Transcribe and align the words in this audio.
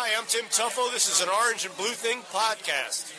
Hi, 0.00 0.16
I'm 0.16 0.26
Tim 0.28 0.44
Tuffo. 0.44 0.92
This 0.92 1.10
is 1.10 1.20
an 1.26 1.28
Orange 1.28 1.66
and 1.66 1.76
Blue 1.76 1.90
Thing 1.90 2.20
podcast. 2.30 3.10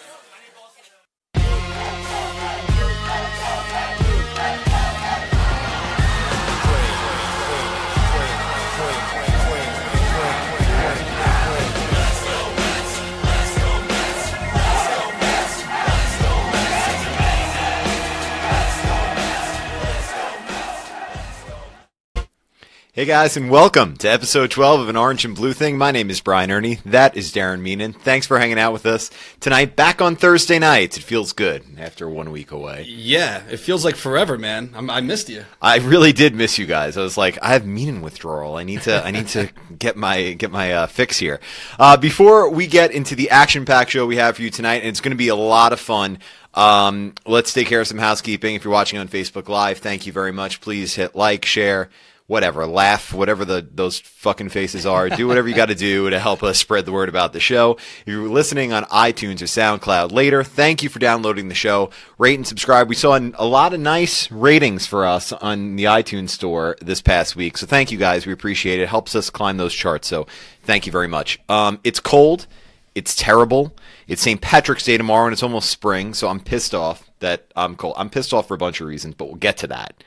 Hey 23.00 23.06
guys, 23.06 23.38
and 23.38 23.50
welcome 23.50 23.96
to 23.96 24.10
episode 24.10 24.52
12 24.52 24.82
of 24.82 24.90
An 24.90 24.98
Orange 24.98 25.24
and 25.24 25.34
Blue 25.34 25.54
Thing. 25.54 25.78
My 25.78 25.90
name 25.90 26.10
is 26.10 26.20
Brian 26.20 26.50
Erni. 26.50 26.84
That 26.84 27.16
is 27.16 27.32
Darren 27.32 27.62
Meenan. 27.62 27.96
Thanks 27.96 28.28
for 28.28 28.38
hanging 28.38 28.60
out 28.60 28.74
with 28.74 28.86
us 28.86 29.10
tonight. 29.40 29.78
Back 29.78 30.02
on 30.02 30.18
Thursday 30.18 30.60
nights. 30.60 30.98
It 30.98 31.04
feels 31.04 31.32
good 31.32 31.64
after 31.78 32.10
one 32.10 32.30
week 32.30 32.52
away. 32.52 32.84
Yeah, 32.90 33.42
it 33.50 33.62
feels 33.62 33.86
like 33.86 33.96
forever, 33.96 34.38
man. 34.38 34.72
I'm, 34.76 34.90
I 34.90 35.00
missed 35.00 35.30
you. 35.30 35.46
I 35.62 35.78
really 35.78 36.12
did 36.12 36.36
miss 36.36 36.58
you 36.58 36.66
guys. 36.66 36.98
I 36.98 37.02
was 37.02 37.16
like, 37.18 37.42
I 37.42 37.54
have 37.54 37.64
Meenan 37.64 38.02
withdrawal. 38.02 38.58
I 38.58 38.64
need 38.64 38.82
to, 38.82 39.02
I 39.02 39.12
need 39.12 39.30
to 39.30 39.50
get 39.80 39.96
my 39.96 40.34
get 40.34 40.52
my 40.52 40.74
uh, 40.74 40.88
fix 40.88 41.18
here. 41.18 41.40
Uh, 41.80 41.96
before 41.96 42.50
we 42.50 42.68
get 42.68 42.92
into 42.92 43.16
the 43.16 43.30
action-packed 43.30 43.92
show 43.92 44.06
we 44.08 44.18
have 44.18 44.36
for 44.36 44.42
you 44.42 44.50
tonight, 44.50 44.82
and 44.82 44.88
it's 44.88 45.00
going 45.00 45.12
to 45.12 45.18
be 45.18 45.30
a 45.30 45.36
lot 45.36 45.72
of 45.72 45.80
fun. 45.80 46.20
Um, 46.54 47.14
let's 47.26 47.54
take 47.54 47.68
care 47.68 47.80
of 47.80 47.88
some 47.88 47.98
housekeeping. 47.98 48.56
If 48.56 48.66
you're 48.66 48.74
watching 48.74 49.00
on 49.00 49.08
Facebook 49.08 49.48
Live, 49.48 49.78
thank 49.78 50.06
you 50.06 50.12
very 50.12 50.34
much. 50.34 50.60
Please 50.60 50.96
hit 50.96 51.16
like, 51.16 51.46
share 51.46 51.90
whatever, 52.30 52.68
laugh, 52.68 53.12
whatever 53.12 53.44
the 53.44 53.68
those 53.74 54.00
fucking 54.00 54.50
faces 54.50 54.86
are. 54.86 55.10
Do 55.10 55.28
whatever 55.28 55.48
you 55.48 55.56
got 55.56 55.70
to 55.70 55.76
do 55.76 56.12
to 56.12 56.20
help 56.20 56.44
us 56.44 56.60
spread 56.60 56.86
the 56.86 56.92
word 56.92 57.10
about 57.10 57.34
the 57.34 57.40
show. 57.40 57.72
If 57.72 58.04
you're 58.06 58.30
listening 58.30 58.72
on 58.72 58.84
iTunes 58.86 59.42
or 59.42 59.46
SoundCloud 59.46 60.12
later, 60.12 60.44
thank 60.44 60.84
you 60.84 60.90
for 60.90 61.00
downloading 61.00 61.50
the 61.50 61.56
show. 61.56 61.90
Rate 62.20 62.36
and 62.36 62.46
subscribe. 62.46 62.88
We 62.88 62.94
saw 62.94 63.18
a 63.18 63.46
lot 63.46 63.74
of 63.74 63.80
nice 63.80 64.30
ratings 64.30 64.86
for 64.86 65.08
us 65.08 65.32
on 65.34 65.76
the 65.76 65.86
iTunes 65.86 66.30
store 66.30 66.78
this 66.80 67.02
past 67.02 67.36
week, 67.36 67.58
so 67.58 67.66
thank 67.66 67.92
you 67.92 67.98
guys. 67.98 68.28
We 68.28 68.32
appreciate 68.32 68.80
it. 68.80 68.84
it 68.84 68.90
helps 68.90 69.16
us 69.16 69.32
climb 69.32 69.58
those 69.58 69.74
charts. 69.74 70.08
So 70.08 70.28
thank 70.62 70.86
you 70.86 70.92
very 70.92 71.08
much. 71.08 71.40
Um, 71.50 71.80
it's 71.84 72.00
cold. 72.00 72.46
It's 72.94 73.16
terrible. 73.16 73.76
It's 74.08 74.22
St. 74.22 74.40
Patrick's 74.40 74.84
Day 74.84 74.98
tomorrow, 74.98 75.26
and 75.26 75.34
it's 75.34 75.42
almost 75.42 75.72
spring, 75.72 76.14
so 76.14 76.28
I'm 76.28 76.42
pissed 76.42 76.76
off 76.76 77.10
that 77.22 77.48
I'm 77.56 77.76
cold. 77.76 77.96
I'm 77.98 78.12
pissed 78.12 78.34
off 78.34 78.48
for 78.48 78.54
a 78.54 78.58
bunch 78.58 78.82
of 78.82 78.88
reasons, 78.88 79.16
but 79.16 79.26
we'll 79.26 79.36
get 79.36 79.58
to 79.58 79.68
that. 79.68 80.04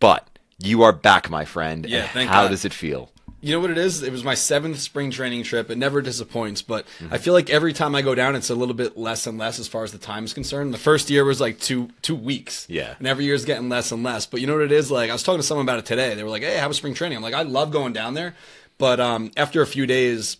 But 0.00 0.26
you 0.62 0.82
are 0.82 0.92
back, 0.92 1.30
my 1.30 1.44
friend. 1.44 1.86
Yeah, 1.86 2.00
and 2.02 2.10
thank 2.10 2.30
How 2.30 2.42
God. 2.44 2.48
does 2.50 2.64
it 2.64 2.72
feel? 2.72 3.10
You 3.42 3.54
know 3.54 3.60
what 3.60 3.70
it 3.70 3.78
is? 3.78 4.02
It 4.02 4.12
was 4.12 4.22
my 4.22 4.34
seventh 4.34 4.78
spring 4.80 5.10
training 5.10 5.44
trip. 5.44 5.70
It 5.70 5.78
never 5.78 6.02
disappoints, 6.02 6.60
but 6.60 6.84
Mm-hmm. 6.98 7.14
I 7.14 7.18
feel 7.18 7.32
like 7.32 7.48
every 7.48 7.72
time 7.72 7.94
I 7.94 8.02
go 8.02 8.14
down, 8.14 8.36
it's 8.36 8.50
a 8.50 8.54
little 8.54 8.74
bit 8.74 8.98
less 8.98 9.26
and 9.26 9.38
less 9.38 9.58
as 9.58 9.66
far 9.66 9.82
as 9.82 9.92
the 9.92 9.98
time 9.98 10.24
is 10.24 10.34
concerned. 10.34 10.74
The 10.74 10.78
first 10.78 11.08
year 11.08 11.24
was 11.24 11.40
like 11.40 11.58
two 11.58 11.88
two 12.02 12.14
weeks. 12.14 12.66
Yeah. 12.68 12.94
And 12.98 13.06
every 13.08 13.24
year's 13.24 13.46
getting 13.46 13.70
less 13.70 13.92
and 13.92 14.02
less. 14.02 14.26
But 14.26 14.42
you 14.42 14.46
know 14.46 14.52
what 14.54 14.62
it 14.64 14.72
is? 14.72 14.90
Like 14.90 15.08
I 15.08 15.14
was 15.14 15.22
talking 15.22 15.38
to 15.40 15.46
someone 15.46 15.64
about 15.64 15.78
it 15.78 15.86
today. 15.86 16.14
They 16.14 16.22
were 16.22 16.28
like, 16.28 16.42
"Hey, 16.42 16.58
how 16.58 16.68
was 16.68 16.76
spring 16.76 16.92
training?" 16.92 17.16
I'm 17.16 17.22
like, 17.22 17.32
"I 17.32 17.42
love 17.42 17.70
going 17.70 17.94
down 17.94 18.12
there," 18.12 18.34
but 18.76 19.00
um, 19.00 19.30
after 19.38 19.62
a 19.62 19.66
few 19.66 19.86
days, 19.86 20.36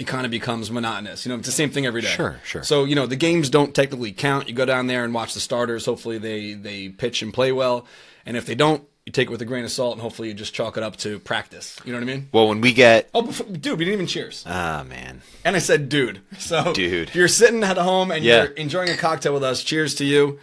it 0.00 0.08
kind 0.08 0.24
of 0.24 0.32
becomes 0.32 0.72
monotonous. 0.72 1.24
You 1.24 1.30
know, 1.30 1.38
it's 1.38 1.46
the 1.46 1.52
same 1.52 1.70
thing 1.70 1.86
every 1.86 2.00
day. 2.02 2.08
Sure, 2.08 2.40
sure. 2.42 2.64
So 2.64 2.82
you 2.84 2.96
know, 2.96 3.06
the 3.06 3.14
games 3.14 3.48
don't 3.48 3.72
technically 3.72 4.10
count. 4.10 4.48
You 4.48 4.54
go 4.56 4.64
down 4.64 4.88
there 4.88 5.04
and 5.04 5.14
watch 5.14 5.34
the 5.34 5.40
starters. 5.40 5.86
Hopefully, 5.86 6.18
they 6.18 6.54
they 6.54 6.88
pitch 6.88 7.22
and 7.22 7.32
play 7.32 7.52
well. 7.52 7.86
And 8.26 8.36
if 8.36 8.44
they 8.46 8.56
don't, 8.56 8.82
you 9.06 9.12
take 9.12 9.28
it 9.28 9.30
with 9.30 9.42
a 9.42 9.44
grain 9.44 9.64
of 9.64 9.70
salt, 9.70 9.92
and 9.92 10.00
hopefully, 10.02 10.28
you 10.28 10.34
just 10.34 10.54
chalk 10.54 10.76
it 10.76 10.82
up 10.82 10.96
to 10.98 11.18
practice. 11.18 11.78
You 11.84 11.92
know 11.92 11.98
what 11.98 12.08
I 12.08 12.12
mean? 12.14 12.28
Well, 12.32 12.48
when 12.48 12.60
we 12.62 12.72
get 12.72 13.10
Oh, 13.12 13.22
before, 13.22 13.46
dude, 13.46 13.78
we 13.78 13.84
didn't 13.84 13.94
even 13.94 14.06
cheers. 14.06 14.44
ah 14.46 14.84
man, 14.88 15.20
And 15.44 15.54
I 15.56 15.58
said, 15.58 15.88
dude. 15.90 16.20
So, 16.38 16.72
Dude. 16.72 17.08
if 17.10 17.14
you're 17.14 17.28
sitting 17.28 17.62
at 17.62 17.76
home 17.76 18.10
and 18.10 18.24
Yeah. 18.24 18.44
you're 18.44 18.52
enjoying 18.52 18.88
a 18.88 18.96
cocktail 18.96 19.34
with 19.34 19.44
us, 19.44 19.62
cheers 19.62 19.94
to 19.96 20.04
you. 20.04 20.38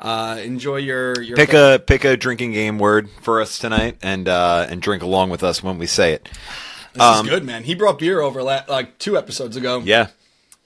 Uh, 0.00 0.40
enjoy 0.42 0.76
your 0.76 1.20
your 1.22 1.36
pick 1.36 1.52
a 1.52 1.78
pick 1.86 2.04
a 2.04 2.16
drinking 2.16 2.52
game 2.52 2.78
word 2.78 3.10
for 3.20 3.40
us 3.40 3.58
tonight, 3.58 3.98
and 4.02 4.28
uh, 4.28 4.66
and 4.68 4.80
drink 4.80 5.02
along 5.02 5.28
with 5.30 5.44
us 5.44 5.62
when 5.62 5.76
we 5.78 5.86
say 5.86 6.12
it. 6.14 6.26
This 6.94 7.16
is 7.16 7.22
good, 7.28 7.44
man. 7.44 7.64
He 7.64 7.74
brought 7.74 7.98
beer 7.98 8.20
over 8.20 8.42
la- 8.42 8.64
like 8.66 8.98
two 8.98 9.16
episodes 9.18 9.56
ago. 9.56 9.76
um, 9.76 9.86
Yeah, 9.86 10.06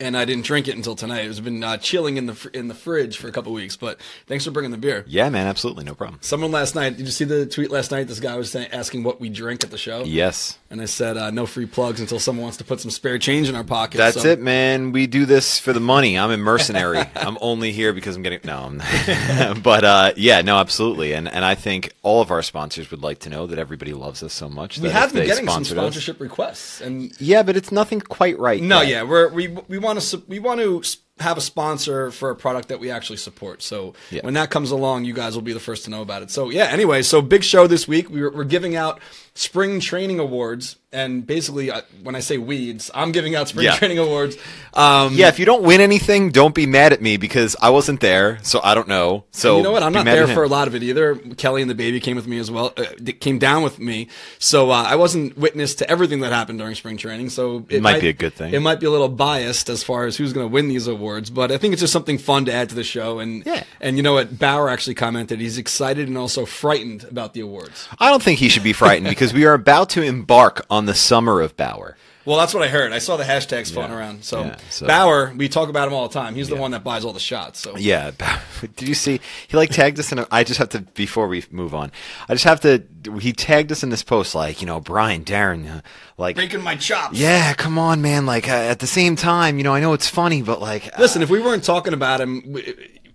and 0.01 0.17
I 0.17 0.25
didn't 0.25 0.45
drink 0.45 0.67
it 0.69 0.77
until 0.77 0.97
tonight. 0.97 1.25
It's 1.27 1.41
been 1.41 1.63
uh, 1.63 1.77
chilling 1.77 2.17
in 2.17 2.27
the 2.27 2.35
fr- 2.35 2.49
in 2.49 2.69
the 2.69 2.75
fridge 2.75 3.17
for 3.17 3.29
a 3.29 3.33
couple 3.33 3.53
weeks. 3.53 3.77
But 3.77 4.01
thanks 4.27 4.45
for 4.45 4.51
bringing 4.51 4.71
the 4.73 4.77
beer. 4.77 5.05
yeah, 5.07 5.29
man, 5.29 5.47
absolutely, 5.47 5.85
no 5.85 5.95
problem. 5.95 6.19
Someone 6.23 6.51
last 6.51 6.75
night, 6.75 6.97
did 6.97 7.07
you 7.07 7.13
see 7.13 7.25
the 7.25 7.47
tweet 7.47 7.71
last 7.71 7.91
night? 7.91 8.09
This 8.09 8.21
guy 8.21 8.37
was 8.37 8.51
saying, 8.51 8.69
asking 8.73 9.05
what 9.05 9.21
we 9.21 9.29
drink 9.29 9.63
at 9.63 9.71
the 9.71 9.79
show. 9.79 10.03
Yes, 10.05 10.59
And 10.71 10.81
I 10.83 10.87
said, 10.87 11.17
uh, 11.17 11.31
no 11.31 11.47
free 11.47 11.67
plugs 11.67 12.01
until 12.01 12.19
someone 12.19 12.43
wants 12.43 12.57
to 12.59 12.65
put 12.65 12.81
some 12.81 12.91
spare 12.91 13.19
change 13.19 13.49
in 13.49 13.55
our 13.55 13.63
pocket. 13.65 13.99
that's 13.99 14.21
So- 14.23 14.29
it, 14.29 14.41
man. 14.41 14.91
We 14.93 15.07
do 15.07 15.25
this 15.27 15.59
for 15.61 15.73
the 15.73 15.81
money. 15.81 16.19
I'm 16.19 16.31
a 16.31 16.37
mercenary. 16.37 16.99
I'm 17.15 17.39
only 17.41 17.71
here 17.73 17.93
because 17.93 18.17
I'm 18.17 18.23
getting 18.23 18.41
no. 18.45 18.59
I'm 18.59 19.61
but 19.63 19.85
uh, 19.85 20.13
yeah, 20.17 20.41
no, 20.43 20.59
absolutely, 20.59 21.13
and 21.13 21.29
and 21.29 21.45
I 21.45 21.55
think 21.55 21.93
all 22.03 22.21
of 22.21 22.31
our 22.31 22.43
sponsors 22.43 22.91
would 22.91 23.03
like 23.03 23.21
to 23.21 23.31
know 23.31 23.47
that 23.47 23.59
everybody 23.59 23.93
loves 23.93 24.23
us 24.23 24.33
so 24.33 24.49
much. 24.49 24.79
We 24.79 24.89
have 24.91 25.13
been 25.13 25.27
getting 25.27 25.45
some 25.47 25.65
sponsored 25.65 25.79
us- 25.79 25.83
sponsorship 25.85 26.21
requests, 26.21 26.81
and 26.81 27.13
Yeah, 27.21 27.43
but 27.43 27.57
it's 27.57 27.71
nothing 27.71 28.01
quite 28.01 28.39
right. 28.39 28.61
no, 28.63 28.81
yet. 28.81 28.89
yeah, 28.89 29.03
we're, 29.05 29.29
we 29.29 29.49
we 29.69 29.79
want 29.85 30.01
to 30.01 30.23
we 30.27 30.39
want 30.39 30.61
to 30.61 30.83
have 31.21 31.39
a 31.39 31.41
sponsor 31.41 32.11
for 32.11 32.31
a 32.31 32.35
product 32.37 32.69
that 32.69 32.81
we 32.81 32.91
actually 32.91 33.17
support. 33.19 33.63
So 33.63 33.95
Yeah. 34.11 34.23
when 34.25 34.35
that 34.35 34.51
comes 34.51 34.73
along, 34.73 35.05
you 35.05 35.15
guys 35.15 35.35
will 35.37 35.43
be 35.43 35.53
the 35.53 35.61
first 35.61 35.85
to 35.85 35.91
know 35.91 36.03
about 36.03 36.23
it. 36.23 36.31
So 36.31 36.51
yeah, 36.51 36.65
anyway, 36.65 37.03
so 37.03 37.23
big 37.23 37.45
show 37.45 37.67
this 37.69 37.87
week. 37.87 38.11
We're, 38.11 38.31
we're 38.33 38.43
giving 38.45 38.75
out 38.75 39.01
spring 39.37 39.81
training 39.81 40.19
awards, 40.21 40.77
and 40.93 41.27
basically, 41.27 41.69
uh, 41.71 41.81
when 42.05 42.15
I 42.15 42.21
say 42.21 42.39
weeds, 42.39 42.89
I'm 42.95 43.11
giving 43.11 43.35
out 43.35 43.49
spring 43.49 43.65
Yeah. 43.65 43.75
training 43.77 43.99
awards. 43.99 44.37
Um, 44.75 45.15
Yeah, 45.15 45.27
if 45.29 45.39
you 45.41 45.45
don't 45.45 45.63
win 45.63 45.81
anything, 45.81 46.31
don't 46.31 46.55
be 46.55 46.67
mad 46.67 46.93
at 46.93 47.03
me 47.03 47.17
because 47.17 47.57
I 47.61 47.71
wasn't 47.71 48.01
there, 48.01 48.39
so 48.43 48.61
I 48.63 48.75
don't 48.75 48.87
know. 48.89 49.25
So 49.33 49.57
you 49.57 49.63
know 49.65 49.73
what? 49.73 49.83
I'm 49.83 49.93
not 49.93 50.05
there 50.05 50.27
for 50.29 50.43
a 50.45 50.49
lot 50.49 50.67
of 50.69 50.75
it 50.75 50.83
either. 50.83 51.15
Kelly 51.37 51.63
and 51.63 51.71
the 51.71 51.75
baby 51.77 51.99
came 52.01 52.15
with 52.17 52.27
me 52.29 52.39
as 52.39 52.49
well. 52.51 52.73
Uh, 52.77 52.85
came 53.21 53.39
down 53.39 53.63
with 53.65 53.79
me, 53.81 54.09
so 54.39 54.71
uh, 54.71 54.85
I 54.87 54.97
wasn't 54.97 55.37
witness 55.39 55.75
to 55.77 55.89
everything 55.91 56.21
that 56.21 56.33
happened 56.33 56.59
during 56.61 56.75
spring 56.77 56.97
training. 56.97 57.31
So 57.31 57.67
it 57.69 57.83
Might 57.83 58.01
be 58.01 58.09
a 58.09 58.13
good 58.13 58.35
thing. 58.35 58.53
It 58.55 58.61
might 58.63 58.79
be 58.81 58.87
a 58.87 58.91
little 58.91 59.09
biased 59.09 59.69
as 59.69 59.83
far 59.83 60.07
as 60.07 60.17
who's 60.17 60.33
going 60.33 60.45
to 60.49 60.53
win 60.53 60.69
these 60.69 60.87
awards, 60.87 61.04
but 61.31 61.53
I 61.53 61.59
think 61.59 61.73
it's 61.73 61.81
just 61.81 61.93
something 61.93 62.19
fun 62.19 62.45
to 62.47 62.53
add 62.53 62.69
to 62.71 62.75
the 62.75 62.85
show. 62.85 63.19
And 63.19 63.45
Yeah. 63.47 63.65
and 63.81 63.97
you 63.97 64.03
know 64.03 64.15
what? 64.15 64.39
Bauer 64.39 64.69
actually 64.69 64.95
commented 64.95 65.41
he's 65.41 65.59
excited 65.59 66.09
and 66.09 66.17
also 66.19 66.47
frightened 66.47 67.05
about 67.05 67.35
the 67.35 67.41
awards. 67.41 67.89
I 67.99 68.11
don't 68.11 68.23
think 68.23 68.39
he 68.39 68.49
should 68.49 68.63
be 68.65 68.73
frightened 68.73 69.09
because 69.09 69.33
we 69.33 69.45
are 69.45 69.55
about 69.55 69.91
to 69.91 70.03
embark 70.03 70.65
on 70.71 70.87
the 70.87 70.95
summer 70.95 71.41
of 71.41 71.57
Bauer. 71.57 71.97
Well, 72.27 72.39
that's 72.39 72.55
what 72.55 72.63
I 72.63 72.69
heard. 72.69 72.93
I 72.93 72.99
saw 73.01 73.17
the 73.17 73.25
hashtags 73.25 73.71
floating 73.73 73.93
Yeah. 73.93 73.99
around. 73.99 74.25
So, 74.25 74.41
Yeah, 74.45 74.57
so- 74.71 74.87
Bauer, 74.87 75.33
we 75.37 75.49
talk 75.49 75.69
about 75.69 75.89
him 75.89 75.95
all 75.95 76.09
the 76.09 76.15
time. 76.15 76.35
He's 76.35 76.49
the 76.49 76.57
one 76.57 76.71
that 76.71 76.83
buys 76.83 77.05
all 77.05 77.13
the 77.13 77.21
shots. 77.21 77.61
So 77.61 77.77
Yeah, 77.77 78.13
did 78.77 78.89
you 78.89 78.95
see? 78.95 79.21
He 79.49 79.57
like 79.57 79.71
tagged 79.71 79.99
us 79.99 80.11
in. 80.11 80.19
A, 80.21 80.27
I 80.31 80.43
just 80.45 80.59
have 80.59 80.71
to 80.71 80.81
before 80.81 81.29
we 81.29 81.45
move 81.51 81.75
on. 81.75 81.93
I 82.29 82.35
just 82.35 82.45
have 82.45 82.61
to. 82.63 82.83
He 83.21 83.33
tagged 83.35 83.71
us 83.71 83.83
in 83.83 83.91
this 83.91 84.03
post, 84.03 84.35
like 84.35 84.61
you 84.63 84.67
know, 84.67 84.81
Brian, 84.81 85.25
Darren, 85.25 85.71
uh, 85.79 85.81
like. 86.17 86.37
breaking 86.37 86.63
my 86.63 86.77
chops. 86.77 87.19
Yeah, 87.19 87.53
come 87.53 87.79
on, 87.79 88.01
man. 88.01 88.25
Like 88.25 88.49
uh, 88.49 88.53
at 88.53 88.79
the 88.79 88.87
same 88.87 89.17
time, 89.17 89.59
you 89.59 89.65
know, 89.65 89.75
I 89.75 89.81
know 89.81 89.93
it's 89.93 90.09
funny, 90.09 90.41
but 90.41 90.61
like, 90.63 90.87
uh, 90.87 91.01
Listen, 91.03 91.21
if 91.21 91.29
we 91.29 91.41
weren't 91.43 91.65
talking 91.65 91.93
about 91.93 92.23
him, 92.23 92.57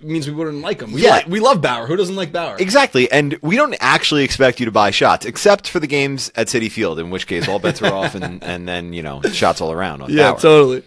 means 0.02 0.28
we 0.28 0.34
wouldn't 0.34 0.62
like 0.62 0.82
him. 0.82 0.92
We 0.94 1.04
Yeah. 1.04 1.10
like, 1.12 1.28
we 1.28 1.40
love 1.40 1.62
Bauer. 1.62 1.88
Who 1.88 1.96
doesn't 1.96 2.16
like 2.16 2.32
Bauer? 2.32 2.56
Exactly, 2.60 3.12
and 3.12 3.38
we 3.42 3.56
don't 3.56 3.76
actually 3.80 4.24
expect 4.24 4.60
you 4.60 4.66
to 4.66 4.72
buy 4.72 4.92
shots, 4.92 5.26
except 5.26 5.68
for 5.70 5.80
the 5.80 5.88
games 5.88 6.32
at 6.36 6.48
Citi 6.48 6.72
Field, 6.72 7.00
in 7.00 7.10
which 7.10 7.28
case 7.28 7.48
all 7.48 7.60
bets 7.60 7.82
are 7.82 7.94
off, 7.94 8.16
and, 8.16 8.44
and 8.52 8.68
then 8.68 8.94
you 8.94 9.02
know 9.04 9.22
shots 9.34 9.60
all 9.62 9.72
around 9.72 10.02
on 10.02 10.10
Yeah, 10.12 10.32
Bauer. 10.32 10.40
totally. 10.40 10.84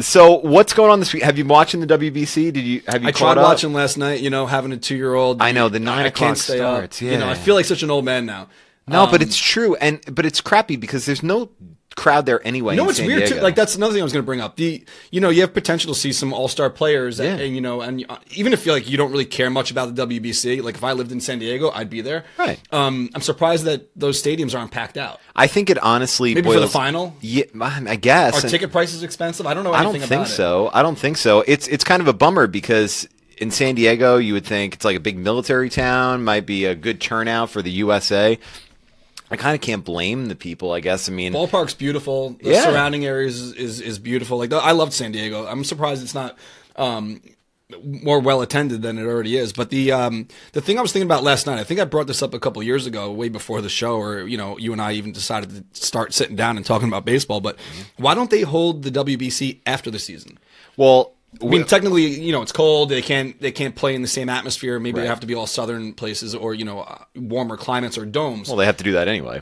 So 0.00 0.34
what's 0.40 0.74
going 0.74 0.90
on 0.90 1.00
this 1.00 1.12
week? 1.14 1.22
Have 1.22 1.38
you 1.38 1.44
been 1.44 1.48
watching 1.48 1.80
the 1.80 1.86
WBC? 1.86 2.52
Did 2.52 2.64
you 2.64 2.82
have 2.86 3.02
you 3.02 3.08
I 3.08 3.12
caught 3.12 3.34
tried 3.34 3.38
up? 3.38 3.44
watching 3.48 3.72
last 3.72 3.96
night. 3.96 4.20
You 4.20 4.28
know, 4.28 4.44
having 4.46 4.72
a 4.72 4.76
two-year-old. 4.76 5.40
I 5.40 5.52
know, 5.52 5.68
the 5.70 5.80
nine 5.80 6.04
I 6.04 6.08
o'clock 6.08 6.36
starts, 6.36 7.00
Up. 7.00 7.02
You 7.02 7.16
know, 7.18 7.26
yeah. 7.26 7.30
I 7.30 7.34
feel 7.34 7.54
like 7.54 7.64
such 7.64 7.82
an 7.82 7.90
old 7.90 8.04
man 8.04 8.26
now. 8.26 8.48
No, 8.88 9.06
but 9.06 9.22
Um, 9.22 9.22
it's 9.28 9.38
true, 9.38 9.74
and 9.76 10.00
but 10.14 10.26
it's 10.26 10.40
crappy 10.40 10.76
because 10.76 11.06
there's 11.06 11.22
no 11.22 11.50
crowd 11.96 12.26
there 12.26 12.46
anyway. 12.46 12.74
You 12.74 12.78
know 12.78 12.84
what's 12.84 12.98
San 12.98 13.06
weird 13.06 13.20
Diego. 13.20 13.36
too? 13.36 13.42
Like 13.42 13.54
that's 13.56 13.74
another 13.74 13.92
thing 13.94 14.02
I 14.02 14.04
was 14.04 14.12
going 14.12 14.22
to 14.22 14.26
bring 14.26 14.40
up. 14.40 14.56
The 14.56 14.84
you 15.10 15.20
know 15.20 15.30
you 15.30 15.40
have 15.40 15.52
potential 15.54 15.92
to 15.92 15.98
see 15.98 16.12
some 16.12 16.32
all 16.32 16.46
star 16.46 16.70
players, 16.70 17.18
and, 17.18 17.38
Yeah. 17.38 17.44
and, 17.46 17.54
you 17.54 17.60
know, 17.60 17.80
and 17.80 18.04
uh, 18.08 18.18
even 18.30 18.52
if 18.52 18.64
you 18.66 18.72
like 18.72 18.88
you 18.88 18.96
don't 18.96 19.10
really 19.10 19.24
care 19.24 19.50
much 19.50 19.70
about 19.70 19.94
the 19.94 20.06
WBC, 20.06 20.62
like 20.62 20.76
if 20.76 20.84
I 20.84 20.92
lived 20.92 21.10
in 21.10 21.20
San 21.20 21.38
Diego, 21.38 21.70
I'd 21.70 21.90
be 21.90 22.02
there. 22.02 22.24
Right. 22.38 22.60
Um, 22.70 23.10
I'm 23.14 23.22
surprised 23.22 23.64
that 23.64 23.88
those 23.96 24.22
stadiums 24.22 24.56
aren't 24.56 24.70
packed 24.70 24.96
out. 24.96 25.20
I 25.34 25.46
think 25.48 25.70
it 25.70 25.82
honestly 25.82 26.34
Maybe 26.34 26.48
for 26.50 26.60
the 26.60 26.68
final? 26.68 27.14
Yeah, 27.20 27.44
I 27.60 27.96
guess. 27.96 28.34
Are 28.34 28.40
and- 28.42 28.50
ticket 28.50 28.70
prices 28.70 29.02
expensive? 29.02 29.46
I 29.46 29.54
don't 29.54 29.64
know 29.64 29.72
I 29.72 29.82
don't 29.82 29.92
think 29.92 30.04
about 30.06 30.26
it. 30.28 30.30
so. 30.30 30.70
I 30.72 30.82
don't 30.82 30.98
think 30.98 31.16
so. 31.16 31.42
It's 31.46 31.66
it's 31.68 31.82
kind 31.84 32.00
of 32.02 32.08
a 32.08 32.12
bummer 32.12 32.46
because 32.46 33.08
in 33.38 33.50
San 33.50 33.74
Diego, 33.74 34.16
you 34.16 34.32
would 34.32 34.46
think 34.46 34.74
it's 34.74 34.84
like 34.84 34.96
a 34.96 35.00
big 35.00 35.18
military 35.18 35.68
town, 35.68 36.24
might 36.24 36.46
be 36.46 36.64
a 36.64 36.74
good 36.74 37.00
turnout 37.00 37.50
for 37.50 37.60
the 37.60 37.70
USA. 37.70 38.38
I 39.30 39.36
kind 39.36 39.54
of 39.54 39.60
can't 39.60 39.84
blame 39.84 40.26
the 40.26 40.36
people. 40.36 40.72
I 40.72 40.80
guess. 40.80 41.08
I 41.08 41.12
mean, 41.12 41.32
Ballpark's 41.32 41.74
beautiful. 41.74 42.30
The 42.42 42.50
Yeah. 42.50 42.64
surrounding 42.64 43.04
areas 43.04 43.40
is, 43.40 43.52
is 43.54 43.80
is 43.80 43.98
beautiful. 43.98 44.38
Like 44.38 44.52
I 44.52 44.72
loved 44.72 44.92
San 44.92 45.12
Diego. 45.12 45.46
I'm 45.46 45.64
surprised 45.64 46.02
it's 46.02 46.14
not 46.14 46.36
um, 46.76 47.20
more 47.82 48.20
well 48.20 48.42
attended 48.42 48.82
than 48.82 48.96
it 48.98 49.02
already 49.02 49.36
is. 49.36 49.52
But 49.52 49.70
the 49.70 49.90
um, 49.90 50.28
the 50.52 50.60
thing 50.60 50.78
I 50.78 50.82
was 50.82 50.92
thinking 50.92 51.08
about 51.08 51.24
last 51.24 51.46
night, 51.46 51.58
I 51.58 51.64
think 51.64 51.80
I 51.80 51.84
brought 51.84 52.06
this 52.06 52.22
up 52.22 52.34
a 52.34 52.38
couple 52.38 52.62
years 52.62 52.86
ago, 52.86 53.10
way 53.10 53.28
before 53.28 53.60
the 53.60 53.68
show, 53.68 53.96
or 53.96 54.26
you 54.28 54.36
know, 54.36 54.56
you 54.58 54.72
and 54.72 54.80
I 54.80 54.92
even 54.92 55.10
decided 55.12 55.50
to 55.74 55.80
start 55.84 56.14
sitting 56.14 56.36
down 56.36 56.56
and 56.56 56.64
talking 56.64 56.86
about 56.88 57.04
baseball. 57.04 57.40
But 57.40 57.58
why 57.96 58.14
don't 58.14 58.30
they 58.30 58.42
hold 58.42 58.84
the 58.84 58.90
WBC 58.92 59.60
after 59.66 59.90
the 59.90 59.98
season? 59.98 60.38
Well, 60.76 61.15
I 61.42 61.46
mean, 61.46 61.64
technically, 61.64 62.06
you 62.06 62.32
know, 62.32 62.42
it's 62.42 62.52
cold. 62.52 62.88
They 62.88 63.02
can't 63.02 63.40
they 63.40 63.52
can't 63.52 63.74
play 63.74 63.94
in 63.94 64.02
the 64.02 64.08
same 64.08 64.28
atmosphere. 64.28 64.78
Maybe 64.78 64.96
Right. 64.98 65.02
they 65.02 65.08
have 65.08 65.20
to 65.20 65.26
be 65.26 65.34
all 65.34 65.46
southern 65.46 65.92
places, 65.92 66.34
or 66.34 66.54
you 66.54 66.64
know, 66.64 66.80
uh, 66.80 66.98
warmer 67.14 67.56
climates 67.56 67.98
or 67.98 68.06
domes. 68.06 68.48
well, 68.48 68.56
they 68.56 68.66
have 68.66 68.76
to 68.78 68.84
do 68.84 68.92
that 68.92 69.08
anyway. 69.08 69.40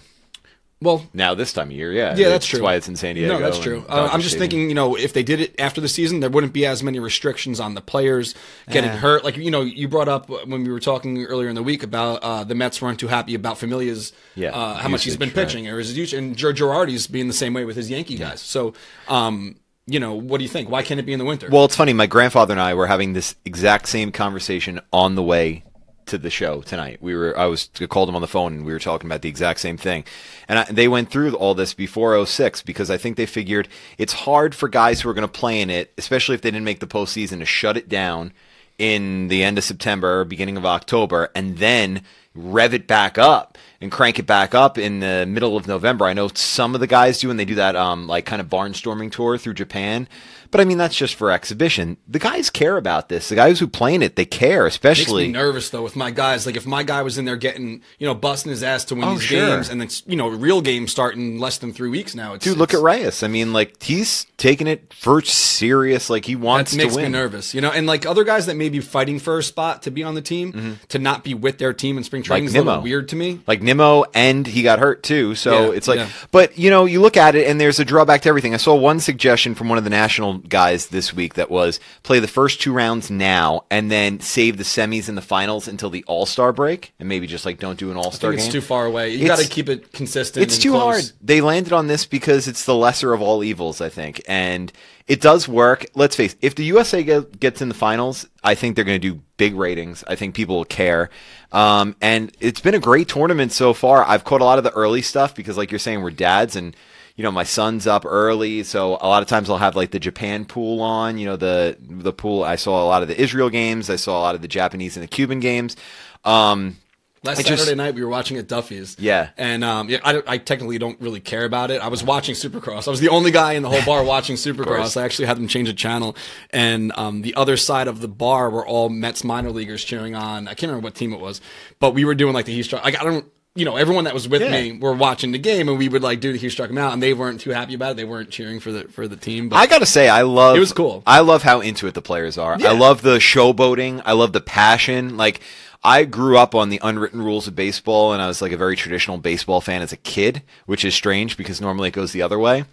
Well, 0.80 1.06
Now 1.14 1.34
this 1.34 1.54
time 1.54 1.68
of 1.68 1.72
year, 1.72 1.92
yeah, 1.92 2.14
yeah, 2.14 2.28
that's 2.28 2.44
true. 2.44 2.60
why 2.62 2.74
it's 2.74 2.88
in 2.88 2.96
San 2.96 3.14
Diego. 3.14 3.32
No, 3.34 3.40
that's 3.40 3.58
true. 3.58 3.86
Uh, 3.88 4.10
I'm 4.12 4.20
just 4.20 4.32
Stadium. 4.34 4.40
thinking, 4.50 4.68
you 4.68 4.74
know, 4.74 4.96
if 4.96 5.14
they 5.14 5.22
did 5.22 5.40
it 5.40 5.54
after 5.58 5.80
the 5.80 5.88
season, 5.88 6.20
there 6.20 6.28
wouldn't 6.28 6.52
be 6.52 6.66
as 6.66 6.82
many 6.82 6.98
restrictions 6.98 7.58
on 7.58 7.72
the 7.72 7.80
players 7.80 8.34
getting 8.70 8.90
Yeah. 8.90 8.96
hurt. 8.98 9.24
Like, 9.24 9.38
you 9.38 9.50
know, 9.50 9.62
you 9.62 9.88
brought 9.88 10.08
up 10.08 10.28
when 10.28 10.62
we 10.62 10.70
were 10.70 10.80
talking 10.80 11.24
earlier 11.24 11.48
in 11.48 11.54
the 11.54 11.62
week 11.62 11.82
about 11.84 12.22
uh, 12.22 12.44
the 12.44 12.54
Mets 12.54 12.82
weren't 12.82 13.00
too 13.00 13.06
happy 13.08 13.34
about 13.34 13.56
Familia's, 13.56 14.12
Yeah, 14.34 14.50
uh, 14.50 14.74
how 14.74 14.88
much 14.90 15.04
he's 15.04 15.16
been 15.16 15.28
usage, 15.28 15.36
right. 15.38 15.46
pitching, 15.46 15.68
or 15.68 15.78
his 15.78 15.96
usage, 15.96 16.18
and 16.18 16.36
Joe 16.36 16.52
Girardi's 16.52 17.06
being 17.06 17.28
the 17.28 17.34
same 17.34 17.54
way 17.54 17.64
with 17.64 17.76
his 17.76 17.88
Yankee 17.88 18.16
guys. 18.18 18.42
So, 18.42 18.74
um, 19.08 19.56
you 19.86 20.00
know, 20.00 20.14
what 20.14 20.38
do 20.38 20.44
you 20.44 20.48
think? 20.48 20.70
Why 20.70 20.82
can't 20.82 20.98
it 20.98 21.06
be 21.06 21.12
in 21.12 21.18
the 21.18 21.24
winter? 21.24 21.48
Well, 21.50 21.64
it's 21.64 21.76
funny. 21.76 21.92
My 21.92 22.06
grandfather 22.06 22.52
and 22.52 22.60
I 22.60 22.74
were 22.74 22.86
having 22.86 23.12
this 23.12 23.36
exact 23.44 23.88
same 23.88 24.12
conversation 24.12 24.80
on 24.92 25.14
the 25.14 25.22
way 25.22 25.64
to 26.06 26.18
the 26.18 26.30
show 26.30 26.62
tonight. 26.62 26.98
We 27.00 27.14
were, 27.14 27.36
I 27.38 27.46
was 27.46 27.70
I 27.80 27.86
called 27.86 28.08
him 28.08 28.14
on 28.14 28.20
the 28.20 28.28
phone 28.28 28.54
and 28.54 28.64
we 28.64 28.72
were 28.72 28.78
talking 28.78 29.08
about 29.08 29.22
the 29.22 29.28
exact 29.28 29.60
same 29.60 29.76
thing. 29.76 30.04
And 30.48 30.60
I, 30.60 30.64
they 30.64 30.88
went 30.88 31.10
through 31.10 31.34
all 31.34 31.54
this 31.54 31.74
before 31.74 32.24
06 32.24 32.62
because 32.62 32.90
I 32.90 32.96
think 32.96 33.16
they 33.16 33.26
figured 33.26 33.68
it's 33.98 34.12
hard 34.12 34.54
for 34.54 34.68
guys 34.68 35.00
who 35.00 35.08
are 35.08 35.14
going 35.14 35.28
to 35.28 35.32
play 35.32 35.60
in 35.60 35.70
it, 35.70 35.92
especially 35.96 36.34
if 36.34 36.42
they 36.42 36.50
didn't 36.50 36.64
make 36.64 36.80
the 36.80 36.86
postseason, 36.86 37.38
to 37.38 37.46
shut 37.46 37.76
it 37.76 37.88
down 37.88 38.32
in 38.78 39.28
the 39.28 39.44
end 39.44 39.56
of 39.56 39.64
September 39.64 40.24
beginning 40.24 40.56
of 40.56 40.66
October 40.66 41.30
and 41.34 41.58
then 41.58 42.02
rev 42.34 42.74
it 42.74 42.86
back 42.86 43.16
up 43.16 43.56
and 43.84 43.92
crank 43.92 44.18
it 44.18 44.26
back 44.26 44.54
up 44.54 44.78
in 44.78 44.98
the 45.00 45.24
middle 45.28 45.56
of 45.56 45.68
November. 45.68 46.06
I 46.06 46.14
know 46.14 46.28
some 46.34 46.74
of 46.74 46.80
the 46.80 46.86
guys 46.86 47.20
do 47.20 47.30
and 47.30 47.38
they 47.38 47.44
do 47.44 47.54
that 47.56 47.76
um 47.76 48.08
like 48.08 48.26
kind 48.26 48.40
of 48.40 48.48
barnstorming 48.48 49.12
tour 49.12 49.38
through 49.38 49.54
Japan. 49.54 50.08
But 50.50 50.60
I 50.60 50.64
mean 50.64 50.78
that's 50.78 50.96
just 50.96 51.14
for 51.14 51.30
exhibition. 51.30 51.96
The 52.08 52.18
guys 52.18 52.50
care 52.50 52.76
about 52.76 53.08
this. 53.08 53.28
The 53.28 53.34
guys 53.34 53.58
who 53.60 53.66
play 53.66 53.94
in 53.94 54.02
it, 54.02 54.16
they 54.16 54.24
care, 54.24 54.64
Makes 54.64 54.74
especially 54.76 55.26
me 55.26 55.32
nervous 55.32 55.70
though 55.70 55.82
with 55.82 55.96
my 55.96 56.10
guys. 56.10 56.46
Like 56.46 56.56
if 56.56 56.66
my 56.66 56.82
guy 56.82 57.02
was 57.02 57.18
in 57.18 57.24
there 57.24 57.36
getting, 57.36 57.82
you 57.98 58.06
know, 58.06 58.14
busting 58.14 58.50
his 58.50 58.62
ass 58.62 58.84
to 58.86 58.94
win 58.94 59.04
Oh, 59.04 59.14
these 59.14 59.22
sure. 59.22 59.38
games, 59.56 59.68
and 59.68 59.80
then 59.80 59.88
you 60.06 60.16
know, 60.16 60.28
real 60.28 60.60
games 60.60 60.90
start 60.90 61.14
in 61.14 61.38
less 61.38 61.58
than 61.58 61.72
three 61.72 61.90
weeks 61.90 62.14
now. 62.14 62.34
It's, 62.34 62.44
Dude, 62.44 62.56
look 62.58 62.70
at 62.70 62.78
it's- 62.78 62.84
Reyes. 62.84 63.22
I 63.22 63.28
mean, 63.28 63.52
like 63.52 63.82
he's 63.82 64.26
taking 64.36 64.66
it 64.66 64.92
for 64.94 65.20
serious. 65.22 66.10
Like 66.10 66.24
he 66.24 66.36
wants 66.36 66.72
That 66.72 66.78
makes 66.78 66.94
to 66.96 67.02
me 67.02 67.08
nervous, 67.08 67.54
you 67.54 67.60
know. 67.60 67.70
And 67.70 67.86
like 67.86 68.06
other 68.06 68.24
guys 68.24 68.46
that 68.46 68.56
may 68.56 68.68
be 68.68 68.80
fighting 68.80 69.18
for 69.18 69.38
a 69.38 69.42
spot 69.42 69.82
to 69.82 69.90
be 69.90 70.02
on 70.02 70.14
the 70.14 70.22
team, 70.22 70.52
mm-hmm. 70.52 70.72
to 70.88 70.98
not 70.98 71.24
be 71.24 71.34
with 71.34 71.58
their 71.58 71.72
team 71.72 71.96
in 71.98 72.04
spring 72.04 72.22
training 72.22 72.46
is 72.46 72.54
a 72.54 72.62
little 72.62 72.82
weird 72.82 73.08
to 73.10 73.16
me. 73.16 73.40
Like 73.46 73.62
Nimmo, 73.62 74.04
and 74.14 74.46
he 74.46 74.62
got 74.62 74.78
hurt 74.78 75.02
too. 75.02 75.34
So 75.34 75.70
Yeah, 75.70 75.76
it's 75.76 75.88
like, 75.88 75.98
yeah. 75.98 76.08
but 76.30 76.58
you 76.58 76.70
know, 76.70 76.84
you 76.84 77.00
look 77.00 77.16
at 77.16 77.34
it, 77.34 77.46
and 77.46 77.60
there's 77.60 77.78
a 77.78 77.84
drawback 77.84 78.22
to 78.22 78.28
everything. 78.28 78.54
I 78.54 78.58
saw 78.58 78.74
one 78.74 79.00
suggestion 79.00 79.54
from 79.54 79.68
one 79.68 79.78
of 79.78 79.84
the 79.84 79.90
national 79.90 80.33
guys 80.40 80.88
this 80.88 81.12
week 81.12 81.34
that 81.34 81.50
was 81.50 81.80
play 82.02 82.20
the 82.20 82.28
first 82.28 82.60
two 82.60 82.72
rounds 82.72 83.10
now, 83.10 83.64
and 83.70 83.90
then 83.90 84.20
save 84.20 84.56
the 84.56 84.64
semis 84.64 85.08
and 85.08 85.16
the 85.16 85.22
finals 85.22 85.68
until 85.68 85.90
the 85.90 86.04
All 86.04 86.26
Star 86.26 86.52
break, 86.52 86.94
and 86.98 87.08
maybe 87.08 87.26
just 87.26 87.44
like 87.44 87.58
don't 87.58 87.78
do 87.78 87.90
an 87.90 87.96
All 87.96 88.10
Star 88.10 88.30
game. 88.30 88.40
it's 88.40 88.48
too 88.48 88.60
far 88.60 88.86
away. 88.86 89.10
You 89.14 89.26
got 89.26 89.38
to 89.38 89.48
keep 89.48 89.68
it 89.68 89.92
consistent. 89.92 90.42
It's 90.42 90.58
too 90.58 90.72
close. 90.72 90.82
hard. 90.82 91.12
They 91.20 91.40
landed 91.40 91.72
on 91.72 91.86
this 91.86 92.06
because 92.06 92.48
it's 92.48 92.64
the 92.64 92.74
lesser 92.74 93.12
of 93.12 93.22
all 93.22 93.44
evils, 93.44 93.80
I 93.80 93.88
think, 93.88 94.22
and 94.28 94.72
it 95.06 95.20
does 95.20 95.46
work. 95.48 95.86
Let's 95.94 96.16
face, 96.16 96.34
it, 96.34 96.38
if 96.40 96.54
the 96.54 96.64
USA 96.64 97.02
get, 97.02 97.38
gets 97.38 97.60
in 97.60 97.68
the 97.68 97.74
finals, 97.74 98.26
I 98.42 98.54
think 98.54 98.76
they're 98.76 98.84
going 98.84 99.00
to 99.00 99.12
do 99.14 99.20
big 99.36 99.54
ratings. 99.54 100.04
I 100.06 100.14
think 100.16 100.34
people 100.34 100.56
will 100.56 100.64
care, 100.64 101.10
um, 101.52 101.96
and 102.00 102.34
it's 102.40 102.60
been 102.60 102.74
a 102.74 102.80
great 102.80 103.08
tournament 103.08 103.52
so 103.52 103.74
far. 103.74 104.04
I've 104.04 104.24
caught 104.24 104.40
a 104.40 104.44
lot 104.44 104.58
of 104.58 104.64
the 104.64 104.72
early 104.72 105.02
stuff 105.02 105.34
because, 105.34 105.56
like 105.56 105.70
you're 105.70 105.78
saying, 105.78 106.02
we're 106.02 106.10
dads 106.10 106.56
and. 106.56 106.74
You 107.16 107.22
know, 107.22 107.30
my 107.30 107.44
son's 107.44 107.86
up 107.86 108.04
early, 108.04 108.64
so 108.64 108.94
a 109.00 109.06
lot 109.06 109.22
of 109.22 109.28
times 109.28 109.48
I'll 109.48 109.58
have 109.58 109.76
like 109.76 109.92
the 109.92 110.00
Japan 110.00 110.44
pool 110.44 110.80
on. 110.80 111.16
You 111.16 111.26
know, 111.26 111.36
the 111.36 111.76
the 111.80 112.12
pool. 112.12 112.42
I 112.42 112.56
saw 112.56 112.82
a 112.82 112.86
lot 112.88 113.02
of 113.02 113.08
the 113.08 113.20
Israel 113.20 113.50
games. 113.50 113.88
I 113.88 113.96
saw 113.96 114.18
a 114.18 114.22
lot 114.22 114.34
of 114.34 114.42
the 114.42 114.48
Japanese 114.48 114.96
and 114.96 115.02
the 115.04 115.08
Cuban 115.08 115.38
games. 115.40 115.76
Um, 116.24 116.78
Last 117.22 117.38
I 117.38 117.42
Saturday 117.42 117.56
just- 117.62 117.76
night 117.76 117.94
we 117.94 118.02
were 118.02 118.10
watching 118.10 118.36
at 118.36 118.48
Duffy's. 118.48 118.96
Yeah. 118.98 119.30
and 119.38 119.64
um, 119.64 119.88
yeah, 119.88 119.98
I, 120.04 120.22
I 120.26 120.36
technically 120.38 120.76
don't 120.76 121.00
really 121.00 121.20
care 121.20 121.46
about 121.46 121.70
it. 121.70 121.80
I 121.80 121.88
was 121.88 122.04
watching 122.04 122.34
Supercross. 122.34 122.86
I 122.86 122.90
was 122.90 123.00
the 123.00 123.08
only 123.08 123.30
guy 123.30 123.52
in 123.54 123.62
the 123.62 123.70
whole 123.70 123.82
bar 123.86 124.04
watching 124.04 124.36
Supercross. 124.36 125.00
I 125.00 125.04
actually 125.06 125.24
had 125.26 125.38
them 125.38 125.48
change 125.48 125.68
the 125.68 125.74
channel, 125.74 126.16
and 126.50 126.92
um, 126.96 127.22
the 127.22 127.34
other 127.34 127.56
side 127.56 127.88
of 127.88 128.00
the 128.02 128.08
bar 128.08 128.50
were 128.50 128.66
all 128.66 128.90
Mets 128.90 129.24
minor 129.24 129.50
leaguers 129.52 129.82
cheering 129.84 130.14
on. 130.14 130.48
I 130.48 130.52
can't 130.54 130.68
remember 130.68 130.84
what 130.84 130.96
team 130.96 131.14
it 131.14 131.20
was, 131.20 131.40
but 131.78 131.94
we 131.94 132.04
were 132.04 132.14
doing 132.14 132.34
like 132.34 132.44
the 132.44 132.52
he 132.52 132.62
struck. 132.62 132.84
Like 132.84 133.00
I 133.00 133.04
don't. 133.04 133.24
You 133.56 133.64
know, 133.64 133.76
everyone 133.76 134.02
that 134.04 134.14
was 134.14 134.28
with 134.28 134.42
Yeah. 134.42 134.50
me 134.50 134.72
were 134.78 134.92
watching 134.94 135.30
the 135.30 135.38
game, 135.38 135.68
and 135.68 135.78
we 135.78 135.88
would 135.88 136.02
like 136.02 136.18
do 136.18 136.32
the 136.32 136.38
he 136.38 136.50
struck 136.50 136.70
him 136.70 136.78
out, 136.78 136.92
and 136.92 137.00
they 137.00 137.14
weren't 137.14 137.40
too 137.40 137.50
happy 137.50 137.74
about 137.74 137.92
it. 137.92 137.96
They 137.98 138.04
weren't 138.04 138.28
cheering 138.30 138.58
for 138.58 138.72
the 138.72 138.88
for 138.88 139.06
the 139.06 139.14
team. 139.16 139.48
But 139.48 139.56
I 139.56 139.66
gotta 139.66 139.86
say, 139.86 140.08
I 140.08 140.22
love. 140.22 140.56
It 140.56 140.60
was 140.60 140.72
cool. 140.72 141.04
I 141.06 141.20
love 141.20 141.44
how 141.44 141.60
into 141.60 141.86
it 141.86 141.94
the 141.94 142.02
players 142.02 142.36
are. 142.36 142.56
Yeah. 142.58 142.70
I 142.70 142.72
love 142.72 143.02
the 143.02 143.18
showboating. 143.18 144.02
I 144.04 144.12
love 144.12 144.32
the 144.32 144.40
passion. 144.40 145.16
Like 145.16 145.38
I 145.84 146.02
grew 146.04 146.36
up 146.36 146.56
on 146.56 146.68
the 146.68 146.80
unwritten 146.82 147.22
rules 147.22 147.46
of 147.46 147.54
baseball, 147.54 148.12
and 148.12 148.20
I 148.20 148.26
was 148.26 148.42
like 148.42 148.50
a 148.50 148.56
very 148.56 148.74
traditional 148.74 149.18
baseball 149.18 149.60
fan 149.60 149.82
as 149.82 149.92
a 149.92 149.98
kid, 149.98 150.42
which 150.66 150.84
is 150.84 150.94
strange 150.96 151.36
because 151.36 151.60
normally 151.60 151.88
it 151.88 151.94
goes 151.94 152.10
the 152.10 152.22
other 152.22 152.40
way. 152.40 152.64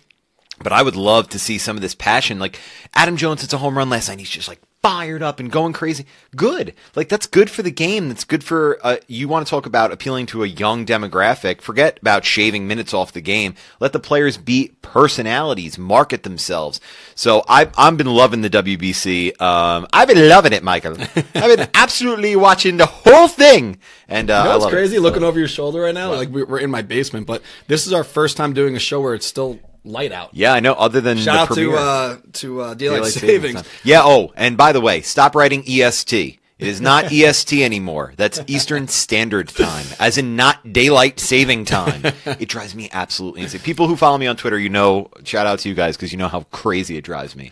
But 0.64 0.74
I 0.74 0.82
would 0.82 0.96
love 0.96 1.30
to 1.30 1.38
see 1.40 1.60
some 1.60 1.76
of 1.78 1.84
this 1.84 1.94
passion. 1.94 2.40
Like 2.40 2.60
Adam 2.96 3.18
Jones 3.18 3.42
hits 3.42 3.54
a 3.54 3.60
home 3.60 3.78
run 3.78 3.92
last 3.92 4.10
night. 4.10 4.18
He's 4.18 4.30
just 4.32 4.48
like 4.48 4.62
fired 4.82 5.22
up 5.22 5.40
and 5.40 5.52
going 5.52 5.74
crazy. 5.74 6.06
Good. 6.36 6.74
Like 6.96 7.08
that's 7.08 7.28
good 7.28 7.50
for 7.50 7.62
the 7.62 7.72
game. 7.72 8.08
That's 8.08 8.24
good 8.24 8.44
for 8.44 8.80
uh, 8.84 8.98
you 9.08 9.28
want 9.28 9.46
to 9.46 9.50
talk 9.50 9.66
about 9.66 9.92
appealing 9.92 10.26
to 10.28 10.44
a 10.44 10.48
young 10.48 10.86
demographic. 10.86 11.62
Forget 11.62 12.00
about 12.02 12.26
shaving 12.26 12.68
minutes 12.68 12.94
off 12.94 13.12
the 13.14 13.22
game. 13.22 13.54
Let 13.80 13.94
the 13.94 14.00
players 14.00 14.38
be 14.38 14.72
personalities, 14.82 15.78
market 15.78 16.24
themselves. 16.24 16.80
So 17.16 17.44
I've 17.48 17.72
I've 17.78 17.98
been 17.98 18.08
loving 18.08 18.42
the 18.42 18.50
WBC. 18.50 19.40
Um, 19.42 19.86
I've 19.94 20.08
been 20.08 20.28
loving 20.28 20.54
it, 20.54 20.64
Michael. 20.64 20.98
I've 21.36 21.58
been 21.58 21.70
absolutely 21.76 22.36
watching 22.36 22.78
the 22.78 22.86
whole 22.88 23.28
thing. 23.28 23.78
And 24.08 24.30
uh, 24.30 24.34
You 24.40 24.44
know 24.46 24.50
I 24.50 24.54
what's 24.54 24.64
love 24.66 24.74
it. 24.74 24.76
crazy? 24.76 25.00
Looking 25.00 25.24
over 25.24 25.38
your 25.38 25.48
shoulder 25.48 25.82
right 25.82 25.94
now, 25.94 26.14
like 26.14 26.30
we're 26.30 26.60
in 26.60 26.72
my 26.72 26.82
basement, 26.82 27.28
but 27.28 27.42
this 27.68 27.86
is 27.86 27.94
our 27.94 28.04
first 28.04 28.36
time 28.36 28.54
doing 28.54 28.76
a 28.76 28.80
show 28.80 29.00
where 29.00 29.14
it's 29.14 29.26
still 29.28 29.60
light 29.84 30.12
out. 30.12 30.30
Yeah, 30.34 30.54
I 30.54 30.60
know. 30.60 30.74
Other 30.74 31.02
than 31.02 31.18
Shout 31.18 31.50
out 31.50 31.56
to 31.56 31.74
uh, 31.76 32.18
to 32.34 32.62
uh, 32.62 32.74
daylight, 32.74 32.98
Daylight 32.98 33.14
savings. 33.14 33.56
time. 33.56 33.66
Yeah. 33.84 34.02
Oh, 34.04 34.32
and 34.36 34.58
by 34.58 34.72
the 34.72 34.82
way, 34.82 35.02
stop 35.02 35.36
writing 35.36 35.64
EST. 35.68 36.40
It 36.60 36.68
is 36.68 36.80
not 36.80 37.06
EST 37.12 37.64
anymore. 37.64 38.14
That's 38.18 38.40
Eastern 38.46 38.88
Standard 38.88 39.48
Time, 39.50 39.86
as 40.00 40.20
in 40.20 40.36
not 40.36 40.72
daylight 40.72 41.20
saving 41.20 41.66
time. 41.66 42.04
It 42.26 42.50
drives 42.50 42.76
me 42.76 42.88
absolutely 42.94 43.42
insane. 43.42 43.62
People 43.62 43.88
who 43.88 43.96
follow 43.96 44.20
me 44.20 44.28
on 44.28 44.36
Twitter, 44.36 44.60
you 44.60 44.70
know, 44.70 45.10
shout 45.24 45.48
out 45.48 45.58
to 45.60 45.70
you 45.70 45.74
guys 45.74 45.98
because 45.98 46.12
you 46.12 46.20
know 46.20 46.28
how 46.28 46.42
crazy 46.52 46.98
it 46.98 47.04
drives 47.04 47.36
me. 47.36 47.52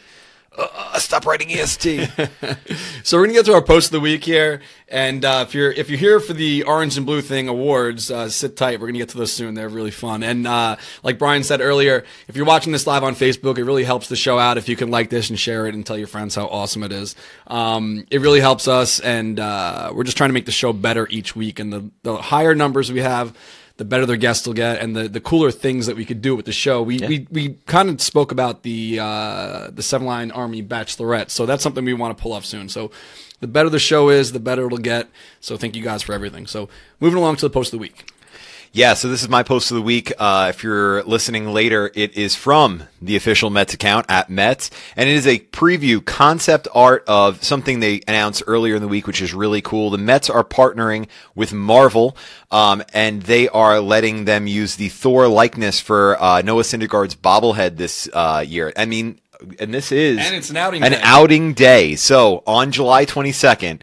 Uh, 0.60 1.00
stop 1.00 1.26
writing 1.26 1.52
EST. 1.52 2.10
So 3.04 3.18
we're 3.18 3.24
gonna 3.26 3.34
get 3.34 3.46
to 3.46 3.54
our 3.54 3.62
post 3.62 3.88
of 3.88 3.92
the 3.94 4.00
week 4.02 4.24
here, 4.24 4.62
and 4.88 5.24
uh, 5.24 5.46
if 5.48 5.56
you're 5.56 5.72
if 5.72 5.90
you're 5.90 5.98
here 5.98 6.20
for 6.20 6.34
the 6.34 6.64
Orange 6.64 6.98
and 6.98 7.06
Blue 7.06 7.22
Thing 7.22 7.48
awards, 7.48 8.12
uh, 8.12 8.30
sit 8.30 8.56
tight. 8.56 8.80
We're 8.80 8.88
gonna 8.88 9.00
get 9.00 9.10
to 9.10 9.18
those 9.18 9.32
soon. 9.32 9.56
They're 9.56 9.70
really 9.70 9.90
fun. 9.92 10.22
And 10.22 10.46
uh, 10.46 10.76
like 11.02 11.18
Brian 11.18 11.44
said 11.44 11.62
earlier, 11.62 12.04
if 12.28 12.36
you're 12.36 12.46
watching 12.46 12.72
this 12.72 12.86
live 12.86 13.04
on 13.04 13.16
Facebook, 13.16 13.58
it 13.58 13.64
really 13.64 13.84
helps 13.84 14.10
the 14.10 14.16
show 14.16 14.38
out 14.38 14.58
if 14.58 14.70
you 14.70 14.76
can 14.76 14.92
like 14.92 15.10
this 15.10 15.30
and 15.30 15.40
share 15.40 15.66
it 15.66 15.74
and 15.74 15.86
tell 15.86 15.98
your 15.98 16.08
friends 16.08 16.36
how 16.36 16.48
awesome 16.48 16.84
it 16.84 16.92
is. 16.92 17.16
Um, 17.48 18.06
it 18.12 18.22
really 18.22 18.42
helps 18.42 18.68
us, 18.68 19.00
and 19.00 19.40
uh, 19.40 19.92
we're 19.96 20.04
just 20.04 20.18
trying 20.18 20.30
to 20.30 20.34
make 20.34 20.46
the 20.46 20.52
show 20.52 20.74
better 20.74 21.08
each 21.10 21.36
week. 21.36 21.60
And 21.60 21.72
the 21.74 21.90
the 22.04 22.18
higher 22.18 22.54
numbers 22.54 22.92
we 22.92 23.00
have. 23.00 23.36
The 23.80 23.86
better 23.86 24.06
their 24.06 24.18
guests 24.18 24.46
will 24.46 24.54
get, 24.54 24.82
and 24.82 24.94
the, 24.94 25.08
the 25.08 25.22
cooler 25.22 25.52
things 25.52 25.86
that 25.86 25.96
we 25.96 26.04
could 26.04 26.22
do 26.22 26.36
with 26.36 26.46
the 26.46 26.52
show. 26.52 26.82
We 26.82 27.00
we, 27.00 27.28
we 27.32 27.58
kind 27.66 27.90
of 27.90 28.02
spoke 28.02 28.30
about 28.30 28.64
the 28.64 29.00
uh, 29.00 29.70
the 29.72 29.82
Seven 29.82 30.06
Line 30.06 30.32
Army 30.32 30.62
Bachelorette, 30.62 31.30
so 31.30 31.46
that's 31.46 31.64
something 31.64 31.86
we 31.86 31.94
want 31.94 32.18
to 32.18 32.22
pull 32.22 32.34
off 32.34 32.44
soon. 32.44 32.68
So 32.68 32.92
the 33.40 33.48
better 33.48 33.70
the 33.70 33.80
show 33.80 34.10
is, 34.10 34.34
the 34.34 34.40
better 34.42 34.66
it'll 34.66 34.80
get. 34.80 35.08
So 35.40 35.56
thank 35.56 35.78
you 35.78 35.82
guys 35.82 36.04
for 36.04 36.12
everything. 36.12 36.46
So 36.46 36.68
moving 37.00 37.20
along 37.20 37.38
to 37.38 37.46
the 37.46 37.50
post 37.50 37.74
of 37.74 37.80
the 37.80 37.82
week. 37.82 38.12
Yeah, 38.72 38.94
so 38.94 39.10
this 39.10 39.24
is 39.24 39.30
my 39.30 39.42
post 39.42 39.72
of 39.72 39.76
the 39.76 39.82
week. 39.82 40.14
Uh, 40.20 40.48
if 40.54 40.64
you're 40.64 41.02
listening 41.04 41.52
later, 41.52 41.92
it 41.96 42.16
is 42.16 42.36
from 42.36 42.84
the 43.02 43.16
official 43.16 43.50
Mets 43.50 43.74
account 43.74 44.06
at 44.10 44.30
Mets, 44.30 44.70
and 44.96 45.10
it 45.10 45.16
is 45.16 45.26
a 45.26 45.40
preview 45.40 46.06
concept 46.06 46.68
art 46.76 47.04
of 47.08 47.44
something 47.44 47.80
they 47.80 48.02
announced 48.08 48.44
earlier 48.46 48.76
in 48.76 48.84
the 48.84 48.88
week, 48.88 49.08
which 49.08 49.24
is 49.24 49.34
really 49.34 49.62
cool. 49.62 49.90
The 49.90 49.98
Mets 49.98 50.30
are 50.30 50.44
partnering 50.44 51.08
with 51.34 51.52
Marvel, 51.52 52.16
um, 52.52 52.84
and 52.94 53.24
they 53.24 53.50
are 53.50 53.80
letting 53.80 54.26
them 54.26 54.46
use 54.46 54.76
the 54.76 54.90
Thor 54.90 55.28
likeness 55.28 55.80
for 55.80 56.22
uh, 56.22 56.44
Noah 56.44 56.62
Syndergaard's 56.62 57.16
bobblehead 57.16 57.78
this 57.78 58.08
uh, 58.14 58.46
year. 58.48 58.72
I 58.78 58.86
mean, 58.86 59.20
and 59.58 59.74
this 59.74 59.92
is 59.92 60.20
And 60.20 60.36
it's 60.36 60.52
an 60.52 60.58
outing 60.58 60.84
an 60.84 60.92
day. 60.92 61.00
outing 61.02 61.54
day. 61.54 61.96
So 61.96 62.44
on 62.46 62.72
July 62.72 63.08
22nd 63.08 63.80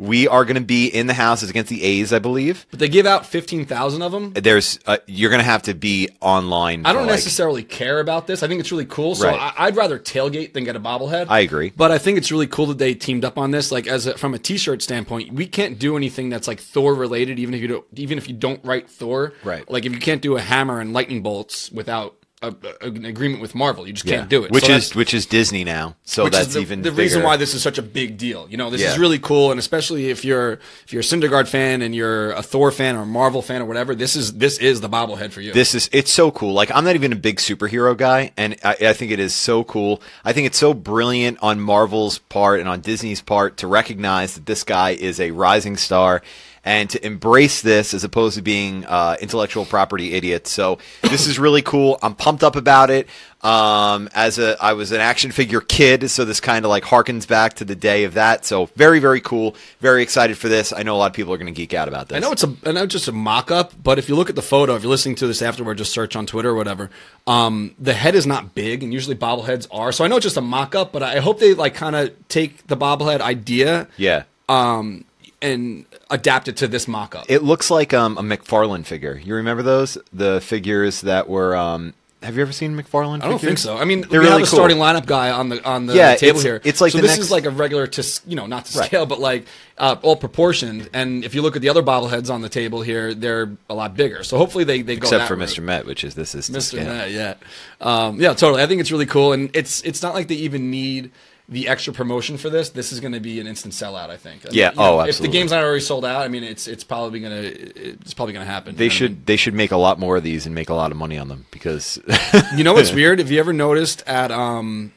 We 0.00 0.26
are 0.26 0.44
going 0.46 0.56
to 0.56 0.62
be 0.62 0.86
in 0.88 1.06
the 1.06 1.14
house. 1.14 1.42
It's 1.42 1.50
against 1.50 1.68
the 1.68 1.82
A's, 1.84 2.12
I 2.12 2.18
believe. 2.18 2.66
But 2.70 2.80
they 2.80 2.88
give 2.88 3.04
out 3.06 3.26
fifteen 3.26 3.66
thousand 3.66 4.00
of 4.00 4.12
them. 4.12 4.32
There's 4.32 4.78
uh, 4.86 4.96
you're 5.06 5.28
going 5.30 5.40
to 5.40 5.44
have 5.46 5.62
to 5.64 5.74
be 5.74 6.08
online. 6.20 6.86
I 6.86 6.92
don't 6.94 7.02
like- 7.02 7.10
necessarily 7.16 7.62
care 7.62 8.00
about 8.00 8.26
this. 8.26 8.42
I 8.42 8.48
think 8.48 8.60
it's 8.60 8.72
really 8.72 8.86
cool. 8.86 9.14
So 9.14 9.28
Right. 9.28 9.38
I, 9.38 9.66
I'd 9.66 9.76
rather 9.76 9.98
tailgate 9.98 10.54
than 10.54 10.64
get 10.64 10.74
a 10.74 10.80
bobblehead. 10.80 11.26
I 11.28 11.40
agree. 11.40 11.72
But 11.76 11.90
I 11.90 11.98
think 11.98 12.16
it's 12.16 12.32
really 12.32 12.46
cool 12.46 12.66
that 12.66 12.78
they 12.78 12.94
teamed 12.94 13.24
up 13.26 13.36
on 13.36 13.50
this. 13.50 13.70
Like 13.70 13.86
as 13.86 14.06
a, 14.06 14.16
from 14.16 14.32
a 14.32 14.38
T-shirt 14.38 14.80
standpoint, 14.82 15.32
we 15.34 15.46
can't 15.46 15.78
do 15.78 15.96
anything 15.98 16.30
that's 16.30 16.48
like 16.48 16.60
Thor 16.60 16.94
related, 16.94 17.38
even 17.38 17.52
if 17.54 17.60
you 17.60 17.68
don't, 17.68 17.84
even 17.94 18.16
if 18.16 18.26
you 18.26 18.34
don't 18.34 18.64
write 18.64 18.88
Thor. 18.88 19.34
Right. 19.44 19.70
Like 19.70 19.84
if 19.84 19.92
you 19.92 19.98
can't 20.00 20.22
do 20.22 20.36
a 20.36 20.40
hammer 20.40 20.80
and 20.80 20.94
lightning 20.94 21.22
bolts 21.22 21.70
without 21.70 22.16
a, 22.42 22.54
a- 22.80 22.86
an 22.86 23.04
agreement 23.04 23.42
with 23.42 23.54
Marvel, 23.54 23.86
you 23.86 23.92
just 23.92 24.06
Yeah. 24.06 24.18
can't 24.18 24.30
do 24.30 24.44
it. 24.44 24.50
Which 24.50 24.64
So 24.64 24.72
is 24.72 24.94
which 24.94 25.12
is 25.12 25.26
Disney 25.26 25.62
now. 25.62 25.96
So 26.04 26.28
that's 26.28 26.54
the, 26.54 26.60
even 26.60 26.80
the 26.80 26.90
reason 26.92 27.22
why 27.22 27.36
this 27.36 27.52
is 27.52 27.62
such 27.62 27.76
a 27.76 27.82
big 27.82 28.16
deal. 28.16 28.46
You 28.48 28.56
know, 28.56 28.70
this 28.70 28.80
Yeah. 28.80 28.92
is 28.92 28.98
really 28.98 29.18
cool, 29.18 29.50
and 29.50 29.60
especially 29.60 30.08
if 30.08 30.24
you're 30.24 30.52
if 30.86 30.92
you're 30.92 31.00
a 31.00 31.04
Syndergaard 31.04 31.48
fan 31.48 31.82
and 31.82 31.94
you're 31.94 32.32
a 32.32 32.42
Thor 32.42 32.70
fan 32.72 32.96
or 32.96 33.02
a 33.02 33.06
Marvel 33.06 33.42
fan 33.42 33.60
or 33.60 33.66
whatever, 33.66 33.94
this 33.94 34.16
is 34.16 34.32
this 34.34 34.56
is 34.56 34.80
the 34.80 34.88
bobblehead 34.88 35.32
for 35.32 35.42
you. 35.42 35.52
This 35.52 35.74
is 35.74 35.90
it's 35.92 36.10
so 36.10 36.30
cool. 36.30 36.54
Like 36.54 36.70
I'm 36.74 36.84
not 36.84 36.94
even 36.94 37.12
a 37.12 37.16
big 37.16 37.36
superhero 37.36 37.94
guy, 37.94 38.32
and 38.38 38.56
I, 38.64 38.76
I 38.80 38.92
think 38.94 39.12
it 39.12 39.20
is 39.20 39.34
so 39.34 39.62
cool. 39.62 40.00
I 40.24 40.32
think 40.32 40.46
it's 40.46 40.58
so 40.58 40.72
brilliant 40.72 41.38
on 41.42 41.60
Marvel's 41.60 42.18
part 42.20 42.60
and 42.60 42.68
on 42.70 42.80
Disney's 42.80 43.20
part 43.20 43.58
to 43.58 43.66
recognize 43.66 44.34
that 44.34 44.46
this 44.46 44.64
guy 44.64 44.90
is 44.90 45.20
a 45.20 45.30
rising 45.32 45.76
star 45.76 46.22
and 46.70 46.88
to 46.88 47.04
embrace 47.04 47.62
this 47.62 47.92
as 47.94 48.04
opposed 48.04 48.36
to 48.36 48.42
being 48.42 48.86
uh, 48.86 49.16
intellectual 49.20 49.64
property 49.64 50.12
idiots. 50.12 50.52
So 50.52 50.78
this 51.02 51.26
is 51.26 51.36
really 51.36 51.62
cool. 51.62 51.98
I'm 52.00 52.14
pumped 52.14 52.44
up 52.44 52.54
about 52.54 52.90
it. 52.90 53.08
Um, 53.42 54.08
as 54.14 54.38
a, 54.38 54.56
I 54.62 54.74
was 54.74 54.92
an 54.92 55.00
action 55.00 55.32
figure 55.32 55.60
kid, 55.62 56.08
so 56.12 56.24
this 56.24 56.38
kind 56.38 56.64
of 56.64 56.68
like 56.68 56.84
harkens 56.84 57.26
back 57.26 57.54
to 57.54 57.64
the 57.64 57.74
day 57.74 58.04
of 58.04 58.14
that. 58.14 58.44
So 58.44 58.66
very, 58.76 59.00
very 59.00 59.20
cool. 59.20 59.56
Very 59.80 60.04
excited 60.04 60.38
for 60.38 60.48
this. 60.48 60.72
I 60.72 60.84
know 60.84 60.94
a 60.94 60.98
lot 60.98 61.06
of 61.06 61.12
people 61.12 61.34
are 61.34 61.38
going 61.38 61.52
to 61.52 61.58
geek 61.60 61.74
out 61.74 61.88
about 61.88 62.08
this. 62.08 62.16
I 62.16 62.20
know 62.20 62.30
it's 62.30 62.44
a 62.44 62.54
I 62.64 62.70
know 62.70 62.84
it's 62.84 62.92
just 62.92 63.08
a 63.08 63.12
mock 63.12 63.50
up, 63.50 63.72
but 63.82 63.98
if 63.98 64.08
you 64.08 64.14
look 64.14 64.30
at 64.30 64.36
the 64.36 64.42
photo, 64.42 64.76
if 64.76 64.84
you're 64.84 64.90
listening 64.90 65.16
to 65.16 65.26
this 65.26 65.42
afterward, 65.42 65.76
just 65.76 65.92
search 65.92 66.14
on 66.14 66.24
Twitter 66.24 66.50
or 66.50 66.54
whatever. 66.54 66.88
Um, 67.26 67.74
the 67.80 67.94
head 67.94 68.14
is 68.14 68.28
not 68.28 68.54
big, 68.54 68.84
and 68.84 68.92
usually 68.92 69.16
bobbleheads 69.16 69.66
are. 69.72 69.90
So 69.90 70.04
I 70.04 70.08
know 70.08 70.18
it's 70.18 70.24
just 70.24 70.36
a 70.36 70.40
mock 70.42 70.76
up, 70.76 70.92
but 70.92 71.02
I 71.02 71.18
hope 71.18 71.40
they 71.40 71.54
like 71.54 71.74
kind 71.74 71.96
of 71.96 72.28
take 72.28 72.68
the 72.68 72.76
bobblehead 72.76 73.20
idea 73.20 73.88
yeah. 73.96 74.24
um, 74.48 75.04
and 75.42 75.86
adapt 76.10 76.48
it 76.48 76.56
to 76.58 76.68
this 76.68 76.86
mock 76.88 77.14
up. 77.14 77.24
It 77.28 77.42
looks 77.42 77.70
like 77.70 77.92
um, 77.94 78.18
a 78.18 78.22
McFarlane 78.22 78.84
figure. 78.84 79.20
You 79.22 79.34
remember 79.36 79.62
those? 79.62 79.96
The 80.12 80.40
figures 80.40 81.00
that 81.02 81.28
were. 81.28 81.56
Um, 81.56 81.94
have 82.22 82.36
you 82.36 82.42
ever 82.42 82.52
seen 82.52 82.76
McFarlane? 82.76 83.22
I 83.24 83.28
don't 83.30 83.38
think 83.40 83.56
so. 83.56 83.78
I 83.78 83.86
mean, 83.86 84.02
They're 84.02 84.20
we 84.20 84.26
really 84.26 84.30
have 84.30 84.36
a 84.42 84.50
cool. 84.50 84.58
starting 84.58 84.76
lineup 84.76 85.06
guy 85.06 85.30
on 85.30 85.48
the 85.48 85.64
on 85.66 85.86
the 85.86 85.94
Yeah, 85.94 86.16
table 86.16 86.40
it's- 86.40 86.42
here. 86.42 86.60
it's 86.64 86.78
like 86.78 86.92
so 86.92 86.98
this 86.98 87.12
next- 87.12 87.20
is 87.20 87.30
like 87.30 87.46
a 87.46 87.50
regular 87.50 87.86
to 87.86 88.20
you 88.26 88.36
know 88.36 88.44
not 88.46 88.66
to 88.66 88.78
Right. 88.78 88.86
scale, 88.88 89.06
but 89.06 89.20
like 89.20 89.46
uh, 89.78 89.96
all 90.02 90.16
proportioned. 90.16 90.90
And 90.92 91.24
if 91.24 91.34
you 91.34 91.40
look 91.40 91.56
at 91.56 91.62
the 91.62 91.70
other 91.70 91.82
bobbleheads 91.82 92.30
on 92.30 92.42
the 92.42 92.50
table 92.50 92.82
here, 92.82 93.14
they're 93.14 93.50
a 93.70 93.74
lot 93.74 93.96
bigger. 93.96 94.22
So 94.22 94.36
hopefully 94.36 94.64
they 94.64 94.82
they 94.82 94.96
go 94.96 95.06
Except 95.06 95.28
for 95.28 95.34
route. 95.34 95.48
Mr. 95.48 95.62
Met, 95.62 95.86
which 95.86 96.04
is 96.04 96.14
this 96.14 96.34
is 96.34 96.48
to 96.48 96.52
Mr. 96.52 96.62
scale. 96.62 96.84
Net, 96.84 97.10
yeah, 97.10 97.34
um, 97.80 98.20
yeah, 98.20 98.34
totally. 98.34 98.62
I 98.62 98.66
think 98.66 98.82
it's 98.82 98.92
really 98.92 99.06
cool, 99.06 99.32
and 99.32 99.48
it's 99.54 99.80
it's 99.82 100.02
not 100.02 100.12
like 100.12 100.28
they 100.28 100.34
even 100.34 100.70
need 100.70 101.10
the 101.50 101.68
extra 101.68 101.92
promotion 101.92 102.38
for 102.38 102.48
this. 102.48 102.70
This 102.70 102.92
is 102.92 103.00
going 103.00 103.12
to 103.12 103.20
be 103.20 103.40
an 103.40 103.46
instant 103.46 103.74
sellout. 103.74 104.08
I 104.08 104.16
think. 104.16 104.46
Yeah, 104.50 104.70
know, 104.70 105.00
oh, 105.00 105.00
If 105.00 105.18
the 105.18 105.28
game's 105.28 105.50
not 105.50 105.62
already 105.62 105.80
sold 105.80 106.04
out, 106.04 106.22
I 106.22 106.28
mean, 106.28 106.44
it's 106.44 106.68
it's 106.68 106.84
probably 106.84 107.20
going 107.20 107.32
to 107.42 107.96
it's 108.00 108.14
probably 108.14 108.32
going 108.32 108.46
to 108.46 108.50
happen. 108.50 108.76
They 108.76 108.86
what 108.86 108.92
I 108.92 108.94
should 108.94 109.10
mean? 109.10 109.22
they 109.26 109.36
should 109.36 109.54
make 109.54 109.72
a 109.72 109.76
lot 109.76 109.98
more 109.98 110.16
of 110.16 110.22
these 110.22 110.46
and 110.46 110.54
make 110.54 110.70
a 110.70 110.74
lot 110.74 110.90
of 110.92 110.96
money 110.96 111.18
on 111.18 111.28
them 111.28 111.46
because 111.50 111.98
You 112.56 112.64
know 112.64 112.72
what's 112.72 112.92
weird? 112.94 113.18
Have 113.18 113.30
you 113.30 113.40
ever 113.40 113.52
noticed 113.52 114.02
at 114.06 114.30
um 114.30 114.92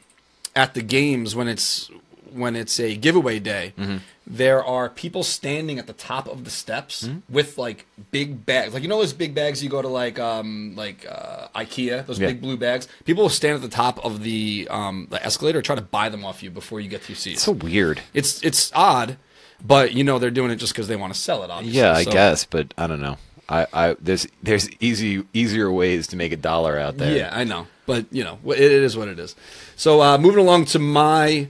at 0.54 0.74
the 0.74 0.82
games 0.82 1.34
when 1.34 1.48
it's 1.48 1.90
when 2.32 2.56
it's 2.56 2.78
a 2.80 2.96
giveaway 2.96 3.38
day, 3.40 3.72
Mm-hmm. 3.78 3.96
There 4.26 4.64
are 4.64 4.88
people 4.88 5.22
standing 5.22 5.78
at 5.78 5.86
the 5.86 5.92
top 5.92 6.26
of 6.28 6.44
the 6.44 6.50
steps 6.50 7.04
Mm-hmm. 7.06 7.32
with 7.32 7.58
like 7.58 7.86
big 8.10 8.46
bags. 8.46 8.72
Like 8.72 8.82
you 8.82 8.88
know 8.88 8.98
those 8.98 9.12
big 9.12 9.34
bags 9.34 9.62
you 9.62 9.68
go 9.68 9.82
to 9.82 9.88
like 9.88 10.18
um 10.18 10.74
like 10.76 11.06
uh, 11.08 11.48
IKEA, 11.54 12.06
those 12.06 12.18
Yeah. 12.18 12.28
big 12.28 12.40
blue 12.40 12.56
bags. 12.56 12.88
People 13.04 13.24
will 13.24 13.28
stand 13.30 13.54
at 13.56 13.62
the 13.62 13.68
top 13.68 14.02
of 14.04 14.22
the 14.22 14.66
um 14.70 15.08
the 15.10 15.22
escalator 15.24 15.60
try 15.62 15.76
to 15.76 15.82
buy 15.82 16.08
them 16.08 16.24
off 16.24 16.42
you 16.42 16.50
before 16.50 16.80
you 16.80 16.88
get 16.88 17.02
to 17.02 17.08
your 17.12 17.16
seats. 17.16 17.42
so 17.42 17.52
weird. 17.52 18.00
it's 18.14 18.42
it's 18.42 18.72
odd, 18.74 19.16
but 19.64 19.92
you 19.92 20.04
know 20.04 20.18
they're 20.18 20.30
doing 20.30 20.50
it 20.50 20.56
just 20.56 20.72
because 20.72 20.88
they 20.88 20.96
want 20.96 21.12
to 21.12 21.18
sell 21.18 21.42
it. 21.44 21.50
Obviously. 21.50 21.78
Yeah, 21.80 21.92
I 21.92 22.04
So- 22.04 22.10
guess, 22.12 22.44
but 22.46 22.72
I 22.78 22.86
don't 22.86 23.00
know. 23.02 23.18
I, 23.46 23.66
I 23.74 23.96
there's 24.00 24.26
there's 24.42 24.70
easy 24.80 25.22
easier 25.34 25.70
ways 25.70 26.06
to 26.08 26.16
make 26.16 26.32
a 26.32 26.36
dollar 26.38 26.78
out 26.78 26.96
there. 26.96 27.14
Yeah, 27.14 27.28
I 27.30 27.44
know, 27.44 27.66
but 27.84 28.06
you 28.10 28.24
know, 28.24 28.38
it 28.46 28.58
it 28.58 28.82
is 28.82 28.96
what 28.96 29.08
it 29.08 29.18
is. 29.18 29.36
So 29.76 30.00
uh, 30.00 30.16
moving 30.16 30.40
along 30.40 30.64
to 30.66 30.78
my 30.78 31.48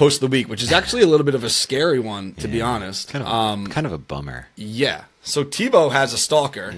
post 0.00 0.22
of 0.22 0.30
the 0.30 0.34
week, 0.34 0.48
which 0.48 0.62
is 0.62 0.72
actually 0.72 1.02
a 1.02 1.06
little 1.06 1.26
bit 1.26 1.34
of 1.34 1.44
a 1.44 1.50
scary 1.50 2.00
one, 2.00 2.32
to 2.32 2.48
be 2.48 2.62
honest. 2.62 3.10
kind 3.10 3.22
of 3.22 3.30
um, 3.30 3.66
kind 3.66 3.86
of 3.86 3.92
a 3.92 3.98
bummer. 3.98 4.48
yeah. 4.56 5.04
So 5.22 5.44
Tebow 5.44 5.92
has 5.92 6.14
a 6.14 6.18
stalker, 6.18 6.74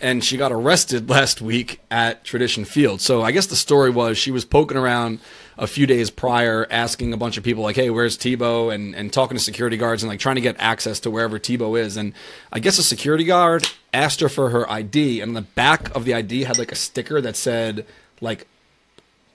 and 0.00 0.24
she 0.24 0.38
got 0.38 0.50
arrested 0.50 1.10
last 1.16 1.42
week 1.42 1.80
at 1.90 2.24
Tradition 2.24 2.64
Field. 2.64 3.02
So 3.02 3.20
I 3.20 3.30
guess 3.30 3.46
the 3.46 3.56
story 3.56 3.90
was 3.90 4.16
she 4.16 4.30
was 4.30 4.46
poking 4.46 4.78
around 4.78 5.20
a 5.58 5.66
few 5.66 5.86
days 5.86 6.08
prior, 6.08 6.66
asking 6.70 7.12
a 7.12 7.18
bunch 7.18 7.36
of 7.36 7.44
people 7.44 7.62
like, 7.62 7.76
"Hey, 7.76 7.90
where's 7.90 8.16
Tebow?" 8.16 8.74
and 8.74 8.94
and 8.94 9.12
talking 9.12 9.36
to 9.36 9.42
security 9.42 9.76
guards 9.76 10.02
and 10.02 10.08
like 10.08 10.18
trying 10.18 10.36
to 10.36 10.40
get 10.40 10.56
access 10.58 10.98
to 11.00 11.10
wherever 11.10 11.38
Tebow 11.38 11.78
is. 11.78 11.98
And 11.98 12.14
I 12.50 12.60
guess 12.60 12.78
a 12.78 12.82
security 12.82 13.24
guard 13.24 13.68
asked 13.92 14.20
her 14.20 14.30
for 14.30 14.48
her 14.48 14.68
ID, 14.70 15.20
and 15.20 15.36
the 15.36 15.42
back 15.42 15.94
of 15.94 16.06
the 16.06 16.14
ID 16.14 16.44
had 16.44 16.56
like 16.56 16.72
a 16.72 16.76
sticker 16.76 17.20
that 17.20 17.36
said 17.36 17.84
like 18.22 18.46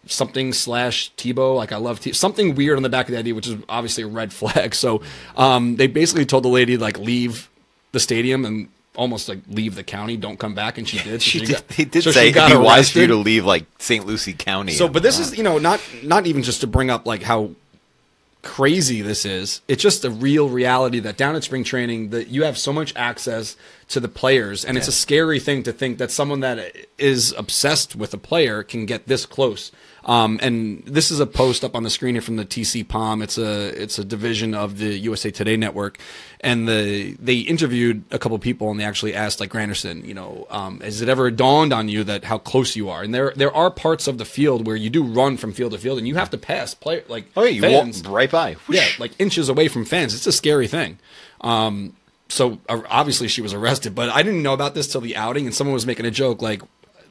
something 0.06 0.54
slash 0.54 1.12
Tebow, 1.16 1.56
like 1.56 1.72
I 1.72 1.78
love 1.78 2.00
T 2.00 2.14
something 2.14 2.56
weird 2.56 2.78
on 2.78 2.84
the 2.84 2.90
back 2.90 3.08
of 3.08 3.14
the 3.14 3.20
ID, 3.20 3.34
which 3.34 3.48
is 3.48 3.58
obviously 3.68 4.04
a 4.04 4.08
red 4.08 4.32
flag. 4.40 4.74
So 4.76 5.02
um, 5.38 5.76
they 5.76 5.88
basically 5.88 6.26
told 6.26 6.44
the 6.44 6.50
lady 6.50 6.78
like 6.78 6.98
leave 6.98 7.50
the 7.92 8.00
stadium 8.00 8.46
and 8.46 8.70
almost 8.96 9.30
like 9.30 9.40
leave 9.48 9.76
the 9.76 9.84
county, 9.84 10.18
don't 10.18 10.38
come 10.40 10.54
back, 10.56 10.78
and 10.78 10.88
she 10.88 10.98
did. 11.00 11.22
So 11.22 11.30
She 11.30 11.40
did, 11.40 11.50
got- 11.50 11.72
he 11.72 11.86
did 11.86 12.04
so 12.04 12.12
say 12.12 12.32
she 12.32 12.38
it'd 12.40 12.52
be 12.52 12.58
wise 12.58 12.92
for 12.92 13.00
you 13.00 13.08
to 13.08 13.16
leave 13.16 13.46
like 13.46 13.66
St. 13.78 14.06
Lucie 14.06 14.34
County. 14.34 14.74
So, 14.74 14.88
but 14.88 15.04
this 15.04 15.20
is 15.20 15.38
you 15.38 15.44
know 15.44 15.58
not 15.58 15.80
not 16.04 16.28
even 16.28 16.44
just 16.44 16.62
to 16.62 16.68
bring 16.68 16.90
up 16.90 17.06
like 17.06 17.22
how 17.24 17.52
crazy 18.42 19.02
this 19.02 19.26
is. 19.26 19.62
It's 19.68 19.84
just 19.84 20.06
a 20.06 20.10
real 20.10 20.50
reality 20.50 21.00
that 21.02 21.18
down 21.18 21.36
at 21.36 21.44
spring 21.44 21.64
training 21.64 22.10
that 22.12 22.30
you 22.30 22.44
have 22.44 22.58
so 22.58 22.72
much 22.72 22.94
access 22.96 23.56
to 23.90 24.00
the 24.00 24.08
players, 24.08 24.64
and 24.64 24.78
it's 24.78 24.88
a 24.88 24.92
scary 24.94 25.40
thing 25.40 25.64
to 25.64 25.74
think 25.74 25.98
that 25.98 26.10
someone 26.12 26.40
that 26.40 26.74
is 26.98 27.34
obsessed 27.38 27.96
with 27.96 28.14
a 28.14 28.18
player 28.18 28.64
can 28.64 28.86
get 28.86 29.08
this 29.08 29.26
close. 29.26 29.72
Um, 30.06 30.40
and 30.42 30.84
this 30.86 31.12
is 31.12 31.20
a 31.20 31.26
post 31.26 31.64
up 31.64 31.76
on 31.76 31.84
the 31.84 31.90
screen 31.90 32.16
here 32.16 32.22
from 32.22 32.38
the 32.38 32.46
TC 32.46 32.88
Palm. 32.88 33.22
It's 33.22 33.38
a 33.38 33.70
it's 33.82 34.00
a 34.00 34.04
division 34.04 34.54
of 34.54 34.78
the 34.78 34.98
USA 34.98 35.32
Today 35.32 35.58
network, 35.58 36.00
and 36.42 36.68
the 36.68 37.14
they 37.20 37.40
interviewed 37.40 38.04
a 38.12 38.20
couple 38.20 38.38
people 38.40 38.72
and 38.72 38.80
they 38.80 38.86
actually 38.86 39.14
asked 39.14 39.40
like 39.40 39.52
Granderson, 39.52 40.06
you 40.06 40.14
know, 40.14 40.48
um, 40.50 40.80
has 40.80 41.02
it 41.02 41.10
ever 41.10 41.30
dawned 41.32 41.74
on 41.74 41.90
you 41.90 42.04
that 42.04 42.24
how 42.24 42.38
close 42.38 42.76
you 42.76 42.90
are? 42.90 43.04
And 43.04 43.14
there 43.14 43.34
there 43.36 43.54
are 43.54 43.70
parts 43.70 44.08
of 44.08 44.18
the 44.18 44.26
field 44.26 44.66
where 44.66 44.76
you 44.76 44.90
do 44.90 45.04
run 45.04 45.38
from 45.38 45.54
field 45.54 45.74
to 45.74 45.78
field, 45.78 45.98
and 45.98 46.08
you 46.08 46.16
have 46.16 46.30
to 46.32 46.38
pass 46.38 46.74
player 46.74 47.04
like 47.08 47.26
oh, 47.36 47.44
yeah, 47.44 47.50
you 47.50 47.62
fans. 47.62 48.04
walk 48.04 48.14
right 48.14 48.32
by. 48.32 48.56
Yeah, 48.70 48.88
like 49.00 49.12
inches 49.20 49.50
away 49.50 49.68
from 49.68 49.86
fans. 49.86 50.14
It's 50.14 50.28
a 50.28 50.32
scary 50.32 50.68
thing. 50.68 50.98
Um, 51.42 51.96
so 52.30 52.60
uh, 52.70 52.82
obviously 52.90 53.28
she 53.28 53.42
was 53.42 53.54
arrested, 53.54 53.96
but 53.96 54.10
I 54.10 54.24
didn't 54.24 54.44
know 54.44 54.54
about 54.54 54.76
this 54.76 54.88
till 54.88 55.02
the 55.02 55.16
outing, 55.16 55.46
and 55.46 55.56
someone 55.56 55.74
was 55.74 55.86
making 55.86 56.06
a 56.06 56.12
joke 56.12 56.42
like 56.42 56.62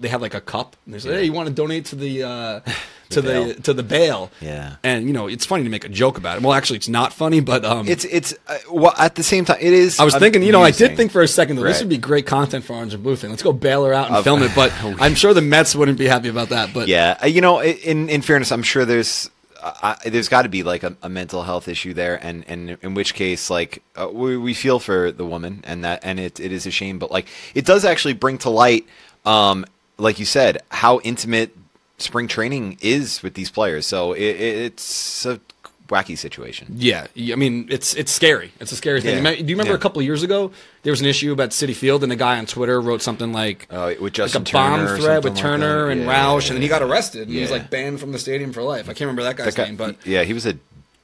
they 0.01 0.09
had 0.09 0.21
like 0.21 0.35
a 0.35 0.41
cup, 0.41 0.77
and 0.85 0.95
they 0.95 0.99
said, 0.99 1.13
"Hey, 1.15 1.25
you 1.25 1.33
want 1.33 1.49
to 1.49 1.55
donate 1.55 1.87
to 1.87 1.97
the 1.97 2.23
uh, 2.23 2.61
to 3.11 3.21
the, 3.21 3.29
bail. 3.31 3.55
to 3.55 3.73
the 3.75 3.83
bail?" 3.83 4.31
Yeah. 4.41 4.77
and 4.83 5.07
you 5.07 5.13
know 5.13 5.27
it's 5.27 5.45
funny 5.47 5.65
to 5.65 5.71
make 5.71 5.85
a 5.85 5.89
joke 5.89 6.19
about 6.19 6.37
it. 6.39 6.43
Well, 6.43 6.53
actually, 6.53 6.77
it's 6.77 6.89
not 6.89 7.13
funny, 7.13 7.41
but 7.41 7.65
um, 7.65 7.89
It's 7.89 8.05
it's 8.05 8.35
uh, 8.47 8.59
well 8.71 8.95
at 8.99 9.15
the 9.15 9.23
same 9.23 9.45
time 9.45 9.59
it 9.61 9.73
is. 9.73 9.99
I 10.01 10.05
was 10.05 10.15
thinking, 10.17 10.43
you 10.43 10.53
know, 10.53 10.63
I 10.63 10.71
did 10.71 10.97
think 10.97 11.11
for 11.13 11.23
a 11.23 11.29
second 11.29 11.57
though, 11.57 11.63
this 11.65 11.81
would 11.81 11.89
be 11.89 11.99
great 11.99 12.27
content 12.27 12.65
for 12.65 12.75
Orange 12.75 12.95
and 12.95 13.03
Blue 13.03 13.17
thing. 13.17 13.31
Let's 13.31 13.43
go 13.43 13.53
bail 13.53 13.85
her 13.85 13.93
out 13.93 14.09
and 14.09 14.17
Of- 14.17 14.25
film 14.25 14.43
it. 14.43 14.53
But 14.55 14.73
I'm 15.01 15.15
sure 15.15 15.35
the 15.35 15.43
Mets 15.43 15.75
wouldn't 15.75 15.99
be 15.99 16.07
happy 16.07 16.29
about 16.29 16.51
that. 16.51 16.73
But 16.75 16.89
Yeah, 16.89 17.19
uh, 17.23 17.27
you 17.27 17.41
know, 17.41 17.63
in 17.63 18.09
in 18.09 18.23
fairness, 18.23 18.53
I'm 18.53 18.63
sure 18.63 18.85
there's 18.85 19.31
uh, 19.61 19.97
I, 20.05 20.09
there's 20.09 20.29
got 20.29 20.43
to 20.43 20.49
be 20.49 20.63
like 20.63 20.85
a, 20.85 20.97
a 21.03 21.09
mental 21.09 21.43
health 21.43 21.67
issue 21.67 21.93
there, 21.93 22.15
and 22.25 22.45
and 22.47 22.79
in 22.83 22.95
which 22.95 23.15
case, 23.15 23.51
like 23.51 23.83
uh, 23.97 24.09
we 24.09 24.37
we 24.37 24.55
feel 24.55 24.79
for 24.79 25.11
the 25.11 25.25
woman, 25.27 25.63
and 25.65 25.83
that 25.85 26.01
and 26.05 26.21
it 26.21 26.39
it 26.39 26.53
is 26.53 26.65
a 26.67 26.71
shame, 26.71 27.01
but 27.01 27.11
like 27.11 27.27
it 27.55 27.65
does 27.67 27.85
actually 27.85 28.15
bring 28.15 28.39
to 28.39 28.51
light, 28.51 28.87
um, 29.25 29.65
like 29.99 30.19
you 30.19 30.25
said, 30.25 30.59
how 30.71 31.01
intimate 31.01 31.57
spring 31.99 32.29
training 32.29 32.79
is 32.81 33.23
with 33.23 33.35
these 33.35 33.51
players. 33.51 33.87
So 33.87 34.13
it, 34.13 34.23
it, 34.23 34.57
it's 34.67 35.27
a 35.27 35.41
wacky 35.89 36.17
situation. 36.19 36.69
Yeah, 36.77 37.07
I 37.17 37.35
mean 37.35 37.67
it's 37.71 37.95
it's 37.95 38.13
scary. 38.13 38.53
It's 38.61 38.73
a 38.73 38.77
scary 38.77 39.01
thing. 39.01 39.25
Yeah. 39.25 39.35
Do 39.35 39.39
you 39.43 39.55
remember 39.57 39.73
Yeah. 39.73 39.77
a 39.77 39.81
couple 39.81 40.01
of 40.01 40.05
years 40.07 40.23
ago 40.23 40.53
there 40.83 40.93
was 40.93 41.01
an 41.01 41.07
issue 41.07 41.33
about 41.33 41.51
Citi 41.51 41.75
Field 41.75 42.03
and 42.05 42.13
a 42.13 42.17
guy 42.17 42.39
on 42.39 42.47
Twitter 42.47 42.81
wrote 42.81 43.03
something 43.03 43.33
like 43.33 43.67
Uh, 43.71 43.95
with 44.01 44.19
like 44.19 44.35
a 44.35 44.41
bomb 44.41 44.45
Turner 44.45 44.99
threat 44.99 45.25
with 45.25 45.25
something 45.25 45.35
like 45.35 45.43
Turner 45.43 45.89
and 45.91 46.03
Yeah, 46.03 46.15
Roush, 46.25 46.49
and 46.49 46.57
then 46.57 46.63
he 46.63 46.69
got 46.69 46.83
arrested. 46.83 47.23
And 47.23 47.33
he 47.33 47.41
was 47.41 47.51
like 47.51 47.71
banned 47.71 48.01
from 48.01 48.13
the 48.13 48.19
stadium 48.19 48.53
for 48.53 48.63
life. 48.63 48.85
I 48.85 48.93
can't 48.93 49.01
remember 49.09 49.23
that 49.25 49.37
guy's 49.37 49.55
That 49.55 49.57
guy- 49.63 49.65
name, 49.69 49.77
but 49.77 49.97
yeah, 50.07 50.25
he 50.25 50.33
was 50.35 50.45
a 50.47 50.55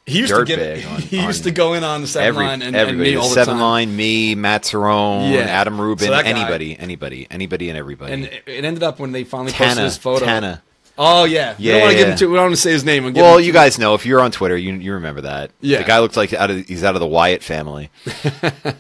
he 0.06 0.18
used 0.20 0.34
to 0.34 0.44
get 0.44 0.84
on- 0.86 1.00
he 1.00 1.22
used 1.22 1.44
to 1.44 1.50
go 1.50 1.72
in 1.74 1.82
on 1.84 2.02
the 2.02 2.06
seven 2.06 2.28
every 2.28 2.46
line 2.46 2.62
and, 2.62 2.76
and 2.76 2.98
me 2.98 3.16
all 3.16 3.28
the 3.28 3.34
seven 3.34 3.54
time. 3.54 3.60
line, 3.62 3.96
me, 3.96 4.34
Matt 4.34 4.62
Cerrone, 4.64 5.32
Yeah. 5.32 5.40
Adam 5.40 5.80
Rubin, 5.80 6.06
So 6.08 6.12
anybody, 6.14 6.78
anybody, 6.78 7.26
anybody, 7.30 7.68
and 7.70 7.78
everybody. 7.78 8.12
And 8.12 8.24
it 8.24 8.64
ended 8.64 8.82
up 8.82 8.98
when 8.98 9.12
they 9.12 9.24
finally 9.24 9.52
posted 9.52 9.68
Tana, 9.76 9.84
his 9.84 9.96
photo. 9.96 10.24
Tana. 10.26 10.62
Oh 10.96 11.24
yeah, 11.24 11.56
we 11.58 11.64
Yeah, 11.64 11.72
don't 11.72 11.80
want 11.80 11.90
to 11.92 11.96
yeah. 11.98 12.02
give 12.04 12.12
him 12.12 12.18
too. 12.18 12.28
We 12.30 12.36
don't 12.36 12.44
want 12.44 12.54
to 12.54 12.60
say 12.60 12.70
his 12.70 12.84
name. 12.84 13.02
We'll 13.04 13.14
Well, 13.14 13.40
you 13.40 13.52
guys 13.52 13.78
know 13.80 13.94
if 13.94 14.06
you're 14.06 14.20
on 14.20 14.30
Twitter, 14.30 14.56
you 14.56 14.74
you 14.74 14.92
remember 14.92 15.22
that. 15.22 15.50
Yeah. 15.60 15.78
the 15.78 15.84
guy 15.84 15.98
looks 15.98 16.16
like 16.16 16.32
out 16.32 16.50
of 16.50 16.64
he's 16.66 16.84
out 16.84 16.94
of 16.94 17.00
the 17.00 17.06
Wyatt 17.06 17.42
family. 17.42 17.90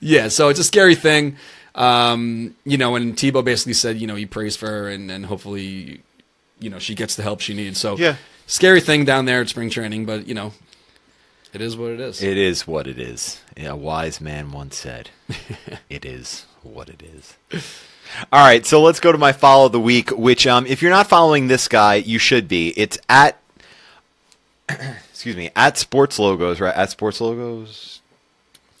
Yeah, 0.00 0.28
so 0.28 0.48
it's 0.48 0.60
a 0.60 0.64
scary 0.64 0.94
thing. 0.94 1.36
Um, 1.74 2.54
you 2.64 2.76
know, 2.78 2.94
and 2.94 3.16
Tebow 3.16 3.44
basically 3.44 3.72
said, 3.72 3.98
you 4.00 4.06
know, 4.06 4.14
he 4.14 4.26
prays 4.26 4.56
for 4.56 4.66
her 4.68 4.88
and, 4.88 5.10
and 5.10 5.26
hopefully, 5.26 6.02
you 6.60 6.70
know, 6.70 6.78
she 6.78 6.94
gets 6.94 7.16
the 7.16 7.22
help 7.22 7.40
she 7.40 7.54
needs. 7.54 7.80
So 7.80 7.96
Yeah. 7.96 8.16
Scary 8.46 8.80
thing 8.80 9.04
down 9.04 9.24
there 9.24 9.40
at 9.40 9.48
spring 9.48 9.70
training, 9.70 10.06
but 10.06 10.26
you 10.26 10.34
know, 10.34 10.52
it 11.52 11.60
is 11.60 11.76
what 11.76 11.92
it 11.92 12.00
is. 12.00 12.22
It 12.22 12.36
is 12.36 12.66
what 12.66 12.86
it 12.86 12.98
is. 12.98 13.40
Yeah, 13.56 13.70
a 13.70 13.76
wise 13.76 14.20
man 14.20 14.50
once 14.50 14.76
said, 14.76 15.10
"It 15.88 16.04
is 16.04 16.46
what 16.62 16.88
it 16.88 17.02
is." 17.02 17.36
All 18.32 18.44
right, 18.44 18.64
so 18.64 18.82
let's 18.82 19.00
go 19.00 19.12
to 19.12 19.18
my 19.18 19.32
follow 19.32 19.66
of 19.66 19.72
the 19.72 19.80
week. 19.80 20.10
Which, 20.10 20.46
um, 20.46 20.66
if 20.66 20.82
you're 20.82 20.90
not 20.90 21.06
following 21.06 21.46
this 21.46 21.68
guy, 21.68 21.96
you 21.96 22.18
should 22.18 22.48
be. 22.48 22.72
It's 22.76 22.98
at, 23.08 23.40
excuse 24.68 25.36
me, 25.36 25.50
at 25.56 25.78
Sports 25.78 26.18
Logos, 26.18 26.60
right? 26.60 26.74
At 26.74 26.90
Sports 26.90 27.20
Logos. 27.20 28.00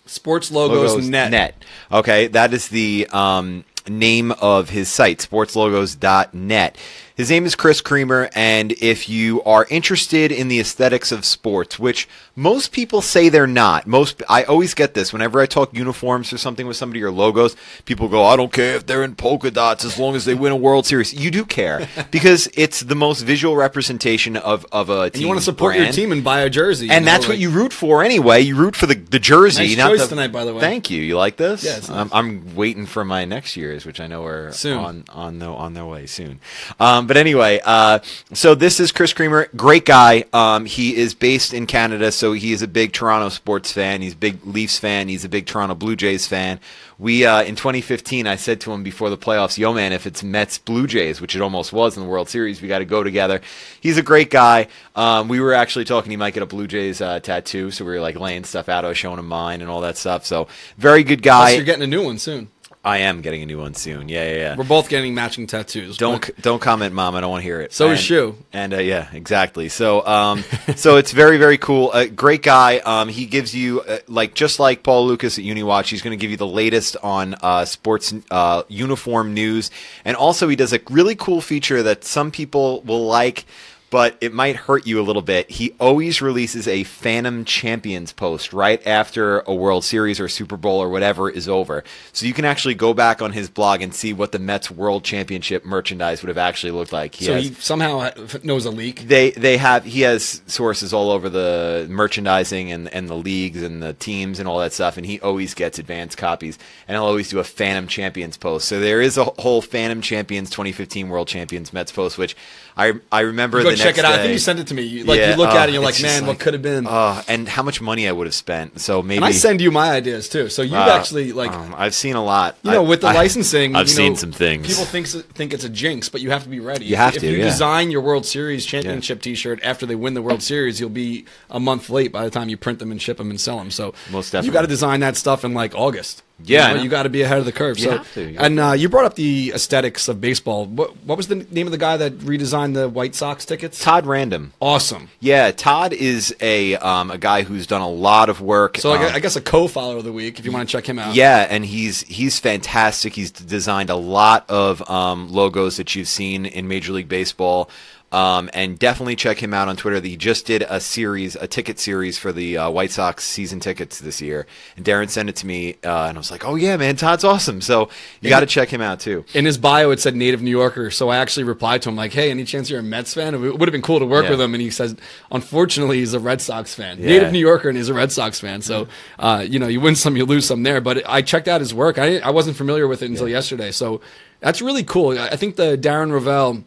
Sports 0.06 0.50
logos, 0.50 1.08
net. 1.08 1.54
Okay, 1.90 2.26
that 2.28 2.52
is 2.52 2.68
the 2.68 3.08
um, 3.10 3.64
name 3.88 4.32
of 4.32 4.68
his 4.70 4.88
site, 4.88 5.18
sportslogos.net. 5.18 6.76
His 7.16 7.30
name 7.30 7.46
is 7.46 7.54
Chris 7.54 7.80
Creamer, 7.80 8.28
and 8.34 8.72
if 8.72 9.08
you 9.08 9.40
are 9.44 9.68
interested 9.70 10.32
in 10.32 10.48
the 10.48 10.58
aesthetics 10.58 11.12
of 11.12 11.24
sports, 11.24 11.78
which 11.78 12.08
most 12.34 12.72
people 12.72 13.00
say 13.02 13.28
they're 13.28 13.46
not, 13.46 13.86
most 13.86 14.20
I 14.28 14.42
always 14.42 14.74
get 14.74 14.94
this 14.94 15.12
whenever 15.12 15.40
I 15.40 15.46
talk 15.46 15.72
uniforms 15.72 16.32
or 16.32 16.38
something 16.38 16.66
with 16.66 16.76
somebody 16.76 17.04
or 17.04 17.12
logos, 17.12 17.54
people 17.84 18.08
go, 18.08 18.24
"I 18.24 18.34
don't 18.34 18.52
care 18.52 18.74
if 18.74 18.86
they're 18.86 19.04
in 19.04 19.14
polka 19.14 19.52
dots 19.52 19.84
as 19.84 19.96
long 19.96 20.16
as 20.16 20.24
they 20.24 20.34
win 20.34 20.50
a 20.50 20.56
World 20.56 20.86
Series." 20.86 21.14
You 21.14 21.30
do 21.30 21.44
care 21.44 21.88
because 22.10 22.48
it's 22.54 22.80
the 22.80 22.96
most 22.96 23.20
visual 23.20 23.54
representation 23.54 24.36
of 24.36 24.66
of 24.72 24.90
a 24.90 25.10
team. 25.10 25.12
And 25.14 25.22
you 25.22 25.28
want 25.28 25.38
to 25.38 25.44
support 25.44 25.76
your 25.76 25.92
team 25.92 26.10
and 26.10 26.24
buy 26.24 26.40
a 26.40 26.50
jersey, 26.50 26.90
And 26.90 27.04
know, 27.04 27.12
that's 27.12 27.28
what 27.28 27.38
you 27.38 27.50
root 27.50 27.72
for 27.72 28.02
anyway. 28.02 28.40
You 28.40 28.56
root 28.56 28.74
for 28.74 28.86
the, 28.86 28.96
the 28.96 29.20
jersey. 29.20 29.68
Nice 29.68 29.76
not 29.76 29.90
choice 29.90 30.02
the- 30.02 30.08
tonight, 30.08 30.32
by 30.32 30.44
the 30.44 30.52
way. 30.52 30.60
Thank 30.60 30.90
you. 30.90 31.00
You 31.00 31.16
like 31.16 31.36
this? 31.36 31.62
Yeah, 31.62 31.74
nice. 31.74 31.90
I'm, 31.90 32.10
I'm 32.12 32.56
waiting 32.56 32.86
for 32.86 33.04
my 33.04 33.24
next 33.24 33.56
year's, 33.56 33.86
which 33.86 34.00
I 34.00 34.08
know 34.08 34.24
are 34.24 34.50
Soon. 34.50 34.78
on 34.78 35.04
on 35.10 35.38
the, 35.38 35.46
on 35.46 35.74
their 35.74 35.86
way 35.86 36.06
soon. 36.06 36.40
Um, 36.80 37.03
but 37.06 37.16
anyway, 37.16 37.60
uh, 37.64 38.00
so 38.32 38.54
this 38.54 38.80
is 38.80 38.92
Chris 38.92 39.12
Creamer, 39.12 39.48
great 39.56 39.84
guy. 39.84 40.24
Um, 40.32 40.64
he 40.64 40.96
is 40.96 41.14
based 41.14 41.54
in 41.54 41.66
Canada, 41.66 42.12
so 42.12 42.32
he 42.32 42.52
is 42.52 42.62
a 42.62 42.68
big 42.68 42.92
Toronto 42.92 43.28
sports 43.28 43.72
fan. 43.72 44.02
He's 44.02 44.14
a 44.14 44.16
big 44.16 44.44
Leafs 44.46 44.78
fan. 44.78 45.08
He's 45.08 45.24
a 45.24 45.28
big 45.28 45.46
Toronto 45.46 45.74
Blue 45.74 45.96
Jays 45.96 46.26
fan. 46.26 46.60
We 46.98 47.24
uh, 47.24 47.42
in 47.42 47.56
2015, 47.56 48.26
I 48.26 48.36
said 48.36 48.60
to 48.62 48.72
him 48.72 48.82
before 48.82 49.10
the 49.10 49.18
playoffs, 49.18 49.58
"Yo, 49.58 49.72
man, 49.74 49.92
if 49.92 50.06
it's 50.06 50.22
Mets 50.22 50.58
Blue 50.58 50.86
Jays, 50.86 51.20
which 51.20 51.34
it 51.34 51.42
almost 51.42 51.72
was 51.72 51.96
in 51.96 52.02
the 52.04 52.08
World 52.08 52.28
Series, 52.28 52.62
we 52.62 52.68
got 52.68 52.78
to 52.78 52.84
go 52.84 53.02
together." 53.02 53.40
He's 53.80 53.98
a 53.98 54.02
great 54.02 54.30
guy. 54.30 54.68
Um, 54.94 55.28
we 55.28 55.40
were 55.40 55.54
actually 55.54 55.86
talking 55.86 56.10
he 56.10 56.16
might 56.16 56.34
get 56.34 56.44
a 56.44 56.46
Blue 56.46 56.68
Jays 56.68 57.00
uh, 57.00 57.18
tattoo, 57.20 57.70
so 57.72 57.84
we 57.84 57.92
were 57.92 58.00
like 58.00 58.18
laying 58.18 58.44
stuff 58.44 58.68
out. 58.68 58.84
I 58.84 58.88
was 58.88 58.98
showing 58.98 59.18
him 59.18 59.26
mine 59.26 59.60
and 59.60 59.68
all 59.68 59.80
that 59.80 59.96
stuff. 59.96 60.24
So 60.24 60.46
very 60.78 61.02
good 61.02 61.22
Plus, 61.22 61.50
guy. 61.50 61.50
you're 61.56 61.64
getting 61.64 61.82
a 61.82 61.88
new 61.88 62.04
one 62.04 62.18
soon. 62.18 62.48
I 62.84 62.98
am 62.98 63.22
getting 63.22 63.42
a 63.42 63.46
new 63.46 63.58
one 63.58 63.72
soon. 63.74 64.10
Yeah, 64.10 64.24
yeah, 64.24 64.36
yeah. 64.36 64.56
We're 64.56 64.64
both 64.64 64.90
getting 64.90 65.14
matching 65.14 65.46
tattoos. 65.46 65.96
Don't 65.96 66.20
but- 66.20 66.42
don't 66.42 66.60
comment, 66.60 66.94
mom. 66.94 67.14
I 67.14 67.22
don't 67.22 67.30
want 67.30 67.40
to 67.40 67.44
hear 67.44 67.62
it. 67.62 67.72
So 67.72 67.86
and, 67.86 67.94
is 67.94 68.00
Shu. 68.00 68.36
And 68.52 68.74
uh, 68.74 68.78
yeah, 68.78 69.08
exactly. 69.12 69.70
So 69.70 70.06
um, 70.06 70.44
so 70.76 70.96
it's 70.96 71.12
very 71.12 71.38
very 71.38 71.56
cool. 71.56 71.92
A 71.92 72.06
great 72.06 72.42
guy. 72.42 72.78
Um, 72.78 73.08
he 73.08 73.24
gives 73.24 73.54
you 73.54 73.80
uh, 73.80 73.98
like 74.06 74.34
just 74.34 74.58
like 74.60 74.82
Paul 74.82 75.06
Lukas 75.06 75.38
at 75.38 75.44
UniWatch. 75.44 75.88
He's 75.88 76.02
going 76.02 76.16
to 76.16 76.20
give 76.20 76.30
you 76.30 76.36
the 76.36 76.46
latest 76.46 76.96
on 77.02 77.34
uh, 77.42 77.64
sports 77.64 78.12
uh, 78.30 78.64
uniform 78.68 79.32
news, 79.32 79.70
and 80.04 80.16
also 80.16 80.48
he 80.48 80.56
does 80.56 80.74
a 80.74 80.80
really 80.90 81.14
cool 81.14 81.40
feature 81.40 81.82
that 81.82 82.04
some 82.04 82.30
people 82.30 82.82
will 82.82 83.06
like. 83.06 83.46
But 83.94 84.16
it 84.20 84.32
might 84.34 84.56
hurt 84.56 84.88
you 84.88 85.00
a 85.00 85.04
little 85.06 85.22
bit. 85.22 85.48
He 85.48 85.72
always 85.78 86.20
releases 86.20 86.66
a 86.66 86.82
Phantom 86.82 87.44
Champions 87.44 88.12
post 88.12 88.52
right 88.52 88.84
after 88.84 89.38
a 89.46 89.54
World 89.54 89.84
Series 89.84 90.18
or 90.18 90.28
Super 90.28 90.56
Bowl 90.56 90.80
or 90.82 90.88
whatever 90.88 91.30
is 91.30 91.48
over. 91.48 91.84
So 92.12 92.26
you 92.26 92.32
can 92.32 92.44
actually 92.44 92.74
go 92.74 92.92
back 92.92 93.22
on 93.22 93.30
his 93.30 93.48
blog 93.48 93.82
and 93.82 93.94
see 93.94 94.12
what 94.12 94.32
the 94.32 94.40
Mets 94.40 94.68
World 94.68 95.04
Championship 95.04 95.64
merchandise 95.64 96.22
would 96.22 96.28
have 96.28 96.38
actually 96.38 96.72
looked 96.72 96.92
like. 96.92 97.14
He 97.14 97.26
So 97.26 97.34
has- 97.34 97.44
he 97.44 97.54
somehow 97.54 98.10
knows 98.42 98.64
a 98.66 98.72
leak. 98.72 99.06
they 99.06 99.30
they 99.30 99.58
have 99.58 99.84
he 99.84 100.00
has 100.00 100.42
sources 100.48 100.92
all 100.92 101.12
over 101.12 101.28
the 101.28 101.86
merchandising 101.88 102.72
and 102.72 102.92
and 102.92 103.08
the 103.08 103.14
leagues 103.14 103.62
and 103.62 103.80
the 103.80 103.92
teams 103.92 104.40
and 104.40 104.48
all 104.48 104.58
that 104.58 104.72
stuff 104.72 104.96
and 104.96 105.06
he 105.06 105.20
always 105.20 105.54
gets 105.54 105.78
advanced 105.78 106.18
copies 106.18 106.58
and 106.88 106.96
he'll 106.96 107.04
always 107.04 107.28
do 107.28 107.38
a 107.38 107.44
Phantom 107.44 107.86
Champions 107.86 108.36
post. 108.38 108.66
So 108.66 108.80
there 108.80 109.00
is 109.00 109.16
a 109.16 109.22
whole 109.22 109.62
Phantom 109.62 110.00
Champions 110.00 110.50
2015 110.50 111.08
World 111.10 111.28
Champions 111.28 111.72
Mets 111.72 111.92
post 111.92 112.18
which 112.18 112.34
I 112.76 112.94
I 113.12 113.20
remember 113.20 113.62
the 113.62 113.83
check 113.84 113.98
it 113.98 114.04
out. 114.04 114.12
I 114.14 114.18
think 114.18 114.32
you 114.32 114.38
sent 114.38 114.58
it 114.60 114.66
to 114.68 114.74
me. 114.74 114.82
You- 114.82 115.04
Like 115.04 115.18
Yeah, 115.20 115.30
you 115.30 115.36
look 115.36 115.50
oh, 115.50 115.56
at 115.56 115.62
it, 115.62 115.64
and 115.64 115.74
you're 115.74 115.82
like, 115.84 116.00
man, 116.02 116.26
what 116.26 116.38
could 116.40 116.52
have 116.54 116.62
been? 116.62 116.86
Oh, 116.88 117.22
and 117.28 117.48
how 117.48 117.62
much 117.62 117.80
money 117.80 118.08
I 118.08 118.12
would 118.12 118.26
have 118.26 118.34
spent. 118.34 118.80
So 118.80 119.02
maybe 119.02 119.16
and 119.18 119.24
I 119.24 119.30
send 119.30 119.60
you 119.60 119.70
my 119.70 119.90
ideas 119.90 120.28
too. 120.28 120.48
So 120.48 120.62
you 120.62 120.76
uh, 120.76 120.96
actually 120.98 121.32
like. 121.32 121.52
um, 121.52 121.74
I've 121.76 121.94
seen 121.94 122.16
a 122.16 122.24
lot. 122.24 122.56
you 122.62 122.70
know, 122.72 122.82
with 122.82 123.00
the 123.02 123.06
I- 123.14 123.14
licensing, 123.14 123.76
I've 123.76 123.88
seen 123.90 124.12
know, 124.12 124.18
some 124.18 124.32
things. 124.32 124.66
People 124.66 124.84
think 124.84 125.06
think 125.06 125.52
it's 125.54 125.64
a 125.64 125.68
jinx, 125.68 126.08
but 126.08 126.20
you 126.20 126.30
have 126.30 126.42
to 126.44 126.48
be 126.48 126.60
ready. 126.60 126.86
You 126.86 126.94
If- 126.94 126.98
have 126.98 127.14
if 127.16 127.20
to, 127.20 127.30
you 127.30 127.38
yeah. 127.38 127.44
design 127.44 127.90
your 127.90 128.00
World 128.00 128.26
Series 128.26 128.64
championship 128.66 129.22
T-shirt 129.22 129.60
after 129.62 129.86
they 129.86 129.94
win 129.94 130.14
the 130.14 130.22
World 130.22 130.42
Series, 130.42 130.80
you'll 130.80 130.88
be 130.90 131.24
a 131.50 131.60
month 131.60 131.90
late 131.90 132.12
by 132.12 132.24
the 132.24 132.30
time 132.30 132.48
you 132.48 132.56
print 132.56 132.78
them 132.78 132.90
and 132.90 133.00
ship 133.00 133.18
them 133.18 133.30
and 133.30 133.40
sell 133.40 133.58
them. 133.58 133.70
So 133.70 133.94
Most 134.10 134.30
definitely, 134.32 134.46
you 134.48 134.52
got 134.52 134.62
to 134.62 134.66
design 134.68 135.00
that 135.00 135.16
stuff 135.16 135.44
in 135.44 135.54
like 135.54 135.74
August. 135.74 136.22
Yeah, 136.42 136.70
you, 136.70 136.74
know. 136.74 136.82
you 136.82 136.88
got 136.88 137.04
to 137.04 137.08
be 137.08 137.22
ahead 137.22 137.38
of 137.38 137.44
the 137.44 137.52
curve. 137.52 137.78
You 137.78 137.84
so, 137.84 137.90
have 137.98 138.14
to, 138.14 138.30
you 138.30 138.38
and 138.40 138.58
uh, 138.58 138.72
you 138.72 138.88
brought 138.88 139.04
up 139.04 139.14
the 139.14 139.52
aesthetics 139.54 140.08
of 140.08 140.20
baseball. 140.20 140.66
What 140.66 140.96
what 141.04 141.16
was 141.16 141.28
the 141.28 141.36
name 141.36 141.68
of 141.68 141.70
the 141.70 141.78
guy 141.78 141.96
that 141.96 142.18
redesigned 142.18 142.74
the 142.74 142.88
White 142.88 143.14
Sox 143.14 143.44
tickets? 143.44 143.82
Todd 143.82 144.04
Radom. 144.04 144.50
Awesome. 144.60 145.10
Yeah, 145.20 145.52
Todd 145.52 145.92
is 145.92 146.34
a 146.40 146.74
um, 146.76 147.12
a 147.12 147.18
guy 147.18 147.44
who's 147.44 147.68
done 147.68 147.82
a 147.82 147.88
lot 147.88 148.28
of 148.28 148.40
work. 148.40 148.78
So 148.78 148.90
I 148.92 149.06
um, 149.06 149.14
I 149.14 149.20
guess 149.20 149.36
a 149.36 149.40
co-follower 149.40 149.98
of 149.98 150.04
the 150.04 150.12
week 150.12 150.40
if 150.40 150.44
you 150.44 150.50
want 150.50 150.68
to 150.68 150.72
check 150.72 150.88
him 150.88 150.98
out. 150.98 151.14
Yeah, 151.14 151.46
and 151.48 151.64
he's 151.64 152.00
he's 152.02 152.40
fantastic. 152.40 153.14
He's 153.14 153.30
designed 153.30 153.90
a 153.90 153.96
lot 153.96 154.44
of 154.50 154.88
um, 154.90 155.28
logos 155.30 155.76
that 155.76 155.94
you've 155.94 156.08
seen 156.08 156.46
in 156.46 156.66
Major 156.66 156.92
League 156.92 157.08
Baseball. 157.08 157.70
Um, 158.14 158.48
and 158.54 158.78
definitely 158.78 159.16
check 159.16 159.42
him 159.42 159.52
out 159.52 159.66
on 159.66 159.76
Twitter. 159.76 160.00
He 160.00 160.16
just 160.16 160.46
did 160.46 160.62
a 160.68 160.78
series, 160.78 161.34
a 161.34 161.48
ticket 161.48 161.80
series 161.80 162.16
for 162.16 162.32
the 162.32 162.58
uh, 162.58 162.70
White 162.70 162.92
Sox 162.92 163.24
season 163.24 163.58
tickets 163.58 163.98
this 163.98 164.20
year. 164.22 164.46
And 164.76 164.84
Darren 164.84 165.10
sent 165.10 165.28
it 165.28 165.36
to 165.36 165.46
me, 165.48 165.72
uh, 165.84 166.06
and 166.08 166.16
I 166.16 166.20
was 166.20 166.30
like, 166.30 166.44
"Oh 166.46 166.54
yeah, 166.54 166.76
man, 166.76 166.94
Todd's 166.94 167.24
awesome." 167.24 167.60
So 167.60 167.88
you 168.20 168.30
got 168.30 168.40
to 168.40 168.46
check 168.46 168.68
him 168.68 168.80
out 168.80 169.00
too. 169.00 169.24
in 169.34 169.44
his 169.44 169.58
bio 169.58 169.90
it 169.90 169.98
said 169.98 170.14
native 170.14 170.42
New 170.42 170.50
Yorker, 170.52 170.90
so 170.92 171.08
I 171.08 171.16
actually 171.16 171.42
replied 171.44 171.82
to 171.82 171.88
him 171.88 171.96
like, 171.96 172.12
"Hey, 172.12 172.30
any 172.30 172.44
chance 172.44 172.70
you're 172.70 172.80
a 172.80 172.82
Mets 172.84 173.14
fan? 173.14 173.34
It 173.34 173.38
would 173.38 173.60
have 173.68 173.72
been 173.72 173.82
cool 173.82 173.98
to 173.98 174.06
work 174.06 174.24
Yeah. 174.26 174.30
with 174.30 174.40
him." 174.40 174.54
And 174.54 174.62
he 174.62 174.70
says, 174.70 174.94
"Unfortunately, 175.32 175.98
he's 175.98 176.14
a 176.14 176.20
Red 176.20 176.40
Sox 176.40 176.72
fan, 176.72 176.98
Yeah. 177.00 177.08
native 177.08 177.32
New 177.32 177.40
Yorker, 177.40 177.68
and 177.68 177.76
he's 177.76 177.88
a 177.88 177.94
Red 177.94 178.12
Sox 178.12 178.38
fan. 178.38 178.62
So, 178.62 178.86
uh, 179.18 179.44
you 179.48 179.58
know, 179.58 179.66
you 179.66 179.80
win 179.80 179.96
some, 179.96 180.16
you 180.16 180.24
lose 180.24 180.46
some 180.46 180.62
there." 180.62 180.80
But 180.80 181.02
I 181.08 181.20
checked 181.22 181.48
out 181.48 181.60
his 181.60 181.74
work. 181.74 181.98
I 181.98 182.18
I 182.18 182.30
wasn't 182.30 182.56
familiar 182.56 182.86
with 182.86 183.02
it 183.02 183.10
until 183.10 183.28
yesterday, 183.28 183.72
so 183.72 184.00
that's 184.40 184.62
really 184.62 184.84
cool. 184.84 185.18
I 185.18 185.30
I 185.30 185.36
think 185.36 185.56
the 185.56 185.76
Darren 185.76 186.12
Rovell 186.12 186.62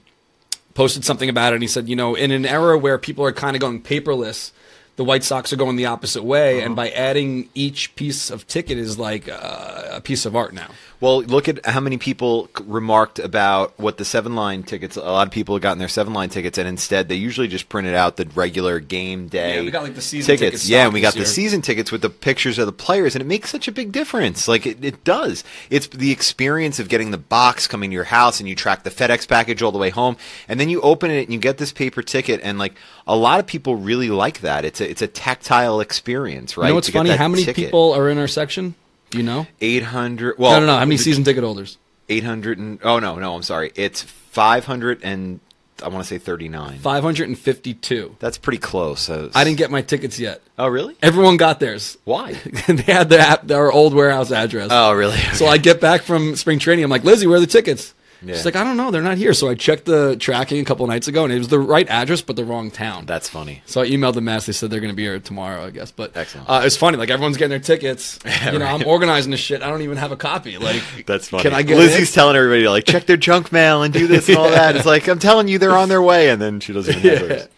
posted 0.77 1.03
something 1.03 1.27
about 1.27 1.53
it, 1.53 1.55
and 1.55 1.63
he 1.63 1.67
said, 1.67 1.89
you 1.89 1.95
know, 1.95 2.13
in 2.13 2.29
an 2.29 2.45
era 2.45 2.77
where 2.77 2.99
people 2.99 3.25
are 3.25 3.33
kind 3.33 3.55
of 3.55 3.59
going 3.59 3.81
paperless. 3.81 4.51
The 4.95 5.03
White 5.03 5.23
Sox 5.23 5.51
are 5.51 5.55
going 5.55 5.75
the 5.75 5.87
opposite 5.87 6.23
way, 6.23 6.61
and 6.61 6.75
by 6.75 6.91
adding 6.91 7.49
each 7.55 7.95
piece 7.95 8.29
of 8.29 8.45
ticket 8.47 8.77
is 8.77 8.97
like 8.99 9.27
uh, 9.27 9.89
a 9.91 10.01
piece 10.01 10.25
of 10.25 10.35
art 10.35 10.53
now. 10.53 10.69
Well, 10.99 11.21
look 11.21 11.47
at 11.47 11.63
how 11.63 11.79
many 11.79 11.97
people 11.97 12.49
remarked 12.63 13.19
about 13.19 13.77
what 13.77 13.97
the 13.97 14.05
seven 14.05 14.35
line 14.35 14.63
tickets. 14.63 14.97
A 14.97 15.01
lot 15.01 15.27
of 15.27 15.31
people 15.31 15.53
have 15.53 15.61
gotten 15.61 15.77
their 15.77 15.87
seven 15.87 16.11
line 16.13 16.29
tickets, 16.29 16.57
and 16.57 16.67
instead 16.67 17.07
they 17.07 17.15
usually 17.15 17.47
just 17.47 17.69
printed 17.69 17.93
out 17.93 18.17
the 18.17 18.25
regular 18.33 18.79
game 18.79 19.27
day. 19.27 19.57
Yeah, 19.57 19.61
we 19.61 19.69
got, 19.69 19.83
like, 19.83 19.93
the 19.93 20.01
season 20.01 20.37
tickets 20.37 20.67
Yeah, 20.67 20.85
and 20.85 20.93
we 20.93 21.01
got 21.01 21.13
this 21.13 21.27
the 21.27 21.33
season 21.33 21.61
tickets 21.61 21.91
with 21.91 22.01
the 22.01 22.09
pictures 22.09 22.57
of 22.57 22.65
the 22.65 22.71
players, 22.71 23.13
and 23.13 23.21
it 23.21 23.25
makes 23.25 23.51
such 23.51 23.67
a 23.67 23.71
big 23.71 23.91
difference. 23.91 24.47
Like 24.47 24.65
it, 24.65 24.83
it 24.83 25.03
does. 25.03 25.43
It's 25.69 25.85
the 25.85 26.11
experience 26.11 26.79
of 26.79 26.89
getting 26.89 27.11
the 27.11 27.19
box 27.19 27.67
coming 27.67 27.91
to 27.91 27.93
your 27.93 28.05
house, 28.05 28.39
and 28.39 28.49
you 28.49 28.55
track 28.55 28.81
the 28.81 28.89
FedEx 28.89 29.27
package 29.27 29.61
all 29.61 29.71
the 29.71 29.77
way 29.77 29.91
home, 29.91 30.17
and 30.47 30.59
then 30.59 30.67
you 30.67 30.81
open 30.81 31.11
it 31.11 31.25
and 31.25 31.33
you 31.33 31.39
get 31.39 31.59
this 31.59 31.71
paper 31.71 32.01
ticket, 32.01 32.39
and 32.43 32.57
like 32.57 32.73
a 33.05 33.15
lot 33.15 33.39
of 33.39 33.45
people 33.45 33.75
really 33.75 34.09
like 34.09 34.41
that. 34.41 34.65
It's 34.65 34.81
a 34.81 34.89
it's 34.89 35.03
a 35.03 35.07
tactile 35.07 35.79
experience, 35.79 36.57
right? 36.57 36.65
You 36.65 36.69
know 36.69 36.75
what's 36.75 36.89
funny? 36.89 37.11
How 37.11 37.27
many 37.27 37.43
ticket. 37.43 37.65
people 37.65 37.93
are 37.93 38.09
in 38.09 38.17
our 38.17 38.27
section? 38.27 38.73
Do 39.09 39.17
you 39.17 39.23
know? 39.23 39.47
Eight 39.61 39.83
hundred. 39.83 40.37
Well, 40.37 40.51
no, 40.53 40.59
no, 40.59 40.65
no. 40.67 40.73
How 40.79 40.85
many 40.85 40.97
season 40.97 41.23
ticket 41.23 41.43
holders? 41.43 41.77
800 42.09 42.57
and 42.57 42.79
oh 42.83 42.99
no 42.99 43.15
no 43.17 43.35
i'm 43.35 43.43
sorry 43.43 43.69
it's 43.75 44.01
500 44.01 45.01
and 45.03 45.41
i 45.83 45.89
want 45.89 46.01
to 46.01 46.07
say 46.07 46.17
39 46.17 46.79
Five 46.79 47.03
hundred 47.03 47.27
and 47.27 47.37
fifty-two. 47.37 48.15
that's 48.19 48.37
pretty 48.37 48.59
close 48.59 49.09
Uh, 49.09 49.29
I 49.35 49.43
didn't 49.43 49.57
get 49.57 49.71
my 49.71 49.81
tickets 49.81 50.17
yet. 50.17 50.41
oh 50.57 50.67
really 50.67 50.95
Everyone 51.03 51.35
got 51.35 51.59
theirs. 51.59 51.97
why 52.05 52.31
they 52.67 52.81
had 52.83 53.09
their, 53.09 53.19
app, 53.19 53.45
their 53.45 53.69
old 53.73 53.93
warehouse 53.93 54.31
address. 54.31 54.69
oh 54.71 54.93
really 54.93 55.17
So 55.33 55.47
I 55.47 55.57
get 55.57 55.81
back 55.81 56.03
from 56.03 56.37
spring 56.37 56.59
training. 56.59 56.85
I'm 56.85 56.89
like, 56.89 57.03
Lizzie, 57.03 57.27
where 57.27 57.35
are 57.37 57.41
the 57.41 57.45
tickets? 57.47 57.93
Yeah. 58.21 58.33
She's 58.35 58.45
like, 58.45 58.55
I 58.55 58.63
don't 58.63 58.77
know, 58.77 58.89
they're 58.89 59.01
not 59.01 59.17
here. 59.17 59.33
So 59.33 59.47
I 59.47 59.55
checked 59.55 59.85
the 59.85 60.15
tracking 60.17 60.59
a 60.59 60.65
couple 60.65 60.87
nights 60.87 61.07
ago, 61.07 61.23
and 61.23 61.31
it 61.31 61.37
was 61.37 61.49
the 61.49 61.59
right 61.59 61.87
address, 61.87 62.21
but 62.21 62.35
the 62.35 62.43
wrong 62.43 62.71
town. 62.71 63.05
That's 63.05 63.29
funny. 63.29 63.61
So 63.65 63.81
I 63.81 63.87
emailed 63.87 64.15
the 64.15 64.21
mess. 64.21 64.45
They 64.47 64.53
said 64.53 64.71
they're 64.71 64.79
going 64.79 64.91
to 64.91 64.95
be 64.95 65.03
here 65.03 65.19
tomorrow, 65.19 65.65
I 65.65 65.69
guess. 65.69 65.91
But 65.91 66.17
Excellent. 66.17 66.49
Uh, 66.49 66.61
it's 66.63 66.75
funny. 66.75 66.97
Like 66.97 67.09
everyone's 67.09 67.37
getting 67.37 67.51
their 67.51 67.59
tickets. 67.59 68.19
you 68.45 68.59
know, 68.59 68.65
right. 68.65 68.81
I'm 68.81 68.87
organizing 68.87 69.31
this 69.31 69.39
shit. 69.39 69.61
I 69.61 69.69
don't 69.69 69.83
even 69.83 69.97
have 69.97 70.11
a 70.11 70.17
copy. 70.17 70.57
Like 70.57 70.81
That's 71.05 71.29
funny. 71.29 71.43
Can 71.43 71.53
I 71.53 71.61
get 71.61 71.77
Lizzie's 71.77 72.09
in? 72.09 72.15
telling 72.15 72.35
everybody 72.35 72.63
to 72.63 72.71
like 72.71 72.85
check 72.85 73.05
their 73.05 73.17
junk 73.17 73.51
mail 73.51 73.83
and 73.83 73.93
do 73.93 74.07
this 74.07 74.27
and 74.29 74.37
all 74.37 74.49
that. 74.49 74.75
It's 74.75 74.85
like 74.85 75.07
I'm 75.07 75.19
telling 75.19 75.47
you, 75.47 75.59
they're 75.59 75.77
on 75.77 75.89
their 75.89 76.01
way, 76.01 76.29
and 76.29 76.41
then 76.41 76.59
she 76.59 76.73
doesn't 76.73 76.97
even 76.97 77.29
have. 77.29 77.49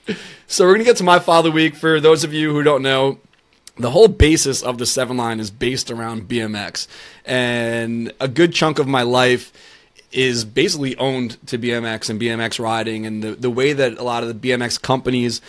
So 0.48 0.66
we're 0.66 0.74
gonna 0.74 0.84
get 0.84 0.98
to 0.98 1.04
my 1.04 1.20
father 1.20 1.52
week. 1.52 1.76
For 1.76 2.00
those 2.00 2.24
of 2.24 2.34
you 2.34 2.52
who 2.52 2.64
don't 2.64 2.82
know, 2.82 3.20
the 3.78 3.92
whole 3.92 4.08
basis 4.08 4.62
of 4.62 4.78
the 4.78 4.86
seven 4.86 5.16
line 5.16 5.40
is 5.40 5.52
based 5.52 5.90
around 5.90 6.28
BMX, 6.28 6.88
and 7.24 8.12
a 8.20 8.28
good 8.28 8.52
chunk 8.54 8.80
of 8.80 8.88
my 8.88 9.04
life 9.04 9.54
is 10.12 10.46
basically 10.46 10.96
owned 10.98 11.38
to 11.48 11.58
BMX 11.58 12.10
and 12.10 12.20
BMX 12.20 12.60
riding, 12.60 13.06
and 13.06 13.24
the 13.24 13.32
the 13.36 13.50
way 13.50 13.74
that 13.74 13.98
a 13.98 14.04
lot 14.04 14.24
of 14.24 14.30
the 14.30 14.50
BMX 14.50 14.82
companies 14.82 15.42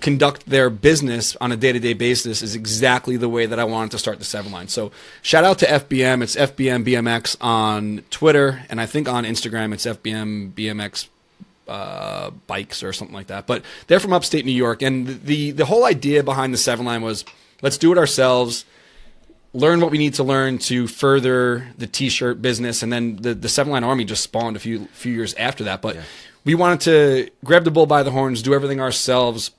conduct 0.00 0.44
their 0.44 0.68
business 0.68 1.34
on 1.40 1.50
a 1.50 1.56
day-to-day 1.56 1.94
basis 1.94 2.42
is 2.42 2.54
exactly 2.54 3.16
the 3.16 3.28
way 3.28 3.46
that 3.46 3.58
I 3.58 3.64
wanted 3.64 3.90
to 3.92 3.98
start 3.98 4.18
the 4.18 4.24
seven 4.26 4.52
line. 4.52 4.68
So 4.68 4.92
shout 5.22 5.44
out 5.44 5.58
to 5.60 5.66
FBM. 5.66 6.22
It's 6.22 6.36
FBM 6.36 6.84
BMX 6.84 7.38
on 7.40 8.02
Twitter, 8.10 8.66
and 8.68 8.82
I 8.82 8.86
think 8.86 9.08
on 9.08 9.24
Instagram 9.24 9.72
it's 9.72 9.86
FBM 9.86 10.52
BMX 10.52 11.08
uh, 11.66 12.30
bikes 12.46 12.82
or 12.82 12.92
something 12.92 13.14
like 13.14 13.28
that. 13.28 13.46
But 13.46 13.64
they're 13.86 14.00
from 14.00 14.12
upstate 14.12 14.44
New 14.44 14.52
York, 14.52 14.82
and 14.82 15.22
the 15.24 15.52
the 15.52 15.64
whole 15.64 15.84
idea 15.84 16.22
behind 16.22 16.52
the 16.52 16.58
seven 16.58 16.84
line 16.84 17.02
was 17.02 17.24
let's 17.62 17.78
do 17.78 17.90
it 17.90 17.98
ourselves. 17.98 18.66
Learn 19.54 19.80
what 19.80 19.90
we 19.90 19.98
need 19.98 20.14
to 20.14 20.24
learn 20.24 20.58
to 20.58 20.86
further 20.88 21.68
the 21.78 21.86
t-shirt 21.86 22.42
business, 22.42 22.82
and 22.82 22.92
then 22.92 23.16
the 23.16 23.34
the 23.34 23.48
seven 23.48 23.72
line 23.72 23.84
army 23.84 24.04
just 24.04 24.22
spawned 24.22 24.56
a 24.56 24.60
few 24.60 24.86
few 24.86 25.12
years 25.12 25.32
after 25.34 25.64
that. 25.64 25.80
But 25.80 25.96
we 26.44 26.54
wanted 26.54 26.80
to 26.82 27.30
grab 27.44 27.64
the 27.64 27.70
bull 27.70 27.86
by 27.86 28.02
the 28.02 28.10
horns, 28.10 28.42
do 28.42 28.52
everything 28.52 28.80
ourselves, 28.80 29.52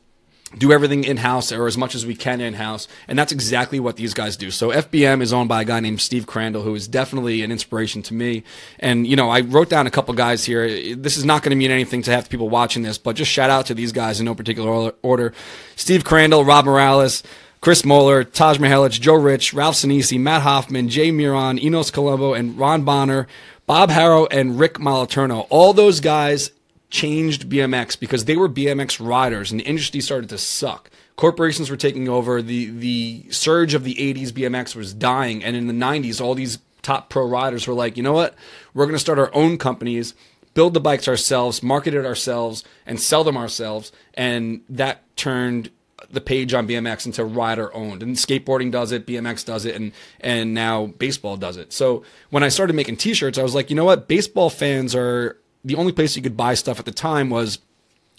do 0.58 0.72
everything 0.72 1.04
in 1.04 1.18
house 1.18 1.52
or 1.52 1.68
as 1.68 1.78
much 1.78 1.96
as 1.96 2.06
we 2.06 2.16
can 2.16 2.40
in 2.40 2.54
house, 2.54 2.88
and 3.08 3.18
that's 3.18 3.32
exactly 3.32 3.80
what 3.80 3.96
these 3.96 4.14
guys 4.14 4.38
do. 4.38 4.52
So 4.52 4.70
FBM 4.70 5.22
is 5.22 5.34
owned 5.34 5.50
by 5.50 5.62
a 5.62 5.66
guy 5.66 5.80
named 5.80 6.02
Steve 6.02 6.28
Crandall, 6.28 6.62
who 6.62 6.76
is 6.76 6.88
definitely 6.88 7.42
an 7.42 7.52
inspiration 7.52 8.02
to 8.04 8.14
me. 8.14 8.44
And 8.80 9.08
you 9.08 9.16
know, 9.16 9.30
I 9.30 9.42
wrote 9.42 9.70
down 9.70 9.88
a 9.88 9.92
couple 9.92 10.14
guys 10.14 10.46
here. 10.46 10.96
This 10.96 11.18
is 11.18 11.26
not 11.26 11.42
going 11.42 11.52
to 11.52 11.56
mean 11.56 11.72
anything 11.72 12.02
to 12.04 12.12
half 12.12 12.26
the 12.26 12.30
people 12.30 12.50
watching 12.50 12.84
this, 12.84 12.98
but 12.98 13.16
just 13.16 13.32
shout 13.32 13.50
out 13.50 13.66
to 13.68 13.74
these 13.74 13.92
guys 13.92 14.20
in 14.20 14.26
no 14.26 14.36
particular 14.36 14.94
order: 15.02 15.34
Steve 15.76 16.04
Crandall, 16.04 16.46
Rob 16.46 16.66
Morales. 16.66 17.24
Chris 17.66 17.84
Moeller, 17.84 18.24
Taj 18.24 18.60
Mihelich, 18.60 19.02
Joe 19.02 19.16
Rich, 19.16 19.52
Ralph 19.52 19.74
Sinisi, 19.74 20.20
Matt 20.20 20.44
Hoffman, 20.44 20.88
Jay 20.88 21.10
Miron, 21.10 21.58
Enos 21.58 21.90
Colombo, 21.90 22.36
and 22.36 22.60
Ron 22.60 22.84
Bonner, 22.84 23.28
Bob 23.66 23.90
Harrow, 23.90 24.28
and 24.28 24.60
Rick 24.60 24.76
Moliterno. 24.76 25.48
All 25.50 25.74
those 25.74 26.00
guys 26.00 26.52
changed 26.92 27.50
BMX 27.50 28.00
because 28.00 28.26
they 28.26 28.36
were 28.36 28.48
BMX 28.48 29.04
riders 29.04 29.50
and 29.50 29.60
the 29.60 29.66
industry 29.66 30.00
started 30.00 30.30
to 30.30 30.38
suck. 30.38 30.92
Corporations 31.16 31.72
were 31.72 31.76
taking 31.76 32.08
over. 32.08 32.40
The 32.40 32.68
the 32.68 33.26
surge 33.32 33.74
of 33.74 33.84
the 33.84 33.96
80s 33.96 34.32
BMX 34.32 34.76
was 34.76 34.94
dying 34.94 35.44
and 35.44 35.56
in 35.56 35.66
the 35.66 35.74
90s 35.74 36.22
all 36.22 36.36
these 36.36 36.60
top 36.84 37.10
pro 37.10 37.28
riders 37.28 37.66
were 37.66 37.74
like, 37.74 37.98
"You 37.98 38.04
know 38.04 38.14
what? 38.14 38.36
We're 38.76 38.86
going 38.86 38.94
to 38.94 39.00
start 39.00 39.18
our 39.18 39.34
own 39.34 39.58
companies, 39.58 40.14
build 40.54 40.76
the 40.76 40.80
bikes 40.80 41.08
ourselves, 41.08 41.64
market 41.64 41.96
it 41.96 42.06
ourselves 42.06 42.64
and 42.86 43.00
sell 43.00 43.24
them 43.24 43.38
ourselves." 43.38 43.92
And 44.14 44.62
that 44.70 45.02
turned 45.16 45.72
the 46.10 46.22
page 46.22 46.54
on 46.54 46.68
BMX 46.68 47.06
into 47.06 47.24
rider 47.24 47.74
owned, 47.74 48.04
and 48.04 48.16
skateboarding 48.16 48.72
does 48.72 48.92
it, 48.92 49.06
BMX 49.06 49.46
does 49.46 49.66
it, 49.66 49.76
and 49.76 49.92
and 50.20 50.54
now 50.54 50.88
baseball 50.88 51.38
does 51.38 51.58
it. 51.58 51.74
So 51.74 52.04
when 52.30 52.44
I 52.44 52.50
started 52.50 52.74
making 52.74 52.98
T-shirts, 52.98 53.38
I 53.38 53.44
was 53.44 53.56
like, 53.56 53.70
you 53.70 53.76
know 53.76 53.86
what, 53.86 54.08
baseball 54.08 54.50
fans 54.50 54.96
are 54.96 55.38
the 55.64 55.76
only 55.76 55.92
place 55.92 56.16
you 56.16 56.22
could 56.22 56.38
buy 56.38 56.54
stuff 56.54 56.80
at 56.80 56.86
the 56.86 56.92
time 56.92 57.30
was 57.30 57.60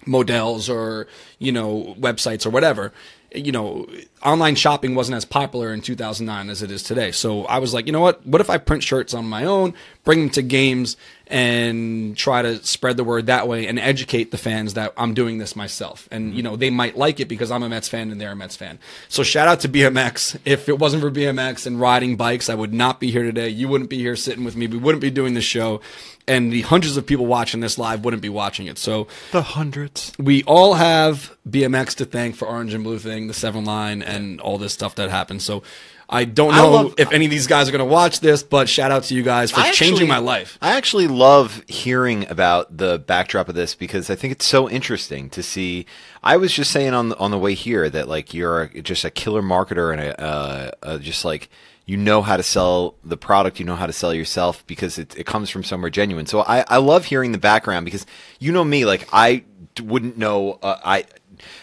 models 0.06 0.68
or 0.68 1.06
you 1.38 1.50
know 1.50 1.94
websites 1.98 2.46
or 2.46 2.50
whatever 2.50 2.92
you 3.36 3.52
know 3.52 3.86
online 4.22 4.54
shopping 4.56 4.94
wasn't 4.94 5.16
as 5.16 5.24
popular 5.24 5.72
in 5.72 5.80
2009 5.80 6.50
as 6.50 6.62
it 6.62 6.70
is 6.70 6.82
today. 6.82 7.12
So 7.12 7.44
i 7.44 7.58
was 7.58 7.74
like 7.74 7.86
you 7.86 7.92
know 7.92 8.00
what? 8.00 8.26
What 8.26 8.40
if 8.40 8.50
i 8.50 8.58
print 8.58 8.82
shirts 8.82 9.14
on 9.14 9.26
my 9.26 9.44
own 9.44 9.74
bring 10.04 10.20
them 10.20 10.30
to 10.30 10.42
games 10.42 10.96
and 11.28 12.16
try 12.16 12.40
to 12.40 12.64
spread 12.64 12.96
the 12.96 13.02
word 13.02 13.26
that 13.26 13.48
way 13.48 13.66
and 13.66 13.78
educate 13.78 14.30
the 14.30 14.38
fans 14.38 14.74
that 14.74 14.92
i'm 14.96 15.14
doing 15.14 15.38
this 15.38 15.54
myself? 15.56 16.08
And 16.10 16.34
you 16.34 16.42
know 16.42 16.56
they 16.56 16.70
might 16.70 16.96
like 16.96 17.20
it 17.20 17.28
because 17.28 17.50
i'm 17.50 17.62
a 17.62 17.68
mets 17.68 17.88
fan 17.88 18.10
and 18.10 18.20
they're 18.20 18.32
a 18.32 18.36
mets 18.36 18.56
fan. 18.56 18.78
So 19.08 19.22
shout 19.22 19.48
out 19.48 19.60
to 19.60 19.68
bmx 19.68 20.38
if 20.44 20.68
it 20.68 20.78
wasn't 20.78 21.02
for 21.02 21.10
bmx 21.10 21.66
and 21.66 21.80
riding 21.80 22.16
bikes 22.16 22.48
i 22.48 22.54
would 22.54 22.72
not 22.72 23.00
be 23.00 23.10
here 23.10 23.22
today. 23.22 23.48
You 23.48 23.68
wouldn't 23.68 23.90
be 23.90 23.98
here 23.98 24.16
sitting 24.16 24.44
with 24.44 24.56
me. 24.56 24.66
We 24.66 24.78
wouldn't 24.78 25.02
be 25.02 25.10
doing 25.10 25.34
this 25.34 25.44
show 25.44 25.80
and 26.28 26.52
the 26.52 26.62
hundreds 26.62 26.96
of 26.96 27.06
people 27.06 27.26
watching 27.26 27.60
this 27.60 27.78
live 27.78 28.04
wouldn't 28.04 28.22
be 28.22 28.28
watching 28.28 28.66
it 28.66 28.78
so 28.78 29.06
The 29.32 29.42
hundreds. 29.42 30.12
we 30.18 30.42
all 30.44 30.74
have 30.74 31.36
BMX 31.48 31.94
to 31.96 32.04
thank 32.04 32.34
for 32.36 32.48
Orange 32.48 32.74
and 32.74 32.82
Blue 32.84 32.98
thing, 32.98 33.28
the 33.28 33.34
seven 33.34 33.64
line, 33.64 34.02
and 34.02 34.40
all 34.40 34.58
this 34.58 34.72
stuff 34.72 34.94
that 34.96 35.10
happened. 35.10 35.42
So 35.42 35.62
I 36.08 36.24
don't 36.24 36.54
I 36.54 36.58
know 36.58 36.70
love- 36.70 36.94
if 36.98 37.10
any 37.12 37.24
of 37.24 37.30
these 37.32 37.46
guys 37.48 37.68
are 37.68 37.72
going 37.72 37.80
to 37.80 37.92
watch 37.92 38.20
this, 38.20 38.42
but 38.42 38.68
shout 38.68 38.90
out 38.92 39.04
to 39.04 39.14
you 39.14 39.22
guys 39.24 39.50
for 39.50 39.60
I 39.60 39.72
changing 39.72 39.94
actually- 39.94 40.08
my 40.08 40.18
life. 40.18 40.56
I 40.62 40.76
actually 40.76 41.08
love 41.08 41.62
hearing 41.68 42.28
about 42.30 42.76
the 42.76 42.98
backdrop 42.98 43.48
of 43.48 43.54
this 43.56 43.74
because 43.74 44.08
I 44.10 44.14
think 44.14 44.32
it's 44.32 44.46
so 44.46 44.68
interesting 44.70 45.30
to 45.30 45.42
see. 45.42 45.86
I 46.22 46.36
was 46.36 46.52
just 46.52 46.70
saying 46.70 46.94
on 46.94 47.08
the, 47.10 47.18
on 47.18 47.30
the 47.32 47.38
way 47.38 47.54
here 47.54 47.88
that 47.90 48.08
like 48.08 48.34
you're 48.34 48.66
just 48.82 49.04
a 49.04 49.10
killer 49.10 49.42
marketer 49.42 49.92
and 49.92 50.00
a, 50.00 50.20
uh, 50.20 50.70
uh, 50.82 50.98
just 50.98 51.24
like 51.24 51.48
you 51.86 51.96
know 51.96 52.20
how 52.20 52.36
to 52.36 52.42
sell 52.42 52.96
the 53.04 53.16
product, 53.16 53.60
you 53.60 53.64
know 53.64 53.76
how 53.76 53.86
to 53.86 53.92
sell 53.92 54.12
yourself 54.12 54.66
because 54.66 54.98
it, 54.98 55.16
it 55.16 55.24
comes 55.24 55.48
from 55.48 55.62
somewhere 55.62 55.90
genuine. 55.90 56.26
So 56.26 56.40
I, 56.40 56.64
I 56.68 56.78
love 56.78 57.06
hearing 57.06 57.30
the 57.30 57.38
background 57.38 57.84
because 57.84 58.04
you 58.40 58.50
know 58.52 58.64
me, 58.64 58.84
like 58.84 59.08
I 59.12 59.44
wouldn't 59.80 60.18
know. 60.18 60.58
Uh, 60.62 60.78
I 60.84 61.04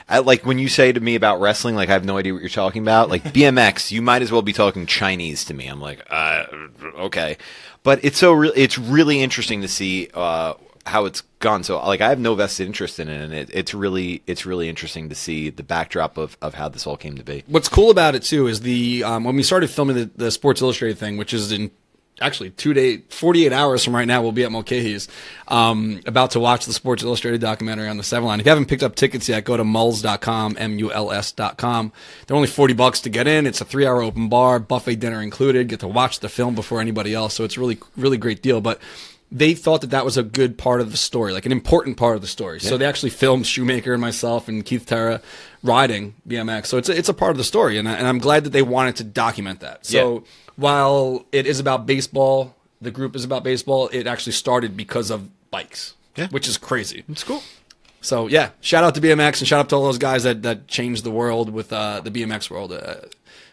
I, 0.07 0.19
like 0.19 0.45
when 0.45 0.59
you 0.59 0.69
say 0.69 0.91
to 0.91 0.99
me 0.99 1.15
about 1.15 1.41
wrestling, 1.41 1.75
like 1.75 1.89
I 1.89 1.93
have 1.93 2.05
no 2.05 2.17
idea 2.17 2.33
what 2.33 2.41
you're 2.41 2.49
talking 2.49 2.81
about. 2.81 3.09
Like 3.09 3.23
BMX, 3.33 3.91
you 3.91 4.01
might 4.01 4.21
as 4.21 4.31
well 4.31 4.41
be 4.41 4.53
talking 4.53 4.85
Chinese 4.85 5.43
to 5.45 5.53
me. 5.53 5.67
I'm 5.67 5.81
like, 5.81 6.05
uh, 6.09 6.45
okay, 6.99 7.37
but 7.83 8.03
it's 8.03 8.17
so 8.17 8.31
re- 8.31 8.53
it's 8.55 8.77
really 8.77 9.21
interesting 9.21 9.61
to 9.61 9.67
see 9.67 10.09
uh, 10.13 10.53
how 10.85 11.05
it's 11.05 11.21
gone. 11.39 11.63
So 11.63 11.77
like 11.85 12.01
I 12.01 12.09
have 12.09 12.19
no 12.19 12.35
vested 12.35 12.67
interest 12.67 12.99
in 12.99 13.09
it, 13.09 13.21
and 13.21 13.33
it, 13.33 13.49
it's 13.53 13.73
really 13.73 14.21
it's 14.27 14.45
really 14.45 14.69
interesting 14.69 15.09
to 15.09 15.15
see 15.15 15.49
the 15.49 15.63
backdrop 15.63 16.17
of, 16.17 16.37
of 16.41 16.55
how 16.55 16.69
this 16.69 16.85
all 16.85 16.97
came 16.97 17.15
to 17.15 17.23
be. 17.23 17.43
What's 17.47 17.69
cool 17.69 17.89
about 17.89 18.15
it 18.15 18.23
too 18.23 18.47
is 18.47 18.61
the 18.61 19.03
um, 19.03 19.23
when 19.23 19.35
we 19.35 19.43
started 19.43 19.69
filming 19.69 19.95
the, 19.95 20.09
the 20.15 20.31
Sports 20.31 20.61
Illustrated 20.61 20.97
thing, 20.97 21.17
which 21.17 21.33
is 21.33 21.51
in 21.51 21.71
actually 22.21 22.51
two 22.51 22.73
day, 22.73 22.97
forty 23.09 23.45
eight 23.45 23.53
hours 23.53 23.83
from 23.83 23.95
right 23.95 24.07
now, 24.07 24.21
we'll 24.21 24.31
be 24.31 24.43
at 24.43 24.51
Mulcahy's, 24.51 25.07
um, 25.47 26.01
about 26.05 26.31
to 26.31 26.39
watch 26.39 26.65
the 26.65 26.73
Sports 26.73 27.03
Illustrated 27.03 27.41
documentary 27.41 27.87
on 27.87 27.97
the 27.97 28.03
Seven 28.03 28.27
Line. 28.27 28.39
If 28.39 28.45
you 28.45 28.49
haven't 28.49 28.67
picked 28.67 28.83
up 28.83 28.95
tickets 28.95 29.29
yet, 29.29 29.45
go 29.45 29.57
to 29.57 29.63
mulls.com, 29.63 30.57
m 30.59 30.79
u 30.79 30.91
l 30.91 31.11
s.com. 31.11 31.91
They're 32.27 32.35
only 32.35 32.47
forty 32.47 32.73
bucks 32.73 32.99
to 33.01 33.09
get 33.09 33.27
in. 33.27 33.47
It's 33.47 33.61
a 33.61 33.65
three 33.65 33.85
hour 33.85 34.01
open 34.01 34.27
bar, 34.27 34.59
buffet 34.59 34.97
dinner 34.97 35.21
included. 35.21 35.69
Get 35.69 35.79
to 35.79 35.87
watch 35.87 36.19
the 36.19 36.29
film 36.29 36.55
before 36.55 36.81
anybody 36.81 37.13
else, 37.13 37.33
so 37.33 37.43
it's 37.43 37.57
really 37.57 37.79
really 37.95 38.17
great 38.17 38.41
deal. 38.41 38.59
But 38.59 38.79
they 39.35 39.55
thought 39.55 39.81
that 39.81 39.89
that 39.89 40.05
was 40.05 40.15
a 40.15 40.21
good 40.23 40.57
part 40.59 40.79
of 40.79 40.91
the 40.91 40.97
story, 40.97 41.33
like 41.33 41.45
an 41.47 41.51
important 41.51 41.97
part 41.97 42.15
of 42.15 42.21
the 42.21 42.27
story. 42.27 42.59
So 42.59 42.77
they 42.77 42.85
actually 42.85 43.09
filmed 43.09 43.47
Shoemaker 43.47 43.91
and 43.91 43.99
myself 43.99 44.47
and 44.47 44.63
Keith 44.63 44.85
Tara 44.85 45.21
riding 45.63 46.13
BMX. 46.29 46.67
So 46.67 46.77
it's 46.77 46.87
a, 46.87 46.95
it's 46.97 47.09
a 47.09 47.13
part 47.15 47.31
of 47.31 47.37
the 47.37 47.43
story, 47.43 47.77
and, 47.79 47.89
I, 47.89 47.93
and 47.93 48.07
I'm 48.07 48.19
glad 48.19 48.43
that 48.43 48.51
they 48.51 48.61
wanted 48.61 48.95
to 48.97 49.03
document 49.03 49.59
that. 49.61 49.85
So 49.87 50.13
Yeah. 50.13 50.19
while 50.55 51.25
it 51.31 51.47
is 51.47 51.59
about 51.59 51.87
baseball, 51.87 52.55
the 52.79 52.91
group 52.91 53.15
is 53.15 53.23
about 53.25 53.43
baseball. 53.43 53.89
It 53.91 54.05
actually 54.05 54.33
started 54.33 54.77
because 54.77 55.09
of 55.09 55.29
bikes, 55.49 55.95
Yeah. 56.15 56.27
which 56.27 56.47
is 56.47 56.57
crazy. 56.59 57.03
It's 57.09 57.23
cool. 57.23 57.41
So 58.01 58.27
yeah, 58.27 58.49
shout 58.61 58.83
out 58.83 58.93
to 58.95 59.01
BMX 59.01 59.39
and 59.39 59.47
shout 59.47 59.61
out 59.61 59.69
to 59.69 59.75
all 59.77 59.85
those 59.85 59.97
guys 59.97 60.23
that 60.23 60.43
that 60.43 60.67
changed 60.67 61.03
the 61.05 61.11
world 61.11 61.49
with 61.49 61.73
uh, 61.73 62.01
the 62.01 62.11
BMX 62.11 62.49
world, 62.51 62.71
uh, 62.71 62.95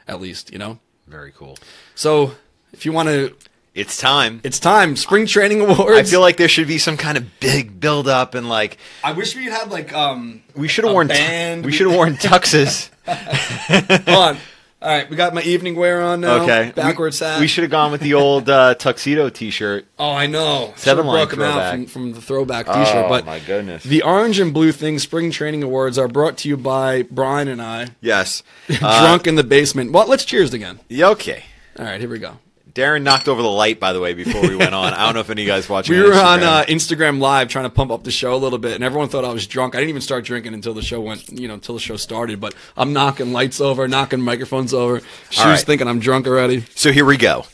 at 0.07 0.21
least 0.21 0.53
you 0.53 0.59
know. 0.59 0.79
Very 1.07 1.33
cool. 1.33 1.57
So 1.95 2.33
if 2.73 2.85
you 2.85 2.93
want 2.93 3.09
to, 3.09 3.35
It's 3.75 3.97
time. 3.97 4.41
it's 4.43 4.59
time. 4.59 4.97
Spring 4.97 5.27
training 5.27 5.61
awards. 5.61 5.97
I 5.99 6.03
feel 6.03 6.21
like 6.21 6.37
there 6.37 6.49
should 6.49 6.67
be 6.69 6.79
some 6.79 6.97
kind 6.97 7.17
of 7.17 7.39
big 7.41 7.79
build 7.81 8.09
up 8.09 8.35
and 8.35 8.49
like 8.49 8.79
I 9.05 9.13
wish 9.13 9.37
we 9.37 9.45
had 9.45 9.71
like 9.71 9.93
um. 9.93 10.43
we 10.57 10.67
should 10.69 10.85
have 10.85 10.93
worn 10.93 11.07
band. 11.09 11.65
we 11.65 11.73
should 11.73 11.87
have 11.87 11.97
worn 11.97 12.17
tuxes. 12.17 12.91
Hold 13.07 14.09
on. 14.09 14.39
All 14.83 14.89
right, 14.89 15.11
we 15.11 15.15
got 15.17 15.35
my 15.35 15.43
evening 15.43 15.77
wear 15.77 16.01
on 16.01 16.23
now. 16.23 16.43
Okay, 16.43 16.73
Backwards 16.75 17.21
we, 17.21 17.27
hat. 17.27 17.41
We 17.41 17.47
should 17.49 17.65
have 17.65 17.71
gone 17.71 17.93
with 17.93 18.01
the 18.01 18.15
old 18.15 18.49
uh, 18.49 18.75
tuxedo 18.77 19.29
T-shirt. 19.29 19.85
Oh, 19.99 20.11
I 20.11 20.27
know. 20.27 20.73
Seven 20.77 21.05
Should've 21.05 21.07
line 21.07 21.27
broke 21.27 21.33
'em 21.35 21.43
out 21.43 21.53
throwback. 21.53 21.73
from, 21.75 21.87
from 21.87 22.13
the 22.15 22.23
throwback 22.23 22.65
T-shirt. 22.67 23.05
Oh, 23.05 23.09
but 23.11 23.27
my 23.27 23.41
goodness. 23.41 23.83
the 23.85 24.03
orange 24.03 24.39
and 24.41 24.55
blue 24.55 24.73
thing 24.73 24.99
spring 24.99 25.31
training 25.31 25.63
awards 25.63 25.99
are 25.99 26.09
brought 26.09 26.39
to 26.39 26.49
you 26.49 26.57
by 26.57 27.03
Brian 27.03 27.49
and 27.49 27.61
I, 27.61 27.89
Yes. 28.01 28.43
drunk 28.69 29.27
in 29.27 29.35
the 29.35 29.45
basement. 29.45 29.93
Well, 29.93 30.07
let's 30.09 30.25
cheers 30.25 30.55
again. 30.55 30.81
Yeah, 30.89 31.09
okay. 31.11 31.45
All 31.79 31.85
right, 31.85 32.01
here 32.01 32.09
we 32.09 32.19
go. 32.19 32.39
Darren 32.81 33.03
knocked 33.03 33.29
over 33.29 33.43
the 33.43 33.49
light, 33.49 33.79
by 33.79 33.93
the 33.93 34.01
way, 34.01 34.15
before 34.15 34.41
we 34.41 34.57
went 34.57 34.75
on. 34.75 34.95
I 34.95 35.05
don't 35.05 35.15
know 35.15 35.21
if 35.21 35.29
any 35.29 35.43
of 35.43 35.47
you 35.47 35.53
guys 35.53 35.69
watching. 35.69 35.95
We 35.95 36.03
were 36.03 36.15
on 36.15 36.41
Instagram. 36.41 36.43
uh, 36.43 36.65
Instagram 36.65 37.19
Live 37.21 37.49
trying 37.49 37.67
to 37.67 37.71
pump 37.71 37.91
up 37.91 38.05
the 38.05 38.11
show 38.11 38.35
a 38.35 38.37
little 38.37 38.59
bit, 38.59 38.75
and 38.75 38.83
everyone 38.83 39.09
thought 39.11 39.25
I 39.25 39.33
was 39.33 39.47
drunk. 39.47 39.75
I 39.75 39.79
didn't 39.79 39.91
even 39.91 40.01
start 40.01 40.25
drinking 40.25 40.55
until 40.55 40.73
the 40.73 40.83
show 40.83 41.01
went, 41.01 41.29
you 41.29 41.47
know, 41.47 41.55
until 41.55 41.75
the 41.75 41.81
show 41.81 41.97
started. 41.97 42.41
But 42.41 42.55
I'm 42.77 42.93
knocking 42.93 43.33
lights 43.33 43.61
over, 43.61 43.87
knocking 43.87 44.21
microphones 44.23 44.73
over. 44.73 45.03
She 45.29 45.43
All 45.43 45.51
was 45.51 45.63
thinking 45.63 45.89
I'm 45.89 46.01
drunk 46.01 46.27
already. 46.27 46.65
So 46.75 46.91
here 46.91 47.05
we 47.05 47.17
go. 47.19 47.45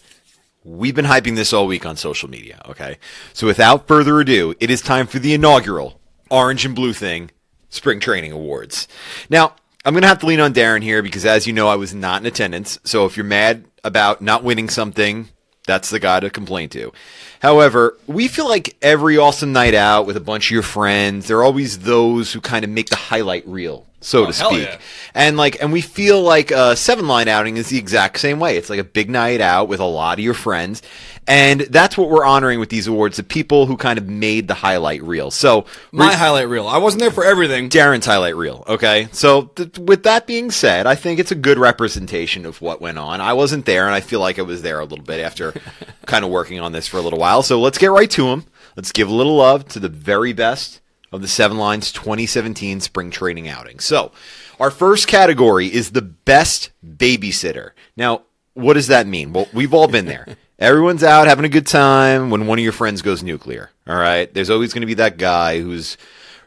we've 0.62 0.95
been 0.95 1.05
hyping 1.07 1.35
this 1.37 1.53
all 1.53 1.67
week 1.67 1.85
on 1.87 1.97
social 1.97 2.31
media, 2.31 2.61
okay? 2.69 2.99
So 3.33 3.47
without 3.47 3.87
further 3.89 4.21
ado, 4.21 4.55
it 4.61 4.71
is 4.71 4.81
time 4.81 5.07
for 5.07 5.19
the 5.19 5.35
inaugural 5.35 6.01
Orange 6.31 6.65
and 6.65 6.75
Blue 6.75 6.93
Thing 6.93 7.31
Spring 7.69 8.01
Training 8.01 8.33
Awards. 8.33 8.89
Now, 9.31 9.55
I'm 9.87 9.94
going 9.94 10.03
to 10.03 10.09
have 10.09 10.18
to 10.18 10.27
lean 10.27 10.40
on 10.40 10.53
Darren 10.53 10.83
here 10.83 11.01
because, 11.01 11.25
as 11.25 11.46
you 11.46 11.53
know, 11.53 11.68
I 11.68 11.77
was 11.77 11.94
not 11.94 12.20
in 12.20 12.27
attendance. 12.27 12.81
So 12.83 13.07
if 13.07 13.16
you're 13.16 13.22
mad 13.22 13.64
about 13.85 14.20
not 14.20 14.42
winning 14.42 14.68
something, 14.68 15.29
that's 15.64 15.90
the 15.90 16.01
guy 16.01 16.18
to 16.18 16.29
complain 16.29 16.70
to. 16.70 16.92
However, 17.40 17.96
we 18.09 18.27
feel 18.27 18.49
like 18.49 18.77
every 18.83 19.16
awesome 19.16 19.53
night 19.53 19.75
out 19.75 20.05
with 20.05 20.16
a 20.16 20.20
bunch 20.20 20.49
of 20.49 20.51
your 20.51 20.64
friends, 20.64 21.29
there 21.29 21.38
are 21.38 21.44
always 21.44 21.79
those 21.79 22.33
who 22.33 22.40
kind 22.40 22.64
of 22.64 22.70
make 22.72 22.90
the 22.90 22.96
highlight 22.96 23.46
reel, 23.46 23.87
so 24.00 24.22
oh, 24.26 24.26
to 24.26 24.28
Oh, 24.30 24.32
hell 24.32 24.50
speak. 24.50 24.68
yeah. 24.68 24.78
And 25.14 25.37
like, 25.37 25.61
and 25.62 25.72
we 25.72 25.80
feel 25.80 26.22
like 26.22 26.50
a 26.50 26.76
seven 26.76 27.09
line 27.09 27.28
outing 27.28 27.56
is 27.56 27.68
the 27.68 27.78
exact 27.78 28.18
same 28.20 28.38
way. 28.38 28.56
It's 28.56 28.70
like 28.70 28.78
a 28.78 28.85
big 28.85 29.09
night 29.11 29.40
out 29.40 29.68
with 29.68 29.80
a 29.80 29.85
lot 29.85 30.18
of 30.18 30.24
your 30.24 30.35
friends. 30.35 30.82
And 31.28 31.62
that's 31.62 31.98
what 31.98 32.09
we're 32.09 32.24
honoring 32.24 32.61
with 32.61 32.68
these 32.68 32.87
awards, 32.87 33.16
the 33.16 33.24
people 33.24 33.66
who 33.66 33.76
kind 33.76 33.98
of 33.98 34.06
made 34.09 34.46
the 34.46 34.54
highlight 34.54 35.02
reel. 35.02 35.32
So 35.32 35.64
My 35.90 36.12
highlight 36.14 36.48
reel. 36.48 36.68
I 36.68 36.78
wasn't 36.78 37.00
there 37.00 37.11
for 37.11 37.24
everything. 37.24 37.68
Darren's 37.68 38.06
highlight 38.06 38.37
reel. 38.37 38.62
Okay. 38.68 39.09
So 39.11 39.46
th- 39.56 39.76
with 39.78 40.04
that 40.04 40.28
being 40.28 40.52
said, 40.52 40.87
I 40.87 40.94
think 40.94 41.18
it's 41.18 41.32
a 41.32 41.37
good 41.37 41.59
representation 41.59 42.46
of 42.46 42.61
what 42.61 42.80
went 42.80 42.98
on. 42.98 43.20
I 43.20 43.32
wasn't 43.32 43.66
there 43.66 43.87
and 43.87 43.94
I 43.94 44.00
feel 44.00 44.20
like 44.20 44.38
I 44.38 44.42
was 44.42 44.62
there 44.62 44.78
a 44.78 44.85
little 44.85 45.04
bit 45.04 45.18
after 45.20 45.52
kind 46.06 46.24
of 46.24 46.30
working 46.30 46.61
on 46.61 46.70
this 46.70 46.87
for 46.87 46.98
a 46.98 47.02
little 47.02 47.18
while. 47.18 47.42
So 47.42 47.61
let's 47.61 47.78
get 47.78 47.90
right 47.90 48.11
to 48.12 48.26
them. 48.28 48.44
Let's 48.76 48.92
give 48.92 49.09
a 49.09 49.14
little 49.14 49.37
love 49.37 49.66
to 49.70 49.80
the 49.80 49.88
very 49.88 50.32
best 50.32 50.80
of 51.12 51.23
the 51.23 51.29
Seven 51.29 51.57
Lines 51.59 51.92
2017 51.92 52.81
spring 52.81 53.11
training 53.11 53.49
outing. 53.49 53.79
So 53.79 54.12
our 54.59 54.71
first 54.71 55.07
category 55.09 55.66
is 55.66 55.92
the 55.92 56.03
best 56.03 56.71
babysitter. 56.85 57.71
Now, 57.97 58.23
what 58.55 58.75
does 58.75 58.88
that 58.88 59.07
mean? 59.07 59.33
Well, 59.33 59.49
we've 59.53 59.75
all 59.75 59.88
been 59.88 60.07
there. 60.07 60.27
Everyone's 60.59 61.05
out 61.05 61.27
having 61.27 61.45
a 61.45 61.51
good 61.51 61.66
time 61.66 62.31
when 62.31 62.47
one 62.47 62.59
of 62.59 62.62
your 62.62 62.73
friends 62.73 63.03
goes 63.03 63.23
nuclear. 63.23 63.71
All 63.87 63.97
right. 63.97 64.33
There's 64.33 64.49
always 64.49 64.73
going 64.73 64.81
to 64.81 64.87
be 64.87 64.95
that 64.95 65.19
guy 65.19 65.61
who's 65.61 65.99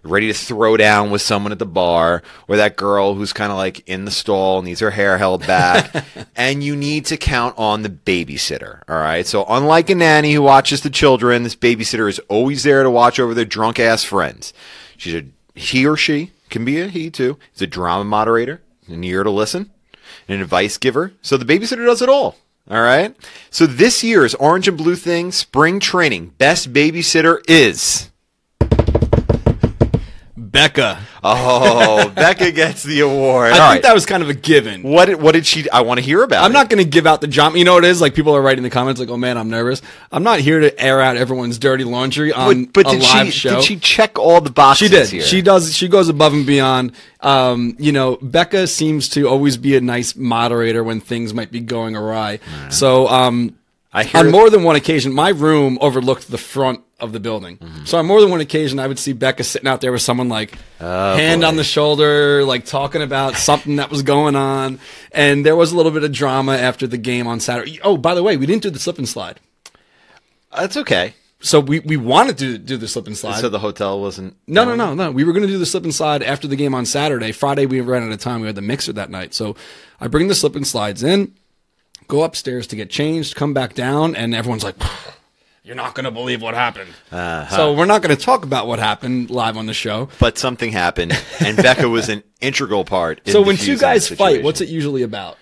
ready 0.03 0.27
to 0.27 0.33
throw 0.33 0.77
down 0.77 1.11
with 1.11 1.21
someone 1.21 1.51
at 1.51 1.59
the 1.59 1.65
bar, 1.65 2.23
or 2.47 2.57
that 2.57 2.75
girl 2.75 3.15
who's 3.15 3.33
kind 3.33 3.51
of 3.51 3.57
like 3.57 3.87
in 3.87 4.05
the 4.05 4.11
stall, 4.11 4.61
needs 4.61 4.79
her 4.79 4.91
hair 4.91 5.17
held 5.17 5.45
back, 5.45 6.05
and 6.35 6.63
you 6.63 6.75
need 6.75 7.05
to 7.05 7.17
count 7.17 7.57
on 7.57 7.81
the 7.81 7.89
babysitter. 7.89 8.81
All 8.87 8.97
right. 8.97 9.25
So, 9.25 9.45
unlike 9.47 9.89
a 9.89 9.95
nanny 9.95 10.33
who 10.33 10.41
watches 10.41 10.81
the 10.81 10.89
children, 10.89 11.43
this 11.43 11.55
babysitter 11.55 12.09
is 12.09 12.19
always 12.29 12.63
there 12.63 12.83
to 12.83 12.91
watch 12.91 13.19
over 13.19 13.33
their 13.33 13.45
drunk 13.45 13.79
ass 13.79 14.03
friends. 14.03 14.53
She's 14.97 15.15
a 15.15 15.25
he 15.55 15.85
or 15.85 15.97
she 15.97 16.31
can 16.49 16.65
be 16.65 16.79
a 16.79 16.87
he 16.87 17.09
too. 17.09 17.37
Is 17.55 17.61
a 17.61 17.67
drama 17.67 18.03
moderator, 18.03 18.61
an 18.87 19.03
ear 19.03 19.23
to 19.23 19.29
listen, 19.29 19.71
an 20.27 20.41
advice 20.41 20.77
giver. 20.77 21.13
So 21.21 21.37
the 21.37 21.45
babysitter 21.45 21.85
does 21.85 22.01
it 22.01 22.09
all. 22.09 22.37
All 22.69 22.81
right. 22.81 23.15
So 23.49 23.65
this 23.65 24.03
year's 24.03 24.35
Orange 24.35 24.67
and 24.67 24.77
Blue 24.77 24.95
Thing 24.95 25.31
Spring 25.31 25.79
Training 25.79 26.33
Best 26.37 26.71
Babysitter 26.71 27.39
is. 27.47 28.11
Becca. 30.51 30.99
Oh, 31.23 32.09
Becca 32.15 32.51
gets 32.51 32.81
the 32.83 33.01
award. 33.01 33.47
I 33.47 33.49
All 33.51 33.55
think 33.55 33.61
right. 33.69 33.81
that 33.83 33.93
was 33.93 34.05
kind 34.05 34.23
of 34.23 34.29
a 34.29 34.33
given. 34.33 34.81
what 34.83 35.05
did, 35.05 35.21
what 35.21 35.33
did 35.33 35.45
she? 35.45 35.69
I 35.69 35.81
want 35.81 35.99
to 35.99 36.03
hear 36.03 36.23
about. 36.23 36.43
I'm 36.43 36.51
it. 36.51 36.53
not 36.53 36.69
going 36.69 36.83
to 36.83 36.89
give 36.89 37.05
out 37.05 37.21
the 37.21 37.27
jump. 37.27 37.55
You 37.55 37.65
know 37.65 37.75
what 37.75 37.83
it 37.85 37.89
is? 37.89 38.01
Like 38.01 38.15
people 38.15 38.35
are 38.35 38.41
writing 38.41 38.59
in 38.59 38.63
the 38.63 38.69
comments, 38.69 38.99
like, 38.99 39.09
"Oh 39.09 39.17
man, 39.17 39.37
I'm 39.37 39.49
nervous." 39.49 39.81
I'm 40.11 40.23
not 40.23 40.39
here 40.39 40.59
to 40.59 40.79
air 40.81 41.01
out 41.01 41.17
everyone's 41.17 41.59
dirty 41.59 41.83
laundry 41.83 42.33
on 42.33 42.65
But, 42.65 42.73
but 42.85 42.87
a 42.87 42.97
did 42.97 43.03
live 43.03 43.25
she? 43.27 43.31
show. 43.31 43.55
Did 43.55 43.63
she 43.63 43.77
check 43.77 44.17
all 44.17 44.41
the 44.41 44.49
boxes? 44.51 44.87
She 44.87 44.93
did. 44.95 45.09
Here? 45.09 45.21
She 45.21 45.41
does. 45.41 45.75
She 45.75 45.87
goes 45.87 46.09
above 46.09 46.33
and 46.33 46.45
beyond. 46.47 46.93
Um, 47.21 47.75
you 47.77 47.91
know, 47.91 48.17
Becca 48.21 48.65
seems 48.67 49.09
to 49.09 49.27
always 49.27 49.57
be 49.57 49.75
a 49.75 49.81
nice 49.81 50.15
moderator 50.15 50.83
when 50.83 50.99
things 51.01 51.33
might 51.33 51.51
be 51.51 51.59
going 51.59 51.95
awry. 51.95 52.39
So, 52.69 53.07
um, 53.07 53.55
I 53.91 54.03
hear. 54.05 54.21
on 54.21 54.31
more 54.31 54.49
than 54.49 54.63
one 54.63 54.75
occasion, 54.75 55.11
my 55.13 55.29
room 55.29 55.77
overlooked 55.81 56.29
the 56.31 56.37
front 56.37 56.81
of 56.99 57.13
the 57.13 57.19
building. 57.19 57.57
Mm-hmm. 57.57 57.85
So 57.85 57.97
on 57.97 58.05
more 58.05 58.21
than 58.21 58.29
one 58.29 58.41
occasion, 58.41 58.79
I 58.79 58.87
would 58.87 58.99
see 58.99 59.13
Becca 59.13 59.43
sitting 59.43 59.67
out 59.67 59.81
there 59.81 59.91
with 59.91 60.01
someone 60.01 60.29
like 60.29 60.57
Oh, 60.79 61.15
hand 61.15 61.43
on 61.43 61.55
the 61.55 61.63
shoulder, 61.63 62.43
like 62.43 62.65
talking 62.65 63.01
about 63.01 63.35
something 63.35 63.77
that 63.77 63.89
was 63.89 64.01
going 64.03 64.35
on. 64.35 64.79
And 65.11 65.45
there 65.45 65.55
was 65.55 65.71
a 65.71 65.77
little 65.77 65.91
bit 65.91 66.03
of 66.03 66.11
drama 66.11 66.55
after 66.57 66.87
the 66.87 66.97
game 66.97 67.27
on 67.27 67.39
Saturday. 67.39 67.79
Oh, 67.83 67.97
by 67.97 68.13
the 68.15 68.23
way, 68.23 68.37
we 68.37 68.45
didn't 68.45 68.63
do 68.63 68.69
the 68.69 68.79
slip 68.79 68.97
and 68.97 69.07
slide. 69.07 69.39
That's 70.55 70.77
okay. 70.77 71.13
So 71.41 71.61
we, 71.61 71.79
we 71.79 71.95
wanted 71.95 72.37
to 72.39 72.57
do 72.57 72.75
the 72.75 72.87
slip 72.87 73.07
and 73.07 73.15
slide. 73.15 73.39
So 73.39 73.47
the 73.47 73.59
hotel 73.59 74.01
wasn't. 74.01 74.35
No, 74.45 74.65
no, 74.65 74.75
no, 74.75 74.93
no. 74.93 75.09
We 75.11 75.23
were 75.23 75.31
going 75.31 75.45
to 75.45 75.51
do 75.51 75.57
the 75.57 75.65
slip 75.65 75.85
and 75.85 75.95
slide 75.95 76.21
after 76.21 76.49
the 76.49 76.57
game 76.57 76.75
on 76.75 76.85
Saturday. 76.85 77.31
Friday, 77.31 77.65
we 77.65 77.79
ran 77.79 78.03
out 78.03 78.11
of 78.11 78.19
time. 78.19 78.41
We 78.41 78.47
had 78.47 78.55
the 78.55 78.61
mixer 78.61 78.91
that 78.93 79.09
night. 79.09 79.33
So 79.33 79.55
I 80.01 80.07
bring 80.09 80.27
the 80.27 80.35
slip 80.35 80.55
and 80.57 80.67
slides 80.67 81.01
in, 81.01 81.33
go 82.09 82.23
upstairs 82.23 82.67
to 82.67 82.75
get 82.75 82.89
changed, 82.89 83.35
come 83.35 83.53
back 83.53 83.73
down, 83.73 84.15
and 84.17 84.35
everyone's 84.35 84.65
like, 84.65 84.75
You're 85.69 85.75
not 85.75 85.93
going 85.93 86.05
to 86.05 86.11
believe 86.11 86.41
what 86.41 86.55
happened. 86.55 86.89
Uh-huh. 87.11 87.55
So 87.55 87.73
we're 87.75 87.85
not 87.85 88.01
going 88.01 88.15
to 88.17 88.19
talk 88.19 88.43
about 88.43 88.65
what 88.65 88.79
happened 88.79 89.29
live 89.29 89.55
on 89.55 89.67
the 89.67 89.73
show. 89.75 90.09
But 90.17 90.39
something 90.39 90.71
happened, 90.71 91.13
and 91.39 91.57
Becca 91.57 91.87
was 91.87 92.09
an 92.09 92.23
integral 92.41 92.83
part. 92.85 93.21
In 93.23 93.33
So 93.33 93.43
when 93.43 93.55
two 93.55 93.77
guys 93.77 94.07
fight, 94.07 94.41
what's 94.41 94.61
it 94.61 94.69
usually 94.69 95.03
about? 95.03 95.37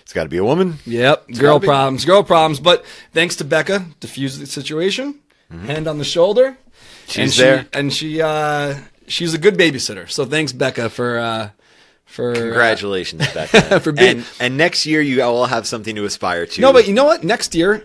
It's 0.00 0.14
got 0.14 0.22
to 0.22 0.30
be 0.30 0.38
a 0.38 0.44
woman. 0.44 0.78
Yep, 0.86 1.32
girl 1.32 1.58
be- 1.58 1.66
problems, 1.66 2.06
girl 2.06 2.22
problems. 2.22 2.58
But 2.58 2.86
thanks 3.12 3.36
to 3.36 3.44
Becca, 3.44 3.84
diffused 4.00 4.40
the 4.40 4.46
situation, 4.46 5.16
hand 5.50 5.86
on 5.86 5.98
the 5.98 6.04
shoulder. 6.04 6.52
Mm-hmm. 6.52 7.10
She's 7.10 7.18
and 7.18 7.32
she, 7.32 7.42
there. 7.42 7.66
and 7.74 7.92
she 7.92 8.22
uh, 8.22 8.78
she's 9.08 9.34
a 9.34 9.38
good 9.38 9.58
babysitter. 9.58 10.08
So 10.10 10.24
thanks, 10.24 10.52
Becca, 10.54 10.88
for 10.88 11.18
uh, 11.18 11.50
for 12.06 12.30
uh, 12.30 12.34
Congratulations, 12.34 13.30
Becca. 13.34 13.80
For 13.80 13.92
being- 13.92 14.16
and, 14.20 14.26
and 14.40 14.56
next 14.56 14.86
year 14.86 15.02
you 15.02 15.22
all 15.22 15.44
have 15.44 15.66
something 15.66 15.94
to 15.96 16.06
aspire 16.06 16.46
to. 16.46 16.60
No, 16.62 16.72
but 16.72 16.88
you 16.88 16.94
know 16.94 17.04
what? 17.04 17.22
Next 17.24 17.54
year, 17.54 17.84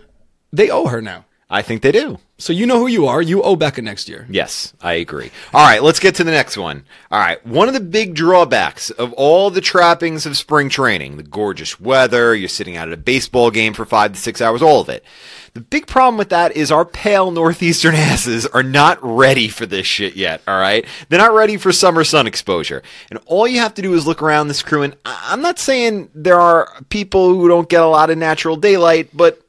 they 0.54 0.70
owe 0.70 0.88
her 0.88 1.02
now. 1.02 1.26
I 1.50 1.62
think 1.62 1.84
they 1.84 1.92
do. 1.92 2.18
So 2.38 2.52
you 2.52 2.66
know 2.66 2.80
who 2.80 2.88
you 2.88 3.06
are. 3.06 3.22
You 3.22 3.44
owe 3.44 3.56
Becca 3.56 3.82
next 3.82 4.10
year. 4.10 4.26
Yes, 4.30 4.74
I 4.82 4.94
agree. 4.94 5.32
All 5.54 5.64
right, 5.64 5.82
let's 5.82 6.00
get 6.00 6.16
to 6.16 6.24
the 6.24 6.32
next 6.32 6.58
one. 6.58 6.84
All 7.12 7.20
right, 7.20 7.46
one 7.46 7.68
of 7.68 7.76
the 7.76 7.80
big 7.80 8.16
drawbacks 8.16 8.90
of 8.90 9.14
all 9.14 9.52
the 9.52 9.62
trappings 9.62 10.26
of 10.26 10.36
spring 10.36 10.68
training, 10.68 11.18
the 11.18 11.24
gorgeous 11.24 11.80
weather, 11.80 12.36
you're 12.36 12.50
sitting 12.50 12.76
out 12.76 12.88
at 12.88 12.94
a 12.94 12.98
baseball 12.98 13.52
game 13.52 13.74
for 13.74 13.86
five 13.86 14.14
to 14.14 14.20
six 14.20 14.42
hours, 14.42 14.62
all 14.62 14.82
of 14.82 14.90
it. 14.90 15.06
The 15.54 15.62
big 15.62 15.88
problem 15.88 16.18
with 16.18 16.30
that 16.30 16.58
is 16.58 16.72
our 16.72 16.84
pale 16.84 17.32
northeastern 17.32 17.96
asses 17.96 18.46
are 18.48 18.64
not 18.64 18.98
ready 19.02 19.48
for 19.48 19.66
this 19.66 19.86
shit 19.86 20.16
yet, 20.16 20.42
all 20.48 20.60
right? 20.60 20.86
They're 21.08 21.20
not 21.20 21.34
ready 21.34 21.56
for 21.58 21.72
summer 21.72 22.04
sun 22.04 22.28
exposure. 22.28 22.82
And 23.10 23.20
all 23.28 23.48
you 23.48 23.60
have 23.60 23.76
to 23.76 23.82
do 23.82 23.94
is 23.94 24.08
look 24.08 24.22
around 24.22 24.50
this 24.50 24.64
crew, 24.64 24.82
and 24.82 24.98
I'm 25.06 25.42
not 25.42 25.60
saying 25.60 26.10
there 26.14 26.40
are 26.40 26.70
people 26.90 27.30
who 27.30 27.48
don't 27.48 27.70
get 27.70 27.84
a 27.84 27.88
lot 27.88 28.10
of 28.10 28.18
natural 28.18 28.58
daylight, 28.58 29.10
but 29.14 29.45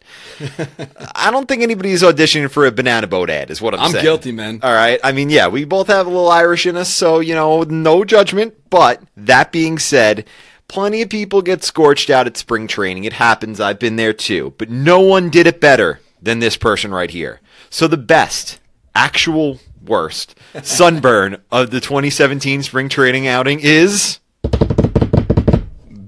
I 1.15 1.31
don't 1.31 1.47
think 1.47 1.63
anybody's 1.63 2.03
auditioning 2.03 2.51
for 2.51 2.67
a 2.67 2.73
banana 2.73 3.07
boat 3.07 3.31
ad, 3.31 3.51
is 3.51 3.61
what 3.61 3.75
I'm, 3.75 3.81
I'm 3.81 3.91
saying. 3.93 4.05
guilty, 4.05 4.33
man. 4.33 4.61
All 4.63 4.73
right. 4.73 5.01
I 5.03 5.13
mean, 5.13 5.31
yeah, 5.31 5.49
we 5.49 5.65
both 5.65 5.89
have 5.89 6.07
a 6.07 6.11
little 6.11 6.31
Irish 6.31 6.67
in 6.67 6.77
us, 6.77 6.93
so, 6.93 7.21
you 7.21 7.35
know, 7.35 7.63
no 7.63 8.05
judgment. 8.05 8.55
But 8.71 9.03
that 9.17 9.53
being 9.53 9.79
said, 9.79 10.27
plenty 10.69 11.03
of 11.03 11.09
people 11.09 11.43
get 11.43 11.65
scorched 11.65 12.11
out 12.11 12.27
at 12.27 12.37
spring 12.37 12.67
training. 12.67 13.05
It 13.05 13.15
happens. 13.15 13.61
I've 13.61 13.79
been 13.79 13.97
there 13.97 14.13
too. 14.13 14.55
But 14.59 14.71
no 14.71 15.01
one 15.01 15.31
did 15.31 15.47
it 15.47 15.61
better 15.61 16.01
than 16.21 16.39
this 16.39 16.57
person 16.57 16.93
right 16.93 17.11
here. 17.11 17.41
So 17.71 17.87
the 17.89 17.97
best, 17.97 18.61
actual 18.95 19.61
worst 19.85 20.39
sunburn 20.63 21.43
of 21.53 21.71
the 21.71 21.81
2017 21.81 22.63
spring 22.63 22.89
training 22.89 23.27
outing 23.27 23.61
is. 23.61 24.19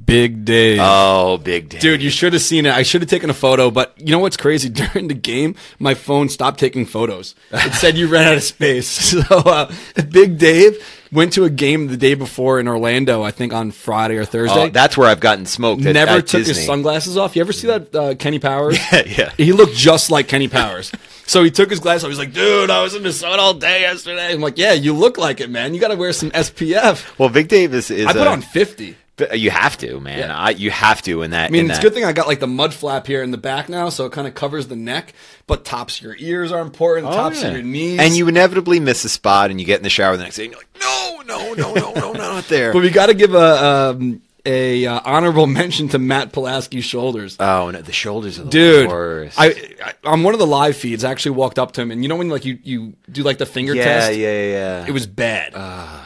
Big 0.08 0.46
Dave. 0.46 0.78
Oh, 0.82 1.36
Big 1.36 1.68
Dave. 1.68 1.82
Dude, 1.82 2.02
you 2.02 2.08
should 2.08 2.32
have 2.32 2.40
seen 2.40 2.64
it. 2.64 2.72
I 2.72 2.82
should 2.82 3.02
have 3.02 3.10
taken 3.10 3.28
a 3.28 3.34
photo, 3.34 3.70
but 3.70 3.92
you 3.98 4.10
know 4.10 4.20
what's 4.20 4.38
crazy? 4.38 4.68
During 4.70 5.08
the 5.08 5.14
game, 5.14 5.54
my 5.78 5.92
phone 5.92 6.30
stopped 6.30 6.58
taking 6.58 6.86
photos. 6.86 7.34
It 7.50 7.74
said 7.74 7.98
you 7.98 8.08
ran 8.08 8.26
out 8.26 8.36
of 8.36 8.42
space. 8.42 8.88
So, 9.18 9.36
uh, 9.36 9.72
Big 10.10 10.38
Dave 10.38 10.76
went 11.12 11.32
to 11.34 11.44
a 11.44 11.50
game 11.50 11.88
the 11.88 11.96
day 11.96 12.14
before 12.14 12.58
in 12.60 12.68
Orlando, 12.68 13.22
I 13.22 13.30
think 13.32 13.52
on 13.52 13.70
Friday 13.70 14.16
or 14.16 14.24
Thursday. 14.24 14.64
Oh, 14.64 14.68
that's 14.68 14.96
where 14.96 15.08
I've 15.08 15.20
gotten 15.20 15.44
smoked. 15.44 15.84
At, 15.84 15.92
Never 15.94 16.12
at 16.18 16.26
took 16.26 16.46
his 16.46 16.64
sunglasses 16.64 17.16
off. 17.16 17.36
You 17.36 17.42
ever 17.42 17.52
see 17.52 17.66
that 17.66 17.94
uh, 17.94 18.14
Kenny 18.14 18.38
Powers? 18.38 18.78
yeah. 18.92 19.32
He 19.36 19.52
looked 19.52 19.74
just 19.74 20.10
like 20.10 20.28
Kenny 20.28 20.48
Powers. 20.48 20.90
So 21.26 21.42
he 21.42 21.50
took 21.50 21.68
his 21.70 21.80
glasses 21.80 22.04
off. 22.04 22.10
He's 22.10 22.18
like, 22.18 22.32
dude, 22.32 22.70
I 22.70 22.82
was 22.82 22.94
in 22.94 23.02
the 23.02 23.12
sun 23.12 23.38
all 23.40 23.54
day 23.54 23.82
yesterday. 23.82 24.32
I'm 24.32 24.40
like, 24.40 24.56
yeah, 24.56 24.72
you 24.72 24.94
look 24.94 25.18
like 25.18 25.40
it, 25.40 25.50
man. 25.50 25.74
You 25.74 25.80
got 25.80 25.88
to 25.88 25.96
wear 25.96 26.12
some 26.12 26.30
SPF. 26.30 27.18
Well, 27.18 27.28
Big 27.28 27.48
Dave 27.48 27.74
is. 27.74 27.90
is 27.90 28.06
I 28.06 28.12
put 28.12 28.26
a- 28.26 28.30
on 28.30 28.40
50. 28.40 28.96
But 29.18 29.38
You 29.38 29.50
have 29.50 29.76
to, 29.78 30.00
man. 30.00 30.18
Yeah. 30.18 30.36
I, 30.38 30.50
you 30.50 30.70
have 30.70 31.02
to 31.02 31.22
in 31.22 31.32
that. 31.32 31.48
I 31.48 31.50
mean, 31.50 31.66
it's 31.66 31.78
a 31.78 31.82
that. 31.82 31.82
good 31.82 31.94
thing 31.94 32.04
I 32.04 32.12
got 32.12 32.26
like 32.26 32.40
the 32.40 32.46
mud 32.46 32.72
flap 32.72 33.06
here 33.06 33.22
in 33.22 33.30
the 33.30 33.36
back 33.38 33.68
now, 33.68 33.88
so 33.88 34.06
it 34.06 34.12
kind 34.12 34.26
of 34.26 34.34
covers 34.34 34.68
the 34.68 34.76
neck. 34.76 35.12
But 35.46 35.64
tops 35.64 35.98
of 35.98 36.04
your 36.04 36.16
ears 36.18 36.52
are 36.52 36.60
important. 36.60 37.08
Oh, 37.08 37.12
tops 37.12 37.42
yeah. 37.42 37.48
of 37.48 37.54
your 37.54 37.62
knees, 37.62 37.98
And 38.00 38.16
you 38.16 38.28
inevitably 38.28 38.80
miss 38.80 39.04
a 39.04 39.08
spot, 39.08 39.50
and 39.50 39.60
you 39.60 39.66
get 39.66 39.78
in 39.78 39.82
the 39.82 39.90
shower 39.90 40.16
the 40.16 40.22
next 40.22 40.36
day, 40.36 40.44
and 40.44 40.52
you're 40.52 40.60
like, 40.60 40.80
no, 40.80 41.22
no, 41.26 41.54
no, 41.54 41.74
no, 41.74 41.92
no, 41.92 42.12
not 42.12 42.44
there. 42.48 42.72
But 42.78 42.82
we 42.82 42.90
got 42.90 43.06
to 43.06 43.14
give 43.14 43.34
a 43.34 43.92
um, 43.96 44.22
a 44.48 44.86
uh, 44.86 45.00
honorable 45.04 45.46
mention 45.60 45.88
to 45.88 45.98
Matt 45.98 46.32
Pulaski's 46.32 46.84
shoulders. 46.84 47.36
Oh 47.38 47.70
no, 47.70 47.82
the 47.82 47.92
shoulders 47.92 48.38
are 48.38 48.44
the 48.44 48.50
Dude, 48.50 48.88
worst. 48.88 49.38
I, 49.38 49.48
I 49.84 49.92
on 50.04 50.22
one 50.22 50.34
of 50.34 50.40
the 50.40 50.46
live 50.46 50.76
feeds, 50.76 51.04
I 51.04 51.10
actually 51.10 51.32
walked 51.32 51.58
up 51.58 51.72
to 51.72 51.82
him, 51.82 51.90
and 51.90 52.02
you 52.02 52.08
know 52.08 52.16
when 52.16 52.28
like 52.30 52.44
you 52.44 52.58
you 52.62 52.94
do 53.12 53.22
like 53.22 53.38
the 53.38 53.46
finger 53.46 53.74
yeah, 53.74 53.84
test. 53.84 54.16
yeah, 54.16 54.26
yeah, 54.28 54.46
yeah. 54.46 54.86
It 54.86 54.92
was 54.92 55.06
bad, 55.06 55.54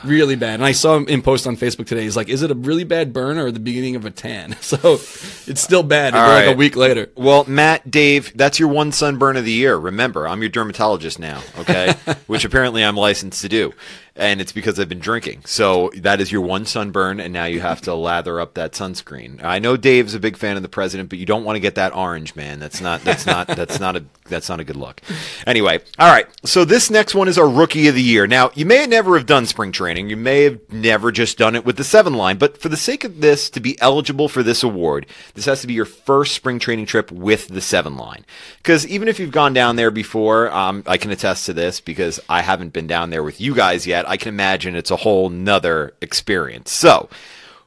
really 0.04 0.36
bad. 0.36 0.54
And 0.54 0.64
I 0.64 0.72
saw 0.72 0.96
him 0.96 1.06
in 1.08 1.22
post 1.22 1.46
on 1.46 1.56
Facebook 1.56 1.86
today. 1.86 2.02
He's 2.02 2.16
like, 2.16 2.28
"Is 2.28 2.42
it 2.42 2.50
a 2.50 2.54
really 2.54 2.84
bad 2.84 3.12
burn 3.12 3.38
or 3.38 3.50
the 3.50 3.60
beginning 3.60 3.96
of 3.96 4.04
a 4.04 4.10
tan?" 4.10 4.56
So 4.72 4.94
it's 4.94 5.60
still 5.60 5.82
bad. 5.82 6.14
All 6.14 6.26
like 6.26 6.46
a 6.46 6.56
week 6.56 6.76
later. 6.76 7.10
Well, 7.14 7.44
Matt, 7.46 7.90
Dave, 7.90 8.34
that's 8.34 8.58
your 8.58 8.68
one 8.68 8.90
sunburn 8.90 9.36
of 9.36 9.44
the 9.44 9.52
year. 9.52 9.76
Remember, 9.76 10.26
I'm 10.26 10.40
your 10.40 10.48
dermatologist 10.48 11.18
now, 11.18 11.42
okay? 11.58 11.92
Which 12.26 12.46
apparently 12.46 12.82
I'm 12.82 12.96
licensed 12.96 13.42
to 13.42 13.50
do. 13.50 13.74
And 14.14 14.40
it's 14.40 14.52
because 14.52 14.78
I've 14.78 14.88
been 14.88 14.98
drinking. 14.98 15.42
So 15.46 15.90
that 15.96 16.20
is 16.20 16.30
your 16.30 16.42
one 16.42 16.66
sunburn, 16.66 17.18
and 17.18 17.32
now 17.32 17.46
you 17.46 17.60
have 17.60 17.80
to 17.82 17.94
lather 17.94 18.40
up 18.40 18.54
that 18.54 18.72
sunscreen. 18.72 19.42
I 19.42 19.58
know 19.58 19.76
Dave's 19.78 20.14
a 20.14 20.20
big 20.20 20.36
fan 20.36 20.56
of 20.56 20.62
the 20.62 20.68
president, 20.68 21.08
but 21.08 21.18
you 21.18 21.24
don't 21.24 21.44
want 21.44 21.56
to 21.56 21.60
get 21.60 21.76
that 21.76 21.94
orange, 21.96 22.36
man. 22.36 22.60
That's 22.60 22.80
not 22.80 23.00
that's 23.02 23.24
not 23.24 23.46
that's 23.48 23.80
not 23.80 23.96
a 23.96 24.04
that's 24.28 24.48
not 24.48 24.60
a 24.60 24.64
good 24.64 24.76
look. 24.76 25.00
Anyway, 25.46 25.80
all 25.98 26.10
right. 26.10 26.26
So 26.44 26.64
this 26.64 26.90
next 26.90 27.14
one 27.14 27.28
is 27.28 27.38
our 27.38 27.48
rookie 27.48 27.88
of 27.88 27.94
the 27.94 28.02
year. 28.02 28.26
Now, 28.26 28.50
you 28.54 28.66
may 28.66 28.86
never 28.86 29.16
have 29.16 29.26
done 29.26 29.46
spring 29.46 29.72
training. 29.72 30.10
You 30.10 30.16
may 30.16 30.44
have 30.44 30.60
never 30.72 31.12
just 31.12 31.38
done 31.38 31.54
it 31.54 31.64
with 31.64 31.76
the 31.76 31.84
seven 31.84 32.14
line, 32.14 32.38
but 32.38 32.58
for 32.58 32.68
the 32.68 32.76
sake 32.76 33.04
of 33.04 33.20
this 33.20 33.48
to 33.50 33.60
be 33.60 33.80
eligible 33.80 34.28
for 34.28 34.42
this 34.42 34.62
award, 34.62 35.06
this 35.34 35.44
has 35.46 35.60
to 35.62 35.66
be 35.66 35.74
your 35.74 35.84
first 35.84 36.34
spring 36.34 36.58
training 36.58 36.86
trip 36.86 37.10
with 37.10 37.48
the 37.48 37.60
seven 37.60 37.96
line. 37.96 38.24
Because 38.58 38.86
even 38.86 39.08
if 39.08 39.18
you've 39.18 39.30
gone 39.30 39.52
down 39.54 39.76
there 39.76 39.90
before, 39.90 40.50
um, 40.50 40.82
I 40.86 40.96
can 40.96 41.10
attest 41.10 41.46
to 41.46 41.52
this 41.52 41.80
because 41.80 42.20
I 42.28 42.42
haven't 42.42 42.72
been 42.72 42.86
down 42.86 43.10
there 43.10 43.22
with 43.22 43.40
you 43.40 43.54
guys 43.54 43.86
yet. 43.86 44.01
I 44.06 44.16
can 44.16 44.28
imagine 44.28 44.74
it's 44.74 44.90
a 44.90 44.96
whole 44.96 45.28
nother 45.28 45.94
experience. 46.00 46.70
So, 46.70 47.08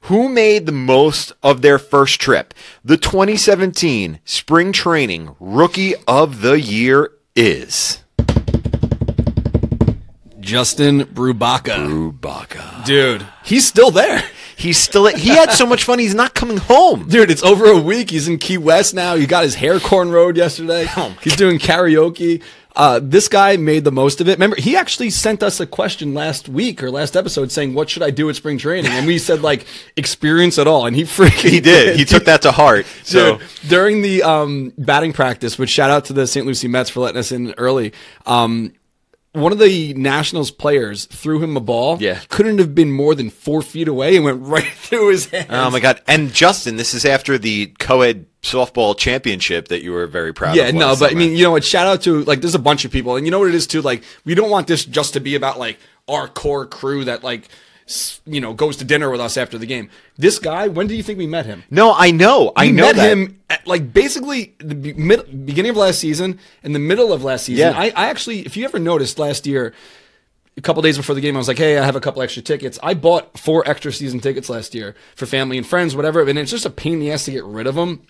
who 0.02 0.30
made 0.30 0.66
the 0.66 0.72
most 0.72 1.34
of 1.42 1.62
their 1.62 1.80
first 1.80 2.20
trip? 2.22 2.54
The 2.84 2.98
2017 2.98 4.20
spring 4.24 4.72
training 4.72 5.36
rookie 5.40 5.96
of 6.08 6.42
the 6.42 6.60
year 6.62 7.12
is 7.36 8.04
Justin 10.40 11.02
Brubaca, 11.06 11.88
Rubaka. 11.88 12.86
dude, 12.86 13.26
he's 13.44 13.66
still 13.68 13.90
there. 13.92 14.24
He's 14.58 14.78
still 14.78 15.08
he 15.08 15.30
had 15.30 15.52
so 15.52 15.66
much 15.66 15.84
fun. 15.84 16.00
He's 16.00 16.16
not 16.16 16.34
coming 16.34 16.58
home. 16.58 17.10
Dude, 17.10 17.30
it's 17.30 17.44
over 17.44 17.66
a 17.66 17.78
week. 17.80 18.10
He's 18.12 18.28
in 18.28 18.38
Key 18.38 18.58
West 18.58 18.94
now. 18.94 19.16
He 19.16 19.26
got 19.26 19.44
his 19.44 19.56
hair 19.56 19.80
cornrowed 19.80 20.38
yesterday. 20.38 20.88
Oh 20.96 21.16
He's 21.22 21.36
doing 21.36 21.60
karaoke. 21.60 22.42
Uh, 22.76 23.00
this 23.02 23.28
guy 23.28 23.58
made 23.58 23.84
the 23.84 23.92
most 23.92 24.20
of 24.20 24.28
it. 24.28 24.34
Remember, 24.34 24.58
he 24.58 24.76
actually 24.76 25.10
sent 25.10 25.42
us 25.42 25.60
a 25.60 25.66
question 25.66 26.14
last 26.14 26.50
week 26.50 26.84
or 26.84 26.92
last 26.92 27.16
episode 27.16 27.52
saying, 27.52 27.74
"What 27.74 27.90
should 27.90 28.04
I 28.04 28.10
do 28.12 28.30
at 28.30 28.36
spring 28.36 28.58
training?" 28.58 28.92
And 28.92 29.08
we 29.08 29.18
said, 29.18 29.42
"Like, 29.42 29.66
experience 29.96 30.58
it 30.58 30.68
all." 30.68 30.86
And 30.86 30.96
he 30.96 31.04
freaking 31.04 31.50
He 31.50 31.60
did. 31.62 31.98
He 31.98 32.06
took 32.06 32.26
that 32.26 32.42
to 32.42 32.52
heart. 32.52 32.86
So 33.04 33.38
Dude, 33.38 33.48
during 33.68 34.02
the 34.02 34.24
um, 34.24 34.74
batting 34.78 35.14
practice, 35.14 35.58
which 35.58 35.70
shout 35.70 35.90
out 35.90 36.06
to 36.06 36.14
the 36.14 36.28
St. 36.28 36.46
Lucie 36.46 36.68
Mets 36.68 36.90
for 36.90 37.00
letting 37.00 37.20
us 37.20 37.32
in 37.32 37.54
early. 37.58 37.94
Um, 38.26 38.74
one 39.36 39.52
of 39.52 39.60
the 39.60 39.94
Nationals 39.94 40.50
players 40.52 41.06
threw 41.06 41.42
him 41.42 41.56
a 41.56 41.60
ball. 41.60 41.98
Yeah. 42.02 42.20
couldn't 42.30 42.58
have 42.58 42.74
been 42.74 42.92
more 42.92 43.14
than 43.16 43.30
four 43.30 43.62
feet 43.62 43.88
away 43.88 44.16
and 44.16 44.26
went 44.26 44.42
right 44.48 44.64
through 44.64 45.10
his 45.10 45.28
hands. 45.28 45.48
Oh 45.50 45.70
my 45.70 45.80
god! 45.80 46.02
And 46.08 46.34
Justin, 46.34 46.78
this 46.78 46.94
is 46.94 47.06
after 47.06 47.38
the 47.38 47.68
co-ed 47.80 48.26
softball 48.42 48.98
championship 48.98 49.68
that 49.70 49.82
you 49.82 49.92
were 49.92 50.06
very 50.08 50.34
proud 50.34 50.56
Yeah, 50.56 50.64
of. 50.68 50.74
Yeah, 50.76 50.80
no, 50.80 50.96
but 50.96 51.12
I 51.12 51.16
mean, 51.16 51.36
you 51.36 51.44
know 51.44 51.52
what? 51.52 51.64
Shout 51.64 51.88
out 51.88 52.02
to 52.04 52.24
like, 52.26 52.42
there's 52.42 52.54
a 52.56 52.60
bunch 52.60 52.86
of 52.86 52.92
people, 52.92 53.16
and 53.16 53.26
you 53.26 53.32
know 53.32 53.40
what 53.40 53.50
it 53.50 53.56
is 53.56 53.68
too. 53.68 53.82
Like, 53.82 54.04
we 54.24 54.36
don't 54.36 54.50
want 54.52 54.68
this 54.68 54.86
just 54.86 55.14
to 55.14 55.20
be 55.20 55.36
about 55.36 55.58
like 55.60 55.78
our 56.08 56.28
core 56.28 56.66
crew 56.68 57.06
that 57.06 57.24
like, 57.24 57.48
you 58.26 58.42
know, 58.42 58.54
goes 58.54 58.78
to 58.78 58.86
dinner 58.86 59.12
with 59.12 59.22
us 59.22 59.38
after 59.38 59.58
the 59.58 59.66
game. 59.68 59.90
This 60.18 60.40
guy, 60.40 60.68
when 60.68 60.88
do 60.88 60.96
you 60.96 61.04
think 61.04 61.20
we 61.20 61.28
met 61.28 61.46
him? 61.46 61.64
no, 61.70 61.94
I 61.94 62.12
know, 62.12 62.52
I 62.56 62.66
We 62.66 62.72
know 62.72 62.84
met 62.88 62.96
that. 62.96 63.10
him 63.12 63.40
at, 63.50 63.68
like 63.68 63.94
basically 63.94 64.56
the 64.60 64.74
be- 64.76 64.94
mid, 64.94 65.46
beginning 65.46 65.70
of 65.72 65.78
last 65.78 66.00
season 66.00 66.40
and 66.64 66.74
the 66.74 66.80
middle 66.80 67.14
of 67.14 67.24
last 67.24 67.46
season. 67.46 67.72
Yeah. 67.74 67.80
I, 67.80 67.86
I 67.96 68.08
actually, 68.10 68.40
if 68.40 68.58
you 68.58 68.66
ever 68.66 68.80
noticed 68.80 69.20
last 69.20 69.46
year, 69.46 69.74
a 70.58 70.62
couple 70.62 70.82
days 70.82 70.98
before 70.98 71.14
the 71.16 71.22
game, 71.22 71.36
I 71.36 71.38
was 71.38 71.50
like, 71.50 71.58
"Hey, 71.58 71.78
I 71.78 71.84
have 71.84 71.98
a 71.98 72.00
couple 72.00 72.22
extra 72.22 72.42
tickets." 72.42 72.80
I 72.82 72.94
bought 72.94 73.38
four 73.38 73.68
extra 73.70 73.92
season 73.92 74.22
tickets 74.22 74.50
last 74.50 74.74
year 74.74 74.96
for 75.14 75.26
family 75.26 75.58
and 75.58 75.68
friends, 75.68 75.96
whatever. 75.98 76.22
And 76.28 76.40
it's 76.40 76.50
just 76.50 76.66
a 76.66 76.70
pain 76.70 76.94
in 76.94 77.00
the 77.02 77.12
ass 77.12 77.26
to 77.26 77.32
get 77.32 77.44
rid 77.44 77.68
of 77.68 77.76
them. 77.76 78.02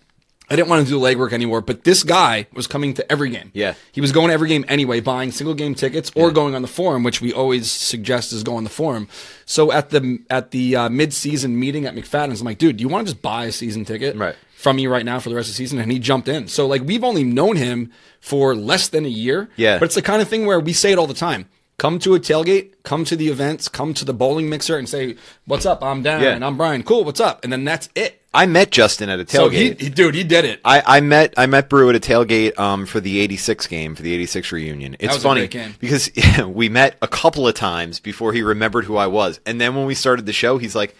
I 0.49 0.55
didn't 0.55 0.69
want 0.69 0.85
to 0.85 0.91
do 0.91 0.99
the 0.99 1.05
legwork 1.05 1.33
anymore, 1.33 1.61
but 1.61 1.83
this 1.83 2.03
guy 2.03 2.47
was 2.53 2.67
coming 2.67 2.93
to 2.95 3.11
every 3.11 3.29
game. 3.31 3.49
Yeah. 3.53 3.73
he 3.91 4.01
was 4.01 4.11
going 4.11 4.27
to 4.27 4.33
every 4.33 4.47
game 4.47 4.63
anyway, 4.67 4.99
buying 4.99 5.31
single 5.31 5.55
game 5.55 5.73
tickets 5.75 6.11
or 6.15 6.31
going 6.31 6.53
on 6.55 6.61
the 6.61 6.67
forum, 6.67 7.03
which 7.03 7.19
we 7.21 7.33
always 7.33 7.71
suggest 7.71 8.31
is 8.31 8.43
go 8.43 8.55
on 8.55 8.63
the 8.63 8.69
forum. 8.69 9.07
So 9.45 9.71
at 9.71 9.89
the 9.89 10.19
at 10.29 10.51
the 10.51 10.75
uh, 10.75 10.89
mid 10.89 11.13
season 11.13 11.59
meeting 11.59 11.85
at 11.85 11.95
McFadden's, 11.95 12.41
I'm 12.41 12.45
like, 12.45 12.57
"Dude, 12.59 12.77
do 12.77 12.81
you 12.83 12.87
want 12.87 13.07
to 13.07 13.13
just 13.13 13.21
buy 13.23 13.45
a 13.45 13.51
season 13.51 13.85
ticket?" 13.85 14.15
Right. 14.15 14.35
from 14.55 14.75
me 14.77 14.87
right 14.87 15.05
now 15.05 15.19
for 15.19 15.29
the 15.29 15.35
rest 15.35 15.49
of 15.49 15.53
the 15.53 15.57
season, 15.57 15.79
and 15.79 15.91
he 15.91 15.99
jumped 15.99 16.27
in. 16.27 16.47
So 16.47 16.65
like 16.67 16.81
we've 16.83 17.03
only 17.03 17.23
known 17.23 17.55
him 17.55 17.91
for 18.19 18.55
less 18.55 18.87
than 18.87 19.05
a 19.05 19.09
year. 19.09 19.49
Yeah. 19.55 19.79
But 19.79 19.85
it's 19.85 19.95
the 19.95 20.01
kind 20.01 20.21
of 20.21 20.27
thing 20.27 20.45
where 20.45 20.59
we 20.59 20.73
say 20.73 20.91
it 20.91 20.97
all 20.99 21.07
the 21.07 21.13
time. 21.13 21.47
Come 21.77 21.99
to 21.99 22.15
a 22.15 22.19
tailgate, 22.21 22.71
come 22.83 23.03
to 23.03 23.17
the 23.17 23.27
events, 23.27 23.67
come 23.67 23.93
to 23.95 24.05
the 24.05 24.13
bowling 24.13 24.49
mixer 24.49 24.77
and 24.77 24.87
say, 24.87 25.17
What's 25.45 25.65
up? 25.65 25.83
I'm 25.83 26.03
Dan 26.03 26.21
Yeah. 26.21 26.29
and 26.29 26.45
I'm 26.45 26.55
Brian. 26.55 26.83
Cool, 26.83 27.03
what's 27.03 27.19
up? 27.19 27.43
And 27.43 27.51
then 27.51 27.65
that's 27.65 27.89
it. 27.95 28.21
I 28.35 28.45
met 28.45 28.69
Justin 28.69 29.09
at 29.09 29.19
a 29.19 29.27
So 29.27 29.49
tailgate. 29.49 29.79
he, 29.79 29.85
he 29.85 29.89
dude, 29.89 30.13
he 30.13 30.23
did 30.23 30.45
it. 30.45 30.59
I, 30.65 30.83
I 30.85 30.99
met 30.99 31.33
I 31.37 31.45
met 31.45 31.69
Brew 31.69 31.89
at 31.89 31.95
a 31.95 31.99
tailgate 31.99 32.59
um, 32.59 32.85
for 32.85 32.99
the 32.99 33.19
'86 33.19 33.65
game 33.67 33.95
for 33.95 34.01
the 34.03 34.13
'86 34.13 34.51
reunion. 34.51 34.95
It's 34.99 35.17
funny 35.23 35.47
because 35.79 36.11
we 36.47 36.69
met 36.69 36.97
a 37.01 37.07
couple 37.07 37.47
of 37.47 37.53
times 37.55 37.99
before 37.99 38.33
he 38.33 38.41
remembered 38.43 38.85
who 38.85 38.97
I 38.97 39.07
was, 39.07 39.39
and 39.45 39.59
then 39.59 39.75
when 39.75 39.85
we 39.85 39.95
started 39.95 40.25
the 40.25 40.33
show, 40.33 40.57
he's 40.57 40.75
like, 40.75 40.95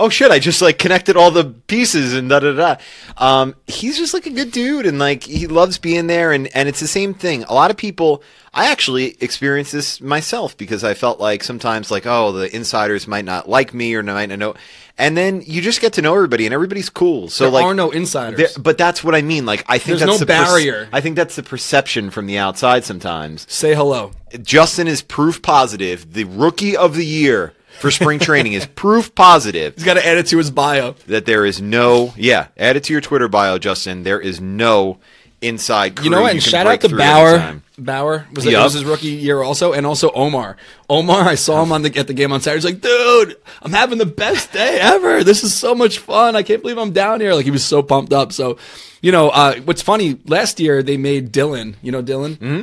"Oh 0.00 0.08
shit!" 0.08 0.30
I 0.30 0.38
just 0.38 0.60
like 0.60 0.78
connected 0.78 1.16
all 1.16 1.30
the 1.30 1.44
pieces 1.44 2.14
and 2.14 2.28
da 2.28 2.40
da 2.40 2.52
da. 2.52 2.76
Um, 3.16 3.54
he's 3.66 3.96
just 3.98 4.14
like 4.14 4.26
a 4.26 4.30
good 4.30 4.50
dude, 4.50 4.86
and 4.86 4.98
like 4.98 5.24
he 5.24 5.46
loves 5.46 5.78
being 5.78 6.06
there, 6.08 6.32
and 6.32 6.48
and 6.56 6.68
it's 6.68 6.80
the 6.80 6.88
same 6.88 7.14
thing. 7.14 7.44
A 7.44 7.54
lot 7.54 7.70
of 7.70 7.76
people. 7.76 8.22
I 8.52 8.66
actually 8.72 9.16
experienced 9.20 9.70
this 9.70 10.00
myself 10.00 10.56
because 10.56 10.82
I 10.82 10.94
felt 10.94 11.20
like 11.20 11.44
sometimes 11.44 11.92
like 11.92 12.04
oh 12.04 12.32
the 12.32 12.52
insiders 12.54 13.06
might 13.06 13.24
not 13.24 13.48
like 13.48 13.72
me 13.72 13.94
or 13.94 14.02
might 14.02 14.26
not 14.26 14.40
know, 14.40 14.54
and 14.98 15.16
then 15.16 15.42
you 15.46 15.62
just 15.62 15.80
get 15.80 15.94
to 15.94 16.02
know 16.02 16.14
everybody 16.14 16.46
and 16.46 16.52
everybody's 16.52 16.90
cool. 16.90 17.28
So 17.28 17.44
there 17.44 17.52
like 17.52 17.64
are 17.64 17.74
no 17.74 17.90
insiders. 17.90 18.58
but 18.58 18.76
that's 18.76 19.02
what 19.02 19.14
I 19.14 19.22
mean. 19.22 19.46
Like 19.46 19.64
I 19.66 19.78
think 19.78 19.98
There's 19.98 20.00
that's 20.00 20.12
no 20.12 20.18
the 20.18 20.26
barrier. 20.26 20.88
I 20.92 21.00
think 21.00 21.16
that's 21.16 21.36
the 21.36 21.42
perception 21.42 22.10
from 22.10 22.26
the 22.26 22.38
outside 22.38 22.84
sometimes. 22.84 23.46
Say 23.48 23.74
hello. 23.74 24.12
Justin 24.42 24.88
is 24.88 25.00
proof 25.00 25.40
positive. 25.42 26.12
The 26.12 26.24
rookie 26.24 26.76
of 26.76 26.96
the 26.96 27.06
year 27.06 27.54
for 27.80 27.90
spring 27.90 28.18
training 28.18 28.52
is 28.52 28.66
proof 28.66 29.14
positive 29.14 29.74
He's 29.74 29.84
got 29.84 29.94
to 29.94 30.06
add 30.06 30.18
it 30.18 30.26
to 30.26 30.38
his 30.38 30.50
bio. 30.50 30.92
that 31.06 31.26
there 31.26 31.44
is 31.44 31.60
no. 31.60 32.12
Yeah, 32.16 32.48
add 32.56 32.76
it 32.76 32.84
to 32.84 32.92
your 32.92 33.00
Twitter 33.00 33.28
bio, 33.28 33.58
Justin. 33.58 34.02
There 34.02 34.20
is 34.20 34.40
no 34.40 34.98
inside. 35.40 35.96
Crew 35.96 36.04
You 36.04 36.10
know 36.10 36.26
And 36.26 36.42
shout 36.42 36.66
out 36.66 36.80
to 36.82 36.94
Bauer. 36.94 37.60
Bauer 37.78 38.26
was, 38.34 38.44
it, 38.44 38.56
was 38.56 38.74
his 38.74 38.84
rookie 38.84 39.08
year 39.08 39.42
also, 39.42 39.72
and 39.72 39.86
also 39.86 40.10
Omar. 40.10 40.56
Omar, 40.88 41.22
I 41.22 41.34
saw 41.34 41.62
him 41.62 41.72
on 41.72 41.82
the 41.82 41.96
at 41.98 42.06
the 42.06 42.14
game 42.14 42.32
on 42.32 42.40
Saturday. 42.40 42.58
He's 42.58 42.64
like, 42.64 42.80
dude, 42.82 43.36
I'm 43.62 43.72
having 43.72 43.98
the 43.98 44.06
best 44.06 44.52
day 44.52 44.78
ever. 44.80 45.24
This 45.24 45.42
is 45.42 45.54
so 45.54 45.74
much 45.74 45.98
fun. 45.98 46.36
I 46.36 46.42
can't 46.42 46.60
believe 46.60 46.78
I'm 46.78 46.92
down 46.92 47.20
here. 47.20 47.34
Like 47.34 47.44
he 47.44 47.50
was 47.50 47.64
so 47.64 47.82
pumped 47.82 48.12
up. 48.12 48.32
So, 48.32 48.58
you 49.00 49.12
know, 49.12 49.30
uh, 49.30 49.56
what's 49.60 49.82
funny? 49.82 50.18
Last 50.26 50.60
year 50.60 50.82
they 50.82 50.96
made 50.96 51.32
Dylan. 51.32 51.76
You 51.82 51.92
know 51.92 52.02
Dylan, 52.02 52.36
mm-hmm. 52.36 52.62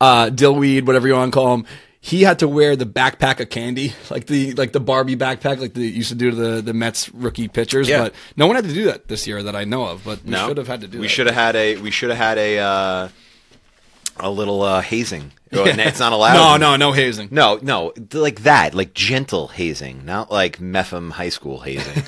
uh, 0.00 0.30
Dillweed, 0.30 0.86
whatever 0.86 1.06
you 1.06 1.14
want 1.14 1.32
to 1.32 1.36
call 1.36 1.54
him. 1.54 1.66
He 2.00 2.22
had 2.22 2.38
to 2.38 2.48
wear 2.48 2.76
the 2.76 2.86
backpack 2.86 3.40
of 3.40 3.50
candy, 3.50 3.92
like 4.10 4.26
the 4.26 4.52
like 4.54 4.72
the 4.72 4.80
Barbie 4.80 5.16
backpack, 5.16 5.58
like 5.60 5.74
they 5.74 5.82
used 5.82 6.10
to 6.10 6.14
do 6.14 6.30
to 6.30 6.36
the 6.36 6.62
the 6.62 6.72
Mets 6.74 7.08
rookie 7.10 7.48
pitchers. 7.48 7.88
Yeah. 7.88 8.02
But 8.04 8.14
no 8.36 8.46
one 8.46 8.56
had 8.56 8.64
to 8.66 8.72
do 8.74 8.84
that 8.84 9.08
this 9.08 9.26
year 9.26 9.42
that 9.42 9.56
I 9.56 9.64
know 9.64 9.84
of. 9.86 10.04
But 10.04 10.24
we 10.24 10.30
No, 10.30 10.48
should 10.48 10.56
have 10.58 10.68
had 10.68 10.80
to 10.82 10.88
do. 10.88 10.98
We 11.00 11.06
that. 11.06 11.10
should 11.10 11.26
have 11.26 11.34
had 11.34 11.56
a. 11.56 11.76
We 11.78 11.90
should 11.90 12.10
have 12.10 12.18
had 12.18 12.38
a. 12.38 12.58
Uh, 12.58 13.08
a 14.20 14.30
little 14.30 14.62
uh, 14.62 14.80
hazing. 14.80 15.32
It's 15.50 16.00
not 16.00 16.12
allowed. 16.12 16.34
No, 16.34 16.56
no, 16.56 16.76
no 16.76 16.92
hazing. 16.92 17.28
No, 17.30 17.58
no, 17.62 17.92
like 18.12 18.42
that, 18.42 18.74
like 18.74 18.92
gentle 18.92 19.46
hazing, 19.48 20.04
not 20.04 20.30
like 20.30 20.60
Mepham 20.60 21.10
High 21.12 21.28
School 21.28 21.60
hazing. 21.60 22.02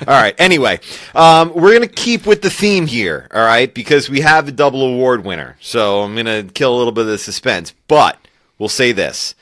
all 0.08 0.14
right. 0.14 0.34
Anyway, 0.38 0.78
um, 1.14 1.52
we're 1.54 1.72
gonna 1.74 1.88
keep 1.88 2.24
with 2.24 2.40
the 2.42 2.50
theme 2.50 2.86
here. 2.86 3.28
All 3.34 3.44
right, 3.44 3.72
because 3.74 4.08
we 4.08 4.20
have 4.20 4.48
a 4.48 4.52
double 4.52 4.82
award 4.82 5.24
winner, 5.24 5.56
so 5.60 6.02
I'm 6.02 6.14
gonna 6.16 6.44
kill 6.44 6.74
a 6.74 6.78
little 6.78 6.92
bit 6.92 7.02
of 7.02 7.08
the 7.08 7.18
suspense. 7.18 7.74
But 7.88 8.16
we'll 8.58 8.68
say 8.68 8.92
this: 8.92 9.34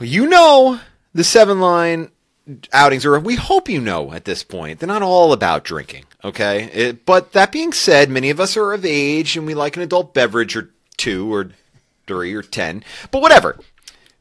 you 0.00 0.26
know, 0.26 0.80
the 1.14 1.24
seven 1.24 1.60
line 1.60 2.10
outings, 2.72 3.04
or 3.04 3.18
we 3.18 3.34
hope 3.36 3.68
you 3.68 3.80
know 3.80 4.12
at 4.12 4.24
this 4.24 4.42
point, 4.44 4.78
they're 4.78 4.86
not 4.86 5.02
all 5.02 5.32
about 5.32 5.64
drinking. 5.64 6.04
Okay, 6.24 6.64
It- 6.72 7.06
but 7.06 7.32
that 7.32 7.52
being 7.52 7.72
said, 7.72 8.10
many 8.10 8.30
of 8.30 8.40
us 8.40 8.56
are 8.56 8.72
of 8.72 8.84
age 8.84 9.36
and 9.36 9.46
we 9.46 9.54
like 9.54 9.76
an 9.76 9.82
adult 9.82 10.14
beverage 10.14 10.56
or 10.56 10.70
two 10.96 11.32
or 11.32 11.50
three 12.06 12.34
or 12.34 12.42
ten, 12.42 12.84
but 13.10 13.22
whatever. 13.22 13.58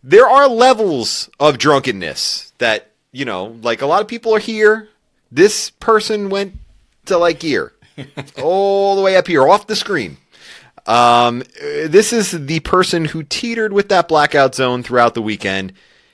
There 0.03 0.27
are 0.27 0.47
levels 0.47 1.29
of 1.39 1.57
drunkenness 1.57 2.53
that 2.59 2.91
you 3.11 3.25
know, 3.25 3.55
like 3.61 3.81
a 3.81 3.85
lot 3.85 4.01
of 4.01 4.07
people 4.07 4.35
are 4.35 4.39
here. 4.39 4.89
This 5.31 5.69
person 5.69 6.29
went 6.29 6.55
to 7.05 7.17
like 7.17 7.41
here, 7.41 7.73
all 8.41 8.95
the 8.95 9.01
way 9.01 9.15
up 9.15 9.27
here, 9.27 9.47
off 9.47 9.67
the 9.67 9.75
screen. 9.75 10.17
Um, 10.87 11.43
this 11.61 12.13
is 12.13 12.31
the 12.31 12.59
person 12.61 13.05
who 13.05 13.23
teetered 13.23 13.73
with 13.73 13.89
that 13.89 14.07
blackout 14.07 14.55
zone 14.55 14.83
throughout 14.83 15.13
the 15.15 15.21
weekend. 15.21 15.73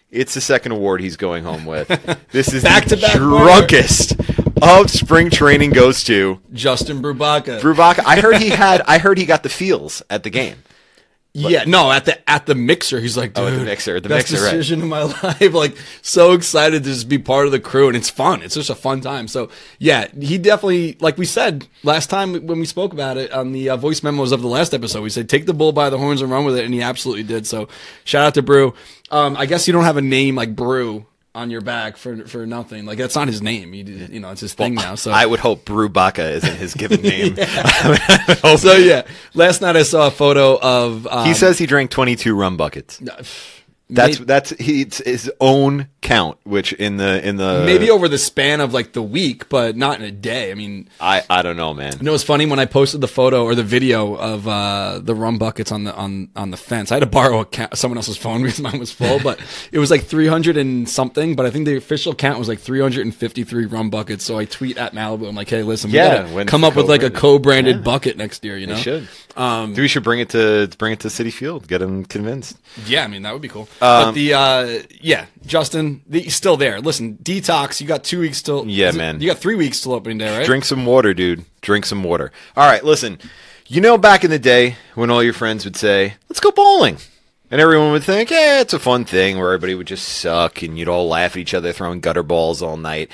It's 0.10 0.34
the 0.34 0.42
second 0.42 0.74
award 0.74 1.02
he's 1.02 1.18
going 1.18 1.44
home 1.44 1.66
with. 1.66 1.90
This 2.32 2.54
is 2.54 2.64
Back-to-back 2.64 3.14
the 3.14 3.20
drunkest 3.20 4.16
of 4.62 4.90
spring 4.90 5.30
training 5.30 5.72
goes 5.72 6.04
to 6.06 6.40
Justin 6.54 7.02
Brubaka. 7.02 7.60
Brubaka. 7.60 8.04
I 8.06 8.22
heard 8.22 8.38
he 8.38 8.50
had. 8.50 8.82
I 8.88 9.00
heard 9.00 9.18
he 9.18 9.26
got 9.26 9.44
the 9.44 9.50
feels 9.50 10.02
at 10.10 10.24
the 10.24 10.30
game. 10.30 10.64
Yeah, 11.34 11.63
no, 11.65 11.91
at 11.91 12.06
the 12.06 12.30
at 12.30 12.46
the 12.46 12.56
mixer, 12.56 13.00
he's 13.00 13.15
like, 13.15 13.34
dude, 13.34 13.46
Oh, 13.46 13.52
the 13.58 13.63
mixer, 13.63 13.96
at 13.96 14.04
the 14.04 14.10
best 14.10 14.32
mixer, 14.32 14.46
right. 14.46 14.52
decision 14.52 14.82
of 14.82 14.88
my 14.89 15.04
life. 15.24 15.54
Like, 15.54 15.78
so 16.02 16.34
excited 16.34 16.84
to 16.84 16.89
just 16.89 17.08
be 17.08 17.17
part 17.17 17.46
of 17.46 17.52
the 17.52 17.60
crew, 17.60 17.88
and 17.88 17.96
it's 17.96 18.10
fun. 18.10 18.41
It's 18.41 18.56
just 18.56 18.70
a 18.70 18.76
fun 18.76 19.00
time. 19.02 19.28
So, 19.28 19.50
yeah, 19.80 20.08
he 20.20 20.38
definitely, 20.38 20.98
like 21.00 21.17
we 21.17 21.26
said 21.26 21.67
last 21.84 22.10
time 22.10 22.34
when 22.48 22.60
we 22.60 22.65
spoke 22.65 22.91
about 22.94 23.17
it 23.17 23.32
on 23.32 23.54
the 23.54 23.70
uh, 23.70 23.78
voice 23.78 24.04
memos 24.04 24.32
of 24.34 24.41
the 24.41 24.48
last 24.48 24.74
episode, 24.74 25.01
we 25.03 25.10
said 25.10 25.30
take 25.30 25.45
the 25.45 25.53
bull 25.53 25.72
by 25.72 25.89
the 25.89 25.97
horns 25.97 26.22
and 26.22 26.30
run 26.32 26.43
with 26.43 26.58
it, 26.58 26.66
and 26.66 26.74
he 26.74 26.82
absolutely 26.82 27.24
did. 27.24 27.47
So, 27.47 27.70
shout 28.03 28.26
out 28.26 28.34
to 28.34 28.41
Brew. 28.41 28.74
Um, 29.10 29.38
I 29.38 29.45
guess 29.45 29.68
you 29.68 29.74
don't 29.74 29.84
have 29.86 29.97
a 29.97 30.01
name 30.01 30.36
like 30.36 30.56
Brew 30.56 31.06
on 31.34 31.50
your 31.50 31.62
back 31.62 31.98
for 31.98 32.26
for 32.28 32.46
nothing. 32.46 32.86
Like 32.86 32.98
that's 32.98 33.16
not 33.16 33.28
his 33.28 33.42
name. 33.42 33.74
You, 33.74 33.84
you 33.84 34.20
know, 34.20 34.32
it's 34.32 34.42
his 34.42 34.54
thing 34.54 34.76
now. 34.76 34.96
So 34.96 35.12
I 35.12 35.26
would 35.26 35.40
hope 35.40 35.66
Brubaka 35.66 36.32
isn't 36.34 36.56
his 36.56 36.74
given 36.74 37.02
name. 37.04 37.36
so 38.58 38.74
yeah. 38.74 39.08
Last 39.34 39.62
night 39.62 39.76
I 39.76 39.84
saw 39.84 40.08
a 40.08 40.12
photo 40.12 40.60
of. 40.60 41.08
Um, 41.08 41.28
he 41.28 41.34
says 41.34 41.58
he 41.58 41.66
drank 41.66 41.92
22 41.92 42.36
rum 42.36 42.58
buckets. 42.58 43.02
That's 43.94 44.20
that's 44.20 44.52
he, 44.52 44.88
his 45.04 45.30
own 45.42 45.90
count, 46.02 46.38
which 46.43 46.74
in 46.74 46.97
the 46.97 47.26
in 47.28 47.38
the 47.38 47.64
maybe 47.66 47.89
over 47.91 48.08
the 48.08 48.18
span 48.18 48.60
of 48.60 48.74
like 48.74 48.93
the 48.93 49.02
week, 49.04 49.47
but 49.49 49.76
not 49.78 49.99
in 49.99 50.06
a 50.06 50.12
day. 50.12 50.52
I 50.52 50.56
mean, 50.56 50.89
I 50.99 51.22
I 51.30 51.41
don't 51.43 51.58
know, 51.58 51.74
man. 51.74 51.93
You 51.99 52.04
know, 52.04 52.14
it's 52.14 52.24
funny 52.24 52.45
when 52.47 52.58
I 52.60 52.66
posted 52.66 53.02
the 53.02 53.08
photo 53.08 53.43
or 53.43 53.54
the 53.56 53.64
video 53.64 54.16
of 54.16 54.47
uh, 54.47 54.99
the 55.02 55.14
rum 55.14 55.38
buckets 55.38 55.72
on 55.72 55.84
the 55.84 55.93
on 55.95 56.30
on 56.36 56.52
the 56.52 56.58
fence. 56.58 56.91
I 56.91 56.95
had 56.95 57.02
to 57.02 57.06
borrow 57.06 57.41
a 57.41 57.45
ca- 57.45 57.70
someone 57.76 57.97
else's 57.97 58.18
phone 58.18 58.41
because 58.43 58.60
mine 58.60 58.80
was 58.80 58.91
full, 58.91 59.20
but 59.20 59.39
it 59.72 59.80
was 59.80 59.91
like 59.91 60.04
three 60.06 60.28
hundred 60.28 60.58
and 60.58 60.89
something. 60.89 61.36
But 61.36 61.45
I 61.45 61.52
think 61.52 61.66
the 61.66 61.78
official 61.78 62.16
count 62.16 62.39
was 62.39 62.47
like 62.47 62.60
three 62.60 62.82
hundred 62.82 63.06
and 63.06 63.16
fifty 63.16 63.43
three 63.43 63.66
rum 63.66 63.89
buckets. 63.89 64.26
So 64.26 64.38
I 64.39 64.45
tweet 64.45 64.78
at 64.78 64.93
Malibu. 64.93 65.28
I'm 65.28 65.36
like, 65.36 65.49
hey, 65.49 65.64
listen, 65.64 65.91
we 65.91 65.97
Yeah, 65.97 66.43
come 66.45 66.64
up 66.64 66.76
with 66.76 66.89
like 66.89 67.04
a 67.04 67.12
co-branded. 67.12 67.76
Yeah. 67.78 67.82
bucket 67.84 68.18
next 68.18 68.43
year. 68.43 68.58
You 68.58 68.68
know, 68.68 68.76
He 68.76 68.82
should. 68.82 69.08
Um, 69.36 69.74
we 69.76 69.88
should 69.88 70.04
bring 70.04 70.20
it 70.20 70.30
to 70.30 70.70
bring 70.78 70.93
it 70.93 70.99
to 71.02 71.08
Citi 71.10 71.32
Field. 71.32 71.68
Get 71.68 71.78
them 71.80 72.06
convinced. 72.06 72.58
Yeah, 72.86 73.04
I 73.04 73.08
mean 73.08 73.22
that 73.24 73.34
would 73.34 73.41
be 73.41 73.47
cool. 73.49 73.68
Um, 73.82 74.06
but 74.08 74.12
the 74.14 74.34
uh, 74.34 74.80
yeah, 74.99 75.26
Justin, 75.45 75.91
he's 76.12 76.36
still 76.36 76.58
there. 76.58 76.80
Listen, 76.82 77.18
detox. 77.24 77.82
You 77.82 77.88
got 77.88 78.04
two 78.04 78.20
weeks 78.20 78.42
till. 78.42 78.66
Yeah, 78.68 78.89
it- 78.89 78.96
man. 78.96 79.20
You 79.22 79.28
got 79.28 79.38
three 79.39 79.56
weeks 79.56 79.82
till 79.82 79.94
opening 79.94 80.18
day, 80.18 80.38
right? 80.38 80.46
Drink 80.46 80.66
some 80.66 80.86
water, 80.86 81.14
dude. 81.14 81.46
Drink 81.62 81.86
some 81.86 82.04
water. 82.04 82.32
All 82.56 82.68
right, 82.68 82.84
listen. 82.84 83.20
You 83.68 83.80
know, 83.82 83.98
back 83.98 84.24
in 84.24 84.30
the 84.32 84.39
day 84.39 84.76
when 84.96 85.10
all 85.10 85.24
your 85.24 85.34
friends 85.34 85.64
would 85.66 85.76
say, 85.78 86.16
"Let's 86.28 86.39
go 86.42 86.52
bowling," 86.52 86.98
and 87.50 87.62
everyone 87.62 87.92
would 87.94 88.04
think, 88.04 88.30
"Yeah, 88.30 88.60
it's 88.60 88.74
a 88.74 88.80
fun 88.80 89.06
thing," 89.06 89.38
where 89.38 89.54
everybody 89.54 89.76
would 89.76 89.88
just 89.88 90.08
suck 90.08 90.62
and 90.62 90.78
you'd 90.78 90.89
all 90.89 91.08
laugh 91.08 91.32
at 91.32 91.38
each 91.38 91.54
other 91.54 91.72
throwing 91.72 92.02
gutter 92.02 92.24
balls 92.24 92.62
all 92.62 92.76
night. 92.76 93.10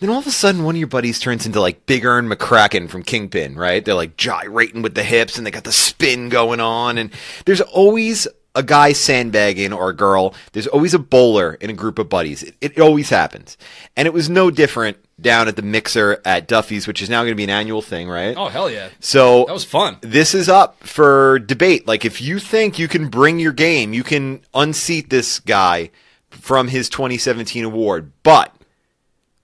Then 0.00 0.10
all 0.10 0.18
of 0.18 0.26
a 0.26 0.30
sudden, 0.32 0.64
one 0.64 0.74
of 0.74 0.78
your 0.80 0.88
buddies 0.88 1.18
turns 1.18 1.46
into 1.46 1.60
like 1.60 1.86
Big 1.86 2.04
Ern 2.04 2.28
McCracken 2.28 2.90
from 2.90 3.04
Kingpin, 3.04 3.54
right? 3.54 3.82
They're 3.84 3.94
like 3.94 4.16
gyrating 4.16 4.82
with 4.82 4.94
the 4.96 5.04
hips 5.04 5.38
and 5.38 5.46
they 5.46 5.50
got 5.50 5.64
the 5.64 5.72
spin 5.72 6.28
going 6.28 6.60
on, 6.60 6.98
and 6.98 7.10
there's 7.46 7.60
always 7.62 8.26
a 8.54 8.62
guy 8.62 8.92
sandbagging 8.92 9.72
or 9.72 9.90
a 9.90 9.96
girl. 9.96 10.34
There's 10.52 10.66
always 10.66 10.94
a 10.94 10.98
bowler 10.98 11.54
in 11.54 11.70
a 11.70 11.74
group 11.74 11.98
of 11.98 12.08
buddies. 12.08 12.42
It, 12.42 12.54
it 12.60 12.78
always 12.80 13.10
happens, 13.10 13.56
and 13.96 14.06
it 14.06 14.12
was 14.12 14.28
no 14.28 14.50
different 14.50 14.98
down 15.20 15.46
at 15.48 15.56
the 15.56 15.62
mixer 15.62 16.20
at 16.24 16.48
Duffy's, 16.48 16.86
which 16.86 17.00
is 17.00 17.08
now 17.08 17.22
going 17.22 17.32
to 17.32 17.36
be 17.36 17.44
an 17.44 17.50
annual 17.50 17.82
thing, 17.82 18.08
right? 18.08 18.36
Oh 18.36 18.48
hell 18.48 18.70
yeah! 18.70 18.88
So 19.00 19.44
That 19.46 19.52
was 19.52 19.64
fun. 19.64 19.98
This 20.00 20.34
is 20.34 20.48
up 20.48 20.82
for 20.84 21.38
debate. 21.38 21.86
Like, 21.86 22.04
if 22.04 22.20
you 22.20 22.38
think 22.38 22.78
you 22.78 22.88
can 22.88 23.08
bring 23.08 23.38
your 23.38 23.52
game, 23.52 23.92
you 23.92 24.02
can 24.02 24.42
unseat 24.54 25.10
this 25.10 25.38
guy 25.38 25.90
from 26.30 26.68
his 26.68 26.88
2017 26.88 27.64
award. 27.64 28.12
But 28.22 28.54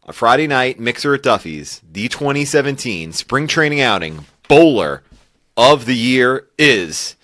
a 0.05 0.13
Friday 0.13 0.47
night 0.47 0.81
mixer 0.81 1.15
at 1.15 1.23
Duffy's, 1.23 1.83
the 1.91 2.09
2017 2.09 3.13
spring 3.13 3.47
training 3.47 3.81
outing 3.81 4.25
bowler 4.49 5.03
of 5.57 5.85
the 5.85 5.97
year 5.97 6.49
is 6.59 7.15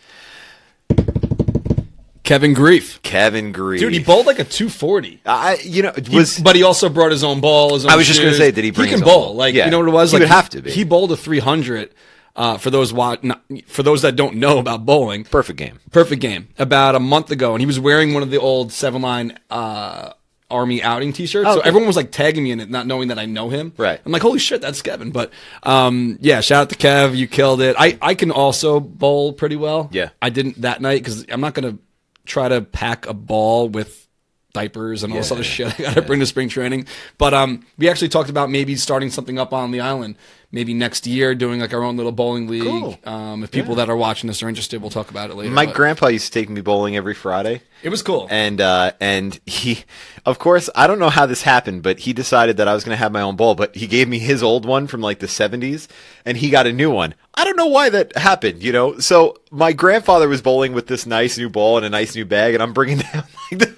Kevin 2.25 2.53
Grief, 2.55 3.01
Kevin 3.03 3.53
Grief. 3.53 3.81
dude, 3.81 3.93
he 3.93 4.01
bowled 4.03 4.27
like 4.27 4.39
a 4.41 4.45
two 4.45 4.69
forty. 4.69 5.21
I, 5.25 5.59
you 5.63 5.83
know, 5.83 5.93
He- 5.93 6.17
was 6.17 6.41
but 6.41 6.57
he 6.57 6.63
also 6.65 6.89
brought 6.89 7.13
his 7.13 7.23
own 7.23 7.41
ball. 7.41 7.75
His 7.75 7.85
own 7.85 7.93
I 7.93 7.97
was 7.97 8.07
just 8.09 8.21
gonna 8.21 8.35
say, 8.35 8.51
did 8.51 8.65
he 8.65 8.71
bring 8.73 8.87
He 8.89 8.91
can 8.95 9.01
his 9.03 9.09
bowl. 9.09 9.27
ball? 9.27 9.35
Like 9.37 9.55
Yeah. 9.55 9.67
you 9.67 9.71
know 9.71 9.79
what 9.79 9.89
it 9.89 9.93
was? 9.93 10.11
He 10.11 10.17
like 10.17 10.23
would 10.23 10.29
have 10.31 10.49
to 10.51 10.63
be. 10.63 10.71
He 10.73 10.83
bowled 10.85 11.13
a 11.13 11.17
three 11.17 11.39
hundred. 11.39 11.91
Uh, 12.37 12.59
for 12.59 12.71
those 12.71 12.93
wa- 12.93 13.17
not, 13.23 13.45
for 13.69 13.85
those 13.85 14.03
that 14.03 14.17
don't 14.17 14.35
know 14.35 14.59
about 14.59 14.85
bowling, 14.85 15.23
perfect 15.23 15.57
game. 15.57 15.79
perfect 15.93 16.21
game 16.21 16.49
about 16.59 16.97
a 16.97 16.99
month 16.99 17.31
ago, 17.31 17.53
and 17.55 17.61
he 17.63 17.67
was 17.67 17.79
wearing 17.79 18.13
one 18.13 18.25
of 18.25 18.31
the 18.33 18.41
old 18.41 18.73
seven 18.73 19.01
line 19.03 19.39
uh, 19.51 20.11
army 20.51 20.83
outing 20.83 21.13
T-shirts. 21.13 21.47
so 21.49 21.61
okay. 21.61 21.69
everyone 21.69 21.87
was 21.87 21.95
like 21.95 22.11
tagging 22.11 22.43
me 22.43 22.51
in 22.51 22.59
it, 22.59 22.69
not 22.69 22.89
knowing 22.89 23.07
that 23.09 23.21
I 23.21 23.27
know 23.27 23.51
him. 23.51 23.73
Right. 23.77 24.01
I'm 24.05 24.11
like, 24.11 24.23
holy 24.23 24.41
shit, 24.41 24.61
that's 24.61 24.83
Kevin. 24.83 25.13
But 25.13 25.31
um, 25.63 26.19
yeah, 26.23 26.41
shout 26.41 26.63
out 26.63 26.71
to 26.71 26.75
Kev, 26.77 27.15
you 27.15 27.29
killed 27.29 27.61
it. 27.61 27.77
I 27.79 27.97
I 28.03 28.15
can 28.17 28.33
also 28.33 28.81
bowl 28.81 29.33
pretty 29.33 29.55
well. 29.55 29.89
Yeah. 29.93 30.09
I 30.21 30.31
didn't 30.31 30.63
that 30.63 30.81
night 30.83 31.05
because 31.05 31.25
I'm 31.31 31.41
not 31.41 31.55
gonna 31.55 31.79
try 32.27 32.49
to 32.49 32.63
pack 32.63 33.07
a 33.07 33.15
ball 33.15 33.69
with 33.69 34.07
diapers 34.53 35.03
and 35.03 35.13
all 35.13 35.19
this 35.19 35.31
Yeah. 35.31 35.35
other 35.35 35.43
shit 35.45 35.81
I 35.81 35.83
gotta 35.83 36.03
bring 36.03 36.21
to 36.21 36.27
spring 36.27 36.49
training. 36.49 36.87
But 37.19 37.35
um, 37.35 37.67
we 37.77 37.89
actually 37.89 38.09
talked 38.09 38.31
about 38.31 38.51
maybe 38.51 38.77
starting 38.77 39.11
something 39.11 39.39
up 39.39 39.53
on 39.53 39.71
the 39.73 39.81
island. 39.81 40.17
Maybe 40.55 40.73
next 40.73 41.05
year, 41.05 41.35
doing 41.35 41.59
like 41.59 41.75
our 41.75 41.83
own 41.83 41.97
little 41.97 42.13
bowling 42.13 42.47
league. 42.47 42.63
Cool. 42.63 42.97
Um, 43.03 43.43
if 43.43 43.51
people 43.51 43.75
that 43.75 43.91
are 43.91 43.97
watching 43.97 44.29
this 44.29 44.41
are 44.41 44.49
interested, 44.49 44.81
we'll 44.81 44.89
talk 44.89 45.11
about 45.11 45.31
it 45.31 45.35
later. 45.35 45.51
My 45.51 45.67
But 45.67 45.75
grandpa 45.75 46.07
used 46.07 46.33
to 46.33 46.39
take 46.39 46.49
me 46.49 46.61
bowling 46.61 46.95
every 46.97 47.13
Friday. 47.13 47.63
it 47.83 47.89
was 47.89 48.03
cool. 48.03 48.29
and 48.31 48.61
uh, 48.61 48.93
and 49.01 49.41
he, 49.47 49.83
of 50.25 50.39
course, 50.39 50.71
I 50.77 50.87
don't 50.87 51.01
know 51.01 51.11
how 51.11 51.27
this 51.27 51.43
happened, 51.43 51.83
but 51.83 51.99
he 51.99 52.13
decided 52.13 52.57
that 52.59 52.69
I 52.69 52.73
was 52.75 52.85
going 52.85 52.95
to 52.97 53.03
have 53.03 53.11
my 53.11 53.21
own 53.21 53.35
ball. 53.35 53.57
But 53.57 53.75
he 53.75 53.89
gave 53.89 54.09
me 54.09 54.21
his 54.21 54.45
old 54.45 54.65
one 54.65 54.87
from 54.87 55.01
like 55.01 55.19
the 55.19 55.27
'70s, 55.27 55.89
and 56.25 56.37
he 56.37 56.51
got 56.51 56.69
a 56.69 56.73
new 56.73 56.89
one. 56.91 57.17
I 57.35 57.43
don't 57.45 57.57
know 57.57 57.67
why 57.67 57.91
that 57.91 58.17
happened, 58.17 58.63
you 58.63 58.71
know. 58.71 59.01
So 59.01 59.37
my 59.51 59.73
grandfather 59.73 60.29
was 60.29 60.41
bowling 60.41 60.73
with 60.73 60.87
this 60.87 61.05
nice 61.05 61.37
new 61.37 61.51
ball 61.51 61.79
and 61.79 61.85
a 61.85 61.91
nice 61.91 62.15
new 62.15 62.25
bag, 62.25 62.55
and 62.55 62.63
I'm 62.63 62.73
bringing 62.73 62.99
down 63.13 63.25
like 63.51 63.59
the, 63.59 63.69
you 63.71 63.75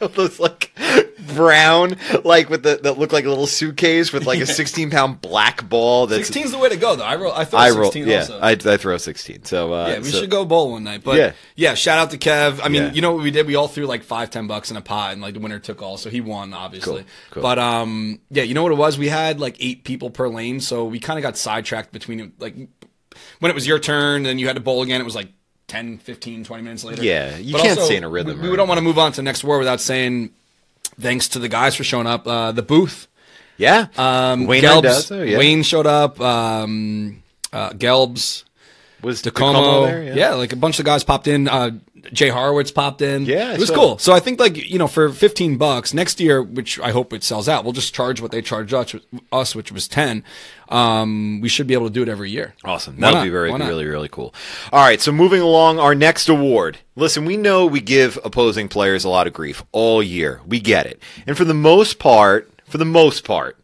know, 0.00 0.06
those 0.06 0.38
like 0.38 0.70
brown, 1.26 1.96
like 2.24 2.50
with 2.50 2.62
the 2.62 2.80
that 2.82 2.98
look 2.98 3.12
like 3.12 3.24
a 3.24 3.28
little 3.28 3.46
suitcase 3.46 4.12
with 4.12 4.26
like 4.26 4.40
a 4.40 4.46
16 4.62 4.90
pound 4.90 5.20
black 5.20 5.68
ball. 5.68 6.06
That's 6.06 6.30
16's 6.30 6.52
the 6.52 6.58
way 6.58 6.68
to 6.68 6.76
go, 6.76 6.96
though. 6.96 7.04
I 7.04 7.16
roll. 7.16 7.32
I 7.32 7.44
throw 7.44 7.58
I 7.58 7.70
16 7.70 8.06
yeah, 8.06 8.18
also. 8.18 8.38
I, 8.40 8.50
I 8.50 8.76
throw 8.76 8.96
16. 8.96 9.44
So 9.44 9.72
uh, 9.72 9.88
yeah, 9.88 9.98
we 9.98 10.04
so- 10.10 10.20
should 10.20 10.30
go 10.30 10.44
bowl 10.44 10.72
one 10.72 10.84
night. 10.84 11.02
But 11.04 11.16
Yeah. 11.16 11.32
yeah. 11.56 11.74
shout 11.74 11.98
out 11.98 12.10
to 12.10 12.18
Kev. 12.18 12.60
I 12.62 12.68
mean, 12.68 12.82
Yeah. 12.82 12.92
you 12.92 13.00
know 13.02 13.12
what 13.12 13.22
we 13.22 13.30
did? 13.30 13.46
We 13.46 13.54
all 13.56 13.68
threw 13.68 13.86
like 13.86 14.02
five, 14.02 14.30
ten 14.30 14.46
bucks 14.46 14.70
in 14.70 14.76
a 14.76 14.80
pot, 14.82 15.12
and 15.12 15.22
like 15.22 15.34
the 15.34 15.40
winner 15.40 15.58
took 15.58 15.82
all, 15.82 15.96
so 15.96 16.10
he 16.10 16.20
won, 16.20 16.52
obviously. 16.54 17.02
Cool, 17.02 17.04
cool. 17.30 17.42
But 17.42 17.58
um, 17.58 18.20
yeah, 18.30 18.42
you 18.42 18.54
know 18.54 18.62
what 18.62 18.72
it 18.72 18.78
was? 18.78 18.98
We 18.98 19.08
had 19.08 19.40
like 19.40 19.56
eight 19.60 19.84
people 19.84 20.10
per 20.10 20.28
lane, 20.28 20.60
so 20.60 20.84
we 20.84 20.98
kind 21.00 21.18
of 21.18 21.22
got 21.22 21.36
sidetracked 21.36 21.92
between 21.92 22.32
like 22.38 22.54
when 23.40 23.50
it 23.50 23.54
was 23.54 23.66
your 23.66 23.78
turn, 23.78 24.26
and 24.26 24.40
you 24.40 24.46
had 24.46 24.56
to 24.56 24.62
bowl 24.62 24.82
again. 24.82 25.00
It 25.00 25.04
was 25.04 25.14
like 25.14 25.28
10, 25.68 25.98
15, 25.98 26.44
20 26.44 26.62
minutes 26.62 26.84
later. 26.84 27.02
Yeah, 27.02 27.36
you 27.38 27.52
But 27.52 27.62
can't 27.62 27.78
also, 27.78 27.86
stay 27.86 27.96
in 27.96 28.04
a 28.04 28.08
rhythm 28.08 28.40
We, 28.42 28.50
we 28.50 28.56
don't 28.56 28.68
want 28.68 28.78
to 28.78 28.82
move 28.82 28.98
on 28.98 29.12
to 29.12 29.16
the 29.16 29.22
next 29.22 29.42
war 29.44 29.58
without 29.58 29.80
saying 29.80 30.30
thanks 31.02 31.28
to 31.28 31.38
the 31.38 31.48
guys 31.48 31.74
for 31.74 31.84
showing 31.84 32.06
up. 32.06 32.26
Uh, 32.26 32.52
the 32.52 32.62
booth. 32.62 33.08
yeah. 33.56 33.86
Um, 33.96 34.46
Wayne 34.46 34.62
Gelbs, 34.62 34.82
Mendoza, 34.82 35.26
yeah. 35.28 35.38
Wayne 35.38 35.62
showed 35.62 35.86
up. 35.86 36.20
Um, 36.20 37.22
uh, 37.52 37.70
Gelbs, 37.70 38.44
was 39.02 39.22
Como, 39.22 39.86
there? 39.86 40.02
yeah. 40.14 40.34
like 40.34 40.52
a 40.52 40.56
bunch 40.56 40.78
of 40.78 40.84
guys 40.84 41.04
popped 41.04 41.26
in. 41.28 41.48
Uh, 41.48 41.72
Jay 42.12 42.28
Horowitz 42.28 42.70
popped 42.70 43.02
in. 43.02 43.26
Yeah, 43.26 43.52
it 43.52 43.60
was 43.60 43.68
saw 43.68 43.74
cool. 43.74 43.98
So 43.98 44.12
I 44.12 44.20
think 44.20 44.40
like 44.40 44.56
you 44.56 44.78
know 44.78 44.88
for 44.88 45.10
fifteen 45.10 45.56
bucks 45.56 45.94
next 45.94 46.20
year, 46.20 46.42
which 46.42 46.78
I 46.80 46.90
hope 46.90 47.12
it 47.12 47.22
sells 47.22 47.48
out, 47.48 47.64
we'll 47.64 47.72
just 47.72 47.94
charge 47.94 48.20
what 48.20 48.30
they 48.30 48.42
charge 48.42 48.72
us, 48.72 48.94
us 49.30 49.54
which 49.54 49.70
was 49.72 49.88
ten. 49.88 50.24
Um, 50.68 51.40
we 51.40 51.48
should 51.48 51.66
be 51.66 51.74
able 51.74 51.88
to 51.88 51.92
do 51.92 52.02
it 52.02 52.08
every 52.08 52.30
year. 52.30 52.54
Awesome. 52.64 52.98
That'll 52.98 53.18
not? 53.18 53.24
be 53.24 53.30
very, 53.30 53.52
really, 53.52 53.84
really 53.84 54.08
cool. 54.08 54.34
All 54.72 54.80
right. 54.80 55.00
So 55.00 55.12
moving 55.12 55.42
along, 55.42 55.78
our 55.78 55.94
next 55.94 56.28
award. 56.28 56.78
Listen, 56.96 57.24
we 57.24 57.36
know 57.36 57.66
we 57.66 57.80
give 57.80 58.18
opposing 58.24 58.68
players 58.68 59.04
a 59.04 59.08
lot 59.08 59.26
of 59.26 59.32
grief 59.32 59.62
all 59.72 60.02
year. 60.02 60.40
We 60.46 60.60
get 60.60 60.86
it. 60.86 61.02
And 61.26 61.36
for 61.36 61.44
the 61.44 61.54
most 61.54 61.98
part, 61.98 62.50
for 62.66 62.78
the 62.78 62.86
most 62.86 63.24
part, 63.24 63.58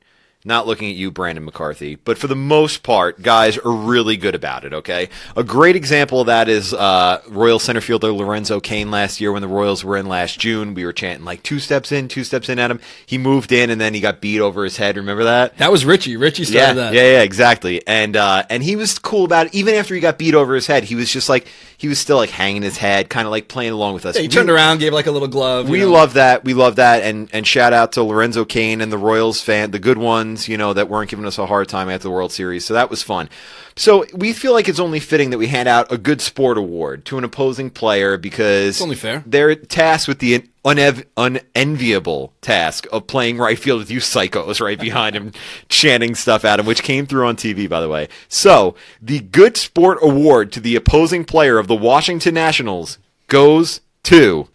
not 0.44 0.66
looking 0.66 0.88
at 0.88 0.94
you, 0.94 1.10
Brandon 1.10 1.44
McCarthy, 1.44 1.96
but 1.96 2.16
for 2.16 2.28
the 2.28 2.36
most 2.36 2.84
part, 2.84 3.22
guys 3.22 3.58
are 3.58 3.72
really 3.72 4.16
good 4.16 4.36
about 4.36 4.64
it, 4.64 4.72
okay? 4.72 5.08
A 5.36 5.42
great 5.42 5.74
example 5.74 6.20
of 6.20 6.28
that 6.28 6.48
is 6.48 6.72
uh, 6.72 7.20
Royal 7.28 7.58
center 7.58 7.80
fielder 7.80 8.12
Lorenzo 8.12 8.60
Cain 8.60 8.90
last 8.90 9.20
year 9.20 9.32
when 9.32 9.42
the 9.42 9.48
Royals 9.48 9.84
were 9.84 9.96
in 9.96 10.06
last 10.06 10.38
June. 10.38 10.74
We 10.74 10.84
were 10.84 10.92
chanting 10.92 11.24
like 11.24 11.42
two 11.42 11.58
steps 11.58 11.90
in, 11.90 12.06
two 12.06 12.22
steps 12.22 12.48
in 12.48 12.60
at 12.60 12.70
him. 12.70 12.80
He 13.04 13.18
moved 13.18 13.50
in 13.50 13.68
and 13.68 13.80
then 13.80 13.94
he 13.94 14.00
got 14.00 14.20
beat 14.20 14.40
over 14.40 14.62
his 14.62 14.76
head. 14.76 14.96
Remember 14.96 15.24
that? 15.24 15.58
That 15.58 15.72
was 15.72 15.84
Richie. 15.84 16.16
Richie 16.16 16.44
yeah, 16.44 16.72
that. 16.72 16.94
Yeah, 16.94 17.02
yeah, 17.02 17.22
exactly. 17.22 17.84
And 17.86 18.16
uh, 18.16 18.44
and 18.48 18.62
he 18.62 18.76
was 18.76 18.98
cool 18.98 19.24
about 19.24 19.46
it. 19.48 19.54
Even 19.54 19.74
after 19.74 19.94
he 19.94 20.00
got 20.00 20.18
beat 20.18 20.34
over 20.34 20.54
his 20.54 20.68
head, 20.68 20.84
he 20.84 20.94
was 20.94 21.12
just 21.12 21.28
like 21.28 21.48
he 21.76 21.88
was 21.88 21.98
still 21.98 22.16
like 22.16 22.30
hanging 22.30 22.62
his 22.62 22.76
head, 22.76 23.10
kind 23.10 23.26
of 23.26 23.32
like 23.32 23.48
playing 23.48 23.72
along 23.72 23.94
with 23.94 24.06
us. 24.06 24.14
Yeah, 24.14 24.22
he 24.22 24.28
turned 24.28 24.50
around, 24.50 24.78
gave 24.78 24.92
like 24.92 25.06
a 25.06 25.10
little 25.10 25.28
glove. 25.28 25.68
We 25.68 25.80
know. 25.80 25.90
love 25.90 26.14
that. 26.14 26.44
We 26.44 26.54
love 26.54 26.76
that. 26.76 27.02
And 27.02 27.28
and 27.32 27.46
shout 27.46 27.72
out 27.72 27.92
to 27.92 28.02
Lorenzo 28.04 28.44
Cain 28.44 28.80
and 28.80 28.92
the 28.92 28.98
Royals 28.98 29.40
fan, 29.40 29.72
the 29.72 29.78
good 29.78 29.98
ones. 29.98 30.27
Ones, 30.28 30.48
you 30.48 30.56
know, 30.56 30.72
that 30.72 30.88
weren't 30.88 31.10
giving 31.10 31.24
us 31.26 31.38
a 31.38 31.46
hard 31.46 31.68
time 31.68 31.88
after 31.88 32.04
the 32.04 32.10
World 32.10 32.32
Series. 32.32 32.64
So 32.64 32.74
that 32.74 32.90
was 32.90 33.02
fun. 33.02 33.28
So 33.76 34.04
we 34.14 34.32
feel 34.32 34.52
like 34.52 34.68
it's 34.68 34.78
only 34.80 35.00
fitting 35.00 35.30
that 35.30 35.38
we 35.38 35.46
hand 35.48 35.68
out 35.68 35.90
a 35.92 35.98
good 35.98 36.20
sport 36.20 36.58
award 36.58 37.04
to 37.06 37.18
an 37.18 37.24
opposing 37.24 37.70
player 37.70 38.16
because 38.16 38.76
It's 38.76 38.82
only 38.82 38.96
fair. 38.96 39.22
they're 39.26 39.54
tasked 39.54 40.08
with 40.08 40.18
the 40.18 40.44
unev- 40.64 41.04
unenviable 41.16 42.32
task 42.40 42.86
of 42.92 43.06
playing 43.06 43.38
right 43.38 43.58
field 43.58 43.78
with 43.80 43.90
you 43.90 44.00
psychos 44.00 44.60
right 44.60 44.78
behind 44.78 45.16
him, 45.16 45.32
chanting 45.68 46.14
stuff 46.14 46.44
at 46.44 46.60
him, 46.60 46.66
which 46.66 46.82
came 46.82 47.06
through 47.06 47.26
on 47.26 47.36
TV, 47.36 47.68
by 47.68 47.80
the 47.80 47.88
way. 47.88 48.08
So 48.28 48.74
the 49.00 49.20
good 49.20 49.56
sport 49.56 49.98
award 50.02 50.52
to 50.52 50.60
the 50.60 50.76
opposing 50.76 51.24
player 51.24 51.58
of 51.58 51.66
the 51.68 51.76
Washington 51.76 52.34
Nationals 52.34 52.98
goes 53.28 53.80
to 54.04 54.48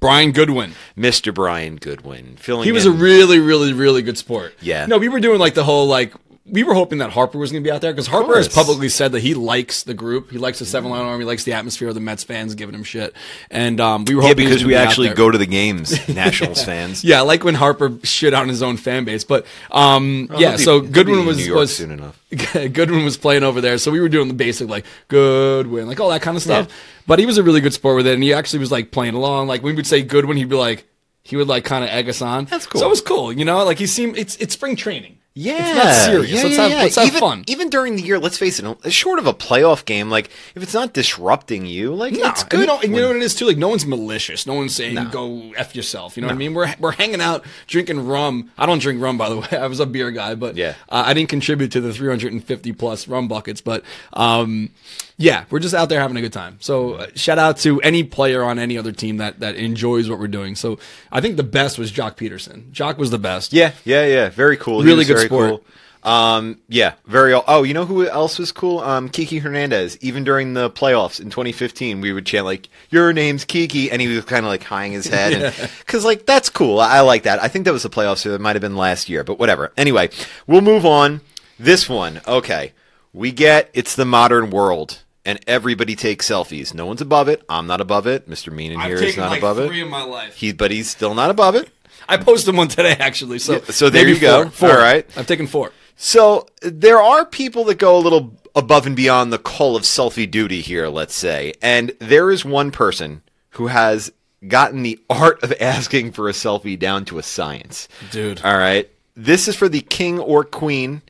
Brian 0.00 0.32
Goodwin. 0.32 0.72
Mr. 0.96 1.34
Brian 1.34 1.76
Goodwin. 1.76 2.36
Filling 2.36 2.64
He 2.64 2.72
was 2.72 2.86
in- 2.86 2.92
a 2.92 2.94
really, 2.94 3.38
really, 3.40 3.72
really 3.72 4.02
good 4.02 4.16
sport. 4.18 4.54
Yeah. 4.60 4.86
No, 4.86 4.98
we 4.98 5.08
were 5.08 5.20
doing 5.20 5.38
like 5.40 5.54
the 5.54 5.64
whole 5.64 5.86
like 5.86 6.14
we 6.50 6.62
were 6.62 6.74
hoping 6.74 6.98
that 6.98 7.10
Harper 7.10 7.38
was 7.38 7.52
going 7.52 7.62
to 7.62 7.68
be 7.68 7.72
out 7.72 7.80
there 7.80 7.92
because 7.92 8.06
Harper 8.06 8.36
has 8.36 8.48
publicly 8.48 8.88
said 8.88 9.12
that 9.12 9.20
he 9.20 9.34
likes 9.34 9.82
the 9.82 9.94
group, 9.94 10.30
he 10.30 10.38
likes 10.38 10.58
the 10.58 10.66
Seven 10.66 10.90
Line 10.90 11.02
Army, 11.04 11.24
he 11.24 11.26
likes 11.26 11.44
the 11.44 11.52
atmosphere 11.52 11.88
of 11.88 11.94
the 11.94 12.00
Mets 12.00 12.24
fans 12.24 12.54
giving 12.54 12.74
him 12.74 12.84
shit, 12.84 13.14
and 13.50 13.80
um, 13.80 14.04
we 14.04 14.14
were 14.14 14.22
yeah, 14.22 14.28
hoping 14.28 14.46
because 14.46 14.64
we 14.64 14.70
be 14.72 14.76
actually 14.76 15.08
go 15.10 15.30
to 15.30 15.38
the 15.38 15.46
games, 15.46 16.08
Nationals 16.08 16.64
fans. 16.64 17.04
Yeah, 17.04 17.18
I 17.18 17.22
like 17.22 17.44
when 17.44 17.54
Harper 17.54 17.98
shit 18.02 18.34
on 18.34 18.48
his 18.48 18.62
own 18.62 18.76
fan 18.76 19.04
base, 19.04 19.24
but 19.24 19.46
um, 19.70 20.28
yeah. 20.36 20.56
be- 20.56 20.62
So 20.62 20.80
Goodwin 20.80 21.26
was 21.26 21.48
was 21.48 21.76
soon 21.76 21.90
enough. 21.90 22.20
Goodwin 22.28 23.04
was 23.04 23.16
playing 23.16 23.42
over 23.42 23.60
there, 23.60 23.78
so 23.78 23.90
we 23.90 24.00
were 24.00 24.08
doing 24.08 24.28
the 24.28 24.34
basic 24.34 24.68
like 24.68 24.84
Goodwin, 25.08 25.86
like 25.86 26.00
all 26.00 26.10
that 26.10 26.22
kind 26.22 26.36
of 26.36 26.42
stuff. 26.42 26.68
But 27.06 27.18
he 27.18 27.26
was 27.26 27.38
a 27.38 27.42
really 27.42 27.60
good 27.60 27.72
sport 27.72 27.96
with 27.96 28.06
it, 28.06 28.14
and 28.14 28.22
he 28.22 28.34
actually 28.34 28.58
was 28.58 28.70
like 28.70 28.90
playing 28.90 29.14
along. 29.14 29.48
Like 29.48 29.62
when 29.62 29.72
we 29.72 29.76
would 29.76 29.86
say 29.86 30.02
Goodwin, 30.02 30.36
he'd 30.36 30.48
be 30.48 30.56
like 30.56 30.86
he 31.22 31.36
would 31.36 31.48
like 31.48 31.64
kind 31.64 31.84
of 31.84 31.90
egg 31.90 32.08
us 32.08 32.22
on. 32.22 32.46
That's 32.46 32.66
cool. 32.66 32.80
So 32.80 32.86
it 32.86 32.90
was 32.90 33.02
cool, 33.02 33.32
you 33.32 33.44
know. 33.44 33.62
Like 33.64 33.78
he 33.78 33.86
seemed 33.86 34.16
it's 34.16 34.36
it's 34.36 34.54
spring 34.54 34.76
training. 34.76 35.17
Yeah, 35.40 35.54
it's 35.68 35.84
not 35.84 35.94
serious. 35.94 36.30
Yeah, 36.32 36.42
let's 36.42 36.56
yeah, 36.56 36.62
have 36.62 36.70
yeah. 36.72 36.82
let's 36.82 36.96
have 36.96 37.06
even, 37.06 37.20
fun. 37.20 37.44
Even 37.46 37.70
during 37.70 37.94
the 37.94 38.02
year, 38.02 38.18
let's 38.18 38.36
face 38.36 38.58
it, 38.58 38.92
short 38.92 39.20
of 39.20 39.28
a 39.28 39.32
playoff 39.32 39.84
game, 39.84 40.10
like 40.10 40.30
if 40.56 40.62
it's 40.64 40.74
not 40.74 40.92
disrupting 40.92 41.64
you, 41.64 41.94
like 41.94 42.12
No, 42.14 42.26
it's 42.28 42.40
and 42.40 42.50
good. 42.50 42.60
you 42.60 42.66
know, 42.66 42.80
and 42.80 42.92
you 42.92 43.00
know 43.00 43.06
what 43.06 43.16
it 43.16 43.22
is 43.22 43.36
too. 43.36 43.46
Like 43.46 43.56
no 43.56 43.68
one's 43.68 43.86
malicious. 43.86 44.46
No 44.48 44.54
one's 44.54 44.74
saying 44.74 44.96
go 45.12 45.52
f 45.56 45.76
yourself. 45.76 46.16
You 46.16 46.22
know 46.22 46.26
what 46.26 46.34
I 46.34 46.38
mean? 46.38 46.54
We're 46.54 46.74
we're 46.80 46.90
hanging 46.92 47.20
out 47.20 47.44
drinking 47.68 48.04
rum. 48.06 48.50
I 48.58 48.66
don't 48.66 48.80
drink 48.80 49.00
rum, 49.00 49.16
by 49.16 49.28
the 49.28 49.36
way. 49.40 49.48
I 49.52 49.68
was 49.68 49.78
a 49.78 49.86
beer 49.86 50.10
guy, 50.10 50.34
but 50.34 50.56
Yeah. 50.56 50.74
uh, 50.88 51.04
I 51.06 51.14
didn't 51.14 51.28
contribute 51.28 51.70
to 51.72 51.80
the 51.80 51.92
350 51.92 52.72
plus 52.72 53.06
rum 53.06 53.28
buckets. 53.28 53.60
But 53.60 53.84
um, 54.14 54.70
yeah, 55.18 55.44
we're 55.50 55.58
just 55.58 55.74
out 55.74 55.88
there 55.88 56.00
having 56.00 56.16
a 56.16 56.20
good 56.20 56.32
time. 56.32 56.56
So 56.60 56.94
uh, 56.94 57.06
shout 57.16 57.38
out 57.38 57.58
to 57.58 57.80
any 57.80 58.04
player 58.04 58.44
on 58.44 58.58
any 58.58 58.78
other 58.78 58.92
team 58.92 59.18
that 59.18 59.40
that 59.40 59.56
enjoys 59.56 60.08
what 60.08 60.18
we're 60.18 60.28
doing. 60.28 60.54
So 60.54 60.78
I 61.12 61.20
think 61.20 61.36
the 61.36 61.42
best 61.42 61.76
was 61.78 61.92
Joc 61.92 62.16
Pederson. 62.16 62.70
Joc 62.70 62.96
was 62.98 63.10
the 63.10 63.18
best. 63.18 63.52
yeah, 63.52 63.72
yeah, 63.84 64.06
yeah. 64.06 64.28
Very 64.30 64.56
cool. 64.56 64.82
Really 64.82 65.04
good 65.04 65.16
very 65.16 65.26
sport. 65.26 65.50
Cool. 65.50 65.64
Um, 66.04 66.60
yeah, 66.68 66.94
very. 67.06 67.34
Oh, 67.34 67.64
you 67.64 67.74
know 67.74 67.84
who 67.84 68.06
else 68.08 68.38
was 68.38 68.52
cool? 68.52 68.78
Um, 68.78 69.08
Kiki 69.08 69.38
Hernandez. 69.38 69.98
Even 70.00 70.22
during 70.22 70.54
the 70.54 70.70
playoffs 70.70 71.20
in 71.20 71.30
2015, 71.30 72.00
we 72.00 72.12
would 72.12 72.24
chant 72.24 72.46
like 72.46 72.68
"Your 72.90 73.12
name's 73.12 73.44
Kiki," 73.44 73.90
and 73.90 74.00
he 74.00 74.06
was 74.06 74.24
kind 74.24 74.46
of 74.46 74.48
like 74.48 74.62
hanging 74.62 74.92
his 74.92 75.08
head, 75.08 75.52
because 75.80 76.04
like 76.06 76.24
that's 76.24 76.48
cool. 76.48 76.78
I, 76.78 76.98
I 76.98 77.00
like 77.00 77.24
that. 77.24 77.42
I 77.42 77.48
think 77.48 77.64
that 77.64 77.72
was 77.72 77.82
the 77.82 77.90
playoffs. 77.90 78.18
So 78.18 78.34
it 78.34 78.40
might 78.40 78.54
have 78.54 78.62
been 78.62 78.76
last 78.76 79.08
year, 79.08 79.24
but 79.24 79.40
whatever. 79.40 79.72
Anyway, 79.76 80.10
we'll 80.46 80.60
move 80.60 80.86
on. 80.86 81.20
This 81.58 81.88
one, 81.88 82.20
okay. 82.26 82.72
We 83.12 83.32
get 83.32 83.70
it's 83.74 83.96
the 83.96 84.04
modern 84.04 84.50
world, 84.50 85.02
and 85.28 85.38
everybody 85.46 85.94
takes 85.94 86.26
selfies. 86.26 86.72
No 86.72 86.86
one's 86.86 87.02
above 87.02 87.28
it. 87.28 87.42
I'm 87.50 87.66
not 87.66 87.82
above 87.82 88.06
it. 88.06 88.30
Mr. 88.30 88.50
Mean 88.50 88.72
in 88.72 88.80
here 88.80 88.96
is 88.96 89.14
not 89.18 89.36
above 89.36 89.58
it. 89.58 89.68
three 89.68 89.82
in 89.82 89.88
my 89.90 90.02
life. 90.02 90.34
He, 90.34 90.52
but 90.52 90.70
he's 90.70 90.88
still 90.88 91.14
not 91.14 91.28
above 91.28 91.54
it. 91.54 91.68
I 92.08 92.16
posted 92.16 92.56
one 92.56 92.68
today 92.68 92.96
actually. 92.98 93.38
So 93.38 93.60
so 93.60 93.90
there 93.90 94.04
maybe 94.04 94.14
you 94.14 94.20
go. 94.20 94.44
Four. 94.44 94.70
Four. 94.70 94.70
All 94.70 94.82
right. 94.82 95.06
I've 95.18 95.26
taken 95.26 95.46
four. 95.46 95.72
So 95.96 96.46
there 96.62 96.98
are 96.98 97.26
people 97.26 97.64
that 97.64 97.74
go 97.74 97.98
a 97.98 98.00
little 98.00 98.38
above 98.56 98.86
and 98.86 98.96
beyond 98.96 99.30
the 99.30 99.38
call 99.38 99.76
of 99.76 99.82
selfie 99.82 100.30
duty 100.30 100.62
here, 100.62 100.88
let's 100.88 101.14
say. 101.14 101.52
And 101.60 101.92
there 101.98 102.30
is 102.30 102.42
one 102.42 102.70
person 102.70 103.20
who 103.50 103.66
has 103.66 104.10
gotten 104.46 104.82
the 104.82 104.98
art 105.10 105.42
of 105.42 105.52
asking 105.60 106.12
for 106.12 106.30
a 106.30 106.32
selfie 106.32 106.78
down 106.78 107.04
to 107.04 107.18
a 107.18 107.22
science. 107.22 107.86
Dude. 108.10 108.40
All 108.42 108.56
right. 108.56 108.90
This 109.14 109.46
is 109.46 109.56
for 109.56 109.68
the 109.68 109.82
king 109.82 110.18
or 110.18 110.42
queen 110.42 111.02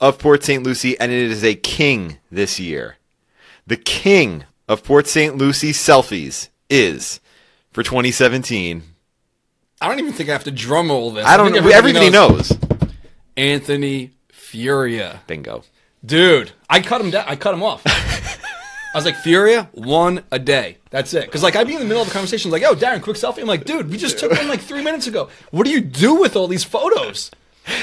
of 0.00 0.18
Port 0.20 0.44
St. 0.44 0.62
Lucie, 0.62 0.96
and 1.00 1.10
it 1.10 1.30
is 1.30 1.42
a 1.42 1.56
king 1.56 2.18
this 2.30 2.60
year. 2.60 2.98
The 3.66 3.76
king 3.76 4.44
of 4.68 4.84
Port 4.84 5.06
St. 5.06 5.36
Lucie 5.36 5.72
selfies 5.72 6.48
is, 6.68 7.20
for 7.70 7.82
2017, 7.82 8.82
I 9.80 9.88
don't 9.88 9.98
even 9.98 10.12
think 10.12 10.28
I 10.28 10.32
have 10.32 10.44
to 10.44 10.50
drum 10.50 10.88
roll 10.88 11.10
this. 11.10 11.26
I 11.26 11.36
don't 11.36 11.52
know. 11.52 11.68
Everybody 11.68 12.10
knows. 12.10 12.52
Anthony 13.36 14.12
Furia. 14.30 15.20
Bingo. 15.26 15.64
Dude, 16.04 16.52
I 16.68 16.80
cut 16.80 17.00
him 17.00 17.10
down. 17.10 17.24
I 17.26 17.36
cut 17.36 17.54
him 17.54 17.62
off. 17.62 17.82
I 17.86 18.98
was 18.98 19.04
like, 19.04 19.16
Furia, 19.16 19.68
one 19.72 20.22
a 20.30 20.38
day. 20.38 20.78
That's 20.90 21.12
it. 21.14 21.24
Because 21.26 21.42
like 21.42 21.56
I'd 21.56 21.66
be 21.66 21.74
in 21.74 21.80
the 21.80 21.86
middle 21.86 22.02
of 22.02 22.08
a 22.08 22.12
conversation, 22.12 22.50
like, 22.50 22.62
"Yo, 22.62 22.74
Darren, 22.74 23.02
quick 23.02 23.16
selfie." 23.16 23.40
I'm 23.40 23.46
like, 23.48 23.64
"Dude, 23.64 23.90
we 23.90 23.96
just 23.96 24.18
took 24.18 24.30
one 24.30 24.46
like 24.46 24.60
three 24.60 24.82
minutes 24.82 25.06
ago. 25.06 25.28
What 25.50 25.64
do 25.64 25.70
you 25.70 25.80
do 25.80 26.14
with 26.20 26.36
all 26.36 26.46
these 26.46 26.64
photos?" 26.64 27.30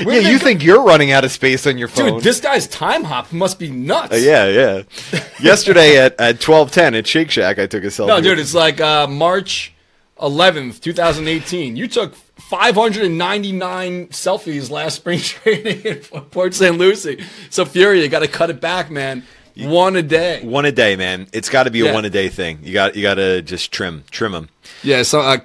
Where 0.04 0.16
Yeah, 0.22 0.30
you 0.30 0.38
they 0.38 0.44
think 0.44 0.64
you're 0.64 0.84
running 0.84 1.12
out 1.12 1.24
of 1.24 1.32
space 1.32 1.66
on 1.68 1.78
your 1.78 1.88
phone. 1.88 2.14
dude? 2.16 2.24
This 2.24 2.40
guy's 2.40 2.68
Timehop 2.68 3.32
must 3.32 3.58
be 3.60 3.70
nuts. 3.72 4.14
Uh, 4.14 4.18
yeah, 4.18 4.46
yeah. 4.48 4.84
Yesterday 5.42 5.98
at, 5.98 6.14
at 6.14 6.36
1210 6.46 6.96
at 6.96 7.08
Shake 7.08 7.32
Shack, 7.32 7.58
I 7.60 7.66
took 7.68 7.84
a 7.84 7.88
selfie. 7.88 8.08
No, 8.08 8.22
dude, 8.22 8.40
it's 8.40 8.54
like 8.54 8.80
uh, 8.80 9.08
March 9.08 9.74
11th, 10.20 10.80
2018. 10.82 11.76
You 11.76 11.88
took 11.88 12.14
599 12.16 14.08
selfies 14.10 14.70
last 14.70 14.96
spring 14.98 15.20
training 15.22 15.82
in 15.82 15.98
Port 16.00 16.54
St. 16.54 16.78
Lucie. 16.78 17.24
So 17.50 17.66
Fury, 17.66 18.02
you 18.02 18.08
got 18.10 18.20
to 18.20 18.28
cut 18.28 18.50
it 18.50 18.62
back, 18.62 18.90
man. 18.92 19.24
One 19.58 19.96
a 19.98 20.02
day. 20.02 20.42
one 20.44 20.66
a 20.66 20.72
day, 20.72 20.96
man. 20.96 21.28
It's 21.34 21.50
got 21.50 21.64
to 21.64 21.72
be 21.72 21.82
a 21.82 21.86
Yeah. 21.86 21.94
one 21.94 22.06
a 22.06 22.10
day 22.10 22.30
thing. 22.30 22.60
You 22.64 22.74
got 22.74 22.96
you 22.96 23.02
got 23.02 23.16
to 23.16 23.42
just 23.42 23.72
trim 23.72 24.06
trim 24.10 24.32
them. 24.32 24.50
Yeah. 24.82 25.04
So 25.04 25.20
uh, 25.20 25.38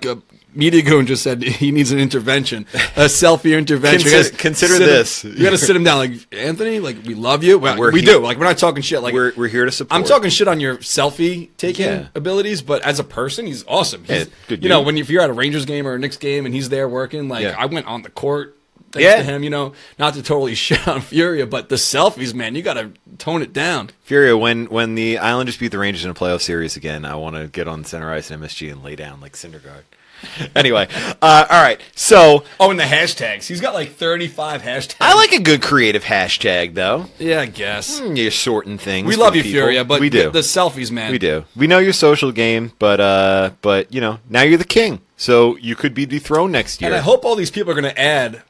Media 0.56 0.82
Goon 0.82 1.06
just 1.06 1.22
said 1.22 1.42
he 1.42 1.70
needs 1.70 1.92
an 1.92 1.98
intervention, 1.98 2.66
a 2.96 3.04
selfie 3.06 3.56
intervention. 3.56 4.00
Consider- 4.10 4.16
You 4.16 4.30
gotta 4.30 4.36
consider 4.42 4.72
sit 4.74 4.82
him- 4.82 4.88
this. 4.88 5.24
you 5.24 5.42
got 5.44 5.50
to 5.50 5.58
sit 5.58 5.76
him 5.76 5.84
down, 5.84 5.98
like 5.98 6.12
Anthony. 6.32 6.80
Like 6.80 6.96
we 7.04 7.14
love 7.14 7.44
you. 7.44 7.58
Well, 7.58 7.78
we 7.92 8.00
he- 8.00 8.06
do. 8.06 8.18
Like 8.20 8.38
we're 8.38 8.44
not 8.46 8.58
talking 8.58 8.82
shit. 8.82 9.02
Like 9.02 9.14
We're 9.14 9.32
we're 9.36 9.48
here 9.48 9.64
to 9.66 9.70
support. 9.70 9.96
I'm 10.00 10.06
talking 10.06 10.30
shit 10.30 10.48
on 10.48 10.58
your 10.60 10.78
selfie 10.78 11.50
taking 11.58 11.86
Yeah. 11.86 12.06
abilities, 12.14 12.62
but 12.62 12.82
as 12.82 12.98
a 12.98 13.04
person, 13.04 13.46
he's 13.46 13.64
awesome. 13.68 14.02
He's, 14.04 14.10
Yeah, 14.18 14.24
good 14.48 14.62
you 14.62 14.68
know, 14.68 14.80
when 14.82 14.96
you, 14.96 15.02
if 15.02 15.10
you're 15.10 15.22
at 15.22 15.30
a 15.30 15.34
Rangers 15.34 15.66
game 15.66 15.86
or 15.86 15.94
a 15.94 15.98
Knicks 15.98 16.16
game 16.16 16.46
and 16.46 16.54
he's 16.54 16.68
there 16.70 16.88
working, 16.88 17.28
like 17.28 17.42
Yeah. 17.42 17.54
I 17.58 17.66
went 17.66 17.86
on 17.86 18.02
the 18.02 18.10
court 18.10 18.56
thanks 18.92 19.04
Yeah. 19.04 19.16
to 19.16 19.22
him. 19.24 19.42
You 19.42 19.50
know, 19.50 19.72
not 19.98 20.14
to 20.14 20.22
totally 20.22 20.54
shit 20.66 20.86
on 20.88 21.00
Furia, 21.02 21.46
but 21.46 21.68
the 21.68 21.76
selfies, 21.76 22.32
man, 22.34 22.54
you 22.54 22.62
got 22.62 22.74
to 22.74 22.92
tone 23.18 23.42
it 23.42 23.52
down. 23.52 23.90
Furia, 24.04 24.36
when 24.36 24.66
when 24.66 24.94
the 24.94 25.18
Islanders 25.18 25.56
beat 25.56 25.68
the 25.72 25.78
Rangers 25.78 26.04
in 26.04 26.10
a 26.10 26.14
playoff 26.14 26.40
series 26.40 26.76
again, 26.76 27.04
I 27.04 27.14
want 27.16 27.36
to 27.36 27.46
get 27.48 27.68
on 27.68 27.84
center 27.84 28.10
ice 28.12 28.30
and 28.30 28.42
MSG 28.42 28.70
and 28.72 28.82
lay 28.82 28.96
down 28.96 29.20
like 29.20 29.34
Syndergaard. 29.34 29.82
anyway, 30.56 30.88
uh, 31.22 31.46
all 31.50 31.62
right. 31.62 31.80
So 31.94 32.44
Oh, 32.58 32.70
and 32.70 32.78
the 32.78 32.84
hashtags. 32.84 33.46
He's 33.46 33.60
got 33.60 33.74
like 33.74 33.92
35 33.92 34.62
hashtags. 34.62 34.96
I 35.00 35.14
like 35.14 35.32
a 35.32 35.40
good 35.40 35.62
creative 35.62 36.04
hashtag, 36.04 36.74
though. 36.74 37.06
Yeah, 37.18 37.40
I 37.40 37.46
guess. 37.46 38.00
You're 38.00 38.30
sorting 38.30 38.78
things. 38.78 39.06
We 39.06 39.16
love 39.16 39.36
you, 39.36 39.42
people. 39.42 39.60
Furia, 39.60 39.84
but 39.84 40.00
we 40.00 40.10
do. 40.10 40.30
The, 40.30 40.40
selfies, 40.40 40.90
man. 40.90 41.12
we 41.12 41.18
do. 41.18 41.44
We 41.54 41.66
know 41.66 41.78
your 41.78 41.92
social 41.92 42.32
game, 42.32 42.72
but 42.78 43.00
uh, 43.00 43.50
but 43.62 43.92
you 43.92 44.00
know 44.00 44.18
now 44.28 44.42
you're 44.42 44.58
the 44.58 44.64
king, 44.64 45.00
so 45.16 45.56
you 45.56 45.76
could 45.76 45.94
be 45.94 46.06
dethroned 46.06 46.52
next 46.52 46.80
year. 46.80 46.90
And 46.90 46.96
I 46.96 47.00
hope 47.02 47.24
all 47.24 47.34
these 47.34 47.50
people 47.50 47.72
are 47.72 47.80
going 47.80 47.92
to 47.94 48.00
add 48.00 48.42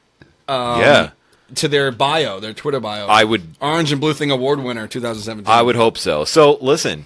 yeah. 0.47 1.11
to 1.55 1.67
their 1.67 1.91
bio, 1.91 2.39
their 2.39 2.53
Twitter 2.53 2.79
bio. 2.79 3.07
I 3.07 3.23
would- 3.23 3.55
Orange 3.59 3.91
and 3.91 4.01
Blue 4.01 4.13
Thing 4.13 4.31
Award 4.31 4.59
winner 4.59 4.87
2017. 4.87 5.51
I 5.51 5.61
would 5.61 5.75
hope 5.75 5.97
so. 5.97 6.25
So 6.25 6.57
listen, 6.61 7.05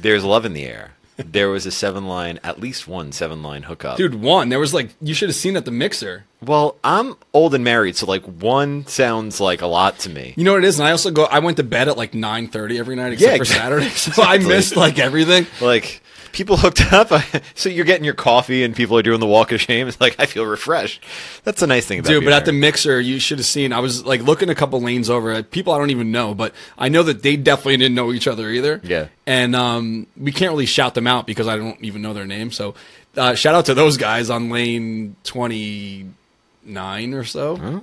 there's 0.00 0.24
love 0.24 0.44
in 0.44 0.52
the 0.52 0.66
air. 0.66 0.92
There 1.18 1.50
was 1.50 1.66
a 1.66 1.70
seven 1.72 2.06
line, 2.06 2.38
at 2.44 2.60
least 2.60 2.86
one 2.86 3.10
seven 3.12 3.42
line 3.42 3.64
hookup. 3.64 3.96
Dude, 3.96 4.14
one. 4.14 4.48
There 4.48 4.60
was 4.60 4.72
like, 4.72 4.90
you 5.00 5.14
should 5.14 5.28
have 5.28 5.36
seen 5.36 5.56
at 5.56 5.64
the 5.64 5.70
mixer. 5.72 6.24
Well, 6.40 6.76
I'm 6.84 7.16
old 7.34 7.54
and 7.56 7.64
married, 7.64 7.96
so 7.96 8.06
like 8.06 8.22
one 8.22 8.86
sounds 8.86 9.40
like 9.40 9.60
a 9.60 9.66
lot 9.66 9.98
to 10.00 10.10
me. 10.10 10.34
You 10.36 10.44
know 10.44 10.52
what 10.52 10.62
it 10.64 10.68
is? 10.68 10.78
And 10.78 10.86
I 10.86 10.92
also 10.92 11.10
go, 11.10 11.24
I 11.24 11.40
went 11.40 11.56
to 11.56 11.64
bed 11.64 11.88
at 11.88 11.96
like 11.96 12.12
9.30 12.12 12.78
every 12.78 12.94
night 12.94 13.14
except 13.14 13.32
Yeah, 13.32 13.38
for. 13.38 13.44
Saturday. 13.44 13.88
So 13.96 14.22
I 14.22 14.38
missed 14.38 14.76
like 14.76 14.98
everything. 15.00 15.46
Like 15.60 16.00
people 16.32 16.56
hooked 16.56 16.92
up, 16.92 17.10
so 17.54 17.68
you're 17.68 17.84
getting 17.84 18.04
your 18.04 18.14
coffee 18.14 18.62
and 18.64 18.74
people 18.74 18.96
are 18.98 19.02
doing 19.02 19.20
the 19.20 19.26
walk 19.26 19.52
of 19.52 19.60
shame. 19.60 19.88
It's 19.88 20.00
like 20.00 20.16
I 20.18 20.26
feel 20.26 20.44
refreshed. 20.44 21.02
That's 21.44 21.62
a 21.62 21.66
nice 21.66 21.86
thing 21.86 22.00
about 22.00 22.08
Dude, 22.08 22.20
being 22.20 22.30
but 22.30 22.36
at 22.36 22.44
the 22.44 22.52
mixer, 22.52 23.00
you 23.00 23.18
should 23.18 23.38
have 23.38 23.46
seen. 23.46 23.72
I 23.72 23.80
was 23.80 24.04
like 24.04 24.22
looking 24.22 24.50
a 24.50 24.54
couple 24.54 24.80
lanes 24.80 25.10
over 25.10 25.30
at 25.32 25.50
people 25.50 25.72
I 25.72 25.78
don't 25.78 25.90
even 25.90 26.10
know, 26.12 26.34
but 26.34 26.54
I 26.76 26.88
know 26.88 27.02
that 27.02 27.22
they 27.22 27.36
definitely 27.36 27.78
didn't 27.78 27.94
know 27.94 28.12
each 28.12 28.26
other 28.26 28.50
either. 28.50 28.80
Yeah. 28.84 29.08
And 29.26 29.54
um, 29.54 30.06
we 30.16 30.32
can't 30.32 30.50
really 30.50 30.66
shout 30.66 30.94
them 30.94 31.06
out 31.06 31.26
because 31.26 31.48
I 31.48 31.56
don't 31.56 31.82
even 31.82 32.02
know 32.02 32.14
their 32.14 32.26
name. 32.26 32.50
So 32.50 32.74
uh, 33.16 33.34
shout 33.34 33.54
out 33.54 33.66
to 33.66 33.74
those 33.74 33.96
guys 33.96 34.30
on 34.30 34.50
lane 34.50 35.16
29 35.24 37.14
or 37.14 37.24
so. 37.24 37.56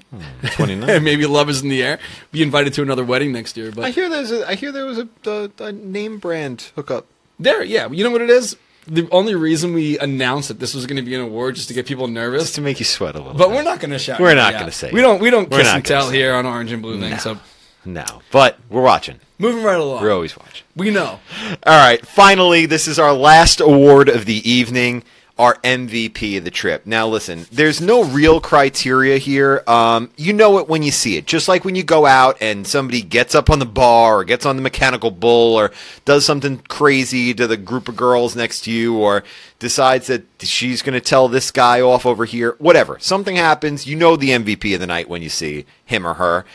29. 0.55 1.03
Maybe 1.03 1.25
love 1.25 1.49
is 1.49 1.61
in 1.61 1.69
the 1.69 1.83
air. 1.83 1.99
Be 2.31 2.41
invited 2.41 2.73
to 2.73 2.81
another 2.81 3.03
wedding 3.03 3.31
next 3.31 3.57
year. 3.57 3.71
But 3.71 3.85
I 3.85 3.89
hear 3.91 4.09
there's 4.09 4.31
a, 4.31 4.47
I 4.47 4.55
hear 4.55 4.71
there 4.71 4.85
was 4.85 4.99
a, 4.99 5.07
a, 5.25 5.51
a 5.59 5.71
name 5.71 6.17
brand 6.19 6.71
hookup. 6.75 7.05
There, 7.39 7.63
yeah. 7.63 7.89
You 7.89 8.03
know 8.03 8.11
what 8.11 8.21
it 8.21 8.29
is? 8.29 8.57
the 8.87 9.07
only 9.11 9.35
reason 9.35 9.73
we 9.73 9.97
announced 9.99 10.47
that 10.49 10.59
this 10.59 10.73
was 10.73 10.85
going 10.85 10.97
to 10.97 11.01
be 11.01 11.15
an 11.15 11.21
award 11.21 11.55
just 11.55 11.67
to 11.69 11.73
get 11.73 11.85
people 11.85 12.07
nervous. 12.07 12.43
Just 12.43 12.55
to 12.55 12.61
make 12.61 12.79
you 12.79 12.85
sweat 12.85 13.15
a 13.15 13.17
little. 13.17 13.33
But 13.33 13.47
bit. 13.47 13.55
we're 13.55 13.63
not 13.63 13.79
going 13.79 13.91
to 13.91 13.99
shout. 13.99 14.19
We're 14.19 14.35
not 14.35 14.53
gonna 14.53 14.71
say 14.71 14.91
We 14.91 15.01
don't. 15.01 15.19
We 15.19 15.29
don't 15.29 15.49
We're 15.49 15.59
kiss 15.59 15.69
and 15.69 15.85
tell 15.85 16.09
here 16.09 16.33
on 16.33 16.45
Orange 16.45 16.71
and 16.71 16.81
Blue 16.81 16.99
thing. 16.99 17.17
So 17.17 17.39
no, 17.83 18.05
but 18.31 18.57
we're 18.69 18.81
watching. 18.81 19.19
moving 19.37 19.63
right 19.63 19.79
along. 19.79 20.01
We're 20.03 20.13
always 20.13 20.37
watching. 20.37 20.65
We 20.75 20.91
know. 20.91 21.19
All 21.65 21.79
right, 21.79 22.05
finally, 22.05 22.65
this 22.65 22.87
is 22.87 22.99
our 22.99 23.13
last 23.13 23.59
award 23.59 24.09
of 24.09 24.25
the 24.25 24.49
evening, 24.49 25.03
our 25.37 25.55
MVP 25.55 26.37
of 26.37 26.45
the 26.45 26.51
trip. 26.51 26.85
Now, 26.85 27.07
listen, 27.07 27.45
there's 27.51 27.81
no 27.81 28.05
real 28.05 28.39
criteria 28.39 29.17
here. 29.17 29.63
Um, 29.67 30.09
you 30.15 30.31
know 30.31 30.59
it 30.59 30.69
when 30.69 30.81
you 30.81 30.91
see 30.91 31.17
it. 31.17 31.25
Just 31.25 31.49
like 31.49 31.65
when 31.65 31.75
you 31.75 31.83
go 31.83 32.05
out 32.05 32.37
and 32.39 32.65
somebody 32.65 33.01
gets 33.01 33.35
up 33.35 33.49
on 33.49 33.59
the 33.59 33.65
bar 33.65 34.19
or 34.19 34.23
gets 34.23 34.45
on 34.45 34.55
the 34.55 34.61
mechanical 34.61 35.11
bull 35.11 35.55
or 35.55 35.71
does 36.05 36.25
something 36.25 36.59
crazy 36.59 37.33
to 37.33 37.47
the 37.47 37.57
group 37.57 37.89
of 37.89 37.97
girls 37.97 38.35
next 38.35 38.61
to 38.61 38.71
you 38.71 38.97
or 38.97 39.23
decides 39.59 40.07
that 40.07 40.23
she's 40.39 40.81
going 40.81 40.93
to 40.93 41.01
tell 41.01 41.27
this 41.27 41.51
guy 41.51 41.81
off 41.81 42.05
over 42.05 42.23
here. 42.23 42.55
Whatever. 42.59 42.97
Something 42.99 43.35
happens. 43.35 43.85
You 43.85 43.97
know 43.97 44.15
the 44.15 44.29
MVP 44.29 44.73
of 44.73 44.79
the 44.79 44.87
night 44.87 45.09
when 45.09 45.21
you 45.21 45.29
see 45.29 45.65
him 45.83 46.07
or 46.07 46.13
her. 46.13 46.45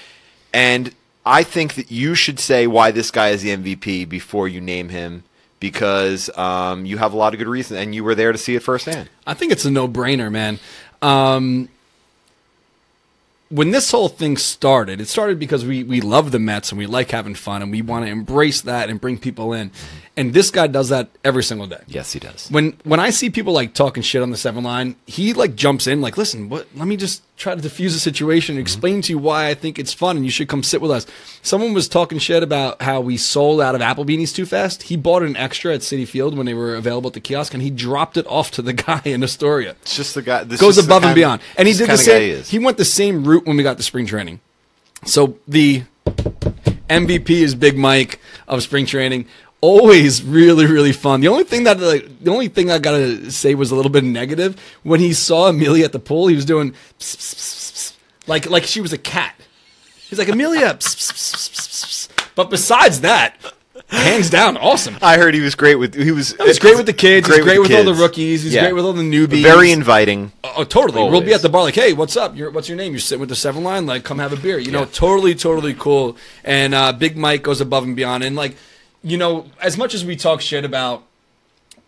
And 0.55 0.95
I 1.26 1.43
think 1.43 1.74
that 1.74 1.91
you 1.91 2.14
should 2.14 2.41
say 2.41 2.66
why 2.66 2.93
this 2.93 3.11
guy 3.11 3.28
is 3.28 3.43
the 3.43 3.55
MVP 3.55 4.09
before 4.09 4.49
you 4.49 4.62
name 4.62 4.89
him 4.89 5.24
because 5.61 6.36
um, 6.36 6.86
you 6.86 6.98
have 6.98 7.12
a 7.12 7.16
lot 7.16 7.34
of 7.34 7.38
good 7.38 7.48
reason 7.48 7.76
and 7.76 7.94
you 7.94 8.02
were 8.02 8.14
there 8.14 8.32
to 8.32 8.38
see 8.38 8.56
it 8.56 8.62
firsthand. 8.62 9.08
I 9.26 9.34
think 9.34 9.52
it's 9.52 9.64
a 9.64 9.70
no-brainer, 9.70 10.32
man. 10.32 10.58
Um, 11.02 11.68
when 13.50 13.72
this 13.72 13.90
whole 13.90 14.08
thing 14.08 14.36
started, 14.36 15.00
it 15.00 15.08
started 15.08 15.38
because 15.38 15.64
we 15.64 15.82
we 15.82 16.00
love 16.00 16.30
the 16.30 16.38
Mets 16.38 16.70
and 16.70 16.78
we 16.78 16.86
like 16.86 17.11
having 17.11 17.34
fun 17.34 17.62
and 17.62 17.70
we 17.70 17.82
want 17.82 18.04
to 18.04 18.11
embrace 18.11 18.61
that 18.62 18.88
and 18.88 19.00
bring 19.00 19.18
people 19.18 19.52
in. 19.52 19.72
And 20.16 20.34
this 20.34 20.50
guy 20.50 20.66
does 20.66 20.88
that 20.88 21.08
every 21.24 21.42
single 21.42 21.66
day. 21.66 21.80
Yes, 21.86 22.12
he 22.12 22.18
does. 22.18 22.48
When 22.50 22.76
when 22.84 23.00
I 23.00 23.11
see 23.11 23.30
people 23.30 23.52
like 23.52 23.74
talking 23.74 24.02
shit 24.02 24.20
on 24.22 24.30
the 24.30 24.36
seven 24.36 24.64
line, 24.64 24.96
he 25.06 25.32
like 25.32 25.54
jumps 25.54 25.86
in 25.86 26.00
like, 26.00 26.18
listen, 26.18 26.48
what? 26.48 26.66
Let 26.74 26.88
me 26.88 26.96
just 26.96 27.22
try 27.36 27.54
to 27.54 27.61
diffuse 27.61 27.94
the 27.94 28.00
situation, 28.00 28.56
and 28.56 28.61
explain 28.61 29.00
to 29.02 29.12
you 29.12 29.18
why 29.18 29.48
I 29.48 29.54
think 29.54 29.78
it's 29.78 29.94
fun, 29.94 30.16
and 30.16 30.24
you 30.24 30.30
should 30.30 30.48
come 30.48 30.62
sit 30.62 30.80
with 30.80 30.90
us. 30.90 31.06
Someone 31.42 31.72
was 31.72 31.88
talking 31.88 32.18
shit 32.18 32.42
about 32.42 32.82
how 32.82 33.00
we 33.00 33.16
sold 33.16 33.61
out 33.61 33.74
of 33.74 33.80
apple 33.80 34.04
beanies 34.04 34.34
too 34.34 34.44
fast. 34.46 34.82
He 34.84 34.96
bought 34.96 35.22
an 35.22 35.36
extra 35.36 35.72
at 35.74 35.80
Citi 35.80 36.06
Field 36.06 36.36
when 36.36 36.44
they 36.44 36.54
were 36.54 36.74
available 36.74 37.08
at 37.08 37.14
the 37.14 37.20
kiosk, 37.20 37.54
and 37.54 37.62
he 37.62 37.70
dropped 37.70 38.16
it 38.16 38.26
off 38.26 38.50
to 38.52 38.62
the 38.62 38.72
guy 38.88 39.00
in 39.04 39.22
Astoria 39.22 39.70
It's 39.82 39.96
just 39.96 40.14
the 40.16 40.22
guy. 40.22 40.44
This 40.44 40.61
goes 40.61 40.76
above 40.76 40.98
and 40.98 41.04
kind- 41.04 41.14
beyond. 41.14 41.42
And 41.56 41.66
he 41.68 41.72
did 41.72 41.84
the 41.84 41.86
kind 41.86 42.00
of 42.00 42.06
guy 42.06 42.20
he 42.20 42.42
same. 42.42 42.61
He 42.61 42.64
went 42.64 42.76
the 42.78 42.84
same 42.84 43.24
route 43.24 43.46
when 43.46 43.56
we 43.56 43.62
got 43.62 43.76
to 43.78 43.82
spring 43.84 44.06
training. 44.06 44.40
So 45.06 45.38
the 45.48 45.84
MVP 46.88 47.30
is 47.30 47.54
Big 47.54 47.78
Mike 47.78 48.20
of 48.48 48.62
spring 48.62 48.84
training. 48.86 49.26
Always 49.62 50.22
really 50.22 50.64
really 50.66 50.92
fun. 50.92 51.20
The 51.20 51.28
only 51.28 51.44
thing 51.44 51.64
that 51.64 51.78
like, 51.80 52.22
the 52.24 52.30
only 52.30 52.48
thing 52.48 52.70
I 52.70 52.78
gotta 52.78 53.30
say 53.30 53.54
was 53.54 53.70
a 53.70 53.74
little 53.76 53.90
bit 53.90 54.04
negative 54.04 54.58
when 54.84 55.00
he 55.00 55.12
saw 55.12 55.48
Amelia 55.48 55.84
at 55.84 55.92
the 55.92 55.98
pool. 55.98 56.28
He 56.28 56.34
was 56.34 56.46
doing 56.46 56.72
pss, 56.98 57.16
pss, 57.16 57.34
pss, 57.72 57.92
like 58.26 58.48
like 58.48 58.64
she 58.64 58.80
was 58.80 58.92
a 58.94 58.98
cat. 58.98 59.34
He's 60.08 60.18
like 60.18 60.28
Amelia, 60.28 60.78
but 62.34 62.50
besides 62.50 63.02
that, 63.02 63.36
hands 63.88 64.30
down, 64.30 64.56
awesome. 64.56 64.96
I 65.02 65.18
heard 65.18 65.34
he 65.34 65.40
was 65.40 65.54
great 65.54 65.74
with. 65.76 65.94
He 65.94 66.11
was. 66.11 66.34
He's 66.38 66.58
great 66.58 66.76
with 66.76 66.86
the 66.86 66.92
kids. 66.92 67.28
he's 67.28 67.38
great 67.44 67.61
with, 67.61 67.70
all 67.72 67.84
the 67.84 67.94
rookies. 67.94 68.42
He's 68.42 68.54
Yeah. 68.54 68.62
great 68.62 68.72
with 68.72 68.84
all 68.84 68.92
the 68.92 69.02
newbies. 69.02 69.42
Very 69.42 69.72
inviting. 69.72 70.32
Oh, 70.42 70.64
totally. 70.64 71.08
We'll 71.11 71.20
be 71.20 71.34
at 71.34 71.42
the 71.42 71.48
bar 71.48 71.62
like, 71.62 71.74
hey, 71.74 71.92
what's 71.92 72.16
up? 72.16 72.36
You're, 72.36 72.50
what's 72.50 72.68
your 72.68 72.76
name? 72.76 72.92
You're 72.92 73.00
sitting 73.00 73.20
with 73.20 73.28
the 73.28 73.36
seven 73.36 73.62
line. 73.62 73.86
Like, 73.86 74.04
come 74.04 74.18
have 74.18 74.32
a 74.32 74.36
beer. 74.36 74.58
You 74.58 74.72
know, 74.72 74.84
totally, 74.84 75.34
totally 75.34 75.74
cool. 75.74 76.16
And 76.44 76.74
uh, 76.74 76.92
Big 76.92 77.16
Mike 77.16 77.42
goes 77.42 77.61
above 77.61 77.84
and 77.84 77.94
beyond. 77.94 78.24
And 78.24 78.34
like, 78.36 78.56
you 79.03 79.16
know, 79.16 79.46
as 79.61 79.76
much 79.78 79.94
as 79.94 80.05
we 80.05 80.16
talk 80.16 80.40
shit 80.40 80.64
about, 80.64 81.05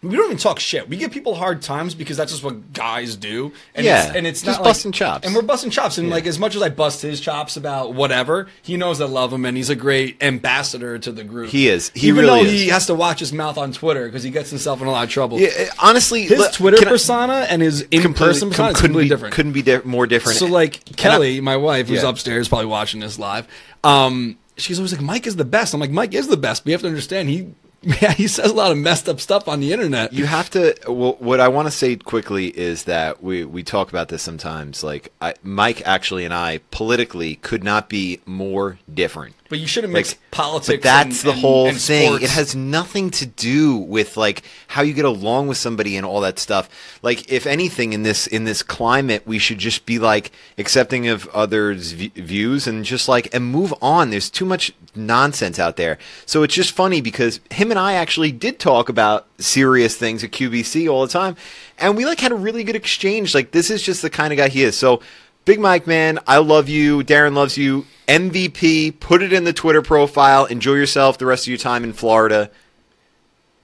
we 0.03 0.17
don't 0.17 0.25
even 0.25 0.37
talk 0.37 0.59
shit. 0.59 0.89
We 0.89 0.97
give 0.97 1.13
people 1.13 1.37
hard 1.37 1.63
times 1.63 1.95
because 1.95 2.17
that's 2.17 2.33
just 2.33 2.43
what 2.43 2.73
guys 2.73 3.15
do. 3.15 3.53
And 3.73 3.87
Yeah, 3.87 4.07
it's, 4.09 4.17
and 4.17 4.27
it's 4.27 4.43
just 4.43 4.59
not 4.59 4.65
busting 4.65 4.91
like, 4.91 4.97
chops. 4.99 5.25
And 5.27 5.33
we're 5.33 5.43
busting 5.43 5.71
chops. 5.71 5.97
And 5.97 6.11
like, 6.11 6.27
as 6.27 6.41
much 6.41 6.57
as 6.57 6.63
I 6.63 6.71
bust 6.71 7.03
his 7.03 7.21
chops 7.21 7.57
about 7.57 7.95
whatever, 7.95 8.49
he 8.63 8.77
knows 8.77 9.01
I 9.01 9.05
love 9.05 9.33
him, 9.33 9.45
and 9.45 9.57
he's 9.57 9.71
a 9.71 9.77
great 9.77 10.21
ambassador 10.21 10.99
to 10.99 11.13
the 11.13 11.23
group. 11.23 11.51
He 11.51 11.69
is. 11.69 11.93
He 11.95 12.09
even 12.09 12.25
really 12.25 12.41
though 12.41 12.51
is. 12.51 12.61
he 12.63 12.69
has 12.71 12.87
to 12.87 12.97
watch 12.97 13.21
his 13.21 13.33
mouth 13.33 13.57
on 13.57 13.71
Twitter 13.71 14.07
because 14.07 14.25
he 14.25 14.31
gets 14.31 14.51
himself 14.51 14.81
in 14.81 14.89
a 14.89 14.91
lot 14.91 15.05
of 15.05 15.11
trouble. 15.11 15.39
Yeah, 15.39 15.69
honestly, 15.81 16.23
His 16.23 16.37
look, 16.37 16.53
Twitter 16.53 16.79
can 16.79 16.89
I- 16.89 16.91
persona 16.91 17.47
and 17.49 17.63
his 17.63 17.83
in 17.83 18.13
person 18.13 18.49
persona 18.49 18.71
is 18.71 18.75
couldn't 18.75 18.75
completely 18.75 19.05
be, 19.05 19.09
different. 19.09 19.35
Couldn't 19.37 19.53
be 19.53 19.63
di- 19.63 19.83
more 19.85 20.09
different. 20.09 20.37
So 20.37 20.47
like 20.47 20.85
Kelly, 20.97 21.41
my 21.41 21.57
wife, 21.57 21.87
who's 21.87 22.03
Yeah. 22.03 22.09
upstairs, 22.09 22.49
probably 22.49 22.67
watching 22.67 22.99
this 22.99 23.21
live. 23.21 23.47
Um, 23.85 24.37
she's 24.57 24.79
always 24.79 24.93
like, 24.93 25.03
"Mike 25.03 25.27
is 25.27 25.37
the 25.37 25.45
best." 25.45 25.75
I'm 25.75 25.81
like, 25.81 25.91
"Mike 25.91 26.15
is 26.15 26.29
the 26.29 26.37
best." 26.37 26.65
But 26.65 26.71
you 26.71 26.75
have 26.75 26.83
to 26.83 26.89
understand, 26.89 27.29
he 27.29 27.55
yeah, 28.01 28.13
he 28.13 28.29
says 28.29 28.51
a 28.51 28.55
lot 28.55 28.71
of 28.71 28.79
messed 28.79 29.09
up 29.09 29.19
stuff 29.19 29.49
on 29.49 29.59
the 29.59 29.73
internet. 29.73 30.13
You 30.13 30.27
have 30.27 30.51
to. 30.51 30.77
Well, 30.87 31.17
what 31.19 31.41
I 31.41 31.49
want 31.49 31.67
to 31.67 31.73
say 31.73 31.97
quickly 31.97 32.47
is 32.47 32.85
that 32.85 33.23
we 33.23 33.45
we 33.45 33.65
talk 33.65 33.89
about 33.89 34.09
this 34.09 34.23
sometimes. 34.23 34.85
Like 34.85 35.13
I, 35.21 35.35
Mike 35.43 35.83
actually 35.85 36.25
and 36.25 36.33
I 36.33 36.61
politically 36.71 37.37
could 37.37 37.65
not 37.65 37.89
be 37.89 38.21
more 38.25 38.79
different. 38.93 39.35
But 39.53 39.61
you 39.61 39.67
shouldn't 39.67 39.93
Like, 39.93 40.07
mix 40.07 40.15
politics. 40.31 40.79
But 40.79 40.83
that's 40.83 41.23
and- 41.23 41.29
the 41.29 41.33
and- 41.33 41.41
whole 41.41 41.67
and 41.69 41.79
thing. 41.81 42.07
sports. 42.09 42.25
It 42.25 42.31
has 42.31 42.57
nothing 42.57 43.11
to 43.11 43.27
do 43.27 43.77
with 43.77 44.17
like 44.17 44.43
how 44.69 44.81
you 44.81 44.95
get 44.95 45.05
along 45.05 45.47
with 45.49 45.59
somebody 45.59 45.97
and 45.97 46.07
all 46.07 46.23
that 46.23 46.39
stuff. 46.39 46.71
Like 47.03 47.31
if 47.31 47.47
anything 47.47 47.93
in 47.93 48.03
this 48.03 48.27
in 48.27 48.45
this 48.45 48.63
climate, 48.63 49.23
we 49.27 49.39
should 49.39 49.59
just 49.59 49.85
be 49.85 49.99
like 49.99 50.33
accepting 50.57 51.07
of 51.07 51.29
others' 51.35 51.93
v- 51.93 52.13
views 52.17 52.67
and 52.67 52.83
just 52.85 53.09
like 53.09 53.29
and 53.35 53.45
move 53.45 53.75
on. 53.83 54.09
There's 54.09 54.31
too 54.31 54.47
much 54.47 54.73
nonsense 54.95 55.59
out 55.59 55.77
there. 55.77 55.99
So 56.25 56.43
it's 56.43 56.55
just 56.55 56.73
funny 56.73 57.01
because 57.03 57.41
him 57.51 57.71
and 57.71 57.79
I 57.79 57.93
actually 57.93 58.33
did 58.33 58.59
talk 58.59 58.89
about 58.89 59.27
serious 59.39 59.97
things 59.97 60.25
at 60.25 60.31
QBC 60.33 60.89
all 60.91 61.07
the 61.07 61.13
time, 61.13 61.37
and 61.79 61.97
we 61.97 62.07
like 62.07 62.21
had 62.21 62.33
a 62.33 62.37
really 62.37 62.65
good 62.65 62.77
exchange. 62.77 63.35
Like 63.35 63.51
this 63.51 63.71
is 63.71 63.83
just 63.83 64.01
the 64.01 64.11
kind 64.11 64.33
of 64.33 64.37
guy 64.39 64.49
he 64.49 64.63
is. 64.63 64.77
So. 64.79 65.03
Big 65.45 65.59
Mike, 65.59 65.87
man, 65.87 66.19
I 66.27 66.39
love 66.39 66.69
you. 66.69 67.03
Darren 67.03 67.35
loves 67.35 67.59
you. 67.59 67.87
MVP, 68.07 69.01
put 69.01 69.23
it 69.23 69.33
in 69.33 69.45
the 69.45 69.53
Twitter 69.53 69.83
profile. 69.83 70.45
Enjoy 70.45 70.75
yourself 70.75 71.19
the 71.19 71.27
rest 71.27 71.45
of 71.45 71.49
your 71.49 71.59
time 71.59 71.83
in 71.85 71.93
Florida. 71.93 72.51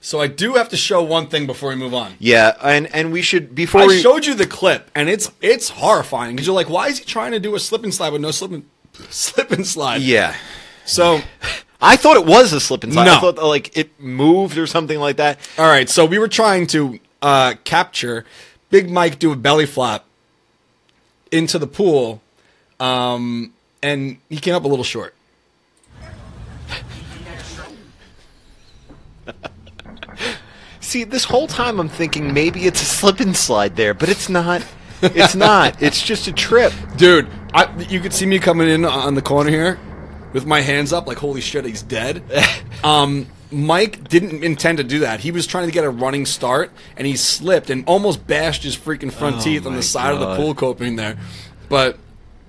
So 0.01 0.21
I 0.21 0.27
do 0.29 0.55
have 0.55 0.69
to 0.71 0.77
show 0.77 1.03
one 1.03 1.27
thing 1.29 1.47
before 1.47 1.71
we 1.71 1.75
move 1.77 1.93
on. 1.95 2.15
Yeah, 2.21 2.55
and 2.63 2.87
and 2.95 3.13
we 3.13 3.21
should 3.21 3.55
before 3.55 3.83
I 3.83 3.87
we 3.87 4.01
showed 4.01 4.27
you 4.27 4.35
the 4.35 4.47
clip, 4.47 4.91
and 4.95 5.09
it's 5.09 5.31
it's 5.41 5.71
horrifying 5.71 6.37
because 6.37 6.47
you're 6.47 6.55
like, 6.55 6.69
why 6.69 6.87
is 6.89 6.99
he 7.01 7.05
trying 7.05 7.33
to 7.33 7.41
do 7.41 7.55
a 7.57 7.61
slip 7.61 7.83
and 7.83 7.93
slide 7.93 8.13
with 8.13 8.23
no 8.23 8.31
slip 8.31 8.53
and 8.53 8.65
slip 9.11 9.51
and 9.51 9.67
slide? 9.67 10.01
yeah. 10.03 10.35
So 10.85 11.21
I 11.81 11.97
thought 11.97 12.17
it 12.17 12.25
was 12.27 12.53
a 12.53 12.61
slip 12.61 12.85
and 12.85 12.93
slide. 12.93 13.09
I 13.09 13.15
No. 13.17 13.21
thought 13.21 13.37
that, 13.37 13.45
like 13.45 13.77
it 13.77 14.01
moved 14.01 14.57
or 14.57 14.67
something 14.69 14.99
like 15.01 15.17
that. 15.17 15.39
All 15.59 15.67
right, 15.69 15.91
so 15.91 16.05
we 16.07 16.19
were 16.19 16.29
trying 16.29 16.69
to 16.69 17.01
uh, 17.21 17.55
capture 17.65 18.25
Big 18.71 18.89
Mike 18.91 19.19
do 19.19 19.33
a 19.33 19.37
belly 19.37 19.67
flop 19.67 20.07
into 21.31 21.59
the 21.59 21.67
pool, 21.67 22.21
um, 22.81 23.53
and 23.83 24.19
he 24.29 24.39
came 24.39 24.55
up 24.55 24.65
a 24.65 24.69
little 24.69 24.85
short. 24.85 25.15
See, 30.81 31.05
this 31.05 31.25
whole 31.25 31.47
time 31.47 31.81
I'm 31.81 31.91
thinking 31.91 32.33
maybe 32.33 32.65
it's 32.65 32.81
a 32.81 32.85
slip 32.87 33.21
and 33.21 33.37
slide 33.37 33.77
there, 33.77 33.93
but 33.93 34.09
it's 34.09 34.31
not. 34.31 34.65
It's 35.03 35.35
not. 35.35 35.83
It's 35.83 36.03
just 36.03 36.27
a 36.29 36.33
trip. 36.33 36.73
Dude, 36.97 37.29
I, 37.53 37.71
you 37.91 38.01
could 38.01 38.15
see 38.15 38.25
me 38.25 38.39
coming 38.39 38.69
in 38.69 38.87
on 38.87 39.15
the 39.15 39.21
corner 39.21 39.51
here 39.51 39.79
with 40.33 40.47
my 40.47 40.61
hands 40.63 40.93
up, 40.93 41.07
like, 41.07 41.19
holy 41.19 41.41
shit, 41.43 41.67
he's 41.67 41.83
dead. 41.83 42.23
um, 42.85 43.27
Mike 43.51 44.09
didn't 44.09 44.45
intend 44.45 44.79
to 44.79 44.85
do 44.85 45.01
that. 45.01 45.21
He 45.21 45.31
was 45.31 45.47
trying 45.47 45.67
to 45.67 45.73
get 45.73 45.85
a 45.85 45.91
running 45.91 46.27
start, 46.27 46.71
and 46.97 47.07
he 47.07 47.17
slipped 47.17 47.71
and 47.71 47.85
almost 47.87 48.27
bashed 48.27 48.63
his 48.63 48.77
freaking 48.77 49.13
front 49.13 49.37
Oh 49.39 49.41
teeth 49.41 49.67
on 49.67 49.75
the 49.75 49.83
side 49.83 50.15
of 50.15 50.21
the 50.21 50.37
pool 50.37 50.55
coping 50.55 50.97
there. 50.97 51.17
But 51.69 51.99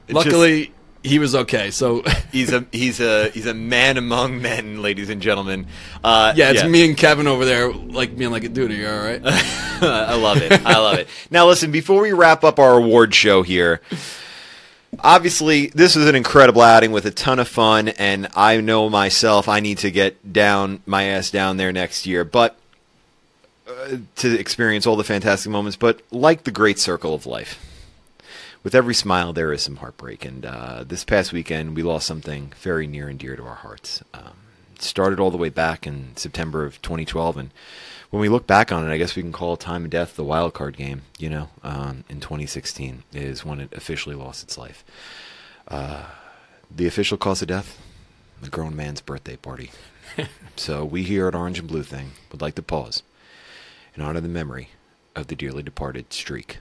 just- 0.08 0.16
luckily, 0.16 0.74
he 1.04 1.18
was 1.20 1.34
okay. 1.34 1.72
So, 1.72 2.04
He's 2.32 2.52
a 2.54 2.66
he's 2.72 3.00
a 3.00 3.30
he's 3.30 3.45
a 3.47 3.54
man 3.56 3.97
among 3.97 4.41
men, 4.41 4.82
ladies 4.82 5.10
and 5.10 5.20
gentlemen. 5.22 5.66
Uh, 6.04 6.34
yeah, 6.36 6.52
it's 6.52 6.64
me 6.64 6.86
and 6.88 6.95
Kevin 6.95 7.26
over 7.26 7.43
there, 7.43 7.72
like, 7.72 8.16
being 8.16 8.30
like, 8.30 8.43
a 8.43 8.50
dude, 8.50 8.70
are 8.70 8.76
you 8.76 8.88
all 8.88 9.00
right? 9.00 9.22
I 9.26 10.16
love 10.16 10.38
it. 10.41 10.52
I 10.66 10.78
love 10.78 11.00
it. 11.00 11.08
Now, 11.32 11.47
listen, 11.47 11.72
before 11.72 12.02
we 12.02 12.12
wrap 12.12 12.43
up 12.43 12.60
our 12.60 12.78
award 12.78 13.16
show 13.16 13.41
here, 13.41 13.82
obviously, 14.98 15.68
this 15.68 15.96
was 15.96 16.08
an 16.08 16.16
incredible 16.16 16.62
outing 16.62 16.92
with 16.92 17.06
a 17.06 17.12
ton 17.12 17.40
of 17.40 17.48
fun, 17.48 17.90
and 17.90 18.28
I 18.36 18.60
know 18.62 18.90
myself 18.90 19.48
I 19.48 19.60
need 19.60 19.78
to 19.80 19.92
get 19.92 20.34
down 20.34 20.82
my 20.86 21.04
ass 21.04 21.30
down 21.30 21.58
there 21.58 21.72
next 21.72 22.06
year, 22.06 22.24
but 22.24 22.58
uh, 23.68 23.98
to 24.18 24.40
experience 24.40 24.88
all 24.88 24.96
the 24.96 25.04
fantastic 25.04 25.52
moments. 25.52 25.76
But 25.76 26.02
like 26.12 26.44
the 26.44 26.52
great 26.52 26.80
circle 26.80 27.14
of 27.14 27.26
life, 27.26 27.60
with 28.64 28.76
every 28.76 28.96
smile 28.96 29.34
there 29.34 29.54
is 29.54 29.62
some 29.62 29.78
heartbreak, 29.78 30.26
and 30.26 30.46
uh, 30.46 30.84
this 30.86 31.04
past 31.04 31.34
weekend 31.34 31.76
we 31.76 31.84
lost 31.84 32.08
something 32.08 32.54
very 32.60 32.88
near 32.88 33.08
and 33.08 33.20
dear 33.20 33.36
to 33.36 33.44
our 33.44 33.56
hearts. 33.56 34.04
Um, 34.14 34.34
started 34.80 35.20
all 35.20 35.32
the 35.32 35.38
way 35.38 35.50
back 35.50 35.86
in 35.86 36.16
September 36.16 36.66
of 36.66 36.82
2012, 36.82 37.38
and 37.38 37.52
when 38.10 38.22
we 38.22 38.30
look 38.30 38.47
back 38.47 38.72
on 38.72 38.88
it, 38.88 38.91
I 38.91 38.97
guess 38.97 39.16
we 39.16 39.22
can 39.22 39.32
call 39.32 39.55
time 39.57 39.86
of 39.86 39.91
death 39.91 40.16
the 40.16 40.24
wild 40.24 40.53
card 40.53 40.78
game. 40.78 41.03
You 41.18 41.30
know, 41.30 41.49
um, 41.64 42.03
in 42.10 42.20
2016 42.20 43.03
is 43.14 43.45
when 43.45 43.60
it 43.60 43.74
officially 43.74 44.16
lost 44.16 44.43
its 44.43 44.57
life. 44.57 44.84
Uh, 45.68 46.05
the 46.76 46.88
official 46.88 47.18
cause 47.18 47.41
of 47.41 47.47
death: 47.47 47.80
a 48.43 48.49
grown 48.49 48.76
man's 48.76 49.01
birthday 49.01 49.36
party. 49.36 49.72
so 50.55 50.84
we 50.84 51.03
here 51.03 51.28
at 51.28 51.36
Orange 51.36 51.60
and 51.60 51.68
Blue 51.68 51.84
Thing 51.84 52.12
would 52.32 52.41
like 52.41 52.55
to 52.55 52.64
pause 52.64 53.03
in 53.95 54.01
honor 54.01 54.18
of 54.18 54.24
the 54.24 54.30
memory 54.30 54.70
of 55.16 55.28
the 55.28 55.36
dearly 55.36 55.64
departed 55.64 56.12
Streak. 56.14 56.60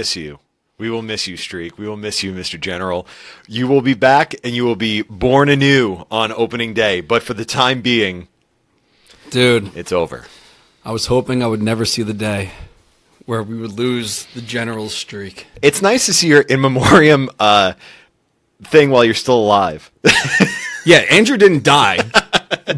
Miss 0.00 0.16
you. 0.16 0.38
We 0.78 0.88
will 0.88 1.02
miss 1.02 1.26
you, 1.26 1.36
Streak. 1.36 1.76
We 1.76 1.86
will 1.86 1.98
miss 1.98 2.22
you, 2.22 2.32
Mr. 2.32 2.58
General. 2.58 3.06
You 3.46 3.68
will 3.68 3.82
be 3.82 3.92
back 3.92 4.34
and 4.42 4.54
you 4.54 4.64
will 4.64 4.76
be 4.76 5.02
born 5.02 5.50
anew 5.50 6.06
on 6.10 6.32
opening 6.32 6.72
day. 6.72 7.02
But 7.02 7.22
for 7.22 7.34
the 7.34 7.44
time 7.44 7.82
being, 7.82 8.28
Dude, 9.28 9.76
it's 9.76 9.92
over. 9.92 10.24
I 10.82 10.92
was 10.92 11.06
hoping 11.06 11.42
I 11.42 11.48
would 11.48 11.60
never 11.60 11.84
see 11.84 12.02
the 12.02 12.14
day 12.14 12.52
where 13.26 13.42
we 13.42 13.58
would 13.58 13.72
lose 13.72 14.24
the 14.34 14.40
general's 14.40 14.94
streak. 14.94 15.46
It's 15.60 15.82
nice 15.82 16.06
to 16.06 16.14
see 16.14 16.28
your 16.28 16.40
in 16.40 16.62
memoriam 16.62 17.28
uh, 17.38 17.74
thing 18.62 18.88
while 18.88 19.04
you're 19.04 19.12
still 19.12 19.38
alive. 19.38 19.90
Yeah, 20.86 21.00
Andrew 21.10 21.36
didn't 21.36 21.62
die, 21.62 21.98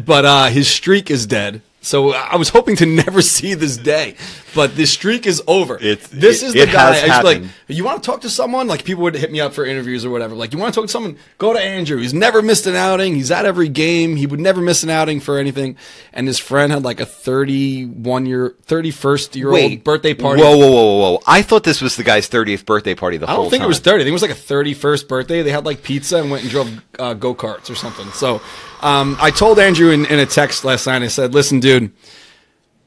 but 0.05 0.25
uh, 0.25 0.47
his 0.47 0.67
streak 0.67 1.09
is 1.09 1.25
dead. 1.25 1.61
So 1.81 2.11
I 2.11 2.35
was 2.35 2.49
hoping 2.49 2.75
to 2.75 2.85
never 2.85 3.21
see 3.35 3.53
this 3.53 3.77
day, 3.77 4.17
but 4.55 4.75
the 4.75 4.85
streak 4.85 5.25
is 5.25 5.41
over. 5.47 5.75
It's- 5.77 6.07
this 6.07 6.43
it- 6.43 6.47
is 6.47 6.53
the 6.53 6.65
guy. 6.65 7.07
I 7.07 7.21
like, 7.21 7.43
you 7.67 7.83
want 7.83 8.03
to 8.03 8.09
talk 8.09 8.21
to 8.21 8.29
someone? 8.29 8.67
Like 8.67 8.83
people 8.83 9.03
would 9.03 9.15
hit 9.15 9.31
me 9.31 9.41
up 9.41 9.53
for 9.53 9.65
interviews 9.65 10.05
or 10.05 10.09
whatever. 10.09 10.35
Like 10.35 10.53
you 10.53 10.59
want 10.59 10.73
to 10.73 10.79
talk 10.79 10.87
to 10.87 10.91
someone? 10.91 11.17
Go 11.37 11.53
to 11.53 11.59
Andrew. 11.59 11.97
He's 11.97 12.13
never 12.13 12.41
missed 12.41 12.67
an 12.67 12.75
outing. 12.75 13.15
He's 13.15 13.31
at 13.31 13.45
every 13.45 13.69
game. 13.69 14.15
He 14.15 14.25
would 14.27 14.39
never 14.39 14.61
miss 14.61 14.83
an 14.83 14.89
outing 14.89 15.19
for 15.19 15.37
anything. 15.37 15.77
And 16.13 16.27
his 16.27 16.39
friend 16.39 16.71
had 16.71 16.83
like 16.83 16.99
a 16.99 17.05
thirty-one 17.05 18.25
year, 18.25 18.55
thirty-first 18.63 19.35
year 19.35 19.51
old 19.51 19.83
birthday 19.83 20.13
party. 20.13 20.41
Whoa, 20.41 20.57
whoa, 20.57 20.67
whoa, 20.71 20.83
whoa, 20.83 21.11
whoa! 21.13 21.19
I 21.27 21.41
thought 21.41 21.63
this 21.63 21.81
was 21.81 21.95
the 21.95 22.03
guy's 22.03 22.29
30th 22.29 22.65
birthday 22.65 22.95
party 22.95 23.17
the 23.17 23.27
whole 23.27 23.35
time. 23.35 23.39
I 23.39 23.43
don't 23.43 23.49
think 23.51 23.61
time. 23.61 23.65
it 23.65 23.69
was 23.69 23.79
30. 23.79 23.95
I 23.95 23.97
think 23.99 24.09
it 24.09 24.11
was 24.13 24.21
like 24.21 24.31
a 24.31 24.35
31st 24.35 25.07
birthday. 25.07 25.41
They 25.41 25.51
had 25.51 25.65
like 25.65 25.83
pizza 25.83 26.17
and 26.17 26.31
went 26.31 26.43
and 26.43 26.51
drove 26.51 26.81
uh, 26.99 27.13
go 27.13 27.33
karts 27.35 27.69
or 27.69 27.75
something. 27.75 28.07
So 28.11 28.41
um, 28.81 29.17
I 29.19 29.31
told 29.31 29.59
Andrew 29.59 29.91
in, 29.91 30.05
in 30.05 30.19
a 30.19 30.25
text 30.25 30.63
last 30.65 30.87
night, 30.87 31.01
I 31.01 31.07
said, 31.07 31.33
listen, 31.33 31.59
dude, 31.59 31.91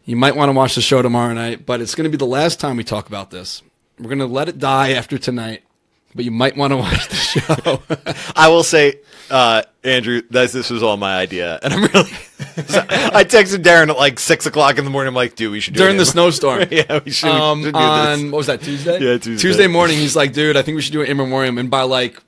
you 0.06 0.16
might 0.16 0.36
want 0.36 0.48
to 0.48 0.52
watch 0.52 0.76
the 0.76 0.80
show 0.80 1.02
tomorrow 1.02 1.34
night, 1.34 1.66
but 1.66 1.80
it's 1.80 1.94
going 1.94 2.04
to 2.04 2.10
be 2.10 2.16
the 2.16 2.24
last 2.24 2.60
time 2.60 2.76
we 2.76 2.84
talk 2.84 3.08
about 3.08 3.30
this. 3.30 3.62
We're 3.98 4.06
going 4.08 4.20
to 4.20 4.26
let 4.26 4.48
it 4.48 4.58
die 4.58 4.92
after 4.92 5.18
tonight, 5.18 5.64
but 6.14 6.24
you 6.24 6.30
might 6.30 6.56
want 6.56 6.72
to 6.72 6.76
watch 6.78 7.08
the 7.08 7.14
show. 7.16 7.82
I 8.36 8.48
will 8.48 8.62
say, 8.62 9.00
uh, 9.30 9.64
Andrew, 9.82 10.22
that 10.30 10.50
this 10.52 10.70
was 10.70 10.82
all 10.82 10.96
my 10.96 11.16
idea, 11.16 11.58
and 11.60 11.74
I'm 11.74 11.82
really. 11.82 12.04
so 12.68 12.86
I 12.88 13.24
texted 13.24 13.64
Darren 13.64 13.88
at 13.90 13.96
like 13.96 14.20
six 14.20 14.46
o'clock 14.46 14.78
in 14.78 14.84
the 14.84 14.90
morning. 14.90 15.08
I'm 15.08 15.14
like, 15.14 15.34
dude, 15.34 15.50
we 15.50 15.58
should 15.58 15.74
do 15.74 15.80
During 15.80 15.96
it. 15.96 15.98
the 15.98 16.06
snowstorm. 16.06 16.66
yeah, 16.70 17.00
we 17.04 17.10
should, 17.10 17.26
we 17.26 17.32
um, 17.32 17.62
should 17.64 17.74
do 17.74 17.80
on, 17.80 18.22
this. 18.22 18.32
what 18.32 18.38
was 18.38 18.46
that, 18.46 18.62
Tuesday? 18.62 19.00
Yeah, 19.00 19.18
Tuesday. 19.18 19.36
Tuesday 19.36 19.66
morning, 19.66 19.98
he's 19.98 20.14
like, 20.14 20.32
dude, 20.32 20.56
I 20.56 20.62
think 20.62 20.76
we 20.76 20.82
should 20.82 20.92
do 20.92 21.00
it 21.00 21.08
in 21.08 21.16
memoriam. 21.16 21.58
And 21.58 21.68
by 21.68 21.82
like 21.82 22.22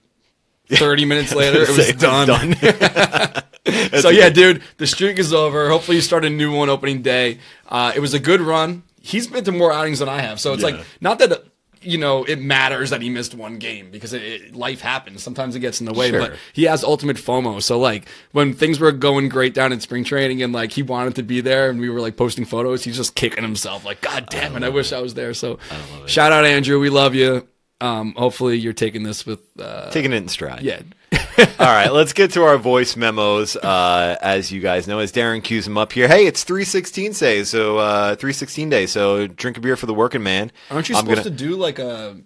30 0.70 1.04
minutes 1.04 1.34
later, 1.34 1.62
it 1.62 1.68
was 1.76 1.86
Say 1.86 1.92
done. 1.92 2.54
so 4.00 4.08
yeah, 4.10 4.28
dude, 4.28 4.62
the 4.78 4.86
streak 4.86 5.18
is 5.18 5.32
over. 5.32 5.68
Hopefully, 5.68 5.96
you 5.96 6.02
start 6.02 6.24
a 6.24 6.30
new 6.30 6.54
one 6.54 6.68
opening 6.68 7.02
day. 7.02 7.38
Uh, 7.68 7.92
it 7.94 8.00
was 8.00 8.14
a 8.14 8.18
good 8.20 8.40
run. 8.40 8.82
He's 9.00 9.26
been 9.26 9.44
to 9.44 9.52
more 9.52 9.72
outings 9.72 10.00
than 10.00 10.08
I 10.08 10.20
have, 10.20 10.40
so 10.40 10.52
it's 10.52 10.62
Yeah. 10.62 10.70
like 10.70 10.86
not 11.00 11.18
that 11.20 11.44
you 11.80 11.96
know 11.96 12.24
it 12.24 12.40
matters 12.40 12.90
that 12.90 13.00
he 13.00 13.08
missed 13.08 13.34
one 13.34 13.58
game 13.58 13.90
because 13.90 14.12
it, 14.12 14.22
it, 14.22 14.54
life 14.56 14.80
happens. 14.80 15.22
Sometimes 15.22 15.54
it 15.54 15.60
gets 15.60 15.80
in 15.80 15.86
the 15.86 15.92
way, 15.92 16.10
Sure. 16.10 16.20
but 16.20 16.32
he 16.52 16.64
has 16.64 16.82
ultimate 16.82 17.16
FOMO. 17.16 17.62
So 17.62 17.78
like 17.78 18.08
when 18.32 18.52
things 18.52 18.80
were 18.80 18.90
going 18.92 19.28
great 19.28 19.54
down 19.54 19.72
in 19.72 19.80
spring 19.80 20.02
training 20.04 20.42
and 20.42 20.52
like 20.52 20.72
he 20.72 20.82
wanted 20.82 21.14
to 21.14 21.22
be 21.22 21.40
there 21.40 21.70
and 21.70 21.78
we 21.78 21.88
were 21.88 22.00
like 22.00 22.16
posting 22.16 22.44
photos, 22.44 22.82
he's 22.84 22.96
just 22.96 23.14
kicking 23.14 23.44
himself 23.44 23.84
like, 23.84 24.00
God 24.00 24.26
damn 24.28 24.56
it, 24.56 24.64
I 24.64 24.68
wish 24.70 24.92
I 24.92 25.00
was 25.00 25.14
there. 25.14 25.32
So 25.34 25.58
shout 26.06 26.32
out 26.32 26.44
Andrew, 26.44 26.80
we 26.80 26.90
love 26.90 27.14
you. 27.14 27.46
Um, 27.80 28.12
hopefully 28.16 28.56
you're 28.58 28.72
taking 28.72 29.02
this 29.04 29.24
with 29.24 29.40
uh, 29.60 29.90
Taking 29.90 30.12
it 30.12 30.16
in 30.16 30.28
stride. 30.28 30.62
yeah. 30.62 30.80
All 31.60 31.66
right, 31.66 31.92
let's 31.92 32.12
get 32.12 32.32
to 32.32 32.42
our 32.42 32.58
voice 32.58 32.96
memos. 32.96 33.54
Uh, 33.56 34.16
as 34.20 34.50
you 34.50 34.60
guys 34.60 34.88
know, 34.88 34.98
as 34.98 35.12
Darren 35.12 35.42
cues 35.42 35.64
them 35.64 35.78
up 35.78 35.92
here. 35.92 36.08
Hey, 36.08 36.26
it's 36.26 36.42
three 36.42 36.64
sixteen 36.64 37.12
day, 37.12 37.44
so 37.44 37.78
uh, 37.78 38.16
three 38.16 38.32
sixteen 38.32 38.68
day. 38.68 38.86
So 38.86 39.28
drink 39.28 39.56
a 39.56 39.60
beer 39.60 39.76
for 39.76 39.86
the 39.86 39.94
working 39.94 40.22
man. 40.24 40.50
Aren't 40.70 40.88
you 40.88 40.96
I'm 40.96 41.02
supposed 41.04 41.24
gonna- 41.24 41.30
to 41.36 41.44
do 41.44 41.54
like 41.56 41.78
a 41.78 42.16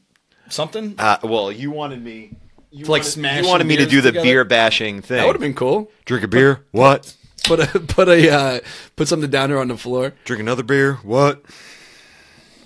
something? 0.49 0.95
Uh, 0.99 1.19
well, 1.23 1.53
you 1.53 1.71
wanted 1.71 2.03
me. 2.03 2.37
You 2.71 2.85
like 2.87 3.01
wanted, 3.01 3.05
smashing 3.05 3.45
You 3.45 3.51
wanted 3.51 3.67
me 3.67 3.77
to 3.77 3.87
do 3.87 4.01
the 4.01 4.09
together? 4.13 4.25
beer 4.25 4.45
bashing 4.45 5.03
thing. 5.03 5.19
that 5.19 5.27
would 5.27 5.35
have 5.37 5.41
been 5.43 5.53
cool. 5.55 5.91
Drink 6.07 6.25
a 6.25 6.29
beer. 6.29 6.65
What? 6.71 7.15
Put 7.45 7.61
a 7.61 7.81
put 7.89 8.09
a 8.09 8.31
uh, 8.31 8.61
put 8.97 9.09
something 9.09 9.29
down 9.31 9.51
here 9.51 9.59
on 9.59 9.69
the 9.69 9.77
floor. 9.77 10.15
Drink 10.25 10.41
another 10.41 10.63
beer. 10.63 10.95
What? 11.03 11.43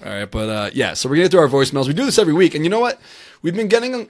All 0.05 0.13
right, 0.13 0.31
but 0.31 0.49
uh, 0.49 0.71
yeah, 0.75 0.95
so 0.95 1.09
we're 1.09 1.17
gonna 1.17 1.29
do 1.29 1.39
our 1.39 1.49
voicemails. 1.49 1.87
We 1.87 1.95
do 1.95 2.05
this 2.05 2.19
every 2.19 2.35
week, 2.35 2.55
and 2.55 2.65
you 2.65 2.71
know 2.71 2.81
what? 2.81 3.01
We've 3.43 3.55
been 3.55 3.69
getting 3.69 4.09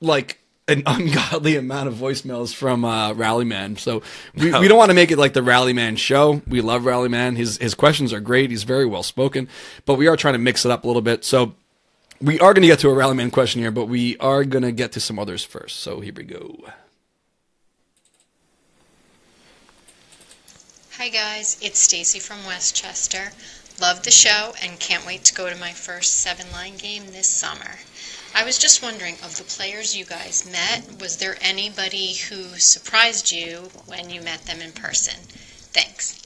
like 0.00 0.38
an 0.68 0.82
ungodly 0.86 1.56
amount 1.56 1.88
of 1.88 1.94
voicemails 1.94 2.54
from 2.54 2.84
uh, 2.84 3.12
Rallyman. 3.12 3.76
So 3.76 4.02
we, 4.34 4.52
we 4.58 4.68
don't 4.68 4.78
want 4.78 4.90
to 4.90 4.94
make 4.94 5.10
it 5.10 5.18
like 5.18 5.32
the 5.32 5.42
Rallyman 5.42 5.96
show. 5.96 6.42
We 6.46 6.60
love 6.60 6.84
Rallyman. 6.84 7.36
His 7.36 7.58
his 7.58 7.74
questions 7.74 8.12
are 8.12 8.20
great. 8.20 8.50
He's 8.50 8.62
very 8.62 8.86
well 8.86 9.02
spoken, 9.02 9.48
but 9.84 9.94
we 9.94 10.06
are 10.06 10.16
trying 10.16 10.34
to 10.34 10.38
mix 10.38 10.64
it 10.64 10.70
up 10.70 10.84
a 10.84 10.86
little 10.86 11.02
bit. 11.02 11.24
So 11.24 11.54
we 12.20 12.38
are 12.40 12.54
going 12.54 12.62
to 12.62 12.68
get 12.68 12.78
to 12.80 12.88
a 12.88 12.94
Rallyman 12.94 13.30
question 13.30 13.60
here, 13.60 13.70
but 13.70 13.86
we 13.86 14.16
are 14.18 14.44
going 14.44 14.62
to 14.62 14.72
get 14.72 14.92
to 14.92 15.00
some 15.00 15.18
others 15.18 15.44
first. 15.44 15.80
So 15.80 16.00
here 16.00 16.14
we 16.14 16.24
go. 16.24 16.56
Hi 20.98 21.10
guys, 21.10 21.58
it's 21.60 21.78
Stacy 21.78 22.18
from 22.18 22.38
Westchester. 22.46 23.30
Love 23.80 24.02
the 24.04 24.10
show 24.10 24.54
and 24.62 24.80
can't 24.80 25.06
wait 25.06 25.24
to 25.24 25.34
go 25.34 25.50
to 25.50 25.56
my 25.56 25.72
first 25.72 26.20
seven 26.20 26.46
line 26.52 26.76
game 26.76 27.06
this 27.06 27.28
summer. 27.28 27.76
I 28.34 28.44
was 28.44 28.58
just 28.58 28.82
wondering 28.82 29.14
of 29.22 29.36
the 29.36 29.44
players 29.44 29.96
you 29.96 30.04
guys 30.04 30.48
met, 30.50 31.00
was 31.00 31.18
there 31.18 31.36
anybody 31.40 32.14
who 32.14 32.42
surprised 32.58 33.32
you 33.32 33.68
when 33.86 34.10
you 34.10 34.22
met 34.22 34.42
them 34.42 34.60
in 34.60 34.72
person? 34.72 35.20
Thanks. 35.72 36.22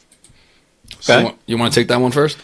Okay. 0.95 1.19
you, 1.19 1.25
want, 1.25 1.39
you 1.47 1.59
want 1.59 1.73
to 1.73 1.81
take 1.81 1.89
that 1.89 2.01
one 2.01 2.13
first? 2.13 2.39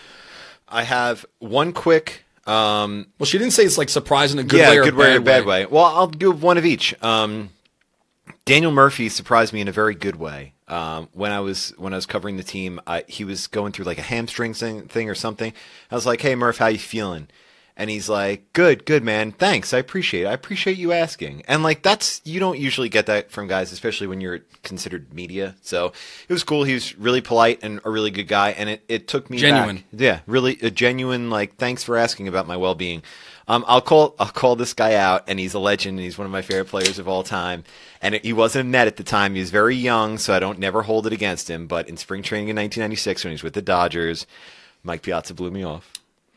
I 0.69 0.83
have 0.83 1.25
one 1.39 1.73
quick. 1.73 2.25
Um, 2.47 3.07
Well, 3.19 3.27
she 3.27 3.39
didn't 3.39 3.53
say 3.53 3.65
it's 3.65 3.79
like 3.79 3.89
surprise 3.89 4.33
in 4.33 4.39
a 4.39 4.45
good 4.45 4.59
yeah, 4.59 4.71
way 4.71 4.79
or 4.79 4.85
good 4.85 4.95
a 4.95 4.97
way 4.97 5.07
bad 5.07 5.17
or 5.17 5.21
bad 5.21 5.47
way. 5.47 5.67
Well, 5.67 5.85
I'll 5.85 6.07
give 6.09 6.43
one 6.43 6.59
of 6.59 6.65
each. 6.65 7.01
Um, 7.03 7.51
Daniel 8.47 8.70
Murphy 8.70 9.09
surprised 9.09 9.53
me 9.53 9.61
in 9.61 9.66
a 9.66 9.72
very 9.72 9.97
good 9.97 10.14
way. 10.14 10.55
Um, 10.68 11.09
when 11.12 11.32
I 11.32 11.40
was 11.40 11.74
when 11.78 11.92
I 11.92 11.97
was 11.97 12.07
covering 12.07 12.36
the 12.36 12.44
team, 12.44 12.80
I, 12.86 13.03
he 13.09 13.24
was 13.24 13.49
going 13.49 13.72
through 13.72 13.86
like 13.86 13.99
a 13.99 14.03
hamstring 14.03 14.55
thing, 14.55 14.86
thing 14.86 15.11
or 15.11 15.16
something. 15.16 15.53
I 15.90 15.94
was 15.97 16.07
like, 16.07 16.20
"Hey, 16.20 16.36
Murph, 16.36 16.59
how 16.59 16.68
you 16.68 16.78
feeling?" 16.78 17.26
And 17.79 17.91
he's 17.91 18.09
like, 18.09 18.53
"Good, 18.55 18.87
good, 18.87 19.05
man. 19.05 19.33
Thanks. 19.33 19.74
I 19.74 19.79
appreciate. 19.79 20.22
it. 20.22 20.29
I 20.29 20.33
appreciate 20.33 20.79
you 20.79 20.93
asking." 20.93 21.43
And 21.47 21.62
like 21.62 21.83
that's 21.83 22.22
you 22.24 22.41
don't 22.41 22.59
usually 22.59 22.89
get 22.89 23.05
that 23.07 23.31
from 23.31 23.49
guys, 23.49 23.70
especially 23.70 24.07
when 24.07 24.20
you're 24.22 24.41
considered 24.62 25.12
media. 25.12 25.57
So 25.61 25.93
it 26.29 26.33
was 26.33 26.43
cool. 26.43 26.64
He 26.64 26.72
was 26.72 26.97
really 26.99 27.20
polite 27.20 27.59
and 27.62 27.81
a 27.85 27.91
really 27.91 28.11
good 28.11 28.29
guy, 28.29 28.51
and 28.51 28.70
it, 28.70 28.83
it 28.89 29.09
took 29.09 29.29
me 29.29 29.37
Genuine. 29.37 29.77
back. 29.77 29.85
Yeah, 29.93 30.20
really 30.27 30.59
a 30.62 30.70
genuine 30.70 31.29
like 31.29 31.57
thanks 31.57 31.85
for 31.85 31.97
asking 31.99 32.29
about 32.29 32.47
my 32.47 32.57
well 32.57 32.74
being. 32.74 33.03
Um, 33.49 33.64
I'll 33.68 33.83
call 33.83 34.14
I'll 34.18 34.29
call 34.29 34.57
this 34.57 34.72
guy 34.72 34.95
out, 34.95 35.24
and 35.29 35.39
he's 35.39 35.53
a 35.55 35.59
legend. 35.59 35.99
And 35.99 36.05
he's 36.05 36.16
one 36.18 36.24
of 36.24 36.33
my 36.33 36.43
favorite 36.43 36.68
players 36.68 36.99
of 36.99 37.07
all 37.09 37.22
time. 37.22 37.62
And 38.01 38.14
it, 38.14 38.24
he 38.24 38.33
wasn't 38.33 38.66
a 38.66 38.68
net 38.70 38.87
at 38.87 38.97
the 38.97 39.05
time. 39.05 39.35
He 39.35 39.41
was 39.41 39.51
very 39.51 39.77
young, 39.77 40.16
so 40.18 40.35
I 40.35 40.41
don't 40.41 40.59
never 40.59 40.83
hold 40.83 41.07
it 41.07 41.12
against 41.12 41.49
him. 41.51 41.66
But 41.66 41.89
in 41.89 41.97
spring 41.97 42.22
training 42.22 42.49
in 42.49 42.57
1996, 42.57 43.22
when 43.24 43.31
he 43.31 43.35
was 43.35 43.43
with 43.43 43.53
the 43.55 43.62
Dodgers, 43.62 44.27
Mike 44.83 45.03
Piazza 45.03 45.35
blew 45.35 45.51
me 45.51 45.62
off 45.62 45.93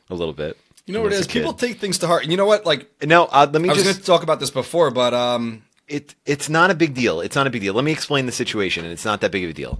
a 0.09 0.15
little 0.15 0.33
bit. 0.33 0.57
You 0.89 0.95
know 0.95 1.03
what 1.03 1.13
it 1.13 1.19
is? 1.19 1.27
People 1.27 1.53
take 1.53 1.77
things 1.77 1.99
to 1.99 2.07
heart. 2.07 2.23
And 2.23 2.31
you 2.31 2.37
know 2.37 2.47
what? 2.47 2.65
Like 2.65 2.89
No, 3.05 3.25
uh, 3.25 3.47
let 3.51 3.61
me 3.61 3.69
I 3.69 3.73
was 3.73 3.83
just 3.83 3.85
going 3.85 3.99
to 3.99 4.03
talk 4.03 4.23
about 4.23 4.39
this 4.39 4.49
before, 4.49 4.89
but 4.89 5.13
um, 5.13 5.61
it 5.87 6.15
it's 6.25 6.49
not 6.49 6.71
a 6.71 6.73
big 6.73 6.95
deal. 6.95 7.21
It's 7.21 7.35
not 7.35 7.45
a 7.45 7.51
big 7.51 7.61
deal. 7.61 7.75
Let 7.75 7.83
me 7.83 7.91
explain 7.91 8.25
the 8.25 8.31
situation, 8.31 8.85
and 8.85 8.91
it's 8.91 9.05
not 9.05 9.21
that 9.21 9.31
big 9.31 9.43
of 9.43 9.51
a 9.51 9.53
deal. 9.53 9.79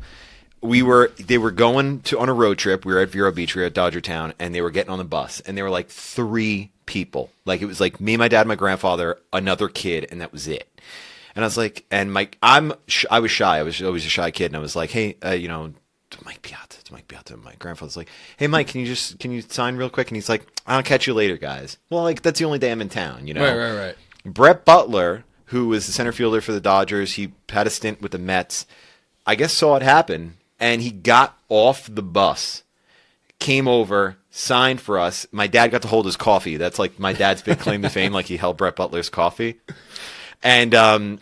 We 0.62 0.84
were 0.84 1.12
they 1.18 1.40
were 1.40 1.50
going 1.50 2.02
to 2.02 2.20
on 2.20 2.30
a 2.30 2.34
road 2.34 2.60
trip. 2.60 2.86
We 2.86 2.94
were 2.94 3.00
at 3.00 3.10
Vero 3.10 3.32
Beach, 3.32 3.56
we 3.56 3.62
were 3.62 3.66
at 3.66 3.74
Dodger 3.74 4.02
Town, 4.02 4.36
and 4.38 4.54
they 4.54 4.62
were 4.62 4.70
getting 4.70 4.92
on 4.92 5.00
the 5.00 5.04
bus, 5.04 5.40
and 5.40 5.58
there 5.58 5.64
were 5.64 5.72
like 5.72 5.90
three 5.90 6.70
people. 6.86 7.32
Like 7.44 7.64
it 7.64 7.66
was 7.66 7.80
like 7.80 8.00
me, 8.00 8.16
my 8.16 8.28
dad, 8.28 8.46
my 8.46 8.54
grandfather, 8.54 9.18
another 9.34 9.68
kid, 9.68 10.06
and 10.12 10.22
that 10.22 10.32
was 10.32 10.48
it. 10.48 10.70
And 11.34 11.44
I 11.44 11.48
was 11.48 11.58
like, 11.58 11.86
and 11.90 12.14
Mike, 12.14 12.38
I'm 12.44 12.74
sh- 12.86 13.06
I 13.10 13.20
was 13.20 13.32
shy. 13.32 13.58
I 13.58 13.64
was 13.64 13.82
always 13.82 14.06
a 14.06 14.10
shy 14.10 14.30
kid, 14.30 14.48
and 14.48 14.58
I 14.58 14.60
was 14.60 14.76
like, 14.76 14.92
hey, 14.92 15.16
uh, 15.26 15.32
you 15.32 15.48
know, 15.48 15.74
Mike 16.26 16.42
Piazza. 16.42 16.80
It's 16.80 16.92
Mike 16.92 17.08
Piazza. 17.08 17.38
My 17.38 17.54
grandfather's 17.60 17.98
like, 17.98 18.10
"Hey, 18.38 18.48
Mike, 18.48 18.68
can 18.68 18.82
you 18.82 18.88
just 18.88 19.20
can 19.20 19.32
you 19.32 19.42
sign 19.42 19.76
real 19.76 19.90
quick?" 19.90 20.08
And 20.10 20.16
he's 20.16 20.30
like, 20.30 20.46
"I'll 20.70 20.84
catch 20.84 21.08
you 21.08 21.14
later, 21.14 21.38
guys." 21.38 21.78
Well, 21.90 22.04
like 22.04 22.22
that's 22.22 22.40
the 22.40 22.46
only 22.46 22.60
day 22.60 22.72
I'm 22.72 22.82
in 22.82 22.90
town, 22.90 23.28
you 23.28 23.34
know. 23.34 23.44
Right, 23.44 23.58
right, 23.58 23.78
right. 23.78 23.96
Brett 24.26 24.66
Butler, 24.66 25.26
who 25.46 25.68
was 25.68 25.88
the 25.88 25.92
center 25.92 26.12
fielder 26.12 26.42
for 26.42 26.52
the 26.52 26.62
Dodgers, 26.62 27.14
he 27.14 27.34
had 27.50 27.68
a 27.68 27.70
stint 27.70 28.02
with 28.02 28.12
the 28.12 28.20
Mets. 28.20 28.66
I 29.26 29.36
guess 29.36 29.54
saw 29.54 29.76
it 29.76 29.82
happen, 29.82 30.38
and 30.60 30.82
he 30.82 30.92
got 30.92 31.38
off 31.50 31.90
the 31.94 32.02
bus, 32.02 32.64
came 33.40 33.68
over, 33.68 34.18
signed 34.32 34.82
for 34.82 34.98
us. 35.00 35.28
My 35.32 35.48
dad 35.48 35.70
got 35.70 35.82
to 35.84 35.88
hold 35.88 36.06
his 36.06 36.18
coffee. 36.18 36.58
That's 36.58 36.80
like 36.80 37.00
my 37.00 37.14
dad's 37.14 37.42
big 37.42 37.60
claim 37.60 37.82
to 37.82 37.90
fame. 37.90 38.14
Like 38.14 38.28
he 38.28 38.38
held 38.38 38.58
Brett 38.58 38.76
Butler's 38.76 39.10
coffee, 39.10 39.60
and 40.44 40.74
um, 40.76 41.20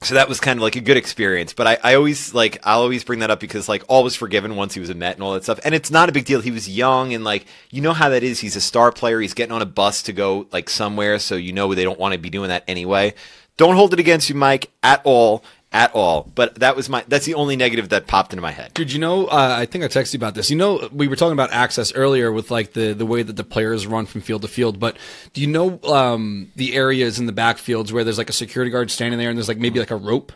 so 0.00 0.14
that 0.14 0.28
was 0.28 0.38
kind 0.38 0.58
of 0.58 0.62
like 0.62 0.76
a 0.76 0.80
good 0.80 0.96
experience. 0.96 1.52
But 1.52 1.66
I, 1.66 1.78
I 1.82 1.94
always 1.94 2.32
like 2.32 2.58
I'll 2.64 2.82
always 2.82 3.04
bring 3.04 3.18
that 3.18 3.30
up 3.30 3.40
because 3.40 3.68
like 3.68 3.82
all 3.88 4.04
was 4.04 4.14
forgiven 4.14 4.56
once 4.56 4.74
he 4.74 4.80
was 4.80 4.90
a 4.90 4.94
Met 4.94 5.14
and 5.14 5.22
all 5.22 5.32
that 5.32 5.42
stuff. 5.42 5.58
And 5.64 5.74
it's 5.74 5.90
not 5.90 6.08
a 6.08 6.12
big 6.12 6.24
deal. 6.24 6.40
He 6.40 6.50
was 6.50 6.68
young 6.68 7.12
and 7.12 7.24
like 7.24 7.46
you 7.70 7.82
know 7.82 7.92
how 7.92 8.08
that 8.08 8.22
is. 8.22 8.40
He's 8.40 8.56
a 8.56 8.60
star 8.60 8.92
player. 8.92 9.20
He's 9.20 9.34
getting 9.34 9.52
on 9.52 9.62
a 9.62 9.66
bus 9.66 10.02
to 10.04 10.12
go 10.12 10.46
like 10.52 10.70
somewhere, 10.70 11.18
so 11.18 11.34
you 11.34 11.52
know 11.52 11.74
they 11.74 11.84
don't 11.84 11.98
want 11.98 12.12
to 12.12 12.18
be 12.18 12.30
doing 12.30 12.48
that 12.48 12.64
anyway. 12.68 13.14
Don't 13.56 13.74
hold 13.74 13.92
it 13.92 13.98
against 13.98 14.28
you, 14.28 14.36
Mike, 14.36 14.70
at 14.84 15.00
all, 15.02 15.42
at 15.72 15.94
all. 15.94 16.30
But 16.34 16.56
that 16.56 16.76
was 16.76 16.88
my 16.88 17.04
that's 17.08 17.26
the 17.26 17.34
only 17.34 17.56
negative 17.56 17.90
that 17.90 18.06
popped 18.06 18.32
into 18.32 18.42
my 18.42 18.52
head. 18.52 18.72
Dude, 18.74 18.92
you 18.92 18.98
know, 18.98 19.26
uh, 19.26 19.54
I 19.58 19.66
think 19.66 19.84
I 19.84 19.88
texted 19.88 20.14
you 20.14 20.18
about 20.18 20.34
this. 20.34 20.50
You 20.50 20.56
know, 20.56 20.88
we 20.92 21.08
were 21.08 21.16
talking 21.16 21.32
about 21.32 21.52
access 21.52 21.92
earlier 21.94 22.32
with 22.32 22.50
like 22.50 22.72
the, 22.72 22.94
the 22.94 23.06
way 23.06 23.22
that 23.22 23.36
the 23.36 23.44
players 23.44 23.86
run 23.86 24.06
from 24.06 24.20
field 24.20 24.42
to 24.42 24.48
field. 24.48 24.80
But 24.80 24.96
do 25.34 25.40
you 25.40 25.46
know 25.46 25.80
um, 25.82 26.50
the 26.56 26.74
areas 26.74 27.18
in 27.18 27.26
the 27.26 27.32
backfields 27.32 27.92
where 27.92 28.04
there's 28.04 28.18
like 28.18 28.30
a 28.30 28.34
security 28.34 28.70
guard 28.70 28.90
standing 28.90 29.18
there 29.18 29.28
and 29.28 29.38
there's 29.38 29.48
like 29.48 29.58
maybe 29.58 29.78
like 29.78 29.90
a 29.90 29.96
rope? 29.96 30.32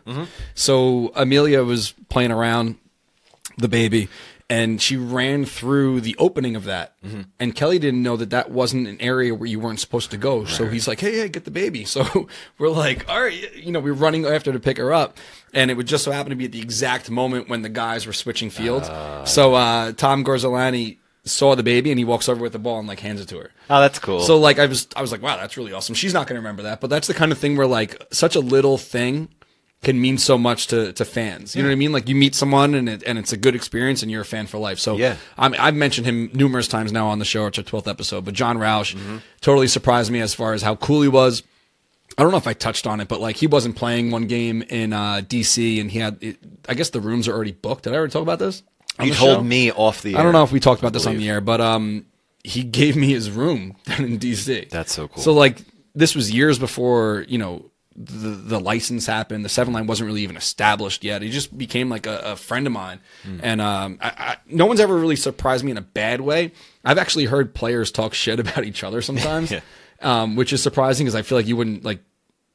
So 0.55 1.13
Amelia 1.15 1.65
was 1.65 1.93
playing 2.09 2.31
around 2.31 2.77
the 3.59 3.69
baby 3.69 4.09
and 4.51 4.81
she 4.83 4.97
ran 4.97 5.45
through 5.45 6.01
the 6.03 6.15
opening 6.19 6.57
of 6.57 6.65
that. 6.65 6.95
And 7.41 7.55
Kelly 7.55 7.79
didn't 7.79 8.03
know 8.03 8.17
that 8.17 8.31
that 8.31 8.51
wasn't 8.51 8.87
an 8.89 9.01
area 9.01 9.35
where 9.35 9.49
you 9.49 9.59
weren't 9.61 9.81
supposed 9.81 10.11
to 10.11 10.17
go. 10.17 10.45
So 10.45 10.67
he's 10.69 10.87
like, 10.87 11.01
hey, 11.01 11.17
hey, 11.19 11.29
get 11.29 11.45
the 11.45 11.51
baby. 11.51 11.85
So 11.93 12.29
we're 12.59 12.71
like, 12.71 13.09
all 13.09 13.21
right, 13.23 13.55
you 13.57 13.71
know, 13.73 13.81
we're 13.81 13.93
running 13.93 14.25
after 14.27 14.53
to 14.53 14.61
pick 14.61 14.79
her 14.79 14.93
up. 14.93 15.19
And 15.53 15.71
it 15.71 15.77
would 15.77 15.87
just 15.87 16.05
so 16.05 16.11
happen 16.13 16.31
to 16.31 16.37
be 16.37 16.47
at 16.47 16.53
the 16.53 16.61
exact 16.61 17.11
moment 17.11 17.49
when 17.49 17.63
the 17.63 17.69
guys 17.69 18.07
were 18.07 18.13
switching 18.13 18.51
fields. 18.51 18.89
so 19.31 19.55
uh, 19.55 19.93
Tom 19.93 20.25
Gorzelanny 20.25 20.99
saw 21.25 21.55
the 21.55 21.63
baby 21.63 21.91
and 21.93 21.99
he 21.99 22.05
walks 22.05 22.29
over 22.29 22.43
with 22.43 22.53
the 22.53 22.59
ball 22.59 22.79
and 22.79 22.89
like 22.89 23.01
hands 23.01 23.21
it 23.21 23.29
to 23.29 23.39
her. 23.39 23.51
Oh, 23.71 23.81
that's 23.81 23.99
cool. 23.99 24.21
So 24.21 24.39
like 24.39 24.59
I 24.59 24.67
was 24.67 24.89
I 24.97 25.01
was 25.03 25.13
like, 25.13 25.23
wow, 25.23 25.37
that's 25.37 25.57
really 25.57 25.73
awesome. 25.73 25.95
She's 25.95 26.13
not 26.13 26.27
going 26.27 26.35
to 26.35 26.41
remember 26.41 26.63
that, 26.65 26.81
but 26.81 26.91
that's 26.91 27.07
the 27.07 27.15
kind 27.15 27.31
of 27.31 27.39
thing 27.39 27.57
where 27.57 27.67
like 27.67 28.03
such 28.13 28.35
a 28.35 28.41
little 28.41 28.77
thing 28.77 29.29
can 29.83 30.01
mean 30.01 30.17
so 30.17 30.39
much 30.39 30.69
to, 30.69 30.93
to 30.93 31.05
fans. 31.05 31.57
You 31.57 31.63
know 31.63 31.69
what 31.69 31.73
I 31.73 31.77
mean? 31.77 31.93
Like 31.93 32.09
you 32.09 32.15
meet 32.15 32.35
someone 32.37 32.75
and 32.75 32.89
it, 32.89 33.03
and 33.05 33.19
it's 33.19 33.33
a 33.33 33.37
good 33.37 33.55
experience 33.57 34.03
and 34.03 34.11
you're 34.11 34.23
a 34.23 34.25
fan 34.25 34.47
for 34.47 34.59
life. 34.59 34.79
So 34.79 34.97
Yeah. 34.97 35.17
I'm, 35.37 35.55
I've 35.59 35.75
mentioned 35.75 36.07
him 36.07 36.31
numerous 36.35 36.69
times 36.69 36.93
now 36.93 37.09
on 37.09 37.19
the 37.19 37.25
show. 37.25 37.47
It's 37.47 37.59
our 37.59 37.65
12th 37.65 37.89
episode, 37.89 38.25
but 38.25 38.35
Jon 38.35 38.59
Rauch 38.59 38.95
Mm-hmm. 38.95 39.17
totally 39.41 39.67
surprised 39.69 40.11
me 40.13 40.21
as 40.21 40.35
far 40.35 40.53
as 40.53 40.63
how 40.63 40.77
cool 40.77 41.03
he 41.03 41.09
was. 41.09 41.43
I 42.17 42.23
don't 42.23 42.31
know 42.31 42.39
if 42.39 42.47
I 42.47 42.53
touched 42.53 42.87
on 42.87 43.01
it, 43.01 43.09
but 43.09 43.21
like 43.21 43.37
he 43.37 43.47
wasn't 43.47 43.75
playing 43.75 44.11
one 44.13 44.27
game 44.27 44.63
in 44.63 44.93
uh, 44.93 45.23
DC 45.25 45.81
and 45.81 45.91
he 45.91 45.99
had, 45.99 46.19
it, 46.23 46.37
I 46.69 46.75
guess 46.75 46.91
the 46.91 47.01
rooms 47.01 47.27
are 47.27 47.33
already 47.35 47.53
booked. 47.53 47.85
Did 47.85 47.95
I 47.95 47.97
ever 47.97 48.07
talk 48.09 48.23
about 48.23 48.39
this? 48.39 48.63
you 49.03 49.13
told 49.15 49.39
show? 49.39 49.43
me 49.43 49.73
off 49.73 50.03
the. 50.03 50.15
I 50.17 50.23
don't 50.23 50.33
know 50.33 50.45
if 50.45 50.53
we 50.53 50.61
talked 50.61 50.81
about 50.83 50.93
this 50.93 51.07
on 51.07 51.17
the 51.17 51.29
air, 51.29 51.41
but 51.41 51.61
um, 51.61 52.05
he 52.45 52.63
gave 52.63 52.95
me 52.95 53.09
his 53.09 53.31
room 53.31 53.77
down 53.87 54.05
in 54.05 54.19
DC. 54.19 54.69
That's 54.69 54.93
so 54.93 55.09
cool. 55.09 55.23
So 55.23 55.33
like, 55.33 55.59
this 55.95 56.15
was 56.15 56.31
years 56.31 56.59
before 56.59 57.25
you 57.29 57.39
know 57.39 57.71
the 57.97 58.31
the 58.31 58.61
license 58.61 59.07
happened. 59.07 59.45
The 59.45 59.49
seven 59.49 59.73
line 59.75 59.87
wasn't 59.87 60.07
really 60.09 60.23
even 60.23 60.37
established 60.37 61.05
yet. 61.05 61.23
He 61.23 61.31
just 61.31 61.57
became 61.57 61.89
like 61.89 62.07
a, 62.07 62.19
a 62.19 62.37
friend 62.37 62.67
of 62.67 62.73
mine, 62.73 63.01
Hmm. 63.23 63.39
and 63.43 63.61
um, 63.61 63.99
I, 64.01 64.09
I, 64.17 64.37
no 64.47 64.67
one's 64.67 64.81
ever 64.81 64.97
really 64.97 65.17
surprised 65.17 65.65
me 65.65 65.71
in 65.71 65.77
a 65.79 65.83
bad 65.83 66.21
way. 66.21 66.53
I've 66.85 66.99
actually 66.99 67.27
heard 67.27 67.55
players 67.55 67.91
talk 67.91 68.15
shit 68.15 68.41
about 68.45 68.65
each 68.65 68.83
other 68.85 69.03
sometimes, 69.03 69.51
Yeah. 69.53 69.61
um, 70.01 70.37
which 70.37 70.53
is 70.53 70.63
surprising 70.63 71.05
because 71.07 71.15
I 71.15 71.23
feel 71.23 71.39
like 71.39 71.47
you 71.47 71.57
wouldn't 71.57 71.85
like 71.85 72.01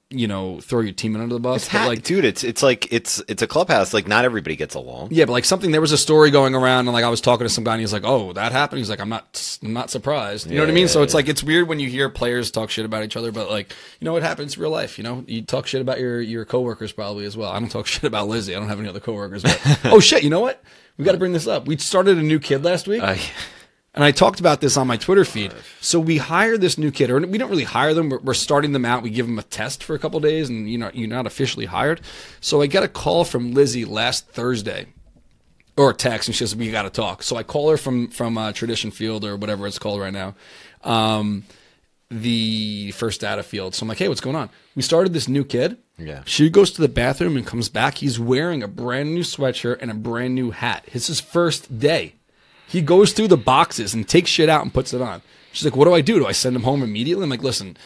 you 0.09 0.27
know 0.27 0.61
throw 0.61 0.79
your 0.79 0.93
team 0.93 1.15
under 1.15 1.33
the 1.33 1.39
bus. 1.39 1.63
It's 1.63 1.71
but, 1.71 1.79
ha- 1.79 1.87
like 1.87 2.03
dude, 2.03 2.23
it's 2.23 2.43
it's 2.43 2.63
like 2.63 2.91
it's 2.93 3.21
it's 3.27 3.41
a 3.41 3.47
clubhouse. 3.47 3.93
Like 3.93 4.07
not 4.07 4.23
everybody 4.25 4.55
gets 4.55 4.75
along. 4.75 5.09
Yeah, 5.11 5.25
but 5.25 5.33
like 5.33 5.45
something 5.45 5.71
there 5.71 5.81
was 5.81 5.91
a 5.91 5.97
story 5.97 6.31
going 6.31 6.55
around, 6.55 6.87
and 6.87 6.93
like 6.93 7.03
I 7.03 7.09
was 7.09 7.19
talking 7.19 7.45
to 7.45 7.49
some 7.49 7.63
guy, 7.63 7.73
and 7.73 7.81
he's 7.81 7.91
like, 7.91 8.03
"Oh, 8.05 8.31
that 8.33 8.51
happened." 8.51 8.79
He's 8.79 8.89
like, 8.89 9.01
"I'm 9.01 9.09
not, 9.09 9.59
I'm 9.61 9.73
not 9.73 9.89
surprised." 9.89 10.49
You 10.49 10.55
know 10.55 10.63
what 10.63 10.69
I 10.69 10.73
mean? 10.73 10.83
Yeah, 10.83 10.87
So 10.87 11.03
it's 11.03 11.13
yeah. 11.13 11.17
like 11.17 11.27
it's 11.27 11.43
weird 11.43 11.67
when 11.67 11.79
you 11.79 11.89
hear 11.89 12.09
players 12.09 12.51
talk 12.51 12.69
shit 12.69 12.85
about 12.85 13.03
each 13.03 13.17
other, 13.17 13.31
but 13.31 13.49
like 13.49 13.73
you 13.99 14.05
know, 14.05 14.15
it 14.15 14.23
happens 14.23 14.55
in 14.55 14.61
real 14.61 14.71
life. 14.71 14.97
You 14.97 15.03
know, 15.03 15.25
you 15.27 15.41
talk 15.41 15.67
shit 15.67 15.81
about 15.81 15.99
your 15.99 16.21
your 16.21 16.45
coworkers 16.45 16.91
probably 16.91 17.25
as 17.25 17.35
well. 17.35 17.51
I 17.51 17.59
don't 17.59 17.69
talk 17.69 17.87
shit 17.87 18.05
about 18.05 18.27
Lizzie. 18.27 18.55
I 18.55 18.59
don't 18.59 18.69
have 18.69 18.79
any 18.79 18.87
other 18.87 19.01
coworkers. 19.01 19.43
But 19.43 19.79
oh 19.85 19.99
shit, 19.99 20.23
you 20.23 20.29
know 20.29 20.39
what? 20.41 20.63
We 20.97 21.05
got 21.05 21.11
to 21.11 21.19
bring 21.19 21.33
this 21.33 21.47
up. 21.47 21.67
We 21.67 21.77
started 21.77 22.17
a 22.17 22.23
new 22.23 22.39
kid 22.39 22.63
last 22.63 22.87
week. 22.87 23.03
Uh, 23.03 23.17
And 23.97 24.03
I 24.03 24.11
talked 24.11 24.39
about 24.39 24.61
this 24.61 24.77
on 24.77 24.85
my 24.85 24.95
Twitter 24.97 25.25
feed. 25.25 25.53
So 25.81 25.99
we 25.99 26.17
hire 26.17 26.57
this 26.57 26.77
new 26.77 26.91
kid, 26.91 27.09
or 27.09 27.19
we 27.19 27.37
don't 27.37 27.49
really 27.49 27.63
hire 27.63 27.93
them. 27.93 28.09
We're, 28.09 28.19
we're 28.19 28.33
starting 28.35 28.71
them 28.71 28.85
out. 28.85 29.01
We 29.01 29.09
give 29.09 29.25
them 29.25 29.39
a 29.39 29.43
test 29.43 29.83
for 29.83 29.95
a 29.95 29.99
couple 29.99 30.19
days, 30.19 30.49
and 30.49 30.69
you 30.69 30.77
know 30.77 30.91
you're 30.93 31.07
not 31.07 31.25
officially 31.25 31.65
hired. 31.65 32.01
So 32.39 32.61
I 32.61 32.67
got 32.67 32.83
a 32.83 32.87
call 32.87 33.25
from 33.25 33.53
Lizzie 33.53 33.85
last 33.85 34.27
Thursday, 34.27 34.85
or 35.75 35.89
a 35.89 35.93
text, 35.93 36.29
and 36.29 36.35
she 36.35 36.45
says 36.45 36.55
we 36.55 36.69
got 36.69 36.83
to 36.83 36.89
talk. 36.89 37.23
So 37.23 37.37
I 37.37 37.43
call 37.43 37.71
her 37.71 37.77
from 37.77 38.09
from 38.09 38.37
uh, 38.37 38.51
Tradition 38.51 38.91
Field 38.91 39.25
or 39.25 39.35
whatever 39.35 39.65
it's 39.65 39.79
called 39.79 39.99
right 39.99 40.13
now, 40.13 40.35
um, 40.83 41.43
the 42.11 42.91
first 42.91 43.21
data 43.21 43.41
field. 43.43 43.73
So 43.73 43.83
I'm 43.83 43.89
like, 43.89 43.97
hey, 43.97 44.09
what's 44.09 44.21
going 44.21 44.35
on? 44.35 44.49
We 44.75 44.83
started 44.83 45.13
this 45.13 45.27
new 45.27 45.43
kid. 45.43 45.77
Yeah. 45.97 46.21
She 46.25 46.49
goes 46.49 46.71
to 46.73 46.81
the 46.81 46.87
bathroom 46.87 47.35
and 47.37 47.45
comes 47.45 47.69
back. 47.69 47.95
He's 47.95 48.19
wearing 48.19 48.61
a 48.61 48.67
brand 48.67 49.13
new 49.13 49.21
sweatshirt 49.23 49.79
and 49.81 49.89
a 49.89 49.95
brand 49.95 50.35
new 50.35 50.51
hat. 50.51 50.85
It's 50.93 51.07
his 51.07 51.19
first 51.19 51.79
day. 51.79 52.13
He 52.67 52.81
goes 52.81 53.13
through 53.13 53.29
the 53.29 53.37
boxes 53.37 53.93
and 53.93 54.07
takes 54.07 54.29
shit 54.29 54.49
out 54.49 54.61
and 54.61 54.73
puts 54.73 54.93
it 54.93 55.01
on. 55.01 55.21
She's 55.53 55.65
like, 55.65 55.75
"What 55.75 55.85
do 55.85 55.93
I 55.93 56.01
do? 56.01 56.19
Do 56.19 56.27
I 56.27 56.33
send 56.33 56.55
him 56.55 56.63
home 56.63 56.83
immediately?" 56.83 57.23
I'm 57.23 57.29
like, 57.29 57.41
"Listen, 57.41 57.77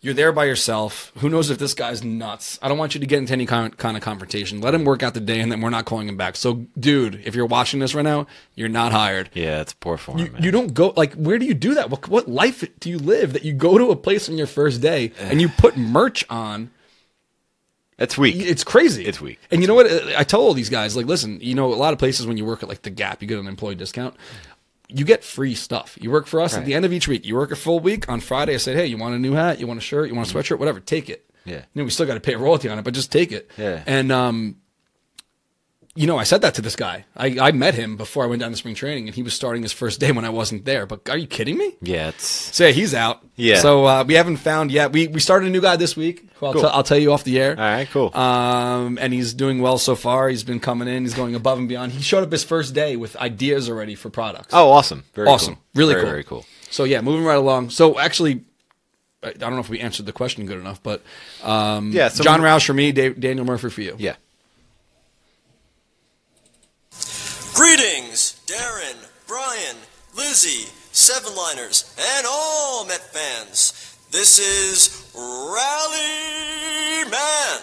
you're 0.00 0.14
there 0.14 0.32
by 0.32 0.46
yourself. 0.46 1.12
Who 1.18 1.28
knows 1.28 1.50
if 1.50 1.58
this 1.58 1.74
guy's 1.74 2.02
nuts? 2.02 2.58
I 2.62 2.68
don't 2.68 2.78
want 2.78 2.94
you 2.94 3.00
to 3.00 3.06
get 3.06 3.18
into 3.18 3.32
any 3.32 3.46
kind, 3.46 3.76
kind 3.76 3.96
of 3.96 4.02
confrontation. 4.02 4.60
Let 4.60 4.74
him 4.74 4.84
work 4.84 5.02
out 5.02 5.14
the 5.14 5.20
day, 5.20 5.40
and 5.40 5.52
then 5.52 5.60
we're 5.60 5.70
not 5.70 5.84
calling 5.84 6.08
him 6.08 6.16
back." 6.16 6.36
So, 6.36 6.66
dude, 6.78 7.20
if 7.24 7.34
you're 7.34 7.46
watching 7.46 7.80
this 7.80 7.94
right 7.94 8.02
now, 8.02 8.26
you're 8.54 8.68
not 8.68 8.92
hired. 8.92 9.30
yeah, 9.34 9.60
it's 9.60 9.74
poor 9.74 9.96
form. 9.98 10.18
You, 10.18 10.34
you 10.40 10.50
don't 10.50 10.72
go 10.72 10.92
like 10.96 11.14
where 11.14 11.38
do 11.38 11.44
you 11.44 11.54
do 11.54 11.74
that? 11.74 11.90
What 11.90 12.08
what 12.08 12.28
life 12.28 12.64
do 12.80 12.88
you 12.88 12.98
live 12.98 13.32
that 13.34 13.44
you 13.44 13.52
go 13.52 13.76
to 13.78 13.90
a 13.90 13.96
place 13.96 14.28
on 14.28 14.38
your 14.38 14.46
first 14.46 14.80
day 14.80 15.12
and 15.20 15.40
you 15.40 15.48
put 15.48 15.76
merch 15.76 16.24
on? 16.30 16.70
It's 18.02 18.18
weak. 18.18 18.36
It's 18.36 18.64
crazy. 18.64 19.06
It's 19.06 19.20
weak. 19.20 19.38
And 19.50 19.62
you 19.62 19.68
know 19.68 19.74
what? 19.74 19.86
I 20.16 20.24
tell 20.24 20.40
all 20.40 20.54
these 20.54 20.68
guys, 20.68 20.96
like, 20.96 21.06
listen, 21.06 21.38
you 21.40 21.54
know, 21.54 21.72
a 21.72 21.76
lot 21.76 21.92
of 21.92 21.98
places 21.98 22.26
when 22.26 22.36
you 22.36 22.44
work 22.44 22.62
at 22.62 22.68
like 22.68 22.82
the 22.82 22.90
Gap, 22.90 23.22
you 23.22 23.28
get 23.28 23.38
an 23.38 23.46
employee 23.46 23.76
discount. 23.76 24.16
You 24.88 25.04
get 25.04 25.24
free 25.24 25.54
stuff. 25.54 25.96
You 26.00 26.10
work 26.10 26.26
for 26.26 26.40
us 26.40 26.54
at 26.54 26.66
the 26.66 26.74
end 26.74 26.84
of 26.84 26.92
each 26.92 27.08
week. 27.08 27.24
You 27.24 27.36
work 27.36 27.50
a 27.50 27.56
full 27.56 27.80
week. 27.80 28.08
On 28.10 28.20
Friday, 28.20 28.54
I 28.54 28.58
said, 28.58 28.76
hey, 28.76 28.86
you 28.86 28.98
want 28.98 29.14
a 29.14 29.18
new 29.18 29.32
hat? 29.32 29.58
You 29.58 29.66
want 29.66 29.78
a 29.78 29.80
shirt? 29.80 30.08
You 30.08 30.14
want 30.14 30.30
a 30.30 30.34
sweatshirt? 30.34 30.58
Whatever. 30.58 30.80
Take 30.80 31.08
it. 31.08 31.24
Yeah. 31.44 31.56
You 31.56 31.62
know, 31.74 31.84
we 31.84 31.90
still 31.90 32.06
got 32.06 32.14
to 32.14 32.20
pay 32.20 32.34
a 32.34 32.38
royalty 32.38 32.68
on 32.68 32.78
it, 32.78 32.82
but 32.82 32.92
just 32.92 33.10
take 33.10 33.32
it. 33.32 33.50
Yeah. 33.56 33.82
And 33.86 34.12
um, 34.12 34.56
you 35.94 36.06
know, 36.06 36.16
I 36.18 36.24
said 36.24 36.40
that 36.40 36.54
to 36.54 36.62
this 36.62 36.74
guy. 36.74 37.04
I, 37.16 37.36
I 37.38 37.52
met 37.52 37.74
him 37.74 37.96
before 37.98 38.24
I 38.24 38.26
went 38.26 38.40
down 38.40 38.50
to 38.50 38.56
spring 38.56 38.74
training, 38.74 39.08
and 39.08 39.14
he 39.14 39.22
was 39.22 39.34
starting 39.34 39.62
his 39.62 39.72
first 39.72 40.00
day 40.00 40.10
when 40.10 40.24
I 40.24 40.30
wasn't 40.30 40.64
there. 40.64 40.86
But 40.86 41.08
are 41.10 41.18
you 41.18 41.26
kidding 41.26 41.58
me? 41.58 41.76
yeah, 41.82 42.08
it's 42.08 42.24
So 42.24 42.64
yeah, 42.66 42.72
he's 42.72 42.94
out. 42.94 43.22
Yeah. 43.36 43.58
So 43.60 43.84
uh, 43.84 44.04
we 44.06 44.14
haven't 44.14 44.38
found 44.38 44.70
yet. 44.72 44.92
We 44.92 45.08
we 45.08 45.20
started 45.20 45.46
a 45.48 45.50
new 45.50 45.60
guy 45.60 45.76
this 45.76 45.94
week. 45.96 46.28
Who 46.36 46.46
I'll, 46.46 46.52
Cool. 46.54 46.62
t- 46.62 46.68
I'll 46.68 46.82
tell 46.82 46.98
you 46.98 47.12
off 47.12 47.24
the 47.24 47.38
air. 47.38 47.52
all 47.52 47.62
right. 47.62 47.88
Cool. 47.90 48.14
Um, 48.16 48.98
and 49.00 49.12
he's 49.12 49.34
doing 49.34 49.60
well 49.60 49.76
so 49.78 49.94
far. 49.94 50.28
He's 50.28 50.44
been 50.44 50.60
coming 50.60 50.88
in. 50.88 51.02
He's 51.04 51.14
going 51.14 51.34
above 51.34 51.58
and 51.58 51.68
beyond. 51.68 51.92
He 51.92 52.02
showed 52.02 52.22
up 52.24 52.32
his 52.32 52.42
first 52.44 52.74
day 52.74 52.96
with 52.96 53.14
ideas 53.16 53.68
already 53.68 53.94
for 53.94 54.08
products. 54.10 54.52
oh, 54.54 54.70
awesome. 54.70 55.04
Very 55.14 55.28
awesome. 55.28 55.54
cool. 55.56 55.64
Really 55.74 55.94
very, 55.94 56.02
cool. 56.04 56.10
Very 56.10 56.24
cool. 56.24 56.46
So 56.70 56.84
yeah, 56.84 57.00
moving 57.02 57.24
right 57.24 57.36
along. 57.36 57.70
So 57.70 57.98
actually, 57.98 58.44
I 59.22 59.32
don't 59.34 59.52
know 59.54 59.60
if 59.60 59.68
we 59.68 59.78
answered 59.78 60.06
the 60.06 60.12
question 60.12 60.46
good 60.46 60.58
enough, 60.58 60.82
but 60.82 61.02
um, 61.44 61.92
Yeah, 61.92 62.08
so 62.08 62.24
Jon 62.24 62.40
Rauch 62.40 62.64
for 62.66 62.72
me, 62.74 62.92
Dave, 62.92 63.20
Daniel 63.20 63.44
Murphy 63.44 63.68
for 63.70 63.82
you. 63.82 63.94
Yeah. 63.98 64.16
Greetings, 67.54 68.42
Darren, 68.46 68.96
Brian, 69.26 69.76
Lizzie, 70.16 70.72
Seven 70.92 71.36
Liners, 71.36 71.94
and 72.16 72.26
all 72.26 72.86
Met 72.86 73.02
fans. 73.12 73.98
This 74.10 74.38
is 74.38 75.10
Rally 75.14 77.10
Man 77.10 77.60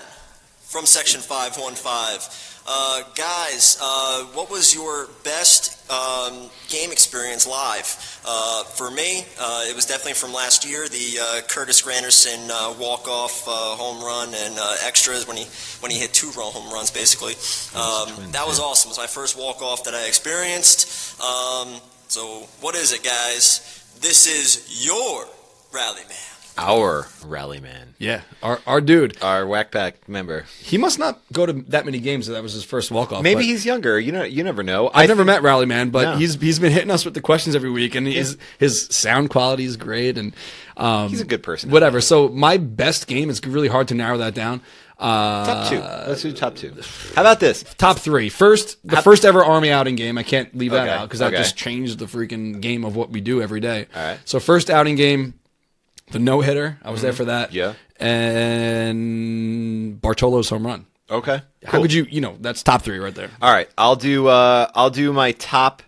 from 0.62 0.86
Section 0.86 1.22
515. 1.22 2.49
Uh, 2.72 3.02
guys, 3.16 3.80
uh, 3.82 4.26
what 4.36 4.52
was 4.52 4.76
your 4.76 5.08
best 5.24 5.90
um, 5.90 6.52
game 6.68 6.92
experience 6.92 7.48
live? 7.48 8.22
Uh, 8.24 8.64
for 8.64 8.92
me, 8.92 9.26
uh, 9.42 9.64
it 9.68 9.76
was 9.76 9.88
definitely 9.88 10.14
from 10.14 10.32
last 10.32 10.70
year, 10.70 10.88
the 10.88 11.18
uh, 11.20 11.42
Curtis 11.48 11.82
Granderson 11.82 12.48
uh, 12.52 12.76
walk-off 12.80 13.48
uh, 13.48 13.52
home 13.52 14.04
run 14.04 14.36
and 14.36 14.60
uh, 14.60 14.76
extras 14.84 15.28
when 15.28 15.36
he 15.36 15.46
when 15.80 15.92
he 15.92 15.98
hit 15.98 16.14
two 16.14 16.30
home 16.36 16.72
runs, 16.72 16.92
basically. 16.92 17.34
Um, 17.74 18.32
that 18.34 18.46
was 18.46 18.60
awesome. 18.60 18.90
It 18.90 18.92
was 18.92 18.98
my 19.00 19.08
first 19.08 19.36
walk-off 19.36 19.86
that 19.86 19.96
I 19.96 20.06
experienced. 20.06 21.20
Um, 21.20 21.82
so, 22.08 22.48
what 22.62 22.76
is 22.76 22.94
it, 22.94 23.04
guys? 23.04 23.84
This 24.00 24.28
is 24.28 24.86
your 24.86 25.26
Rally 25.74 26.04
Man. 26.08 26.29
Our 26.62 27.08
rally 27.26 27.60
man, 27.60 27.96
Yeah, 28.00 28.22
our 28.44 28.60
our 28.68 28.82
dude. 28.82 29.18
our 29.22 29.48
whack 29.48 29.72
pack 29.72 30.08
member. 30.10 30.46
He 30.62 30.78
must 30.78 31.00
not 31.00 31.20
go 31.32 31.46
to 31.46 31.54
that 31.70 31.86
many 31.86 32.00
games. 32.00 32.28
That 32.28 32.44
was 32.44 32.54
his 32.54 32.64
first 32.64 32.92
walk 32.92 33.12
off. 33.14 33.24
Maybe 33.24 33.44
he's 33.46 33.66
younger. 33.66 34.00
You 34.00 34.12
know, 34.12 34.24
you 34.24 34.44
never 34.44 34.62
know. 34.62 34.92
I've 34.94 35.08
never 35.08 35.20
think- 35.22 35.28
met 35.28 35.44
Rally 35.44 35.66
Man, 35.66 35.90
but 35.90 36.04
No. 36.04 36.16
he's 36.18 36.36
he's 36.36 36.60
been 36.60 36.72
hitting 36.74 36.92
us 36.92 37.06
with 37.06 37.14
the 37.14 37.22
questions 37.22 37.56
every 37.56 37.72
week, 37.72 37.96
and 37.96 38.06
his 38.06 38.38
his 38.58 38.88
sound 38.92 39.30
quality 39.30 39.64
is 39.64 39.78
great, 39.78 40.18
and 40.18 40.34
um, 40.78 41.10
He's 41.10 41.22
a 41.22 41.26
good 41.26 41.44
person. 41.44 41.72
Whatever. 41.72 42.02
So 42.02 42.28
my 42.30 42.58
best 42.58 43.08
game. 43.08 43.30
It's 43.30 43.46
really 43.46 43.68
hard 43.70 43.88
to 43.90 43.96
narrow 43.96 44.18
that 44.18 44.34
down. 44.34 44.62
Uh, 44.98 45.46
Top 45.46 45.70
two. 45.70 45.80
Let's 45.80 46.22
do 46.24 46.34
top 46.34 46.56
two. 46.58 46.74
How 47.16 47.22
about 47.22 47.40
this? 47.40 47.64
top 47.78 48.00
three. 48.00 48.28
First, 48.28 48.78
the 48.84 48.98
first 49.02 49.24
ever 49.24 49.46
Army 49.46 49.72
outing 49.72 49.96
game. 49.96 50.18
I 50.18 50.24
can't 50.24 50.54
leave 50.58 50.72
that 50.72 50.84
Okay, 50.90 50.92
out 50.92 51.08
because 51.08 51.20
that 51.20 51.28
okay. 51.34 51.38
just 51.38 51.56
changed 51.56 52.00
the 52.00 52.06
freaking 52.06 52.60
game 52.60 52.84
of 52.84 52.98
what 52.98 53.10
we 53.10 53.22
do 53.22 53.42
every 53.42 53.62
day. 53.62 53.88
All 53.96 54.04
right. 54.04 54.20
So 54.26 54.42
first 54.42 54.70
outing 54.70 54.98
game, 54.98 55.36
the 56.12 56.20
no 56.20 56.42
hitter. 56.42 56.78
I 56.84 56.92
was 56.92 57.02
there 57.02 57.14
for 57.14 57.26
that. 57.26 57.52
Mm-hmm. 57.52 57.58
Yeah. 57.58 57.74
And 58.00 60.02
Bartolo's 60.02 60.50
home 60.50 60.66
run. 60.66 60.86
Okay. 61.10 61.42
How 61.66 61.82
could 61.82 61.92
you? 61.92 62.06
You 62.10 62.22
know, 62.22 62.38
that's 62.40 62.64
top 62.64 62.84
three 62.84 63.00
right 63.00 63.16
there. 63.16 63.32
All 63.42 63.52
right, 63.52 63.68
I'll 63.78 63.96
do. 63.96 64.28
Uh, 64.28 64.70
I'll 64.76 64.92
do 64.92 65.12
my 65.12 65.32
top 65.34 65.82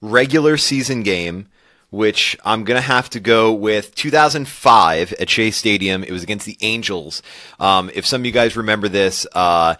regular 0.00 0.56
season 0.56 1.02
game, 1.02 1.46
which 1.90 2.36
I'm 2.44 2.64
gonna 2.64 2.80
have 2.80 3.08
to 3.10 3.20
go 3.20 3.52
with 3.52 3.94
2005 3.94 5.12
at 5.14 5.30
Shea 5.30 5.52
Stadium. 5.52 6.02
It 6.02 6.10
was 6.10 6.24
against 6.24 6.44
the 6.44 6.58
Angels. 6.60 7.22
Um, 7.60 7.88
if 7.94 8.04
some 8.04 8.22
of 8.22 8.26
you 8.26 8.32
guys 8.32 8.56
remember 8.56 8.88
this, 8.88 9.26
uh, 9.32 9.76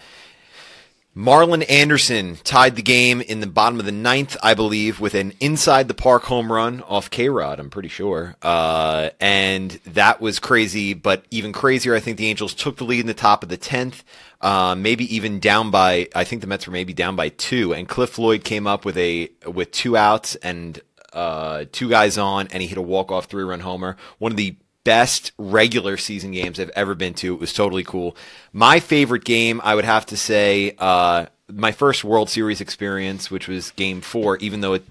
Marlon 1.17 1.65
Anderson 1.71 2.39
tied 2.43 2.75
the 2.75 2.83
game 2.83 3.21
in 3.21 3.39
the 3.39 3.47
bottom 3.47 3.79
of 3.79 3.87
the 3.87 3.93
ninth, 3.93 4.37
I 4.43 4.55
believe, 4.55 4.99
with 4.99 5.15
an 5.15 5.33
inside 5.39 5.87
the 5.87 5.95
park 5.95 6.25
home 6.25 6.51
run 6.51 6.83
off 6.83 7.09
K 7.09 7.29
Rod, 7.29 7.61
I'm 7.61 7.71
pretty 7.71 7.89
sure. 7.89 8.35
Uh, 8.43 9.11
and 9.21 9.71
that 9.87 10.21
was 10.21 10.41
crazy, 10.41 10.93
but 10.93 11.25
even 11.31 11.53
crazier, 11.53 11.95
I 11.95 12.01
think 12.01 12.17
the 12.17 12.27
Angels 12.27 12.53
took 12.53 12.79
the 12.79 12.85
lead 12.85 12.99
in 12.99 13.07
the 13.07 13.15
top 13.15 13.45
of 13.45 13.49
the 13.49 13.57
10th, 13.57 14.03
uh, 14.41 14.75
maybe 14.75 15.15
even 15.15 15.39
down 15.39 15.71
by, 15.71 16.09
I 16.17 16.25
think 16.25 16.41
the 16.41 16.49
Mets 16.49 16.67
were 16.67 16.73
maybe 16.73 16.93
down 16.93 17.15
by 17.15 17.29
two, 17.29 17.73
and 17.73 17.89
Cliff 17.89 18.11
Floyd 18.11 18.43
came 18.43 18.67
up 18.67 18.85
with 18.85 18.99
a, 18.99 19.31
with 19.47 19.71
two 19.71 19.97
outs 19.97 20.35
and, 20.37 20.81
uh, 21.13 21.67
two 21.71 21.89
guys 21.89 22.19
on, 22.19 22.49
and 22.49 22.61
he 22.61 22.67
hit 22.67 22.77
a 22.77 22.83
walk-off 22.83 23.27
three-run 23.27 23.61
homer. 23.61 23.97
One 24.19 24.33
of 24.33 24.37
the 24.37 24.57
best 24.85 25.33
regular 25.39 25.97
season 25.97 26.33
games 26.33 26.61
I've 26.61 26.71
ever 26.71 26.95
been 26.95 27.15
to. 27.15 27.35
It 27.35 27.41
was 27.41 27.53
totally 27.53 27.85
cool. 27.85 28.17
My 28.53 28.81
favorite 28.81 29.25
game, 29.25 29.61
I 29.65 29.75
would 29.75 29.85
have 29.85 30.07
to 30.07 30.17
say, 30.17 30.77
uh, 30.79 31.27
my 31.51 31.73
first 31.73 32.05
World 32.05 32.31
Series 32.31 32.61
experience, 32.61 33.31
which 33.31 33.49
was 33.49 33.71
Game 33.73 34.01
Four, 34.01 34.37
even 34.39 34.61
though 34.61 34.75
it 34.75 34.85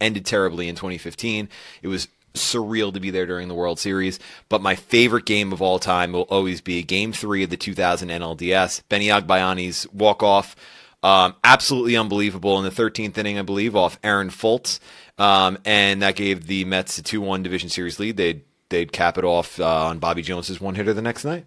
ended 0.00 0.26
terribly 0.26 0.68
in 0.68 0.74
2015. 0.74 1.48
It 1.82 1.88
was 1.88 2.08
surreal 2.34 2.92
to 2.92 3.00
be 3.00 3.10
there 3.10 3.26
during 3.26 3.48
the 3.48 3.54
World 3.54 3.78
Series. 3.78 4.18
But 4.48 4.62
my 4.62 4.74
favorite 4.74 5.24
game 5.24 5.52
of 5.52 5.62
all 5.62 5.78
time 5.78 6.12
will 6.12 6.22
always 6.22 6.60
be 6.60 6.82
Game 6.82 7.12
Three 7.12 7.42
of 7.42 7.50
the 7.50 7.56
2000 7.56 8.08
NLDS. 8.08 8.82
Benny 8.88 9.08
Agbayani's 9.08 9.86
walk 9.92 10.22
off. 10.22 10.54
Um, 11.02 11.34
absolutely 11.44 11.96
unbelievable 11.96 12.58
in 12.58 12.64
the 12.64 12.70
13th 12.70 13.16
inning, 13.18 13.38
I 13.38 13.42
believe, 13.42 13.76
off 13.76 13.98
Aaron 14.02 14.30
Fultz. 14.30 14.80
Um, 15.18 15.58
and 15.64 16.02
that 16.02 16.16
gave 16.16 16.46
the 16.46 16.64
Mets 16.64 16.98
a 16.98 17.02
2 17.02 17.20
1 17.20 17.42
division 17.42 17.68
series 17.68 17.98
lead. 17.98 18.16
They'd, 18.16 18.42
they'd 18.68 18.92
cap 18.92 19.18
it 19.18 19.24
off 19.24 19.60
uh, 19.60 19.86
on 19.86 19.98
Bobby 19.98 20.22
Jones's 20.22 20.60
one 20.60 20.74
hitter 20.74 20.92
the 20.92 21.02
next 21.02 21.24
night. 21.24 21.46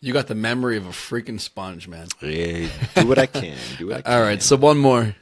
You 0.00 0.12
got 0.12 0.28
the 0.28 0.34
memory 0.34 0.76
of 0.76 0.86
a 0.86 0.90
freaking 0.90 1.40
sponge, 1.40 1.88
man. 1.88 2.06
Yeah, 2.22 2.68
do 2.94 3.08
what 3.08 3.18
I 3.18 3.26
can. 3.26 3.56
Do 3.78 3.88
what 3.88 3.96
I 3.96 4.02
can. 4.02 4.12
All 4.12 4.22
right, 4.22 4.40
so 4.40 4.56
one 4.56 4.78
more. 4.78 5.16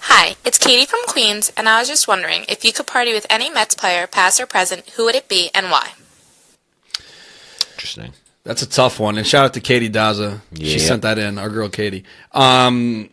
Hi, 0.00 0.34
it's 0.44 0.58
Katie 0.58 0.86
from 0.86 1.00
Queens, 1.06 1.52
and 1.56 1.68
I 1.68 1.78
was 1.78 1.88
just 1.88 2.08
wondering 2.08 2.44
if 2.48 2.64
you 2.64 2.72
could 2.72 2.86
party 2.86 3.12
with 3.12 3.26
any 3.30 3.50
Mets 3.50 3.74
player, 3.74 4.06
past 4.06 4.40
or 4.40 4.46
present, 4.46 4.88
who 4.90 5.04
would 5.04 5.14
it 5.14 5.28
be 5.28 5.50
and 5.54 5.70
why? 5.70 5.92
Interesting. 7.74 8.12
That's 8.42 8.62
a 8.62 8.66
tough 8.66 9.00
one. 9.00 9.18
And 9.18 9.26
shout 9.26 9.44
out 9.44 9.54
to 9.54 9.60
Katie 9.60 9.90
Daza. 9.90 10.40
Yeah. 10.52 10.72
She 10.72 10.78
sent 10.78 11.02
that 11.02 11.18
in, 11.18 11.38
our 11.38 11.50
girl 11.50 11.68
Katie. 11.68 12.04
Um, 12.32 13.10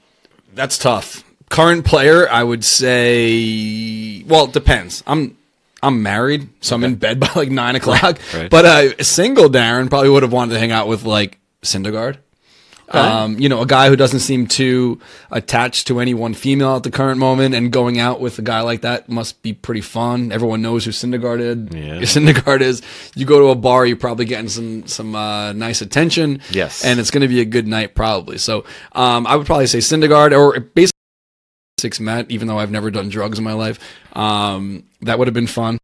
that's 0.54 0.78
tough. 0.78 1.24
Current 1.54 1.86
player, 1.86 2.28
I 2.30 2.44
would 2.44 2.64
say. 2.64 4.24
Well, 4.24 4.46
it 4.46 4.54
depends. 4.54 5.04
I'm 5.06 5.38
I'm 5.82 6.02
married, 6.02 6.50
so 6.62 6.76
I'm 6.76 6.84
in 6.84 6.96
bed 6.96 7.20
by 7.22 7.30
like 7.36 7.52
nine 7.52 7.76
o'clock. 7.76 8.18
right. 8.34 8.50
But 8.50 8.66
uh, 8.66 9.04
single 9.04 9.50
Darren 9.50 9.90
probably 9.90 10.10
would 10.10 10.24
have 10.24 10.34
wanted 10.34 10.54
to 10.54 10.60
hang 10.60 10.72
out 10.72 10.88
with 10.88 11.04
like 11.04 11.38
Syndergaard. 11.62 12.18
Um, 12.90 13.40
you 13.40 13.50
know, 13.50 13.62
a 13.62 13.66
guy 13.66 13.90
who 13.90 13.96
doesn't 13.96 14.20
seem 14.20 14.46
too 14.46 15.00
attached 15.32 15.88
to 15.88 16.00
any 16.00 16.14
one 16.14 16.36
female 16.36 16.76
at 16.76 16.84
the 16.84 16.92
current 16.92 17.18
moment, 17.18 17.56
and 17.56 17.72
going 17.72 18.00
out 18.00 18.20
with 18.20 18.38
a 18.38 18.44
guy 18.44 18.62
like 18.62 18.82
that 18.82 19.10
must 19.10 19.42
be 19.42 19.52
pretty 19.52 19.82
fun. 19.82 20.32
Everyone 20.32 20.62
knows 20.62 20.86
who 20.86 20.92
Syndergaard 20.92 21.40
is. 21.40 21.76
Yeah. 21.76 22.02
Syndergaard 22.02 22.62
is. 22.62 22.84
You 23.16 23.26
go 23.26 23.40
to 23.40 23.46
a 23.48 23.56
bar, 23.56 23.86
you're 23.86 23.98
probably 23.98 24.26
getting 24.26 24.50
some 24.50 24.86
some 24.86 25.16
uh, 25.16 25.54
nice 25.54 25.82
attention. 25.82 26.42
Yes. 26.52 26.86
and 26.86 27.00
it's 27.00 27.10
going 27.10 27.22
to 27.22 27.28
be 27.28 27.42
a 27.42 27.46
good 27.46 27.66
night 27.68 27.96
probably. 27.96 28.38
So, 28.38 28.64
um, 28.92 29.26
I 29.26 29.38
would 29.38 29.48
probably 29.48 29.68
say 29.68 29.80
Syndergaard 29.80 30.38
or 30.38 30.60
basically 30.60 30.93
six 31.84 32.00
Matt. 32.00 32.32
Even 32.32 32.48
though 32.48 32.58
I've 32.58 32.72
never 32.72 32.90
done 32.90 33.10
drugs 33.10 33.38
in 33.38 33.44
my 33.44 33.54
life, 33.54 33.78
um, 34.14 34.86
that 35.02 35.20
would 35.20 35.28
have 35.28 35.36
been 35.36 35.48
fun. 35.48 35.78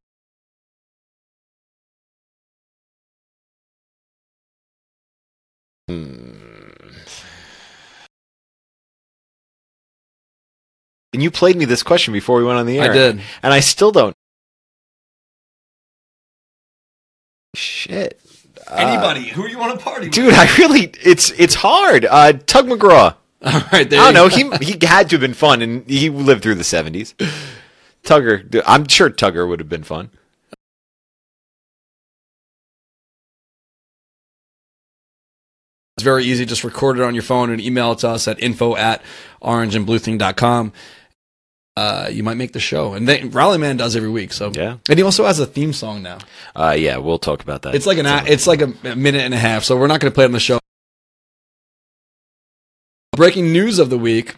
And 11.12 11.24
you 11.24 11.32
played 11.32 11.58
me 11.58 11.66
this 11.66 11.84
question 11.84 12.14
before 12.14 12.38
we 12.38 12.46
went 12.46 12.60
on 12.60 12.66
the 12.66 12.80
air. 12.80 12.92
I 12.92 12.94
did. 12.94 13.22
And 13.44 13.54
I 13.54 13.60
still 13.60 13.92
don't. 13.92 14.16
Shit. 17.56 18.22
Anybody 18.72 19.28
who 19.28 19.44
are 19.44 19.50
you 19.50 19.58
want 19.58 19.78
to 19.78 19.84
party 19.84 20.06
with? 20.06 20.14
Dude, 20.14 20.34
I 20.34 20.46
really 20.58 20.92
it's 21.04 21.32
it's 21.32 21.56
hard. 21.56 22.06
Uh 22.06 22.34
Tug 22.34 22.68
McGraw. 22.68 23.16
All 23.46 23.62
right, 23.72 23.90
there 23.90 24.02
I 24.02 24.12
don't 24.12 24.36
you 24.38 24.50
know. 24.50 24.58
He 24.58 24.74
he 24.74 24.86
had 24.86 25.10
to 25.10 25.16
have 25.16 25.22
been 25.22 25.34
fun 25.34 25.62
and 25.62 25.90
he 25.90 26.10
lived 26.10 26.44
through 26.44 26.56
the 26.56 26.64
seventies. 26.64 27.16
Tugger 28.04 28.62
I'm 28.66 28.88
sure 28.88 29.10
Tugger 29.10 29.48
would 29.48 29.60
have 29.60 29.70
been 29.70 29.84
fun. 29.84 30.10
It's 35.98 36.04
very 36.04 36.24
easy. 36.24 36.46
Just 36.46 36.64
record 36.64 36.98
it 36.98 37.04
on 37.04 37.14
your 37.14 37.24
phone 37.24 37.50
and 37.50 37.60
email 37.60 37.92
it 37.92 38.00
to 38.00 38.10
us 38.10 38.28
at 38.28 38.42
info 38.42 38.76
at 38.76 39.02
orangeandbluething.com. 39.42 40.72
Uh, 41.76 42.10
you 42.12 42.24
might 42.24 42.38
make 42.38 42.54
the 42.54 42.60
show. 42.60 42.94
And 42.94 43.08
they, 43.08 43.24
Rally 43.24 43.58
Man 43.58 43.78
does 43.78 43.96
every 43.96 44.10
week. 44.10 44.34
So 44.34 44.52
Yeah. 44.54 44.78
And 44.90 44.98
he 44.98 45.04
also 45.04 45.26
has 45.26 45.40
a 45.40 45.46
theme 45.46 45.74
song 45.74 46.02
now. 46.02 46.18
Uh 46.56 46.76
yeah, 46.78 46.98
we'll 46.98 47.20
talk 47.20 47.42
about 47.42 47.62
that. 47.64 47.76
It's 47.76 47.86
like 47.86 47.98
an 47.98 48.06
a- 48.06 48.24
it's 48.28 48.48
like 48.48 48.62
a, 48.62 48.74
a 48.84 48.96
minute 48.96 49.22
and 49.22 49.34
a 49.34 49.38
half. 49.38 49.64
So 49.64 49.78
we're 49.78 49.88
not 49.88 50.00
going 50.00 50.12
to 50.12 50.16
play 50.16 50.24
it 50.24 50.28
on 50.28 50.32
the 50.34 50.40
show. 50.40 50.59
Breaking 53.20 53.52
news 53.52 53.80
of 53.80 53.90
the 53.90 53.98
week. 53.98 54.36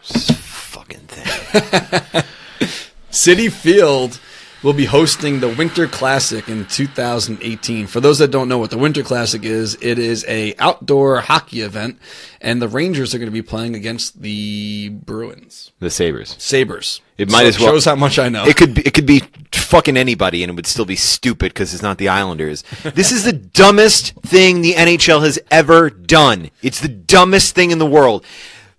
fucking 0.00 1.00
thing. 1.00 1.26
Citi 3.10 3.52
Field 3.52 4.18
will 4.62 4.72
be 4.72 4.84
hosting 4.84 5.40
the 5.40 5.48
Winter 5.48 5.86
Classic 5.88 6.48
in 6.48 6.64
2018. 6.66 7.86
For 7.86 8.00
those 8.00 8.18
that 8.18 8.30
don't 8.30 8.48
know 8.48 8.58
what 8.58 8.70
the 8.70 8.78
Winter 8.78 9.02
Classic 9.02 9.44
is, 9.44 9.76
it 9.80 9.98
is 9.98 10.24
a 10.28 10.54
outdoor 10.58 11.20
hockey 11.20 11.60
event, 11.62 11.98
and 12.40 12.62
the 12.62 12.68
Rangers 12.68 13.14
are 13.14 13.18
going 13.18 13.26
to 13.26 13.32
be 13.32 13.42
playing 13.42 13.74
against 13.74 14.22
the 14.22 14.90
Bruins, 14.90 15.72
The 15.80 15.90
Sabres. 15.90 16.36
Sabers. 16.38 17.00
It 17.18 17.30
might 17.30 17.46
as 17.46 17.58
well- 17.58 17.70
shows 17.72 17.84
how 17.84 17.96
much 17.96 18.18
I 18.18 18.28
know. 18.28 18.44
It 18.46 18.56
could 18.56 18.74
be, 18.74 18.82
it 18.82 18.94
could 18.94 19.06
be 19.06 19.22
fucking 19.52 19.96
anybody, 19.96 20.42
and 20.44 20.50
it 20.50 20.54
would 20.54 20.66
still 20.66 20.84
be 20.84 20.96
stupid 20.96 21.52
because 21.52 21.74
it's 21.74 21.82
not 21.82 21.98
the 21.98 22.08
Islanders. 22.08 22.62
this 22.82 23.10
is 23.10 23.24
the 23.24 23.32
dumbest 23.32 24.14
thing 24.22 24.60
the 24.60 24.74
NHL 24.74 25.22
has 25.22 25.38
ever 25.50 25.90
done. 25.90 26.50
It's 26.62 26.80
the 26.80 26.88
dumbest 26.88 27.54
thing 27.54 27.70
in 27.72 27.78
the 27.78 27.86
world. 27.86 28.24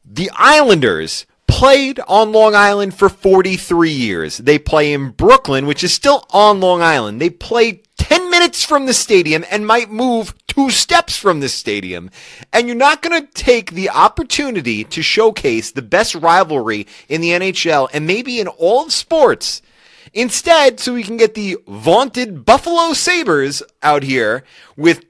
The 0.05 0.29
Islanders 0.35 1.25
played 1.47 1.99
on 2.07 2.31
Long 2.31 2.55
Island 2.55 2.93
for 2.93 3.09
43 3.09 3.89
years. 3.89 4.37
They 4.37 4.57
play 4.59 4.93
in 4.93 5.11
Brooklyn, 5.11 5.65
which 5.65 5.83
is 5.83 5.93
still 5.93 6.25
on 6.31 6.59
Long 6.59 6.81
Island. 6.81 7.21
They 7.21 7.29
play 7.29 7.83
10 7.97 8.29
minutes 8.29 8.65
from 8.65 8.85
the 8.85 8.93
stadium 8.93 9.45
and 9.49 9.65
might 9.65 9.89
move 9.89 10.33
two 10.47 10.69
steps 10.69 11.17
from 11.17 11.39
the 11.39 11.49
stadium. 11.49 12.09
And 12.51 12.67
you're 12.67 12.75
not 12.75 13.01
going 13.01 13.21
to 13.21 13.31
take 13.33 13.71
the 13.71 13.89
opportunity 13.89 14.83
to 14.83 15.01
showcase 15.01 15.71
the 15.71 15.81
best 15.81 16.15
rivalry 16.15 16.87
in 17.07 17.21
the 17.21 17.29
NHL 17.29 17.89
and 17.93 18.05
maybe 18.05 18.39
in 18.39 18.47
all 18.47 18.85
of 18.85 18.93
sports. 18.93 19.61
Instead, 20.13 20.79
so 20.79 20.93
we 20.93 21.03
can 21.03 21.17
get 21.17 21.33
the 21.33 21.57
vaunted 21.67 22.45
Buffalo 22.45 22.93
Sabres 22.93 23.63
out 23.81 24.03
here 24.03 24.43
with 24.75 25.05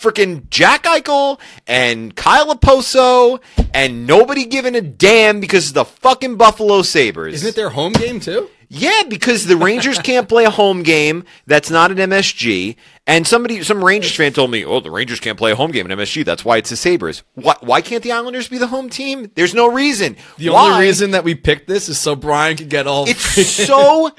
freaking 0.00 0.48
Jack 0.50 0.84
Eichel 0.84 1.40
and 1.66 2.14
Kyle 2.14 2.54
Okposo 2.54 3.40
and 3.74 4.06
nobody 4.06 4.44
giving 4.44 4.74
a 4.74 4.80
damn 4.80 5.40
because 5.40 5.68
of 5.68 5.74
the 5.74 5.84
fucking 5.84 6.36
Buffalo 6.36 6.82
Sabres. 6.82 7.34
Isn't 7.34 7.48
it 7.48 7.56
their 7.56 7.70
home 7.70 7.92
game 7.92 8.20
too? 8.20 8.48
Yeah, 8.70 9.04
because 9.08 9.46
the 9.46 9.56
Rangers 9.56 9.98
can't 9.98 10.28
play 10.28 10.44
a 10.44 10.50
home 10.50 10.82
game 10.82 11.24
that's 11.46 11.70
not 11.70 11.90
an 11.90 11.96
MSG. 11.96 12.76
And 13.06 13.26
somebody, 13.26 13.62
some 13.62 13.82
Rangers 13.82 14.14
fan 14.14 14.34
told 14.34 14.50
me, 14.50 14.62
"Oh, 14.62 14.80
the 14.80 14.90
Rangers 14.90 15.20
can't 15.20 15.38
play 15.38 15.52
a 15.52 15.56
home 15.56 15.70
game 15.70 15.90
in 15.90 15.98
MSG. 15.98 16.22
That's 16.22 16.44
why 16.44 16.58
it's 16.58 16.68
the 16.68 16.76
Sabres. 16.76 17.22
Why, 17.34 17.54
why 17.60 17.80
can't 17.80 18.02
the 18.02 18.12
Islanders 18.12 18.48
be 18.48 18.58
the 18.58 18.66
home 18.66 18.90
team? 18.90 19.30
There's 19.34 19.54
no 19.54 19.72
reason. 19.72 20.16
The 20.36 20.50
why? 20.50 20.72
only 20.72 20.86
reason 20.86 21.12
that 21.12 21.24
we 21.24 21.34
picked 21.34 21.66
this 21.66 21.88
is 21.88 21.98
so 21.98 22.14
Brian 22.14 22.58
could 22.58 22.68
get 22.68 22.86
all. 22.86 23.06
It's 23.08 23.46
so 23.66 24.10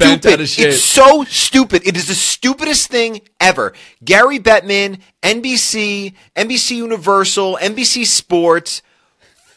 stupid. 0.00 0.32
out 0.32 0.40
of 0.40 0.48
shape. 0.48 0.66
It's 0.66 0.82
so 0.82 1.24
stupid. 1.24 1.86
It 1.86 1.96
is 1.96 2.08
the 2.08 2.14
stupidest 2.14 2.88
thing 2.88 3.20
ever. 3.40 3.72
Gary 4.04 4.38
Bettman, 4.38 5.00
NBC, 5.22 6.14
NBC 6.36 6.76
Universal, 6.76 7.58
NBC 7.60 8.06
Sports. 8.06 8.82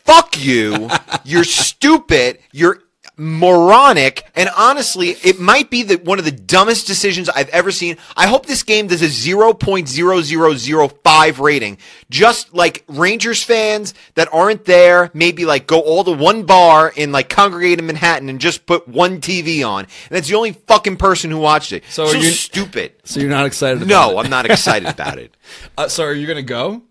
Fuck 0.03 0.43
you. 0.43 0.89
You're 1.23 1.43
stupid. 1.45 2.39
You're 2.51 2.79
moronic. 3.21 4.25
And 4.35 4.49
honestly, 4.57 5.09
it 5.23 5.39
might 5.39 5.69
be 5.69 5.83
the, 5.83 5.97
one 5.97 6.17
of 6.17 6.25
the 6.25 6.31
dumbest 6.31 6.87
decisions 6.87 7.29
I've 7.29 7.49
ever 7.49 7.69
seen. 7.71 7.97
I 8.17 8.25
hope 8.25 8.47
this 8.47 8.63
game 8.63 8.87
does 8.87 9.03
a 9.03 9.05
0.0005 9.05 11.39
rating. 11.39 11.77
Just 12.09 12.51
like 12.53 12.83
Rangers 12.87 13.43
fans 13.43 13.93
that 14.15 14.27
aren't 14.33 14.65
there, 14.65 15.11
maybe 15.13 15.45
like 15.45 15.67
go 15.67 15.79
all 15.81 16.03
to 16.03 16.11
one 16.11 16.43
bar 16.43 16.91
and 16.97 17.11
like 17.11 17.29
congregate 17.29 17.77
in 17.79 17.85
Manhattan 17.85 18.27
and 18.29 18.41
just 18.41 18.65
put 18.65 18.87
one 18.87 19.21
TV 19.21 19.63
on. 19.67 19.83
And 19.85 19.91
that's 20.09 20.27
the 20.27 20.35
only 20.35 20.53
fucking 20.53 20.97
person 20.97 21.29
who 21.31 21.37
watched 21.37 21.71
it. 21.73 21.83
So 21.89 22.07
So, 22.07 22.17
you- 22.17 22.31
stupid. 22.31 22.93
so 23.03 23.19
you're 23.19 23.29
not 23.29 23.45
excited? 23.45 23.83
About 23.83 23.85
it? 23.85 23.89
No, 24.13 24.19
it. 24.19 24.23
I'm 24.23 24.29
not 24.31 24.49
excited 24.49 24.89
about 24.89 25.19
it. 25.19 25.35
Uh, 25.77 25.87
so 25.87 26.03
are 26.05 26.13
you 26.13 26.25
gonna 26.27 26.41
go? 26.41 26.81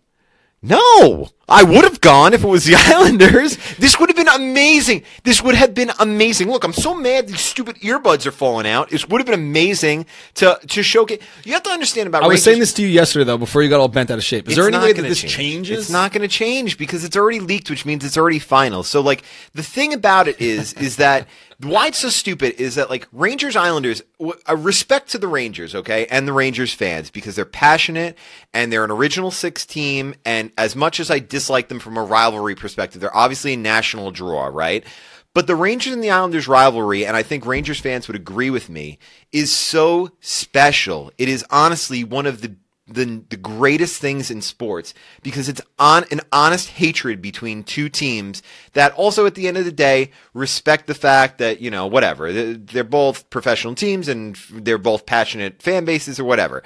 No, 0.62 1.30
I 1.48 1.62
would 1.62 1.84
have 1.84 2.02
gone 2.02 2.34
if 2.34 2.44
it 2.44 2.46
was 2.46 2.66
the 2.66 2.74
Islanders. 2.76 3.56
This 3.78 3.98
would 3.98 4.10
have 4.10 4.16
been 4.16 4.28
amazing. 4.28 5.04
This 5.24 5.42
would 5.42 5.54
have 5.54 5.72
been 5.72 5.90
amazing. 5.98 6.50
Look, 6.50 6.64
I'm 6.64 6.74
so 6.74 6.94
mad 6.94 7.28
these 7.28 7.40
stupid 7.40 7.76
earbuds 7.76 8.26
are 8.26 8.30
falling 8.30 8.66
out. 8.66 8.92
It 8.92 9.08
would 9.08 9.22
have 9.22 9.26
been 9.26 9.40
amazing 9.40 10.04
to 10.34 10.60
to 10.68 10.82
showcase. 10.82 11.22
You 11.44 11.54
have 11.54 11.62
to 11.62 11.70
understand 11.70 12.08
about. 12.08 12.24
I 12.24 12.26
was 12.26 12.32
Rangers- 12.32 12.44
saying 12.44 12.60
this 12.60 12.72
to 12.74 12.82
you 12.82 12.88
yesterday 12.88 13.24
though, 13.24 13.38
before 13.38 13.62
you 13.62 13.70
got 13.70 13.80
all 13.80 13.88
bent 13.88 14.10
out 14.10 14.18
of 14.18 14.24
shape. 14.24 14.50
Is 14.50 14.56
there 14.56 14.68
any 14.68 14.76
way 14.76 14.92
that 14.92 15.00
this 15.00 15.20
change. 15.22 15.32
changes? 15.34 15.78
It's 15.78 15.90
not 15.90 16.12
going 16.12 16.22
to 16.22 16.28
change 16.28 16.76
because 16.76 17.04
it's 17.04 17.16
already 17.16 17.40
leaked, 17.40 17.70
which 17.70 17.86
means 17.86 18.04
it's 18.04 18.18
already 18.18 18.38
final. 18.38 18.82
So, 18.82 19.00
like, 19.00 19.22
the 19.54 19.62
thing 19.62 19.94
about 19.94 20.28
it 20.28 20.38
is, 20.42 20.74
is 20.74 20.96
that 20.96 21.26
why 21.62 21.88
it's 21.88 21.98
so 21.98 22.08
stupid 22.08 22.60
is 22.60 22.76
that 22.76 22.90
like 22.90 23.06
Rangers 23.12 23.56
Islanders, 23.56 24.02
w- 24.18 24.38
a 24.46 24.56
respect 24.56 25.10
to 25.10 25.18
the 25.18 25.28
Rangers, 25.28 25.74
okay, 25.74 26.06
and 26.06 26.26
the 26.26 26.32
Rangers 26.32 26.72
fans 26.72 27.10
because 27.10 27.36
they're 27.36 27.44
passionate 27.44 28.16
and 28.54 28.72
they're 28.72 28.84
an 28.84 28.90
original 28.90 29.30
six 29.30 29.66
team. 29.66 30.14
And 30.24 30.52
as 30.56 30.74
much 30.74 31.00
as 31.00 31.10
I 31.10 31.18
dislike 31.18 31.68
them 31.68 31.78
from 31.78 31.96
a 31.96 32.02
rivalry 32.02 32.54
perspective, 32.54 33.00
they're 33.00 33.16
obviously 33.16 33.54
a 33.54 33.58
national 33.58 34.10
draw, 34.10 34.46
right? 34.46 34.84
But 35.32 35.46
the 35.46 35.54
Rangers 35.54 35.92
and 35.92 36.02
the 36.02 36.10
Islanders 36.10 36.48
rivalry, 36.48 37.06
and 37.06 37.16
I 37.16 37.22
think 37.22 37.46
Rangers 37.46 37.78
fans 37.78 38.08
would 38.08 38.16
agree 38.16 38.50
with 38.50 38.68
me, 38.68 38.98
is 39.30 39.52
so 39.52 40.10
special. 40.20 41.12
It 41.18 41.28
is 41.28 41.44
honestly 41.50 42.02
one 42.02 42.26
of 42.26 42.40
the 42.40 42.56
the, 42.92 43.22
the 43.28 43.36
greatest 43.36 44.00
things 44.00 44.30
in 44.30 44.42
sports 44.42 44.94
because 45.22 45.48
it's 45.48 45.60
on 45.78 46.04
an 46.10 46.20
honest 46.32 46.70
hatred 46.70 47.22
between 47.22 47.62
two 47.62 47.88
teams 47.88 48.42
that 48.72 48.92
also 48.94 49.26
at 49.26 49.34
the 49.34 49.48
end 49.48 49.56
of 49.56 49.64
the 49.64 49.72
day 49.72 50.10
respect 50.34 50.86
the 50.86 50.94
fact 50.94 51.38
that 51.38 51.60
you 51.60 51.70
know 51.70 51.86
whatever 51.86 52.32
they're 52.32 52.54
they're 52.54 52.84
both 52.84 53.28
professional 53.30 53.74
teams 53.74 54.08
and 54.08 54.36
they're 54.52 54.78
both 54.78 55.06
passionate 55.06 55.62
fan 55.62 55.84
bases 55.84 56.18
or 56.18 56.24
whatever. 56.24 56.62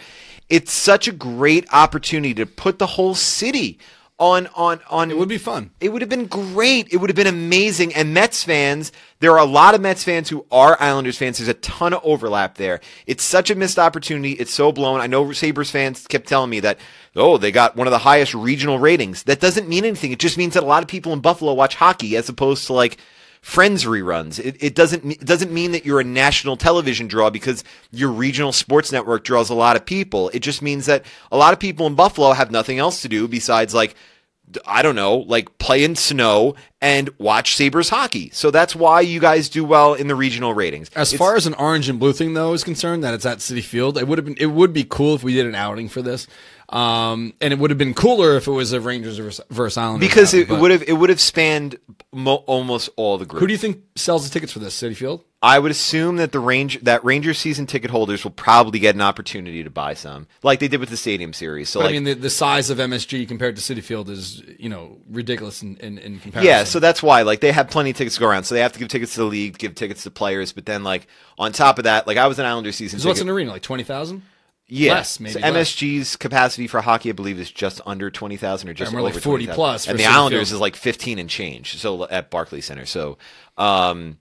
It's 0.49 0.73
such 0.73 1.09
a 1.09 1.13
great 1.13 1.67
opportunity 1.73 2.35
to 2.35 2.47
put 2.47 2.79
the 2.79 2.87
whole 2.87 3.15
city 3.15 3.79
on 4.19 4.47
on 4.55 4.81
on 4.89 5.11
It 5.11 5.19
would 5.19 5.29
be 5.29 5.39
fun. 5.39 5.71
it 5.81 5.89
would 5.89 6.01
have 6.01 6.09
been 6.09 6.27
great. 6.27 6.93
It 6.93 6.99
would 6.99 7.11
have 7.11 7.17
been 7.17 7.27
amazing. 7.27 7.95
And 7.95 8.15
Mets 8.15 8.45
fans, 8.45 8.93
there 9.19 9.33
are 9.33 9.39
a 9.39 9.45
lot 9.45 9.75
of 9.75 9.81
Mets 9.81 10.05
fans 10.05 10.29
who 10.29 10.47
are 10.53 10.77
Islanders 10.81 11.19
fans. 11.19 11.39
There's 11.39 11.49
a 11.49 11.55
ton 11.55 11.93
of 11.93 12.01
overlap 12.05 12.57
there. 12.57 12.81
It's 13.07 13.25
such 13.25 13.51
a 13.51 13.55
missed 13.55 13.79
opportunity. 13.79 14.33
It's 14.33 14.53
so 14.53 14.71
blown. 14.71 15.01
I 15.01 15.09
know 15.09 15.33
Sabres 15.33 15.71
fans 15.71 16.07
kept 16.07 16.29
telling 16.29 16.51
me 16.51 16.61
that, 16.61 16.79
oh, 17.17 17.39
they 17.39 17.51
got 17.51 17.77
one 17.77 17.89
of 17.89 17.91
the 17.91 17.99
highest 17.99 18.35
regional 18.35 18.79
ratings. 18.79 19.25
That 19.25 19.41
doesn't 19.41 19.69
mean 19.69 19.85
anything. 19.85 20.13
It 20.13 20.21
just 20.21 20.39
means 20.39 20.55
that 20.55 20.63
a 20.63 20.67
lot 20.67 20.83
of 20.83 20.89
people 20.89 21.13
in 21.13 21.21
Buffalo 21.21 21.53
watch 21.53 21.75
hockey 21.75 22.17
as 22.17 22.29
opposed 22.29 22.67
to 22.69 22.73
like 22.73 22.99
Friends 23.45 23.85
reruns. 23.85 24.39
It, 24.43 24.57
it 24.59 24.75
doesn't 24.75 25.05
it 25.05 25.25
doesn't 25.27 25.53
mean 25.53 25.73
that 25.73 25.85
you're 25.85 26.01
a 26.01 26.05
national 26.05 26.57
television 26.57 27.09
draw 27.09 27.29
because 27.29 27.63
your 27.93 28.09
regional 28.11 28.53
sports 28.53 28.91
network 28.91 29.23
draws 29.23 29.51
a 29.51 29.55
lot 29.55 29.77
of 29.77 29.85
people. 29.85 30.31
It 30.31 30.39
just 30.41 30.63
means 30.63 30.87
that 30.87 31.05
a 31.31 31.37
lot 31.37 31.53
of 31.53 31.59
people 31.61 31.87
in 31.87 31.95
Buffalo 31.95 32.33
have 32.33 32.51
nothing 32.51 32.79
else 32.79 33.03
to 33.03 33.09
do 33.09 33.29
besides 33.29 33.75
like 33.75 33.97
I 34.67 34.81
don't 34.81 34.95
know, 34.97 35.17
like 35.19 35.59
play 35.59 35.85
in 35.85 35.95
snow 35.95 36.55
and 36.81 37.11
watch 37.19 37.55
Sabres 37.55 37.91
hockey. 37.91 38.31
So 38.33 38.51
that's 38.51 38.75
why 38.75 39.03
you 39.03 39.21
guys 39.21 39.51
do 39.51 39.63
well 39.63 39.93
in 39.93 40.09
the 40.09 40.15
regional 40.15 40.55
ratings. 40.55 40.89
As 40.97 41.13
It's- 41.13 41.19
far 41.19 41.37
as 41.37 41.47
an 41.47 41.53
orange 41.55 41.91
and 41.91 41.99
blue 41.99 42.15
thing 42.15 42.33
though 42.33 42.55
is 42.55 42.65
concerned, 42.65 43.05
that 43.05 43.13
it's 43.13 43.27
at 43.27 43.39
Citi 43.39 43.63
Field, 43.63 43.99
it 43.99 44.09
would 44.09 44.17
have 44.17 44.25
been 44.25 44.37
it 44.41 44.53
would 44.53 44.73
be 44.73 44.85
cool 44.85 45.15
if 45.15 45.23
we 45.23 45.35
did 45.35 45.45
an 45.45 45.55
outing 45.55 45.91
for 45.91 46.01
this, 46.01 46.27
um, 46.75 47.35
and 47.41 47.53
it 47.53 47.59
would 47.61 47.71
have 47.71 47.79
been 47.79 47.95
cooler 47.95 48.37
if 48.37 48.49
it 48.49 48.51
was 48.51 48.73
a 48.73 48.81
Rangers 48.81 49.19
versus, 49.19 49.45
versus 49.49 49.79
Islanders. 49.79 50.09
because 50.09 50.35
it 50.35 50.51
would 50.51 50.73
have 50.73 50.83
it 50.83 50.95
would 50.95 51.09
have 51.09 51.21
spanned 51.21 51.79
mo- 52.13 52.43
almost 52.47 52.91
all 52.97 53.17
the 53.17 53.25
group. 53.25 53.41
Who 53.41 53.47
do 53.47 53.53
you 53.53 53.59
think 53.59 53.85
sells 53.95 54.29
the 54.29 54.33
tickets 54.33 54.53
for 54.53 54.59
this 54.59 54.77
Citi 54.77 54.97
Field? 54.97 55.23
I 55.41 55.59
would 55.59 55.71
assume 55.71 56.17
that 56.17 56.33
the 56.33 56.41
range 56.41 56.81
that 56.81 57.05
Rangers 57.05 57.39
season 57.39 57.67
ticket 57.67 57.91
holders 57.91 58.25
will 58.25 58.33
probably 58.33 58.81
get 58.81 58.97
an 58.97 59.03
opportunity 59.03 59.63
to 59.63 59.71
buy 59.71 59.95
some, 59.95 60.27
like 60.43 60.59
they 60.59 60.69
did 60.69 60.81
with 60.81 60.89
the 60.89 60.97
Stadium 60.97 61.33
Series. 61.33 61.69
So 61.69 61.79
like, 61.81 61.91
I 61.91 61.93
mean, 61.93 62.05
the, 62.05 62.15
the 62.15 62.31
size 62.31 62.71
of 62.71 62.79
MSG 62.79 63.29
compared 63.29 63.55
to 63.55 63.63
Citi 63.63 63.83
Field 63.83 64.11
is 64.11 64.43
you 64.59 64.69
know 64.69 64.99
ridiculous 65.09 65.63
in, 65.63 65.77
in, 65.77 65.99
in 65.99 66.19
comparison. 66.19 66.51
Yeah, 66.51 66.65
so 66.65 66.81
that's 66.81 67.05
why 67.05 67.23
like 67.23 67.39
they 67.39 67.53
have 67.53 67.71
plenty 67.71 67.91
of 67.91 67.97
tickets 67.97 68.17
to 68.17 68.21
go 68.21 68.29
around. 68.29 68.45
So 68.45 68.57
they 68.57 68.63
have 68.63 68.73
to 68.73 68.81
give 68.81 68.89
tickets 68.89 69.15
to 69.15 69.21
the 69.21 69.27
league, 69.27 69.59
give 69.59 69.77
tickets 69.77 70.03
to 70.03 70.11
players, 70.11 70.53
but 70.53 70.67
then 70.67 70.83
like 70.83 71.07
on 71.39 71.53
top 71.53 71.79
of 71.79 71.85
that, 71.85 72.09
like 72.09 72.17
I 72.17 72.27
was 72.27 72.41
an 72.41 72.47
Islander 72.47 72.73
season 72.73 72.99
so 72.99 73.09
what's 73.09 73.21
an 73.21 73.29
arena 73.29 73.53
like 73.53 73.63
twenty 73.63 73.85
thousand? 73.85 74.23
Yeah, 74.75 74.95
less, 74.95 75.21
maybe 75.21 75.33
So 75.35 75.41
less. 75.41 75.73
MSG's 75.73 76.17
capacity 76.17 76.67
for 76.67 76.81
hockey, 76.81 77.11
I 77.11 77.13
believe, 77.13 77.39
is 77.39 77.51
just 77.51 77.81
under 77.87 78.11
twenty 78.11 78.37
thousand 78.37 78.69
or 78.69 78.75
just 78.75 78.93
we're, 78.93 79.01
like, 79.03 79.13
over 79.15 79.21
40 79.21 79.45
20,000. 79.47 79.55
plus 79.55 79.89
and 79.89 79.99
the 79.99 80.07
Islanders 80.07 80.49
Field. 80.49 80.57
is 80.57 80.61
like 80.61 80.77
fifteen 80.77 81.19
and 81.19 81.31
change. 81.31 81.77
So 81.79 82.07
at 82.09 82.31
Barclays 82.31 82.65
Center, 82.67 82.87
so. 82.87 83.19
um 83.57 84.19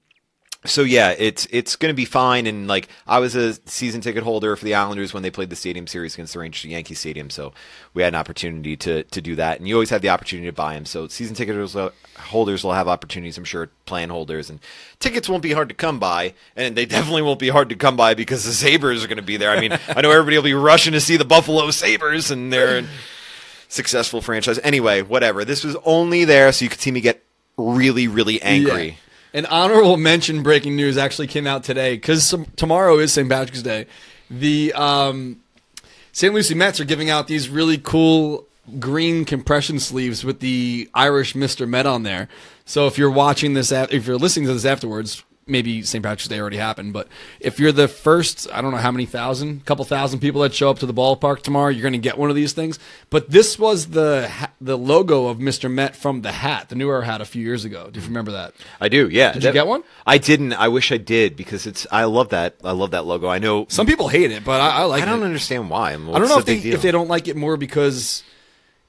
so 0.66 0.82
yeah, 0.84 1.16
it's 1.18 1.48
it's 1.52 1.76
going 1.76 1.92
to 1.92 1.96
be 1.96 2.06
fine. 2.06 2.48
And 2.48 2.68
like 2.68 2.88
I 3.08 3.20
was 3.20 3.36
a 3.36 3.54
season 3.70 4.02
ticket 4.02 4.24
holder 4.24 4.56
for 4.56 4.66
the 4.66 4.76
Islanders 4.76 5.14
when 5.14 5.24
they 5.24 5.32
played 5.32 5.50
the 5.50 5.56
Stadium 5.56 5.88
Series 5.88 6.14
against 6.14 6.34
the 6.34 6.40
Rangers 6.40 6.66
at 6.66 6.72
Yankee 6.72 6.96
Stadium, 6.96 7.30
so 7.30 7.54
we 7.94 8.02
had 8.04 8.14
an 8.14 8.20
opportunity 8.20 8.76
to 8.78 9.04
to 9.04 9.22
do 9.22 9.36
that. 9.36 9.60
And 9.60 9.68
you 9.68 9.76
always 9.76 9.90
have 9.90 10.02
the 10.02 10.10
opportunity 10.10 10.48
to 10.48 10.54
buy 10.54 10.74
them. 10.76 10.86
So 10.86 11.08
season 11.08 11.36
ticket 11.36 11.56
holders 12.18 12.64
will 12.64 12.74
have 12.74 12.88
opportunities, 12.88 13.38
I'm 13.38 13.44
sure. 13.44 13.70
Plan 13.86 14.10
holders 14.10 14.50
and 14.50 14.60
tickets 15.00 15.28
won't 15.28 15.44
be 15.44 15.52
hard 15.52 15.70
to 15.70 15.76
come 15.76 16.00
by, 16.00 16.34
and 16.56 16.76
they 16.76 16.86
definitely 16.86 17.22
won't 17.22 17.40
be 17.40 17.50
hard 17.50 17.70
to 17.70 17.76
come 17.76 17.98
by 17.98 18.14
because 18.14 18.44
the 18.46 18.54
Sabres 18.54 19.04
are 19.04 19.08
going 19.08 19.18
to 19.18 19.24
be 19.24 19.38
there. 19.38 19.52
I 19.52 19.60
mean, 19.60 19.78
I 19.90 20.02
know 20.02 20.12
everybody 20.12 20.38
will 20.38 20.44
be 20.44 20.54
rushing 20.54 20.94
to 20.94 21.02
see 21.02 21.18
the 21.18 21.26
Buffalo 21.26 21.70
Sabres, 21.72 22.32
and 22.32 22.52
they're 22.52 22.80
a 22.80 22.86
successful 23.68 24.22
franchise. 24.22 24.60
Anyway, 24.64 25.02
whatever. 25.02 25.44
This 25.44 25.64
was 25.64 25.76
only 25.84 26.26
there 26.26 26.52
so 26.52 26.64
you 26.64 26.70
could 26.70 26.80
see 26.80 26.92
me 26.92 27.02
get 27.02 27.24
really, 27.58 28.08
really 28.08 28.42
angry. 28.42 28.88
Yeah. 28.88 28.96
An 29.36 29.48
honorable 29.48 29.98
mention 29.98 30.44
breaking 30.44 30.76
news 30.76 30.96
actually 30.96 31.26
came 31.26 31.48
out 31.48 31.64
today 31.64 31.96
because 31.96 32.36
tomorrow 32.56 33.00
is 33.00 33.12
St. 33.12 33.28
Patrick's 33.28 33.64
Day. 33.64 33.88
The 34.30 34.72
um, 34.74 35.42
St. 36.12 36.32
Lucie 36.32 36.54
Mets 36.54 36.80
are 36.80 36.86
giving 36.86 37.10
out 37.10 37.28
these 37.28 37.50
really 37.50 37.80
cool 37.80 38.46
green 38.80 39.26
compression 39.26 39.80
sleeves 39.80 40.24
with 40.24 40.40
the 40.40 40.88
Irish 40.94 41.34
Mr. 41.34 41.68
Met 41.68 41.88
on 41.88 42.04
there. 42.04 42.30
So 42.66 42.86
if 42.86 43.00
you're 43.00 43.10
watching 43.10 43.56
this, 43.56 43.72
if 43.72 44.06
you're 44.06 44.18
listening 44.18 44.46
to 44.46 44.54
this 44.54 44.66
afterwards, 44.66 45.24
maybe 45.46 45.82
St. 45.84 46.04
Patrick's 46.04 46.28
Day 46.28 46.40
already 46.40 46.58
happened, 46.58 46.94
but 46.94 47.08
if 47.40 47.60
you're 47.60 47.72
the 47.72 47.88
first, 47.88 48.48
I 48.52 48.62
don't 48.62 48.72
know 48.72 48.78
how 48.78 48.92
many 48.92 49.06
thousand, 49.06 49.66
couple 49.66 49.86
thousand 49.86 50.20
people 50.20 50.42
that 50.42 50.54
show 50.54 50.70
up 50.70 50.80
to 50.80 50.86
the 50.86 50.94
ballpark 50.94 51.42
tomorrow, 51.42 51.70
you're 51.70 51.82
going 51.82 51.94
to 51.94 52.00
get 52.00 52.18
one 52.18 52.30
of 52.30 52.36
these 52.36 52.54
things. 52.54 52.80
But 53.10 53.30
this 53.30 53.60
was 53.60 53.88
the 53.88 54.32
the 54.62 54.78
logo 54.78 55.28
of 55.28 55.38
Mr. 55.38 55.72
Met 55.72 55.96
from 55.96 56.22
the 56.22 56.32
hat, 56.32 56.70
the 56.70 56.76
New 56.76 56.90
Era 56.90 57.06
hat 57.06 57.22
a 57.22 57.26
few 57.26 57.44
years 57.44 57.66
ago. 57.66 57.90
Do 57.92 58.00
you 58.00 58.06
remember 58.06 58.32
that? 58.32 58.54
I 58.80 58.90
do, 58.90 59.10
yeah. 59.10 59.34
Did 59.34 59.44
you 59.44 59.52
get 59.52 59.68
one? 59.68 59.84
I 60.06 60.18
didn't. 60.18 60.54
I 60.54 60.68
wish 60.70 60.92
I 60.92 60.98
did 60.98 61.36
because 61.36 61.68
it's. 61.68 61.86
I 61.92 62.06
love 62.06 62.30
that. 62.30 62.56
I 62.64 62.72
love 62.72 62.92
that 62.92 63.06
logo. 63.06 63.28
I 63.28 63.40
know. 63.40 63.66
Some 63.70 63.88
people 63.88 64.08
hate 64.08 64.32
it, 64.32 64.44
but 64.44 64.62
I, 64.62 64.82
I 64.82 64.84
like 64.84 65.04
I 65.04 65.06
don't 65.06 65.22
it. 65.22 65.26
understand 65.26 65.70
why. 65.70 65.92
I, 65.92 65.94
I 65.94 65.98
don't 65.98 66.30
know 66.30 66.36
the 66.36 66.40
if 66.40 66.46
they 66.46 66.60
deal? 66.60 66.74
if 66.76 66.82
they 66.82 66.92
don't 66.92 67.08
like 67.08 67.28
it 67.28 67.36
more 67.36 67.58
because 67.58 68.24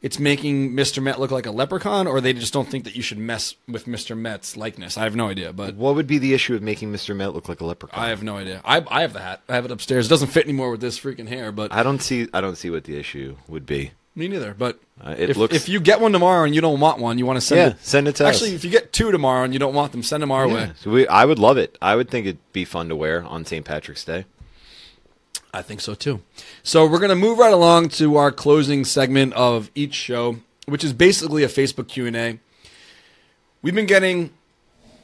it's 0.05 0.19
making 0.19 0.73
Mr. 0.73 1.03
Met 1.03 1.19
look 1.19 1.31
like 1.31 1.47
a 1.47 1.51
leprechaun, 1.51 2.07
or 2.07 2.21
they 2.21 2.33
just 2.35 2.53
don't 2.53 2.69
think 2.69 2.85
that 2.85 2.95
you 2.95 3.03
should 3.03 3.19
mess 3.19 3.55
with 3.67 3.87
Mr. 3.87 4.17
Met's 4.17 4.57
likeness. 4.57 4.99
I 4.99 5.05
have 5.05 5.17
no 5.17 5.29
idea, 5.29 5.53
but 5.53 5.75
What 5.75 5.95
would 5.97 6.07
be 6.07 6.19
the 6.19 6.35
issue 6.35 6.55
of 6.55 6.63
making 6.63 6.93
Mr. 6.93 7.17
Met 7.17 7.33
look 7.35 7.49
like 7.49 7.61
a 7.61 7.65
leprechaun? 7.65 7.99
I 8.05 8.09
have 8.11 8.23
no 8.23 8.37
idea. 8.37 8.61
I, 8.65 8.85
I 8.89 9.01
have 9.01 9.15
the 9.15 9.21
hat. 9.21 9.41
I 9.49 9.55
have 9.55 9.65
it 9.65 9.71
upstairs. 9.71 10.07
It 10.07 10.11
doesn't 10.11 10.29
fit 10.29 10.45
anymore 10.45 10.71
with 10.71 10.81
this 10.81 11.01
freaking 11.01 11.27
hair, 11.29 11.51
but 11.51 11.73
I 11.73 11.83
don't 11.83 12.01
see. 12.03 12.29
I 12.35 12.41
don't 12.41 12.57
see 12.57 12.71
what 12.71 12.85
the 12.85 12.97
issue 12.99 13.37
would 13.49 13.65
be. 13.67 13.93
me 14.15 14.29
neither. 14.29 14.55
But 14.55 14.79
Uh, 15.05 15.15
it 15.19 15.31
if, 15.31 15.37
looks- 15.37 15.55
if 15.57 15.69
you 15.69 15.81
get 15.81 16.01
one 16.01 16.13
tomorrow 16.13 16.45
and 16.45 16.55
you 16.55 16.61
don't 16.61 16.79
want 16.81 16.99
one, 17.01 17.19
you 17.19 17.27
want 17.27 17.39
to 17.39 17.41
send 17.41 17.59
Yeah, 17.59 17.67
it. 17.69 17.77
send 17.81 18.07
it 18.07 18.15
to 18.17 18.27
us. 18.27 18.35
Actually, 18.37 18.55
if 18.55 18.63
you 18.65 18.71
get 18.71 18.93
two 18.93 19.11
tomorrow 19.11 19.43
and 19.43 19.53
you 19.53 19.59
don't 19.59 19.75
want 19.75 19.91
them, 19.93 20.03
send 20.05 20.23
them 20.23 20.31
our 20.31 20.47
way. 20.47 20.71
So 20.81 20.91
we, 20.91 21.09
I 21.09 21.25
would 21.25 21.39
love 21.39 21.57
it. 21.57 21.77
I 21.83 21.97
would 21.97 22.11
think 22.11 22.27
it'd 22.27 22.53
be 22.53 22.65
fun 22.65 22.89
to 22.91 22.95
wear 22.97 23.25
on 23.25 23.45
St. 23.45 23.65
Patrick's 23.65 24.05
Day. 24.05 24.27
I 25.55 25.63
think 25.63 25.81
so 25.81 25.95
too. 25.95 26.21
So 26.65 26.85
we're 26.85 26.99
gonna 26.99 27.15
move 27.15 27.39
right 27.39 27.53
along 27.53 27.91
to 27.91 28.17
our 28.17 28.33
closing 28.33 28.85
segment 28.85 29.33
of 29.35 29.71
each 29.75 29.95
show, 29.95 30.39
which 30.67 30.83
is 30.83 30.93
basically 30.93 31.45
a 31.45 31.49
Facebook 31.49 31.87
Q 31.87 32.07
and 32.07 32.17
A. 32.17 32.41
We've 33.63 33.75
been 33.75 33.87
getting 33.87 34.31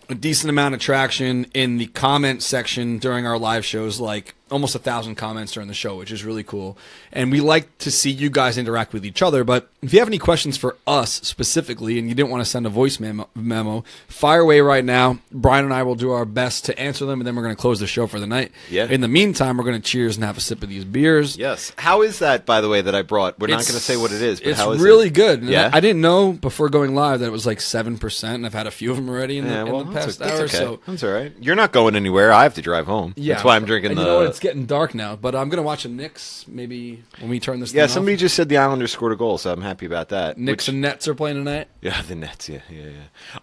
a 0.09 0.15
decent 0.17 0.51
amount 0.51 0.75
of 0.75 0.81
traction 0.81 1.47
in 1.55 1.79
the 1.79 1.87
comment 1.87 2.43
section 2.43 2.99
during 2.99 3.27
our 3.27 3.39
live 3.39 3.65
shows, 3.65 4.01
like 4.01 4.35
almost 4.51 4.75
a 4.75 4.79
thousand 4.79 5.15
comments 5.17 5.53
during 5.53 5.69
the 5.69 5.75
show, 5.75 5.97
which 5.97 6.11
is 6.13 6.25
really 6.25 6.43
cool. 6.43 6.77
And 7.13 7.31
we 7.31 7.41
like 7.41 7.79
to 7.79 7.91
see 7.91 8.11
you 8.11 8.31
guys 8.31 8.59
interact 8.59 8.93
with 8.93 9.05
each 9.07 9.23
other. 9.23 9.45
But 9.45 9.69
if 9.83 9.93
you 9.93 9.99
have 10.01 10.09
any 10.09 10.19
questions 10.19 10.57
for 10.57 10.77
us 10.87 11.13
specifically, 11.23 11.99
and 11.99 12.09
you 12.09 12.15
didn't 12.15 12.31
want 12.31 12.43
to 12.45 12.51
send 12.51 12.67
a 12.67 12.69
voice 12.69 13.01
memo, 13.01 13.29
memo 13.35 13.85
fire 14.09 14.41
away 14.41 14.61
right 14.61 14.85
now. 14.85 15.19
Brian 15.33 15.65
and 15.65 15.73
I 15.75 15.83
will 15.83 15.95
do 15.95 16.11
our 16.11 16.25
best 16.25 16.65
to 16.67 16.79
answer 16.79 17.05
them, 17.07 17.21
and 17.21 17.27
then 17.27 17.37
we're 17.37 17.43
going 17.43 17.55
to 17.55 17.61
close 17.61 17.81
the 17.81 17.87
show 17.87 18.07
for 18.07 18.21
the 18.21 18.27
night. 18.27 18.53
Yeah. 18.69 18.87
In 18.87 19.01
the 19.01 19.09
meantime, 19.09 19.57
we're 19.57 19.65
going 19.65 19.81
to 19.81 19.89
cheers 19.89 20.17
and 20.17 20.25
have 20.25 20.37
a 20.37 20.41
sip 20.41 20.63
of 20.63 20.69
these 20.69 20.85
beers. 20.85 21.37
Yes. 21.37 21.73
How 21.79 22.03
is 22.03 22.19
that, 22.19 22.45
by 22.47 22.61
the 22.61 22.69
way, 22.69 22.81
that 22.83 22.95
I 22.95 23.03
brought? 23.03 23.39
We're 23.39 23.47
not 23.49 23.55
going 23.67 23.67
to 23.67 23.81
say 23.81 23.97
what 23.97 24.13
it 24.13 24.21
is, 24.23 24.41
but 24.41 24.49
it's 24.51 24.59
how 24.61 24.73
is 24.73 24.81
really 24.83 25.07
it? 25.09 25.15
good. 25.15 25.41
And 25.43 25.49
Yeah? 25.51 25.71
I, 25.73 25.81
didn't 25.81 26.01
know 26.03 26.33
before 26.33 26.69
going 26.69 26.95
live 26.95 27.21
that 27.21 27.27
it 27.27 27.33
was 27.33 27.47
like 27.47 27.61
seven 27.61 27.99
percent, 27.99 28.37
and 28.37 28.47
I've 28.47 28.53
had 28.55 28.67
a 28.67 28.71
few 28.71 28.91
of 28.91 28.97
them 28.97 29.09
already 29.09 29.39
in 29.39 29.47
the, 29.47 29.51
Yeah, 29.53 29.65
in 29.67 29.87
the 29.89 29.93
past 29.93 30.19
that's 30.19 30.33
hour. 30.33 30.45
okay. 30.45 30.57
So 30.57 30.81
That's 30.87 31.03
all 31.05 31.11
right. 31.13 31.33
You're 31.41 31.57
not 31.57 31.73
going 31.73 31.97
anywhere. 31.97 32.33
I 32.33 32.43
have 32.43 32.55
to 32.55 32.63
drive 32.63 32.87
home. 32.87 33.15
yeah, 33.17 33.35
That's 33.35 33.45
why 33.45 33.57
I'm 33.57 33.65
drinking 33.65 33.95
the. 33.95 34.03
You 34.41 34.47
know 34.47 34.57
what? 34.57 34.57
It's 34.57 34.57
getting 34.57 34.67
dark 34.67 34.95
now, 34.95 35.17
but 35.17 35.35
I'm 35.35 35.49
gonna 35.49 35.63
watch 35.63 35.83
the 35.83 35.89
Knicks 35.89 36.45
maybe 36.49 37.03
when 37.19 37.31
we 37.31 37.41
turn 37.41 37.61
this. 37.61 37.73
yeah, 37.75 37.87
somebody 37.87 38.15
Off. 38.15 38.21
just 38.21 38.35
said 38.35 38.49
the 38.49 38.57
Islanders 38.59 38.93
scored 38.93 39.13
a 39.13 39.17
goal, 39.17 39.39
so 39.39 39.53
I'm 39.53 39.61
happy 39.63 39.87
about 39.87 40.09
that. 40.11 40.39
Knicks 40.39 40.65
which- 40.65 40.69
and 40.73 40.81
Nets 40.81 41.07
are 41.09 41.15
playing 41.15 41.37
tonight. 41.37 41.69
Yeah, 41.83 42.01
the 42.03 42.15
Nets. 42.15 42.49
Yeah, 42.49 42.61
yeah, 42.71 42.85
yeah. 42.85 42.91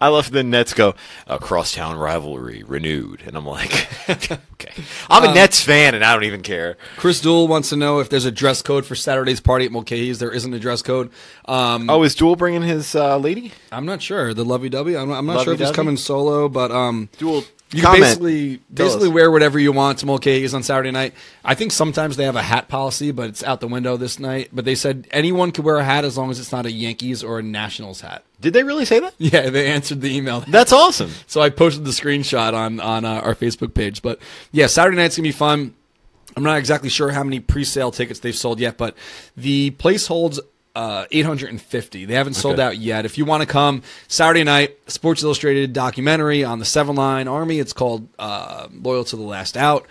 I 0.00 0.08
love 0.08 0.30
the 0.30 0.42
Nets 0.42 0.72
go 0.74 0.94
a 1.26 1.38
crosstown 1.38 1.96
rivalry 1.96 2.62
renewed, 2.66 3.22
and 3.26 3.36
I'm 3.36 3.46
like, 3.46 3.88
okay, 4.10 4.38
I'm 5.10 5.24
Um, 5.24 5.30
a 5.30 5.34
Nets 5.34 5.60
fan, 5.62 5.94
and 5.94 6.04
I 6.04 6.12
don't 6.14 6.24
even 6.24 6.42
care. 6.42 6.76
Chris 6.96 7.20
Duell 7.20 7.48
wants 7.48 7.68
to 7.70 7.76
know 7.76 7.98
if 8.00 8.08
there's 8.08 8.24
a 8.24 8.30
dress 8.32 8.62
code 8.62 8.84
for 8.86 8.94
Saturday's 8.94 9.40
party 9.40 9.64
at 9.66 9.72
Mulcahy's. 9.72 10.18
There 10.18 10.30
isn't 10.32 10.52
a 10.54 10.58
dress 10.58 10.82
code. 10.82 11.10
Um, 11.46 11.88
Oh, 11.90 12.02
is 12.02 12.14
Duel 12.14 12.36
bringing 12.36 12.62
his 12.62 12.94
uh, 12.94 13.16
lady? 13.18 13.52
I'm 13.72 13.86
not 13.86 14.02
sure. 14.02 14.34
The 14.34 14.44
lovey 14.44 14.68
dovey. 14.68 14.96
I'm, 14.96 15.10
I'm 15.10 15.26
not 15.26 15.44
sure 15.44 15.54
if 15.54 15.60
he's 15.60 15.70
coming 15.70 15.96
solo, 15.96 16.48
but 16.48 16.70
um, 16.70 17.08
Duel. 17.18 17.44
You 17.70 17.82
comment. 17.82 18.02
can 18.02 18.08
basically 18.08 18.56
Tell 18.74 18.86
basically 18.86 19.08
us. 19.08 19.14
wear 19.14 19.30
whatever 19.30 19.58
you 19.58 19.72
want 19.72 19.98
to 19.98 20.06
Mulcahy's 20.06 20.54
on 20.54 20.62
Saturday 20.62 20.90
night. 20.90 21.12
I 21.44 21.54
think 21.54 21.72
sometimes 21.72 22.16
they 22.16 22.24
have 22.24 22.36
a 22.36 22.42
hat 22.42 22.68
policy, 22.68 23.10
but 23.10 23.28
it's 23.28 23.44
out 23.44 23.60
the 23.60 23.68
window 23.68 23.96
this 23.98 24.18
night. 24.18 24.48
But 24.52 24.64
they 24.64 24.74
said 24.74 25.06
anyone 25.10 25.52
could 25.52 25.64
wear 25.64 25.76
a 25.76 25.84
hat 25.84 26.04
as 26.04 26.16
long 26.16 26.30
as 26.30 26.40
it's 26.40 26.50
not 26.50 26.64
a 26.64 26.72
Yankees 26.72 27.22
or 27.22 27.38
a 27.38 27.42
Nationals 27.42 28.00
hat. 28.00 28.24
Did 28.40 28.54
they 28.54 28.62
really 28.62 28.84
say 28.84 29.00
that? 29.00 29.14
Yeah, 29.18 29.50
they 29.50 29.66
answered 29.66 30.00
the 30.00 30.16
email. 30.16 30.40
That's 30.48 30.72
awesome. 30.72 31.10
So 31.26 31.40
I 31.42 31.50
posted 31.50 31.84
the 31.84 31.90
screenshot 31.90 32.54
on 32.54 32.80
on 32.80 33.04
uh, 33.04 33.20
our 33.20 33.34
Facebook 33.34 33.74
page. 33.74 34.00
But 34.00 34.18
yeah, 34.50 34.66
Saturday 34.66 34.96
night's 34.96 35.16
gonna 35.16 35.28
be 35.28 35.32
fun. 35.32 35.74
I'm 36.36 36.42
not 36.44 36.56
exactly 36.58 36.88
sure 36.88 37.10
how 37.10 37.24
many 37.24 37.40
pre-sale 37.40 37.90
tickets 37.90 38.20
they've 38.20 38.34
sold 38.36 38.60
yet, 38.60 38.76
but 38.78 38.96
the 39.36 39.70
place 39.72 40.06
holds 40.06 40.38
uh, 40.78 41.06
850. 41.10 42.04
They 42.04 42.14
haven't 42.14 42.34
sold 42.34 42.54
Okay. 42.54 42.62
out 42.62 42.78
yet. 42.78 43.04
If 43.04 43.18
you 43.18 43.24
want 43.24 43.40
to 43.42 43.46
come 43.46 43.82
Saturday 44.06 44.44
night, 44.44 44.78
Sports 44.86 45.22
Illustrated 45.24 45.72
documentary 45.72 46.44
on 46.44 46.60
the 46.60 46.64
Seven 46.64 46.94
Line 46.94 47.26
Army. 47.26 47.58
It's 47.58 47.72
called 47.72 48.08
uh, 48.18 48.68
"Loyal 48.72 49.02
to 49.04 49.16
the 49.16 49.22
Last 49.22 49.56
Out." 49.56 49.86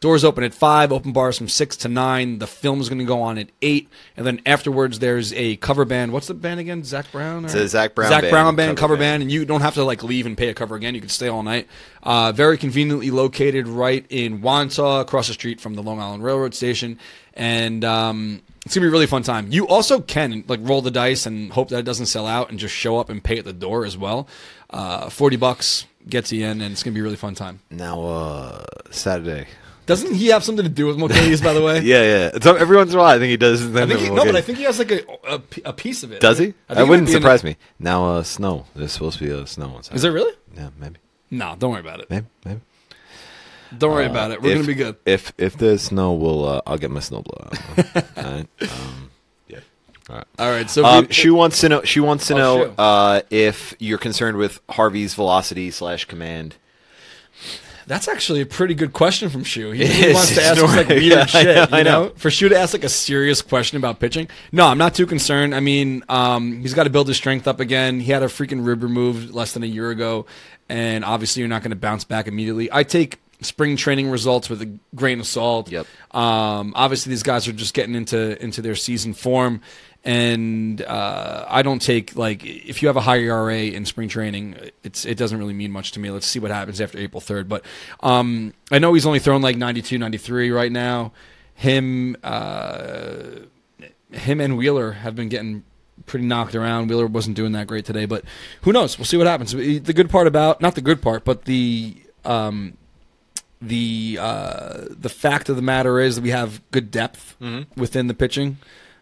Doors 0.00 0.22
open 0.24 0.44
at 0.44 0.52
five. 0.52 0.92
Open 0.92 1.12
bars 1.12 1.38
from 1.38 1.48
six 1.48 1.76
to 1.78 1.88
nine. 1.88 2.38
The 2.38 2.46
film 2.46 2.78
is 2.80 2.90
going 2.90 2.98
to 2.98 3.06
go 3.06 3.22
on 3.22 3.38
at 3.38 3.48
eight, 3.62 3.88
and 4.18 4.26
then 4.26 4.40
afterwards 4.44 4.98
there's 4.98 5.32
a 5.32 5.56
cover 5.56 5.86
band. 5.86 6.12
What's 6.12 6.26
the 6.26 6.34
band 6.34 6.60
again? 6.60 6.82
Zac 6.84 7.10
Brown. 7.10 7.44
Or? 7.44 7.46
It's 7.46 7.54
a 7.54 7.66
Zac 7.68 7.94
Brown 7.94 8.10
Zach 8.10 8.22
band, 8.22 8.30
Brown 8.32 8.56
band 8.56 8.76
cover 8.76 8.88
cover 8.94 8.94
band. 8.96 9.00
band, 9.00 9.22
and 9.22 9.32
you 9.32 9.46
don't 9.46 9.62
have 9.62 9.74
to 9.74 9.84
like 9.84 10.02
leave 10.02 10.26
and 10.26 10.36
pay 10.36 10.48
a 10.48 10.54
cover 10.54 10.74
again. 10.74 10.94
You 10.94 11.00
can 11.00 11.08
stay 11.08 11.28
all 11.28 11.42
night. 11.42 11.68
Uh, 12.02 12.32
very 12.32 12.58
conveniently 12.58 13.10
located 13.10 13.66
right 13.66 14.04
in 14.10 14.42
Wantagh, 14.42 15.00
across 15.02 15.28
the 15.28 15.32
street 15.32 15.58
from 15.60 15.72
the 15.74 15.82
Long 15.82 16.00
Island 16.00 16.22
Railroad 16.22 16.54
Station, 16.54 16.98
and 17.32 17.82
um, 17.82 18.42
it's 18.64 18.74
gonna 18.74 18.84
be 18.84 18.88
a 18.88 18.92
really 18.92 19.06
fun 19.06 19.22
time. 19.22 19.46
You 19.50 19.66
also 19.68 20.00
can 20.00 20.44
like 20.48 20.60
roll 20.62 20.82
the 20.82 20.90
dice 20.90 21.26
and 21.26 21.52
hope 21.52 21.68
that 21.70 21.78
it 21.78 21.84
doesn't 21.84 22.06
sell 22.06 22.26
out, 22.26 22.50
and 22.50 22.58
just 22.58 22.74
show 22.74 22.98
up 22.98 23.08
and 23.10 23.22
pay 23.22 23.38
at 23.38 23.44
the 23.44 23.52
door 23.52 23.84
as 23.84 23.96
well. 23.96 24.28
Uh, 24.70 25.08
Forty 25.10 25.36
bucks 25.36 25.86
gets 26.08 26.32
you 26.32 26.44
in, 26.46 26.60
and 26.60 26.72
it's 26.72 26.82
gonna 26.82 26.94
be 26.94 27.00
a 27.00 27.02
really 27.02 27.16
fun 27.16 27.34
time. 27.34 27.60
Now, 27.70 28.02
uh, 28.04 28.64
Saturday. 28.90 29.46
Doesn't 29.86 30.14
he 30.14 30.28
have 30.28 30.42
something 30.42 30.64
to 30.64 30.70
do 30.70 30.86
with 30.86 30.96
Mulcahy's, 30.96 31.42
by 31.42 31.52
the 31.52 31.60
way? 31.62 31.80
Yeah, 31.84 32.02
yeah. 32.02 32.30
It's, 32.32 32.46
every 32.46 32.74
once 32.74 32.92
in 32.92 32.96
a 32.98 33.02
while, 33.02 33.14
I 33.14 33.18
think 33.18 33.28
he 33.30 33.36
does. 33.36 33.60
I 33.76 33.86
think 33.86 34.00
he, 34.00 34.08
no, 34.08 34.24
but 34.24 34.34
I 34.34 34.40
think 34.40 34.56
he 34.56 34.64
has 34.64 34.78
like 34.78 34.90
a, 34.90 35.02
a, 35.28 35.42
a 35.66 35.72
piece 35.74 36.02
of 36.02 36.10
it. 36.10 36.20
does 36.22 36.38
he? 36.38 36.54
I 36.70 36.74
That 36.76 36.88
wouldn't 36.88 37.10
surprise 37.10 37.42
it. 37.44 37.48
me. 37.48 37.56
Now, 37.78 38.06
uh, 38.06 38.22
snow. 38.22 38.64
There's 38.74 38.92
supposed 38.92 39.18
to 39.18 39.24
be 39.26 39.30
a 39.30 39.46
snow 39.46 39.66
on 39.76 39.82
Saturday. 39.82 39.96
Is 39.96 40.02
there 40.02 40.12
really? 40.12 40.32
Yeah, 40.56 40.70
maybe, 40.80 40.96
No, 41.30 41.54
don't 41.58 41.70
worry 41.72 41.80
about 41.80 42.00
it. 42.00 42.08
maybe, 42.08 42.24
maybe. 42.46 42.60
Don't 43.78 43.92
worry 43.92 44.06
about 44.06 44.30
it. 44.30 44.42
We're 44.42 44.50
If- 44.50 44.54
gonna 44.56 44.66
be 44.66 44.74
good. 44.74 44.96
If 45.06 45.32
if 45.38 45.56
there's 45.56 45.82
snow, 45.82 46.12
we'll 46.12 46.44
uh, 46.46 46.60
I'll 46.66 46.78
get 46.78 46.90
my 46.90 47.00
snowblower. 47.00 47.52
out. 47.96 48.04
All 48.16 48.32
right. 48.32 48.46
Um, 48.62 49.10
yeah. 49.48 49.58
All 50.10 50.16
right. 50.16 50.26
All 50.38 50.50
right, 50.50 50.70
so 50.70 50.84
Um, 50.84 51.06
we- 51.06 51.12
she 51.14 51.30
wants 51.30 51.60
to 51.60 51.68
know. 51.68 51.82
She 51.82 52.00
wants 52.00 52.26
to 52.28 52.34
Oh, 52.34 52.36
know 52.36 52.74
uh, 52.78 53.20
if 53.30 53.74
you're 53.78 53.98
concerned 53.98 54.36
with 54.36 54.60
Harvey's 54.70 55.14
velocity 55.14 55.70
slash 55.70 56.04
command. 56.06 56.56
That's 57.86 58.08
actually 58.08 58.40
a 58.40 58.46
pretty 58.46 58.72
good 58.72 58.94
question 58.94 59.28
from 59.28 59.44
Shu. 59.44 59.70
He, 59.72 59.82
is. 59.84 60.14
wants 60.14 60.34
to 60.36 60.42
ask 60.42 60.62
us 60.62 60.74
like 60.74 60.88
weird 60.88 61.02
Yeah, 61.02 61.20
I 61.20 61.26
shit. 61.26 61.44
know, 61.56 61.66
I 61.70 61.78
you 61.78 61.84
know? 61.84 62.04
know. 62.04 62.12
for 62.16 62.30
Shu 62.30 62.48
to 62.48 62.58
ask 62.58 62.72
like 62.72 62.82
a 62.84 62.88
serious 62.88 63.42
question 63.42 63.76
about 63.76 64.00
pitching. 64.00 64.26
No, 64.52 64.64
I'm 64.66 64.78
not 64.78 64.94
too 64.94 65.04
concerned. 65.04 65.54
I 65.54 65.60
mean, 65.60 66.02
um, 66.08 66.62
he's 66.62 66.72
got 66.72 66.84
to 66.84 66.90
build 66.90 67.08
his 67.08 67.18
strength 67.18 67.46
up 67.46 67.60
again. 67.60 68.00
He 68.00 68.10
had 68.10 68.22
a 68.22 68.26
freaking 68.28 68.66
rib 68.66 68.82
removed 68.82 69.34
less 69.34 69.52
than 69.52 69.62
a 69.64 69.66
year 69.66 69.90
ago, 69.90 70.24
and 70.70 71.04
obviously 71.04 71.40
you're 71.40 71.48
not 71.50 71.60
going 71.62 71.72
to 71.72 71.76
bounce 71.76 72.04
back 72.04 72.26
immediately. 72.26 72.70
I 72.72 72.84
take 72.84 73.18
spring 73.44 73.76
training 73.76 74.10
results 74.10 74.50
with 74.50 74.62
a 74.62 74.78
grain 74.94 75.20
of 75.20 75.26
salt. 75.26 75.70
Yep. 75.70 75.86
Um, 76.12 76.72
obviously 76.76 77.10
these 77.10 77.22
guys 77.22 77.46
are 77.48 77.52
just 77.52 77.74
getting 77.74 77.94
into 77.94 78.42
into 78.42 78.62
their 78.62 78.74
season 78.74 79.14
form. 79.14 79.60
And 80.06 80.82
uh, 80.82 81.46
I 81.48 81.62
don't 81.62 81.80
take 81.80 82.14
like 82.14 82.44
if 82.44 82.82
you 82.82 82.88
have 82.88 82.96
a 82.96 83.00
high 83.00 83.20
ERA 83.20 83.56
in 83.56 83.86
spring 83.86 84.08
training, 84.08 84.56
it's 84.82 85.06
it 85.06 85.16
doesn't 85.16 85.38
really 85.38 85.54
mean 85.54 85.70
much 85.70 85.92
to 85.92 86.00
me. 86.00 86.10
Let's 86.10 86.26
see 86.26 86.38
what 86.38 86.50
happens 86.50 86.80
after 86.80 86.98
April 86.98 87.22
third. 87.22 87.48
But 87.48 87.64
um, 88.00 88.52
I 88.70 88.78
know 88.78 88.92
he's 88.92 89.06
only 89.06 89.18
thrown 89.18 89.40
like 89.40 89.56
92, 89.56 89.96
93 89.96 90.50
right 90.50 90.70
now. 90.70 91.12
Him, 91.54 92.16
uh, 92.22 93.22
him 94.10 94.40
and 94.40 94.58
Wheeler 94.58 94.92
have 94.92 95.14
been 95.14 95.28
getting 95.30 95.64
pretty 96.06 96.26
knocked 96.26 96.54
around. 96.54 96.88
Wheeler 96.88 97.06
wasn't 97.06 97.36
doing 97.36 97.52
that 97.52 97.66
great 97.66 97.84
today, 97.84 98.04
but 98.06 98.24
who 98.62 98.72
knows? 98.72 98.98
We'll 98.98 99.04
see 99.06 99.16
what 99.16 99.26
happens. 99.26 99.52
The 99.52 99.80
good 99.80 100.10
part 100.10 100.26
about 100.26 100.60
not 100.60 100.74
the 100.74 100.80
good 100.80 101.00
part, 101.00 101.24
but 101.24 101.44
the 101.44 101.96
um, 102.24 102.76
the 103.66 104.18
uh, 104.20 104.84
the 104.90 105.08
fact 105.08 105.48
of 105.48 105.56
the 105.56 105.62
matter 105.62 106.00
is 106.00 106.16
that 106.16 106.22
we 106.22 106.30
have 106.30 106.60
good 106.70 106.90
depth 106.90 107.36
within 107.76 108.06
the 108.06 108.14
pitching, 108.14 108.58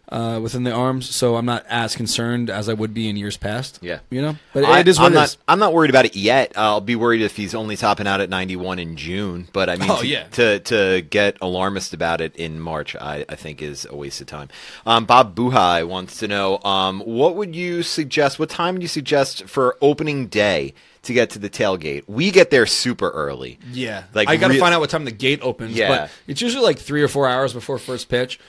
uh, 0.09 0.39
within 0.41 0.63
the 0.63 0.71
arms. 0.71 1.09
So 1.13 1.35
I'm 1.35 1.45
not 1.45 1.65
as 1.69 1.95
concerned 1.95 2.49
as 2.49 2.69
I 2.69 2.73
would 2.73 2.93
be 2.93 3.09
in 3.09 3.15
years 3.17 3.37
past. 3.37 3.79
Yeah. 3.81 3.99
you 4.09 4.21
know, 4.21 4.35
but 4.53 4.63
I, 4.65 4.79
it 4.79 4.87
is 4.87 4.99
what 4.99 5.07
I'm 5.07 5.11
it 5.13 5.15
not. 5.15 5.25
is. 5.25 5.37
I'm 5.47 5.59
not 5.59 5.73
worried 5.73 5.89
about 5.89 6.05
it 6.05 6.15
yet. 6.15 6.53
I'll 6.55 6.81
be 6.81 6.95
worried 6.95 7.21
if 7.21 7.35
he's 7.35 7.55
only 7.55 7.75
topping 7.77 8.07
out 8.07 8.21
at 8.21 8.29
91 8.29 8.79
in 8.79 8.95
June. 8.95 9.47
But 9.53 9.69
I 9.69 9.75
mean, 9.75 9.89
Oh, 9.91 10.01
to, 10.01 10.07
yeah. 10.07 10.23
to 10.31 10.59
to 10.59 11.01
get 11.01 11.37
alarmist 11.41 11.93
about 11.93 12.21
it 12.21 12.35
in 12.35 12.59
March, 12.59 12.95
I, 12.95 13.25
I 13.29 13.35
think 13.35 13.61
is 13.61 13.85
a 13.89 13.95
waste 13.95 14.21
of 14.21 14.27
time. 14.27 14.49
Um, 14.85 15.05
Bob 15.05 15.35
Buhai 15.35 15.87
wants 15.87 16.17
to 16.19 16.27
know 16.27 16.59
um, 16.63 16.99
what 17.01 17.35
would 17.35 17.55
you 17.55 17.83
suggest? 17.83 18.39
What 18.39 18.49
time 18.49 18.75
would 18.75 18.81
you 18.81 18.87
suggest 18.87 19.45
for 19.45 19.77
opening 19.81 20.27
day 20.27 20.73
to 21.03 21.13
get 21.13 21.31
to 21.31 21.39
the 21.39 21.49
tailgate? 21.49 22.03
We 22.07 22.31
get 22.31 22.49
there 22.49 22.65
super 22.65 23.09
early. 23.09 23.59
Yeah, 23.71 24.03
Like, 24.13 24.27
I 24.29 24.37
got 24.37 24.47
to 24.47 24.53
real- 24.53 24.59
find 24.61 24.73
out 24.73 24.81
what 24.81 24.89
time 24.89 25.05
the 25.05 25.11
gate 25.11 25.39
opens. 25.41 25.73
Yeah. 25.75 25.87
but 25.89 26.11
it's 26.27 26.41
usually 26.41 26.63
like 26.63 26.79
three 26.79 27.01
or 27.03 27.07
four 27.07 27.27
hours 27.29 27.53
before 27.53 27.77
first 27.77 28.09
pitch. 28.09 28.39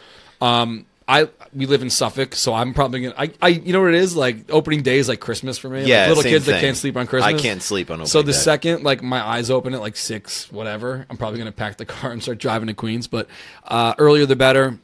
Um, 0.40 0.86
I 1.06 1.28
we 1.54 1.66
live 1.66 1.82
in 1.82 1.90
Suffolk, 1.90 2.34
so 2.34 2.54
I'm 2.54 2.72
probably 2.72 3.02
gonna. 3.02 3.14
I, 3.18 3.30
I 3.42 3.48
you 3.48 3.74
know 3.74 3.82
what 3.82 3.90
it 3.90 3.96
is 4.00 4.16
like 4.16 4.50
opening 4.50 4.80
day 4.82 4.96
is 4.96 5.06
like 5.06 5.20
Christmas 5.20 5.58
for 5.58 5.68
me. 5.68 5.80
Like, 5.80 5.88
Yeah, 5.88 6.08
little 6.08 6.22
same 6.22 6.32
kids 6.32 6.46
that 6.46 6.62
can't 6.62 6.78
sleep 6.78 6.96
on 6.96 7.06
Christmas. 7.06 7.34
I 7.34 7.38
can't 7.38 7.60
sleep 7.60 7.90
on 7.90 8.06
So 8.06 8.22
the 8.22 8.32
day. 8.32 8.38
second 8.38 8.84
like 8.84 9.02
my 9.02 9.20
eyes 9.22 9.50
open 9.50 9.74
at 9.74 9.80
like 9.82 9.96
six, 9.96 10.50
whatever, 10.50 11.04
I'm 11.10 11.18
probably 11.18 11.38
gonna 11.40 11.52
pack 11.52 11.76
the 11.76 11.84
car 11.94 12.10
and 12.10 12.22
start 12.22 12.38
driving 12.38 12.68
to 12.68 12.74
Queens. 12.74 13.06
But 13.06 13.28
uh, 13.68 13.92
earlier 13.98 14.24
the 14.24 14.34
better. 14.36 14.78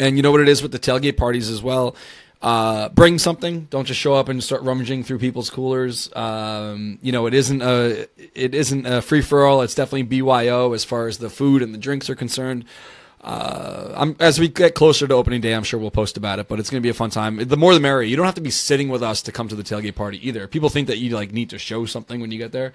And 0.00 0.16
you 0.16 0.22
know 0.24 0.32
what 0.32 0.40
it 0.40 0.48
is 0.48 0.62
with 0.62 0.72
the 0.72 0.78
tailgate 0.80 1.16
parties 1.16 1.48
as 1.48 1.62
well. 1.62 1.94
Uh, 2.42 2.90
bring 2.90 3.18
something. 3.18 3.62
Don't 3.70 3.86
just 3.86 3.98
show 3.98 4.14
up 4.14 4.28
and 4.28 4.44
start 4.44 4.62
rummaging 4.62 5.02
through 5.04 5.18
people's 5.18 5.48
coolers. 5.50 6.14
Um, 6.14 6.98
you 7.02 7.10
know, 7.10 7.26
it 7.26 7.34
isn't 7.34 7.62
a 7.62 8.06
it 8.34 8.54
isn't 8.54 8.86
a 8.86 9.00
free 9.00 9.22
for 9.22 9.46
all. 9.46 9.62
It's 9.62 9.74
definitely 9.74 10.02
BYO 10.02 10.72
as 10.72 10.84
far 10.84 11.08
as 11.08 11.18
the 11.18 11.30
food 11.30 11.62
and 11.62 11.72
the 11.72 11.78
drinks 11.78 12.10
are 12.10 12.14
concerned. 12.14 12.64
Uh, 13.22 14.12
as 14.20 14.38
we 14.38 14.46
get 14.46 14.74
closer 14.76 15.08
to 15.08 15.14
opening 15.14 15.40
day, 15.40 15.52
I'm 15.52 15.64
sure 15.64 15.80
we'll 15.80 15.90
post 15.90 16.16
about 16.16 16.38
it. 16.38 16.46
But 16.46 16.60
it's 16.60 16.70
going 16.70 16.80
to 16.80 16.86
be 16.86 16.90
a 16.90 16.94
fun 16.94 17.10
time. 17.10 17.38
The 17.38 17.56
more 17.56 17.74
the 17.74 17.80
merrier. 17.80 18.06
You 18.06 18.16
don't 18.16 18.26
have 18.26 18.36
to 18.36 18.40
be 18.40 18.50
sitting 18.50 18.88
with 18.88 19.02
us 19.02 19.22
to 19.22 19.32
come 19.32 19.48
to 19.48 19.56
the 19.56 19.64
tailgate 19.64 19.96
party 19.96 20.26
either. 20.28 20.46
People 20.46 20.68
think 20.68 20.86
that 20.88 20.98
you 20.98 21.10
like 21.10 21.32
need 21.32 21.50
to 21.50 21.58
show 21.58 21.86
something 21.86 22.20
when 22.20 22.30
you 22.30 22.38
get 22.38 22.52
there. 22.52 22.72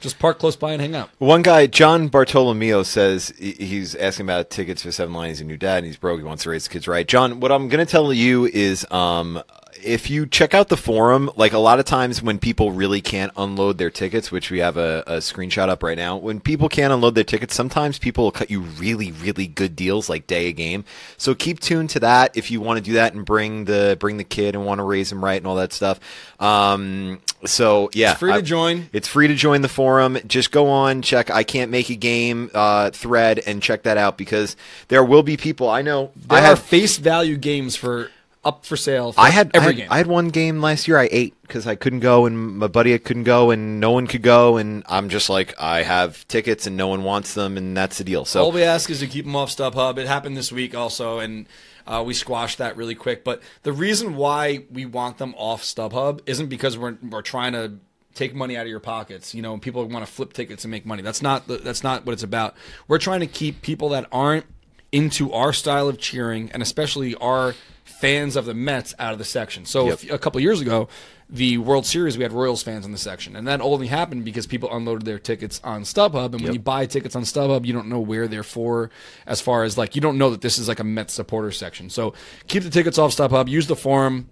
Just 0.00 0.18
park 0.18 0.38
close 0.38 0.56
by 0.56 0.72
and 0.72 0.80
hang 0.80 0.94
out. 0.94 1.10
One 1.18 1.42
guy, 1.42 1.66
John 1.66 2.08
Bartolomeo, 2.08 2.82
says 2.82 3.32
he's 3.38 3.94
asking 3.94 4.26
about 4.26 4.50
tickets 4.50 4.82
for 4.82 4.92
Seven 4.92 5.14
Line. 5.14 5.30
He's 5.30 5.40
a 5.40 5.44
new 5.44 5.56
dad 5.56 5.78
and 5.78 5.86
he's 5.86 5.96
broke. 5.96 6.18
He 6.18 6.24
wants 6.24 6.42
to 6.42 6.50
raise 6.50 6.64
the 6.64 6.70
kids 6.70 6.86
right. 6.86 7.06
John, 7.06 7.40
what 7.40 7.50
I'm 7.50 7.68
going 7.68 7.84
to 7.84 7.90
tell 7.90 8.12
you 8.12 8.44
is 8.44 8.86
um, 8.90 9.42
if 9.82 10.10
you 10.10 10.26
check 10.26 10.54
out 10.54 10.68
the 10.68 10.76
forum, 10.76 11.30
like 11.36 11.52
a 11.52 11.58
lot 11.58 11.78
of 11.78 11.84
times 11.84 12.22
when 12.22 12.38
people 12.38 12.72
really 12.72 13.00
can't 13.00 13.32
unload 13.36 13.78
their 13.78 13.90
tickets, 13.90 14.30
which 14.30 14.50
we 14.50 14.58
have 14.58 14.76
a, 14.76 15.02
a 15.06 15.16
screenshot 15.18 15.68
up 15.68 15.82
right 15.82 15.96
now, 15.96 16.16
when 16.16 16.40
people 16.40 16.68
can't 16.68 16.92
unload 16.92 17.14
their 17.14 17.24
tickets, 17.24 17.54
sometimes 17.54 17.98
people 17.98 18.24
will 18.24 18.32
cut 18.32 18.50
you 18.50 18.60
really, 18.60 19.12
really 19.12 19.46
good 19.46 19.76
deals, 19.76 20.08
like 20.08 20.26
day 20.26 20.48
a 20.48 20.52
game. 20.52 20.84
So 21.16 21.34
keep 21.34 21.60
tuned 21.60 21.90
to 21.90 22.00
that 22.00 22.36
if 22.36 22.50
you 22.50 22.60
want 22.60 22.78
to 22.78 22.84
do 22.84 22.94
that 22.94 23.14
and 23.14 23.24
bring 23.24 23.64
the 23.64 23.96
bring 23.98 24.16
the 24.16 24.24
kid 24.24 24.54
and 24.54 24.66
want 24.66 24.78
to 24.78 24.84
raise 24.84 25.10
him 25.10 25.24
right 25.24 25.38
and 25.38 25.46
all 25.46 25.56
that 25.56 25.72
stuff. 25.72 26.00
Um, 26.40 27.20
so 27.46 27.90
yeah, 27.92 28.10
It's 28.12 28.20
free 28.20 28.32
to 28.32 28.38
I- 28.38 28.42
join. 28.42 28.88
It's 28.92 29.08
free 29.08 29.28
to 29.28 29.34
join 29.34 29.62
the 29.62 29.68
forum. 29.68 30.18
Just 30.26 30.50
go 30.50 30.68
on, 30.68 31.02
check 31.02 31.30
I 31.30 31.42
can't 31.44 31.70
make 31.70 31.90
a 31.90 31.96
game 31.96 32.50
uh, 32.54 32.90
thread, 32.90 33.40
and 33.46 33.62
check 33.62 33.82
that 33.84 33.96
out 33.96 34.16
because 34.18 34.56
there 34.88 35.04
will 35.04 35.22
be 35.22 35.36
people 35.36 35.68
I 35.68 35.82
know. 35.82 36.10
There 36.16 36.38
I 36.38 36.42
are 36.42 36.46
have 36.46 36.58
face 36.60 36.96
value 36.98 37.36
games 37.36 37.76
for 37.76 38.10
up 38.44 38.64
for 38.64 38.76
sale. 38.76 39.10
For 39.12 39.20
I 39.20 39.30
had 39.30 39.50
every 39.54 39.66
I 39.66 39.70
had, 39.70 39.76
game. 39.76 39.88
I 39.90 39.96
had 39.98 40.06
one 40.06 40.28
game 40.28 40.60
last 40.60 40.86
year 40.86 40.98
I 40.98 41.08
ate 41.10 41.34
because 41.42 41.66
I 41.66 41.74
couldn't 41.74 41.98
go 41.98 42.26
and 42.26 42.58
my 42.58 42.68
buddy 42.68 42.96
couldn't 43.00 43.24
go 43.24 43.50
and 43.50 43.80
no 43.80 43.90
one 43.90 44.06
could 44.06 44.22
go 44.22 44.56
and 44.56 44.84
I'm 44.86 45.08
just 45.08 45.28
like 45.28 45.52
I 45.60 45.82
have 45.82 46.26
tickets 46.28 46.64
and 46.66 46.76
no 46.76 46.86
one 46.86 47.02
wants 47.02 47.34
them 47.34 47.56
and 47.56 47.76
that's 47.76 47.98
the 47.98 48.04
deal. 48.04 48.24
So 48.24 48.44
All 48.44 48.52
we 48.52 48.62
ask 48.62 48.88
is 48.88 49.00
to 49.00 49.08
keep 49.08 49.24
them 49.24 49.34
off 49.34 49.50
StubHub. 49.50 49.98
It 49.98 50.06
happened 50.06 50.36
this 50.36 50.52
week 50.52 50.76
also, 50.76 51.18
and 51.18 51.46
uh, 51.86 52.02
we 52.06 52.14
squashed 52.14 52.58
that 52.58 52.76
really 52.76 52.94
quick. 52.94 53.24
But 53.24 53.42
the 53.62 53.72
reason 53.72 54.16
why 54.16 54.64
we 54.70 54.86
want 54.86 55.18
them 55.18 55.34
off 55.36 55.62
StubHub 55.62 56.20
isn't 56.26 56.48
because 56.48 56.76
we're 56.78 56.96
we're 57.02 57.22
trying 57.22 57.52
to 57.52 57.78
take 58.14 58.34
money 58.34 58.56
out 58.56 58.62
of 58.62 58.68
your 58.70 58.80
pockets. 58.80 59.34
You 59.34 59.42
know, 59.42 59.58
people 59.58 59.84
want 59.86 60.04
to 60.06 60.10
flip 60.10 60.32
tickets 60.32 60.64
and 60.64 60.70
make 60.70 60.86
money. 60.86 61.02
That's 61.02 61.20
not 61.22 61.46
the, 61.48 61.58
that's 61.58 61.82
not 61.84 62.06
what 62.06 62.12
it's 62.14 62.22
about. 62.22 62.54
We're 62.88 62.98
trying 62.98 63.20
to 63.20 63.26
keep 63.26 63.60
people 63.62 63.90
that 63.90 64.06
aren't 64.10 64.46
into 64.92 65.32
our 65.32 65.52
style 65.52 65.88
of 65.88 65.98
cheering, 65.98 66.50
and 66.52 66.62
especially 66.62 67.14
our 67.16 67.54
fans 67.84 68.36
of 68.36 68.46
the 68.46 68.54
Mets, 68.54 68.94
out 68.98 69.12
of 69.12 69.18
the 69.18 69.24
section. 69.24 69.64
So 69.66 69.86
Yep. 69.88 69.92
if- 70.04 70.10
a 70.12 70.18
couple 70.18 70.40
years 70.40 70.60
ago. 70.60 70.88
The 71.28 71.58
World 71.58 71.86
Series, 71.86 72.16
we 72.16 72.22
had 72.22 72.32
Royals 72.32 72.62
fans 72.62 72.86
in 72.86 72.92
the 72.92 72.98
section, 72.98 73.34
and 73.34 73.48
that 73.48 73.60
only 73.60 73.88
happened 73.88 74.24
because 74.24 74.46
people 74.46 74.72
unloaded 74.72 75.04
their 75.04 75.18
tickets 75.18 75.60
on 75.64 75.82
StubHub. 75.82 76.26
And 76.26 76.34
when 76.34 76.44
Yep. 76.44 76.52
you 76.52 76.58
buy 76.60 76.86
tickets 76.86 77.16
on 77.16 77.22
StubHub, 77.24 77.64
you 77.66 77.72
don't 77.72 77.88
know 77.88 77.98
where 77.98 78.28
they're 78.28 78.44
for, 78.44 78.90
as 79.26 79.40
far 79.40 79.64
as 79.64 79.76
like 79.76 79.96
you 79.96 80.00
don't 80.00 80.18
know 80.18 80.30
that 80.30 80.40
this 80.40 80.56
is 80.58 80.68
like 80.68 80.78
a 80.78 80.84
Mets 80.84 81.14
supporter 81.14 81.50
section. 81.50 81.90
So 81.90 82.14
keep 82.46 82.62
the 82.62 82.70
tickets 82.70 82.96
off 82.96 83.10
StubHub. 83.10 83.48
Use 83.48 83.66
the 83.66 83.74
forum 83.74 84.28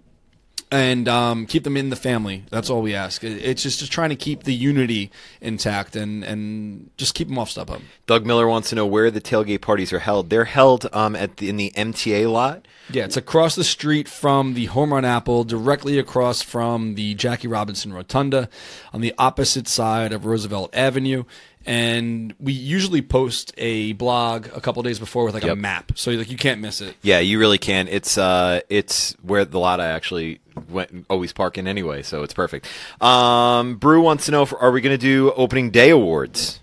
and 0.71 1.07
um, 1.07 1.45
keep 1.45 1.63
them 1.63 1.77
in 1.77 1.89
the 1.89 1.95
family. 1.95 2.43
That's 2.49 2.69
all 2.69 2.81
we 2.81 2.95
ask. 2.95 3.23
It's 3.23 3.63
just, 3.63 3.79
just 3.79 3.91
trying 3.91 4.09
to 4.09 4.15
keep 4.15 4.43
the 4.43 4.53
unity 4.53 5.11
intact 5.41 5.95
and 5.95 6.23
and 6.23 6.89
just 6.97 7.13
keep 7.13 7.27
them 7.27 7.37
off 7.37 7.49
StubHub. 7.49 7.81
Doug 8.07 8.25
Miller 8.25 8.47
wants 8.47 8.69
to 8.69 8.75
know 8.75 8.85
where 8.85 9.11
the 9.11 9.21
tailgate 9.21 9.61
parties 9.61 9.93
are 9.93 9.99
held. 9.99 10.29
They're 10.29 10.45
held 10.45 10.87
um, 10.93 11.15
at 11.15 11.37
the, 11.37 11.49
in 11.49 11.57
the 11.57 11.71
MTA 11.75 12.31
lot. 12.31 12.67
Yeah, 12.89 13.05
it's 13.05 13.17
across 13.17 13.55
the 13.55 13.63
street 13.63 14.07
from 14.07 14.53
the 14.53 14.65
Home 14.65 14.93
Run 14.93 15.05
Apple, 15.05 15.43
directly 15.43 15.97
across 15.99 16.41
from 16.41 16.95
the 16.95 17.13
Jackie 17.15 17.47
Robinson 17.47 17.93
Rotunda, 17.93 18.49
on 18.93 19.01
the 19.01 19.13
opposite 19.17 19.67
side 19.67 20.11
of 20.13 20.25
Roosevelt 20.25 20.75
Avenue. 20.75 21.23
And 21.65 22.35
we 22.39 22.53
usually 22.53 23.01
post 23.01 23.51
a 23.57 23.93
blog 23.93 24.47
a 24.55 24.61
couple 24.61 24.83
days 24.83 24.99
before 24.99 25.25
with 25.25 25.33
like 25.33 25.43
a 25.43 25.55
map, 25.55 25.93
so 25.95 26.11
like 26.11 26.29
you 26.29 26.37
can't 26.37 26.61
miss 26.61 26.79
it. 26.79 26.95
Yeah, 27.01 27.19
you 27.19 27.39
really 27.39 27.57
can. 27.57 27.87
It's 27.87 28.19
uh, 28.19 28.61
it's 28.69 29.13
where 29.23 29.45
the 29.45 29.59
lot 29.59 29.79
I 29.79 29.87
actually 29.87 30.39
went 30.69 31.07
always 31.09 31.33
park 31.33 31.57
in 31.57 31.67
anyway, 31.67 32.03
so 32.03 32.21
it's 32.21 32.35
perfect. 32.35 32.67
Um, 33.01 33.77
Brew 33.77 34.01
wants 34.01 34.25
to 34.25 34.31
know: 34.31 34.43
if, 34.43 34.53
Are 34.53 34.69
we 34.69 34.81
going 34.81 34.93
to 34.93 35.01
do 35.01 35.31
opening 35.31 35.71
day 35.71 35.89
awards? 35.89 36.59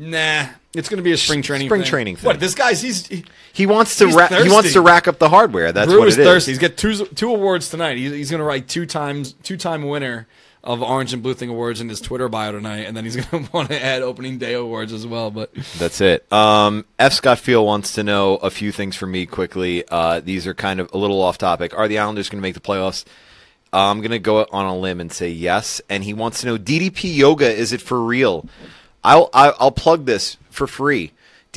Nah, 0.00 0.46
it's 0.72 0.88
going 0.88 0.98
to 0.98 1.02
be 1.02 1.10
a 1.10 1.16
spring 1.16 1.42
training. 1.42 1.66
Spring 1.66 1.82
thing. 1.82 1.90
training 1.90 2.16
thing. 2.16 2.26
What 2.28 2.38
this 2.38 2.54
guy's 2.54 2.80
he's 2.80 3.08
he, 3.08 3.24
He 3.52 3.66
wants 3.66 3.96
to 3.98 4.06
ra- 4.06 4.28
he 4.28 4.48
wants 4.48 4.72
to 4.74 4.80
rack 4.80 5.08
up 5.08 5.18
the 5.18 5.28
hardware. 5.28 5.72
That's 5.72 5.90
Brew 5.90 5.98
what 5.98 6.08
is 6.08 6.16
it 6.16 6.20
is. 6.20 6.26
thirsty. 6.26 6.52
He's 6.52 6.60
got 6.60 6.76
two 6.76 7.06
two 7.06 7.30
awards 7.34 7.70
tonight. 7.70 7.96
He's, 7.98 8.12
he's 8.12 8.30
going 8.30 8.38
to 8.38 8.44
write 8.44 8.68
two 8.68 8.86
times 8.86 9.32
two 9.42 9.56
time 9.56 9.88
winner 9.88 10.28
of 10.68 10.82
Orange 10.82 11.14
and 11.14 11.22
Blue 11.22 11.32
Thing 11.32 11.48
awards 11.48 11.80
in 11.80 11.88
his 11.88 11.98
Twitter 11.98 12.28
bio 12.28 12.52
tonight, 12.52 12.80
and 12.80 12.94
then 12.94 13.02
he's 13.02 13.16
going 13.16 13.46
to 13.46 13.50
want 13.52 13.70
to 13.70 13.82
add 13.82 14.02
opening 14.02 14.36
day 14.36 14.52
awards 14.52 14.92
as 14.92 15.06
well. 15.06 15.30
But 15.30 15.52
That's 15.78 16.00
it. 16.02 16.30
Um, 16.30 16.84
F. 16.98 17.14
Scott 17.14 17.38
Field 17.38 17.66
wants 17.66 17.94
to 17.94 18.04
know 18.04 18.36
a 18.36 18.50
few 18.50 18.70
things 18.70 18.94
from 18.94 19.10
me 19.10 19.24
quickly. 19.24 19.82
Uh, 19.88 20.20
these 20.20 20.46
are 20.46 20.52
kind 20.52 20.78
of 20.78 20.92
a 20.92 20.98
little 20.98 21.22
off 21.22 21.38
topic. 21.38 21.76
Are 21.76 21.88
the 21.88 21.98
Islanders 21.98 22.28
going 22.28 22.38
to 22.38 22.42
make 22.42 22.54
the 22.54 22.60
playoffs? 22.60 23.06
Uh, 23.72 23.90
I'm 23.90 24.00
going 24.00 24.10
to 24.10 24.18
go 24.18 24.46
on 24.52 24.66
a 24.66 24.76
limb 24.76 25.00
and 25.00 25.10
say 25.10 25.30
yes. 25.30 25.80
And 25.88 26.04
he 26.04 26.12
wants 26.12 26.42
to 26.42 26.46
know 26.46 26.58
DDP 26.58 27.16
yoga 27.16 27.50
is 27.50 27.72
it 27.72 27.80
for 27.80 28.00
real? 28.00 28.46
I'll, 29.02 29.30
I'll 29.32 29.72
plug 29.72 30.04
this 30.04 30.36
for 30.50 30.66
free. 30.66 31.12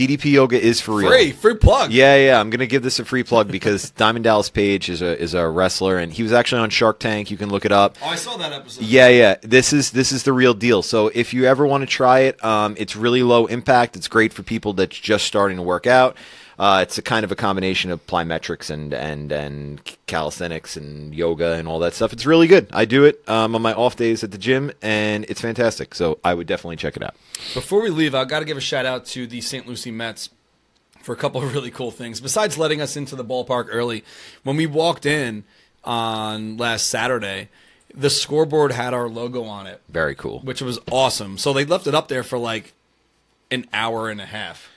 DDP 0.07 0.31
yoga 0.31 0.59
is 0.59 0.81
for 0.81 0.95
real. 0.95 1.09
free 1.09 1.31
free 1.31 1.55
plug. 1.55 1.91
Yeah, 1.91 2.15
yeah. 2.15 2.39
I'm 2.39 2.49
gonna 2.49 2.65
give 2.67 2.83
this 2.83 2.99
a 2.99 3.05
free 3.05 3.23
plug 3.23 3.51
because 3.51 3.91
Diamond 3.97 4.23
Dallas 4.23 4.49
Page 4.49 4.89
is 4.89 5.01
a 5.01 5.19
is 5.19 5.33
a 5.33 5.47
wrestler 5.47 5.97
and 5.97 6.11
he 6.11 6.23
was 6.23 6.33
actually 6.33 6.61
on 6.61 6.69
Shark 6.69 6.99
Tank. 6.99 7.29
You 7.29 7.37
can 7.37 7.49
look 7.49 7.65
it 7.65 7.71
up. 7.71 7.97
Oh, 8.01 8.07
I 8.07 8.15
saw 8.15 8.37
that 8.37 8.51
episode. 8.51 8.83
Yeah, 8.83 9.07
yeah. 9.09 9.35
This 9.41 9.73
is 9.73 9.91
this 9.91 10.11
is 10.11 10.23
the 10.23 10.33
real 10.33 10.53
deal. 10.53 10.81
So 10.81 11.07
if 11.13 11.33
you 11.33 11.45
ever 11.45 11.65
want 11.65 11.81
to 11.81 11.87
try 11.87 12.19
it, 12.21 12.43
um, 12.43 12.75
it's 12.77 12.95
really 12.95 13.23
low 13.23 13.45
impact. 13.45 13.95
It's 13.95 14.07
great 14.07 14.33
for 14.33 14.43
people 14.43 14.73
that's 14.73 14.97
just 14.97 15.25
starting 15.25 15.57
to 15.57 15.63
work 15.63 15.87
out. 15.87 16.17
Uh, 16.61 16.81
it's 16.83 16.99
a 16.99 17.01
kind 17.01 17.23
of 17.23 17.31
a 17.31 17.35
combination 17.35 17.89
of 17.89 18.05
plyometrics 18.05 18.69
and 18.69 18.93
and 18.93 19.31
and 19.31 19.81
calisthenics 20.05 20.77
and 20.77 21.15
yoga 21.15 21.53
and 21.53 21.67
all 21.67 21.79
that 21.79 21.95
stuff. 21.95 22.13
It's 22.13 22.23
really 22.23 22.45
good. 22.45 22.67
I 22.71 22.85
do 22.85 23.03
it 23.03 23.27
um, 23.27 23.55
on 23.55 23.63
my 23.63 23.73
off 23.73 23.95
days 23.95 24.23
at 24.23 24.29
the 24.29 24.37
gym, 24.37 24.71
and 24.79 25.25
it's 25.27 25.41
fantastic. 25.41 25.95
So 25.95 26.19
I 26.23 26.35
would 26.35 26.45
definitely 26.45 26.75
check 26.75 26.95
it 26.95 27.01
out. 27.01 27.15
Before 27.55 27.81
we 27.81 27.89
leave, 27.89 28.13
I 28.13 28.25
got 28.25 28.41
to 28.41 28.45
give 28.45 28.57
a 28.57 28.61
shout 28.61 28.85
out 28.85 29.07
to 29.07 29.25
the 29.25 29.41
St. 29.41 29.65
Lucie 29.65 29.89
Mets 29.89 30.29
for 31.01 31.13
a 31.13 31.15
couple 31.15 31.41
of 31.43 31.51
really 31.51 31.71
cool 31.71 31.89
things. 31.89 32.21
Besides 32.21 32.59
letting 32.59 32.79
us 32.79 32.95
into 32.95 33.15
the 33.15 33.25
ballpark 33.25 33.65
early, 33.71 34.03
when 34.43 34.55
we 34.55 34.67
walked 34.67 35.07
in 35.07 35.45
on 35.83 36.57
last 36.57 36.85
Saturday, 36.85 37.49
the 37.91 38.11
scoreboard 38.11 38.71
had 38.71 38.93
our 38.93 39.09
logo 39.09 39.45
on 39.45 39.65
it, 39.65 39.81
Very 39.89 40.13
cool. 40.13 40.41
which 40.41 40.61
was 40.61 40.77
awesome. 40.91 41.39
So 41.39 41.53
they 41.53 41.65
left 41.65 41.87
it 41.87 41.95
up 41.95 42.07
there 42.07 42.21
for 42.21 42.37
like 42.37 42.73
an 43.49 43.65
hour 43.73 44.11
and 44.11 44.21
a 44.21 44.27
half. 44.27 44.69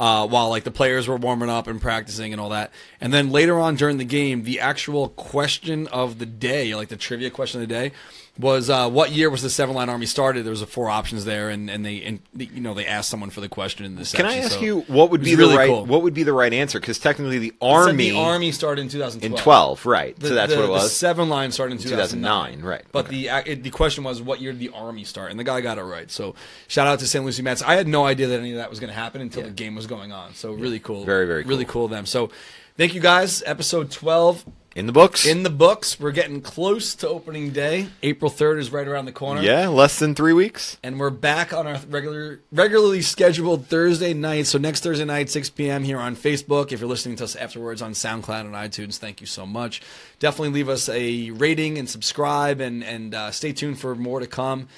Uh, 0.00 0.26
while 0.26 0.48
like 0.48 0.64
the 0.64 0.70
players 0.70 1.06
were 1.06 1.16
warming 1.16 1.50
up 1.50 1.66
and 1.66 1.78
practicing 1.78 2.32
and 2.32 2.40
all 2.40 2.48
that, 2.48 2.72
and 3.02 3.12
then 3.12 3.30
later 3.30 3.60
on 3.60 3.76
during 3.76 3.98
the 3.98 4.04
game, 4.04 4.44
the 4.44 4.58
actual 4.58 5.10
question 5.10 5.86
of 5.88 6.18
the 6.18 6.24
day, 6.24 6.74
like 6.74 6.88
the 6.88 6.96
trivia 6.96 7.28
question 7.28 7.60
of 7.60 7.68
the 7.68 7.74
day, 7.74 7.92
was 8.40 8.70
uh, 8.70 8.88
what 8.90 9.12
year 9.12 9.30
was 9.30 9.42
the 9.42 9.50
Seven 9.50 9.74
Line 9.74 9.88
Army 9.88 10.06
started? 10.06 10.44
There 10.44 10.50
was 10.50 10.62
uh, 10.62 10.66
four 10.66 10.88
options 10.88 11.24
there, 11.24 11.50
and, 11.50 11.68
and 11.70 11.84
they 11.84 12.02
and 12.02 12.20
you 12.36 12.60
know 12.60 12.74
they 12.74 12.86
asked 12.86 13.08
someone 13.10 13.30
for 13.30 13.40
the 13.40 13.48
question 13.48 13.84
in 13.84 13.94
the 13.94 14.00
this. 14.00 14.12
Can 14.12 14.26
I 14.26 14.38
ask 14.38 14.52
so 14.52 14.60
you 14.60 14.80
what 14.82 15.10
would 15.10 15.22
be 15.22 15.36
was 15.36 15.50
the 15.50 15.56
right 15.56 15.68
cool. 15.68 15.84
what 15.86 16.02
would 16.02 16.14
be 16.14 16.22
the 16.22 16.32
right 16.32 16.52
answer? 16.52 16.80
Because 16.80 16.98
technically 16.98 17.38
the 17.38 17.52
army 17.60 18.10
the 18.10 18.16
army 18.16 18.52
started 18.52 18.82
in 18.82 18.88
2012. 18.88 19.32
in 19.38 19.42
twelve, 19.44 19.84
right? 19.86 20.18
The- 20.18 20.28
so 20.28 20.34
that's 20.34 20.52
the- 20.52 20.58
what 20.58 20.64
it 20.66 20.70
was. 20.70 20.82
The 20.84 20.88
seven 20.90 21.28
line 21.28 21.52
started 21.52 21.72
in 21.74 21.78
2009. 21.82 22.52
2009, 22.52 22.62
right, 22.68 22.84
But 22.92 23.06
okay. 23.06 23.14
the 23.14 23.30
uh, 23.30 23.42
it, 23.46 23.62
the 23.62 23.70
question 23.70 24.04
was, 24.04 24.22
what 24.22 24.40
year 24.40 24.52
did 24.52 24.60
the 24.60 24.70
Army 24.70 25.04
start? 25.04 25.30
And 25.30 25.38
the 25.38 25.44
guy 25.44 25.60
got 25.60 25.78
it 25.78 25.82
right. 25.82 26.10
So 26.10 26.34
shout 26.68 26.86
out 26.86 26.98
to 27.00 27.06
St. 27.06 27.24
Lucie 27.24 27.42
Mets. 27.42 27.62
I 27.62 27.74
had 27.74 27.86
no 27.88 28.06
idea 28.06 28.28
that 28.28 28.40
any 28.40 28.52
of 28.52 28.56
that 28.58 28.70
was 28.70 28.80
going 28.80 28.88
to 28.88 28.94
happen 28.98 29.20
until 29.20 29.42
the 29.42 29.50
game 29.50 29.74
was 29.74 29.86
going 29.86 30.12
on. 30.12 30.34
So 30.34 30.52
really 30.52 30.78
cool. 30.80 31.04
Very, 31.04 31.26
very 31.26 31.44
Really 31.44 31.64
cool. 31.64 31.72
cool 31.72 31.84
of 31.86 31.90
them. 31.90 32.06
So 32.06 32.30
thank 32.76 32.94
you 32.94 33.00
guys. 33.00 33.42
Episode 33.44 33.90
12 33.90 34.44
in 34.80 34.86
the 34.86 34.92
books. 34.92 35.26
in 35.26 35.42
the 35.44 35.50
books. 35.50 36.00
We're 36.00 36.10
getting 36.10 36.40
close 36.40 36.94
to 36.96 37.08
opening 37.08 37.50
day. 37.50 37.88
April 38.02 38.30
3rd 38.30 38.58
is 38.58 38.72
right 38.72 38.88
around 38.88 39.04
the 39.04 39.12
corner. 39.12 39.42
yeah, 39.42 39.68
less 39.68 39.98
than 39.98 40.14
three 40.14 40.32
weeks. 40.32 40.78
And 40.82 40.98
we're 40.98 41.10
back 41.10 41.52
on 41.52 41.66
our 41.66 41.78
regular, 41.88 42.40
regularly 42.50 43.02
scheduled 43.02 43.66
Thursday 43.66 44.14
night. 44.14 44.46
So 44.46 44.58
next 44.58 44.82
Thursday 44.82 45.04
night, 45.04 45.30
6 45.30 45.50
p.m. 45.50 45.84
here 45.84 45.98
on 45.98 46.16
Facebook. 46.16 46.72
If 46.72 46.80
you're 46.80 46.88
listening 46.88 47.16
to 47.16 47.24
us 47.24 47.36
afterwards 47.36 47.82
on 47.82 47.92
SoundCloud 47.92 48.40
and 48.40 48.54
iTunes, 48.54 48.96
thank 48.96 49.20
you 49.20 49.26
so 49.26 49.44
much. 49.46 49.82
Definitely 50.18 50.54
leave 50.54 50.68
us 50.68 50.88
a 50.88 51.30
rating 51.30 51.78
and 51.78 51.88
subscribe, 51.88 52.60
and 52.60 52.82
and 52.82 53.14
uh, 53.14 53.30
stay 53.30 53.52
tuned 53.52 53.78
for 53.78 53.94
more 53.94 54.18
to 54.18 54.26
come. 54.26 54.68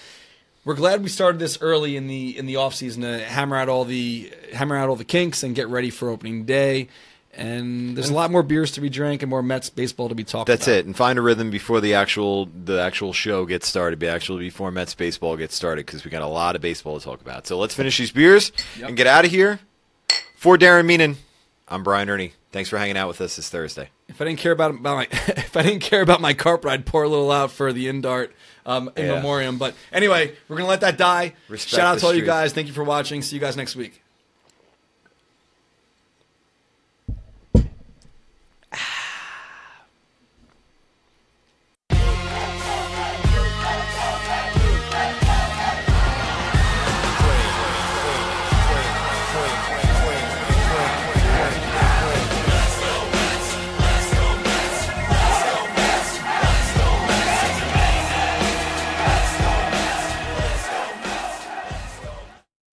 We're 0.64 0.74
glad 0.74 1.02
we 1.02 1.08
started 1.08 1.38
this 1.40 1.58
early 1.60 1.96
in 1.96 2.06
the 2.06 2.36
in 2.36 2.46
the 2.46 2.56
off 2.56 2.74
season 2.74 3.02
to 3.02 3.18
hammer 3.24 3.56
out 3.56 3.68
all 3.68 3.84
the 3.84 4.32
hammer 4.52 4.76
out 4.76 4.88
all 4.88 4.96
the 4.96 5.04
kinks 5.04 5.42
and 5.42 5.54
get 5.54 5.68
ready 5.68 5.90
for 5.90 6.08
opening 6.08 6.44
day. 6.44 6.88
And 7.34 7.96
there's 7.96 8.10
a 8.10 8.14
lot 8.14 8.30
more 8.30 8.42
beers 8.42 8.72
to 8.72 8.80
be 8.82 8.90
drank 8.90 9.22
and 9.22 9.30
more 9.30 9.42
Mets 9.42 9.70
baseball 9.70 10.08
to 10.10 10.14
be 10.14 10.22
talked 10.24 10.48
That's 10.48 10.66
about. 10.66 10.76
it. 10.76 10.86
And 10.86 10.94
find 10.94 11.18
a 11.18 11.22
rhythm 11.22 11.50
before 11.50 11.80
the 11.80 11.94
actual 11.94 12.46
the 12.46 12.78
actual 12.80 13.12
show 13.14 13.46
gets 13.46 13.66
started. 13.66 13.98
Be 13.98 14.06
actually 14.06 14.40
before 14.40 14.70
Mets 14.70 14.94
baseball 14.94 15.36
gets 15.38 15.54
started 15.54 15.86
because 15.86 16.04
we 16.04 16.10
got 16.10 16.20
a 16.22 16.26
lot 16.26 16.56
of 16.56 16.62
baseball 16.62 16.98
to 16.98 17.04
talk 17.04 17.20
about. 17.22 17.46
So 17.46 17.58
let's 17.58 17.74
finish 17.74 17.96
these 17.96 18.12
beers 18.12 18.52
and 18.82 18.96
get 18.96 19.06
out 19.06 19.24
of 19.24 19.30
here. 19.30 19.60
For 20.36 20.58
Darren 20.58 20.84
Meenan, 20.86 21.16
I'm 21.68 21.82
Brian 21.82 22.08
Erni. 22.08 22.32
Thanks 22.50 22.68
for 22.68 22.76
hanging 22.76 22.98
out 22.98 23.08
with 23.08 23.20
us 23.22 23.36
this 23.36 23.48
Thursday. 23.48 23.88
If 24.08 24.20
I 24.20 24.26
didn't 24.26 24.40
care 24.40 24.52
about, 24.52 24.72
about 24.72 24.96
my 24.96 25.04
if 25.10 25.56
I 25.56 25.62
didn't 25.62 25.80
care 25.80 26.02
about 26.02 26.20
my 26.20 26.34
carpet, 26.34 26.70
I'd 26.70 26.84
pour 26.84 27.02
a 27.04 27.08
little 27.08 27.30
out 27.30 27.50
for 27.50 27.72
the 27.72 27.86
Indart 27.86 28.28
um, 28.66 28.90
in 28.94 29.06
Yeah. 29.06 29.14
memoriam. 29.14 29.56
But 29.56 29.74
anyway, 29.90 30.34
we're 30.48 30.56
gonna 30.56 30.68
let 30.68 30.82
that 30.82 30.98
die. 30.98 31.32
Respect 31.48 31.70
Shout 31.80 31.94
out 31.94 31.98
to 32.00 32.06
all 32.06 32.14
you 32.14 32.26
guys. 32.26 32.52
Thank 32.52 32.66
you 32.66 32.74
for 32.74 32.84
watching. 32.84 33.22
See 33.22 33.36
you 33.36 33.40
guys 33.40 33.56
next 33.56 33.74
week. 33.74 34.01